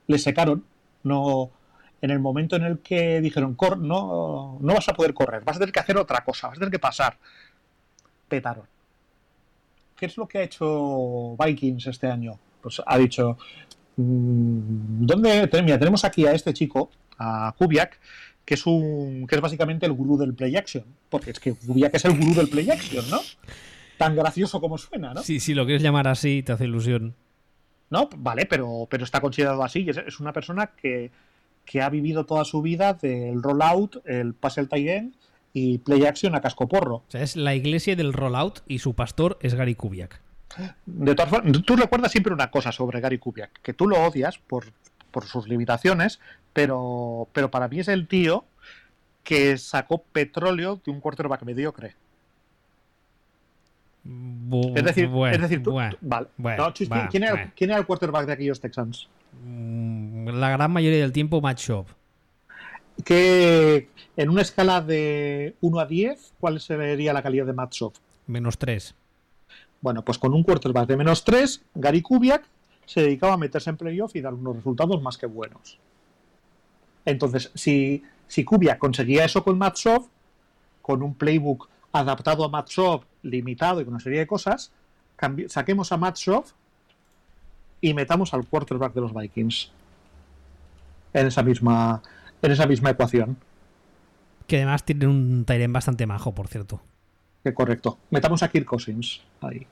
Les 0.08 0.22
secaron. 0.22 0.62
No, 1.04 1.50
en 2.02 2.10
el 2.10 2.18
momento 2.18 2.54
en 2.56 2.64
el 2.64 2.80
que 2.80 3.22
dijeron, 3.22 3.54
Cor, 3.54 3.78
no, 3.78 4.58
no 4.60 4.74
vas 4.74 4.90
a 4.90 4.92
poder 4.92 5.14
correr, 5.14 5.42
vas 5.42 5.56
a 5.56 5.60
tener 5.60 5.72
que 5.72 5.80
hacer 5.80 5.96
otra 5.96 6.22
cosa, 6.22 6.48
vas 6.48 6.58
a 6.58 6.60
tener 6.60 6.70
que 6.70 6.78
pasar. 6.78 7.16
Petaron. 8.28 8.66
¿Qué 9.96 10.04
es 10.04 10.18
lo 10.18 10.28
que 10.28 10.36
ha 10.36 10.42
hecho 10.42 11.34
Vikings 11.42 11.86
este 11.86 12.08
año? 12.08 12.38
Pues 12.60 12.82
ha 12.84 12.98
dicho, 12.98 13.38
mm, 13.96 15.06
¿dónde? 15.06 15.48
Mira, 15.64 15.78
tenemos 15.78 16.04
aquí 16.04 16.26
a 16.26 16.32
este 16.32 16.52
chico, 16.52 16.90
a 17.18 17.54
Kubiak, 17.56 17.98
que 18.44 18.54
es 18.54 18.66
un 18.66 19.26
que 19.26 19.34
es 19.36 19.40
básicamente 19.40 19.86
el 19.86 19.92
gurú 19.92 20.16
del 20.16 20.34
play 20.34 20.56
action, 20.56 20.84
porque 21.08 21.30
es 21.30 21.40
que 21.40 21.54
Kubiak 21.54 21.94
es 21.94 22.04
el 22.04 22.16
gurú 22.18 22.34
del 22.34 22.48
play 22.48 22.70
action, 22.70 23.08
¿no? 23.10 23.20
Tan 23.98 24.16
gracioso 24.16 24.60
como 24.60 24.78
suena, 24.78 25.14
¿no? 25.14 25.22
Sí, 25.22 25.40
si 25.40 25.54
lo 25.54 25.64
quieres 25.64 25.82
llamar 25.82 26.08
así, 26.08 26.42
te 26.42 26.52
hace 26.52 26.64
ilusión. 26.64 27.14
No, 27.90 28.08
vale, 28.16 28.46
pero, 28.46 28.86
pero 28.90 29.04
está 29.04 29.20
considerado 29.20 29.62
así. 29.62 29.80
y 29.80 29.90
Es, 29.90 29.98
es 29.98 30.18
una 30.18 30.32
persona 30.32 30.70
que, 30.76 31.10
que 31.64 31.82
ha 31.82 31.88
vivido 31.88 32.24
toda 32.24 32.44
su 32.44 32.62
vida 32.62 32.94
del 32.94 33.42
rollout, 33.42 34.06
el 34.06 34.34
pase 34.34 34.60
al 34.60 34.68
tight 34.68 34.88
end 34.88 35.14
y 35.52 35.78
play 35.78 36.04
action 36.04 36.34
a 36.34 36.40
cascoporro. 36.40 36.96
O 36.96 37.04
sea, 37.08 37.22
es 37.22 37.36
la 37.36 37.54
iglesia 37.54 37.94
del 37.94 38.12
rollout 38.12 38.60
y 38.66 38.78
su 38.78 38.94
pastor 38.94 39.38
es 39.42 39.54
Gary 39.54 39.74
Kubiak. 39.74 40.20
De 40.84 41.14
todas 41.14 41.30
formas, 41.30 41.62
tú 41.64 41.76
recuerdas 41.76 42.12
siempre 42.12 42.32
una 42.32 42.50
cosa 42.50 42.72
sobre 42.72 43.00
Gary 43.00 43.18
Kubiak, 43.18 43.60
que 43.62 43.72
tú 43.72 43.86
lo 43.88 44.02
odias 44.04 44.38
por, 44.38 44.66
por 45.12 45.26
sus 45.26 45.46
limitaciones, 45.48 46.18
pero, 46.52 47.28
pero 47.32 47.50
para 47.50 47.68
mí 47.68 47.78
es 47.78 47.88
el 47.88 48.08
tío 48.08 48.44
que 49.22 49.56
sacó 49.58 50.02
petróleo 50.02 50.80
de 50.84 50.90
un 50.90 51.00
quarterback 51.00 51.42
mediocre. 51.44 51.94
Bu- 54.04 54.76
Es 54.76 54.84
decir, 54.84 55.06
bueno, 55.06 55.34
es 55.36 55.40
decir 55.42 55.62
tú, 55.62 55.72
bueno, 55.72 55.90
tú- 55.92 55.98
vale. 56.00 56.26
bueno, 56.36 56.64
No, 56.64 56.72
Chus, 56.72 56.90
va, 56.90 57.06
¿quién, 57.08 57.22
era, 57.22 57.32
bueno. 57.34 57.52
quién 57.54 57.70
era 57.70 57.78
el 57.78 57.86
quarterback 57.86 58.26
de 58.26 58.32
aquellos 58.32 58.60
Texans? 58.60 59.08
Mm, 59.44 60.28
La 60.30 60.50
gran 60.50 60.72
mayoría 60.72 60.98
del 61.00 61.12
tiempo, 61.12 61.40
Matt 61.40 61.58
Shop. 61.58 61.86
Que 63.04 63.88
en 64.16 64.28
una 64.28 64.42
escala 64.42 64.80
de 64.80 65.54
1 65.60 65.78
a 65.80 65.86
10, 65.86 66.32
¿cuál 66.40 66.60
sería 66.60 67.12
la 67.12 67.22
calidad 67.22 67.46
de 67.46 67.52
Matt 67.52 67.72
Schaub? 67.74 67.94
Menos 68.26 68.58
3. 68.58 68.94
Bueno, 69.80 70.04
pues 70.04 70.18
con 70.18 70.34
un 70.34 70.42
quarterback 70.42 70.88
de 70.88 70.96
menos 70.96 71.24
3, 71.24 71.62
Gary 71.74 72.02
Kubiak 72.02 72.44
se 72.86 73.02
dedicaba 73.02 73.34
a 73.34 73.38
meterse 73.38 73.70
en 73.70 73.76
playoff 73.76 74.14
y 74.16 74.20
dar 74.20 74.34
unos 74.34 74.56
resultados 74.56 75.00
más 75.02 75.16
que 75.16 75.26
buenos. 75.26 75.78
Entonces, 77.04 77.50
si, 77.54 78.02
si 78.28 78.44
Kubiak 78.44 78.78
conseguía 78.78 79.24
eso 79.24 79.42
con 79.42 79.58
Schaub, 79.58 80.08
con 80.80 81.02
un 81.02 81.14
playbook 81.14 81.68
adaptado 81.92 82.44
a 82.44 82.64
Schaub, 82.66 83.04
limitado 83.22 83.80
y 83.80 83.84
con 83.84 83.94
una 83.94 84.02
serie 84.02 84.20
de 84.20 84.26
cosas, 84.26 84.72
saquemos 85.48 85.92
a 85.92 86.12
Schaub 86.14 86.44
y 87.80 87.94
metamos 87.94 88.32
al 88.34 88.46
quarterback 88.46 88.94
de 88.94 89.00
los 89.00 89.14
Vikings. 89.14 89.72
en 91.12 91.26
esa 91.26 91.42
misma, 91.42 92.00
en 92.40 92.52
esa 92.52 92.66
misma 92.66 92.90
ecuación. 92.90 93.36
Que 94.46 94.56
además 94.56 94.84
tiene 94.84 95.06
un 95.06 95.44
Tyren 95.44 95.72
bastante 95.72 96.06
majo, 96.06 96.34
por 96.34 96.48
cierto. 96.48 96.80
Que 97.42 97.52
correcto. 97.52 97.98
Metamos 98.10 98.42
a 98.42 98.48
Kirk 98.48 98.66
Cousins 98.66 99.20
ahí. 99.40 99.66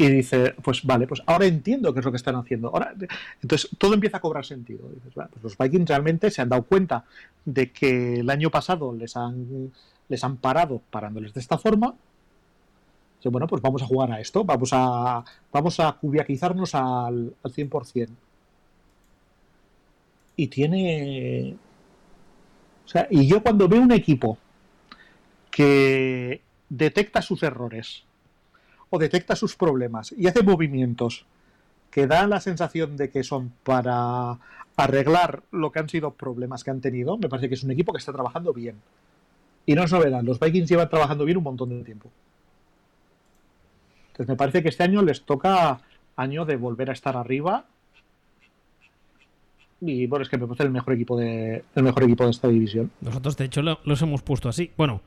Y 0.00 0.06
dice, 0.08 0.54
pues 0.62 0.84
vale, 0.84 1.08
pues 1.08 1.20
ahora 1.26 1.46
entiendo 1.46 1.92
qué 1.92 1.98
es 1.98 2.04
lo 2.04 2.12
que 2.12 2.18
están 2.18 2.36
haciendo. 2.36 2.68
Ahora, 2.68 2.94
entonces 3.42 3.68
todo 3.78 3.94
empieza 3.94 4.18
a 4.18 4.20
cobrar 4.20 4.46
sentido. 4.46 4.88
pues 5.12 5.42
los 5.42 5.58
Vikings 5.58 5.88
realmente 5.88 6.30
se 6.30 6.40
han 6.40 6.48
dado 6.48 6.62
cuenta 6.62 7.04
de 7.44 7.72
que 7.72 8.20
el 8.20 8.30
año 8.30 8.48
pasado 8.48 8.94
les 8.94 9.16
han, 9.16 9.72
les 10.08 10.22
han 10.22 10.36
parado 10.36 10.80
parándoles 10.90 11.34
de 11.34 11.40
esta 11.40 11.58
forma. 11.58 11.96
Dice, 13.16 13.28
bueno, 13.28 13.48
pues 13.48 13.60
vamos 13.60 13.82
a 13.82 13.86
jugar 13.86 14.12
a 14.12 14.20
esto, 14.20 14.44
vamos 14.44 14.70
a, 14.72 15.24
vamos 15.52 15.80
a 15.80 15.90
cubiaquizarnos 15.94 16.76
al, 16.76 17.34
al 17.42 17.52
100%. 17.52 18.08
Y 20.36 20.46
tiene... 20.46 21.56
O 22.84 22.88
sea, 22.88 23.08
y 23.10 23.26
yo 23.26 23.42
cuando 23.42 23.68
veo 23.68 23.82
un 23.82 23.90
equipo 23.90 24.38
que 25.50 26.40
detecta 26.68 27.20
sus 27.20 27.42
errores, 27.42 28.04
o 28.90 28.98
detecta 28.98 29.36
sus 29.36 29.56
problemas 29.56 30.12
y 30.16 30.26
hace 30.26 30.42
movimientos 30.42 31.26
que 31.90 32.06
dan 32.06 32.30
la 32.30 32.40
sensación 32.40 32.96
de 32.96 33.10
que 33.10 33.24
son 33.24 33.52
para 33.64 34.38
arreglar 34.76 35.42
lo 35.50 35.72
que 35.72 35.80
han 35.80 35.88
sido 35.88 36.12
problemas 36.12 36.62
que 36.62 36.70
han 36.70 36.80
tenido, 36.80 37.18
me 37.18 37.28
parece 37.28 37.48
que 37.48 37.54
es 37.54 37.64
un 37.64 37.70
equipo 37.70 37.92
que 37.92 37.98
está 37.98 38.12
trabajando 38.12 38.52
bien. 38.52 38.76
Y 39.66 39.74
no 39.74 39.82
es 39.82 39.92
novedad, 39.92 40.22
los 40.22 40.38
Vikings 40.38 40.68
llevan 40.68 40.88
trabajando 40.88 41.24
bien 41.24 41.36
un 41.38 41.44
montón 41.44 41.70
de 41.70 41.84
tiempo. 41.84 42.10
Entonces 44.12 44.28
me 44.28 44.36
parece 44.36 44.62
que 44.62 44.68
este 44.68 44.84
año 44.84 45.02
les 45.02 45.22
toca 45.22 45.80
año 46.16 46.44
de 46.44 46.56
volver 46.56 46.90
a 46.90 46.92
estar 46.92 47.16
arriba. 47.16 47.66
Y 49.80 50.06
bueno, 50.06 50.24
es 50.24 50.28
que 50.28 50.38
me 50.38 50.46
parece 50.46 50.64
el 50.64 50.70
mejor 50.70 50.94
equipo 50.94 51.16
de, 51.16 51.64
el 51.74 51.82
mejor 51.82 52.02
equipo 52.04 52.24
de 52.24 52.30
esta 52.30 52.48
división. 52.48 52.90
Nosotros, 53.00 53.36
de 53.36 53.44
hecho, 53.44 53.62
lo, 53.62 53.78
los 53.84 54.02
hemos 54.02 54.22
puesto 54.22 54.48
así. 54.48 54.72
Bueno, 54.76 55.02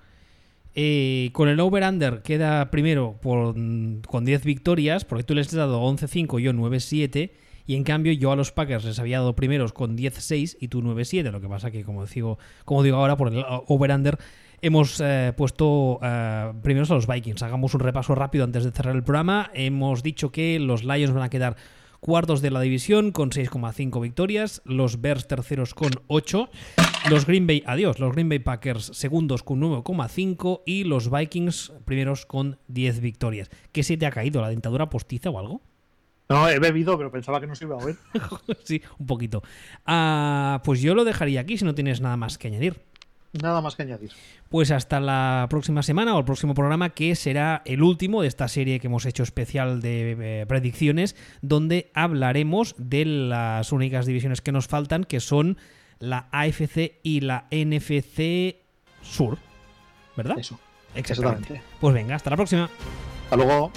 eh, 0.73 1.29
con 1.33 1.49
el 1.49 1.59
over-under 1.59 2.21
queda 2.21 2.71
primero 2.71 3.19
con 3.21 4.25
10 4.25 4.43
victorias, 4.43 5.05
porque 5.05 5.23
tú 5.23 5.35
les 5.35 5.47
has 5.47 5.53
dado 5.53 5.81
11-5, 5.81 6.39
yo 6.39 6.53
9-7. 6.53 7.31
Y 7.67 7.75
en 7.75 7.83
cambio, 7.83 8.11
yo 8.13 8.31
a 8.31 8.35
los 8.35 8.51
Packers 8.51 8.83
les 8.85 8.99
había 8.99 9.19
dado 9.19 9.35
primeros 9.35 9.71
con 9.71 9.97
10-6 9.97 10.57
y 10.59 10.67
tú 10.67 10.81
9-7. 10.81 11.31
Lo 11.31 11.39
que 11.39 11.47
pasa 11.47 11.71
que, 11.71 11.83
como 11.83 12.05
digo, 12.05 12.37
como 12.65 12.83
digo 12.83 12.97
ahora, 12.97 13.15
por 13.17 13.29
el 13.29 13.45
over-under 13.67 14.17
hemos 14.61 15.01
eh, 15.03 15.33
puesto 15.35 15.99
eh, 16.01 16.53
primeros 16.61 16.91
a 16.91 16.95
los 16.95 17.07
Vikings. 17.07 17.41
Hagamos 17.43 17.73
un 17.73 17.79
repaso 17.81 18.15
rápido 18.15 18.43
antes 18.43 18.63
de 18.63 18.71
cerrar 18.71 18.95
el 18.95 19.03
programa. 19.03 19.51
Hemos 19.53 20.03
dicho 20.03 20.31
que 20.31 20.59
los 20.59 20.83
Lions 20.83 21.13
van 21.13 21.23
a 21.23 21.29
quedar 21.29 21.55
cuartos 22.01 22.41
de 22.41 22.49
la 22.49 22.59
división 22.59 23.11
con 23.11 23.29
6,5 23.29 24.01
victorias, 24.01 24.61
los 24.65 24.99
Bears 25.01 25.27
terceros 25.27 25.73
con 25.73 25.91
8, 26.07 26.49
los 27.09 27.25
Green 27.25 27.47
Bay, 27.47 27.63
adiós, 27.65 27.99
los 27.99 28.11
Green 28.11 28.27
Bay 28.27 28.39
Packers 28.39 28.91
segundos 28.93 29.43
con 29.43 29.61
9,5 29.61 30.63
y 30.65 30.83
los 30.83 31.09
Vikings 31.09 31.71
primeros 31.85 32.25
con 32.25 32.57
10 32.67 32.99
victorias. 32.99 33.49
¿Qué 33.71 33.83
se 33.83 33.97
te 33.97 34.07
ha 34.07 34.11
caído? 34.11 34.41
¿La 34.41 34.49
dentadura 34.49 34.89
postiza 34.89 35.29
o 35.29 35.39
algo? 35.39 35.61
No, 36.27 36.49
he 36.49 36.59
bebido, 36.59 36.97
pero 36.97 37.11
pensaba 37.11 37.39
que 37.39 37.47
no 37.47 37.55
se 37.55 37.65
iba 37.65 37.75
a 37.75 37.85
oír. 37.85 37.97
sí, 38.63 38.81
un 38.97 39.05
poquito. 39.05 39.43
Ah, 39.85 40.61
pues 40.63 40.81
yo 40.81 40.95
lo 40.95 41.03
dejaría 41.03 41.41
aquí 41.41 41.57
si 41.57 41.65
no 41.65 41.75
tienes 41.75 42.01
nada 42.01 42.17
más 42.17 42.37
que 42.37 42.47
añadir. 42.47 42.81
Nada 43.33 43.61
más 43.61 43.75
que 43.75 43.83
añadir. 43.83 44.11
Pues 44.49 44.71
hasta 44.71 44.99
la 44.99 45.47
próxima 45.49 45.83
semana 45.83 46.15
o 46.15 46.19
el 46.19 46.25
próximo 46.25 46.53
programa, 46.53 46.89
que 46.89 47.15
será 47.15 47.61
el 47.65 47.81
último 47.81 48.21
de 48.21 48.27
esta 48.27 48.47
serie 48.47 48.79
que 48.79 48.87
hemos 48.87 49.05
hecho 49.05 49.23
especial 49.23 49.81
de 49.81 50.41
eh, 50.41 50.45
predicciones, 50.45 51.15
donde 51.41 51.91
hablaremos 51.93 52.75
de 52.77 53.05
las 53.05 53.71
únicas 53.71 54.05
divisiones 54.05 54.41
que 54.41 54.51
nos 54.51 54.67
faltan, 54.67 55.05
que 55.05 55.21
son 55.21 55.57
la 55.99 56.27
AFC 56.31 56.99
y 57.03 57.21
la 57.21 57.47
NFC 57.51 58.57
Sur. 59.01 59.37
¿Verdad? 60.17 60.37
Eso. 60.37 60.59
Exactamente. 60.93 61.61
Pues 61.79 61.93
venga, 61.93 62.15
hasta 62.15 62.29
la 62.31 62.35
próxima. 62.35 62.69
Hasta 63.23 63.37
luego. 63.37 63.71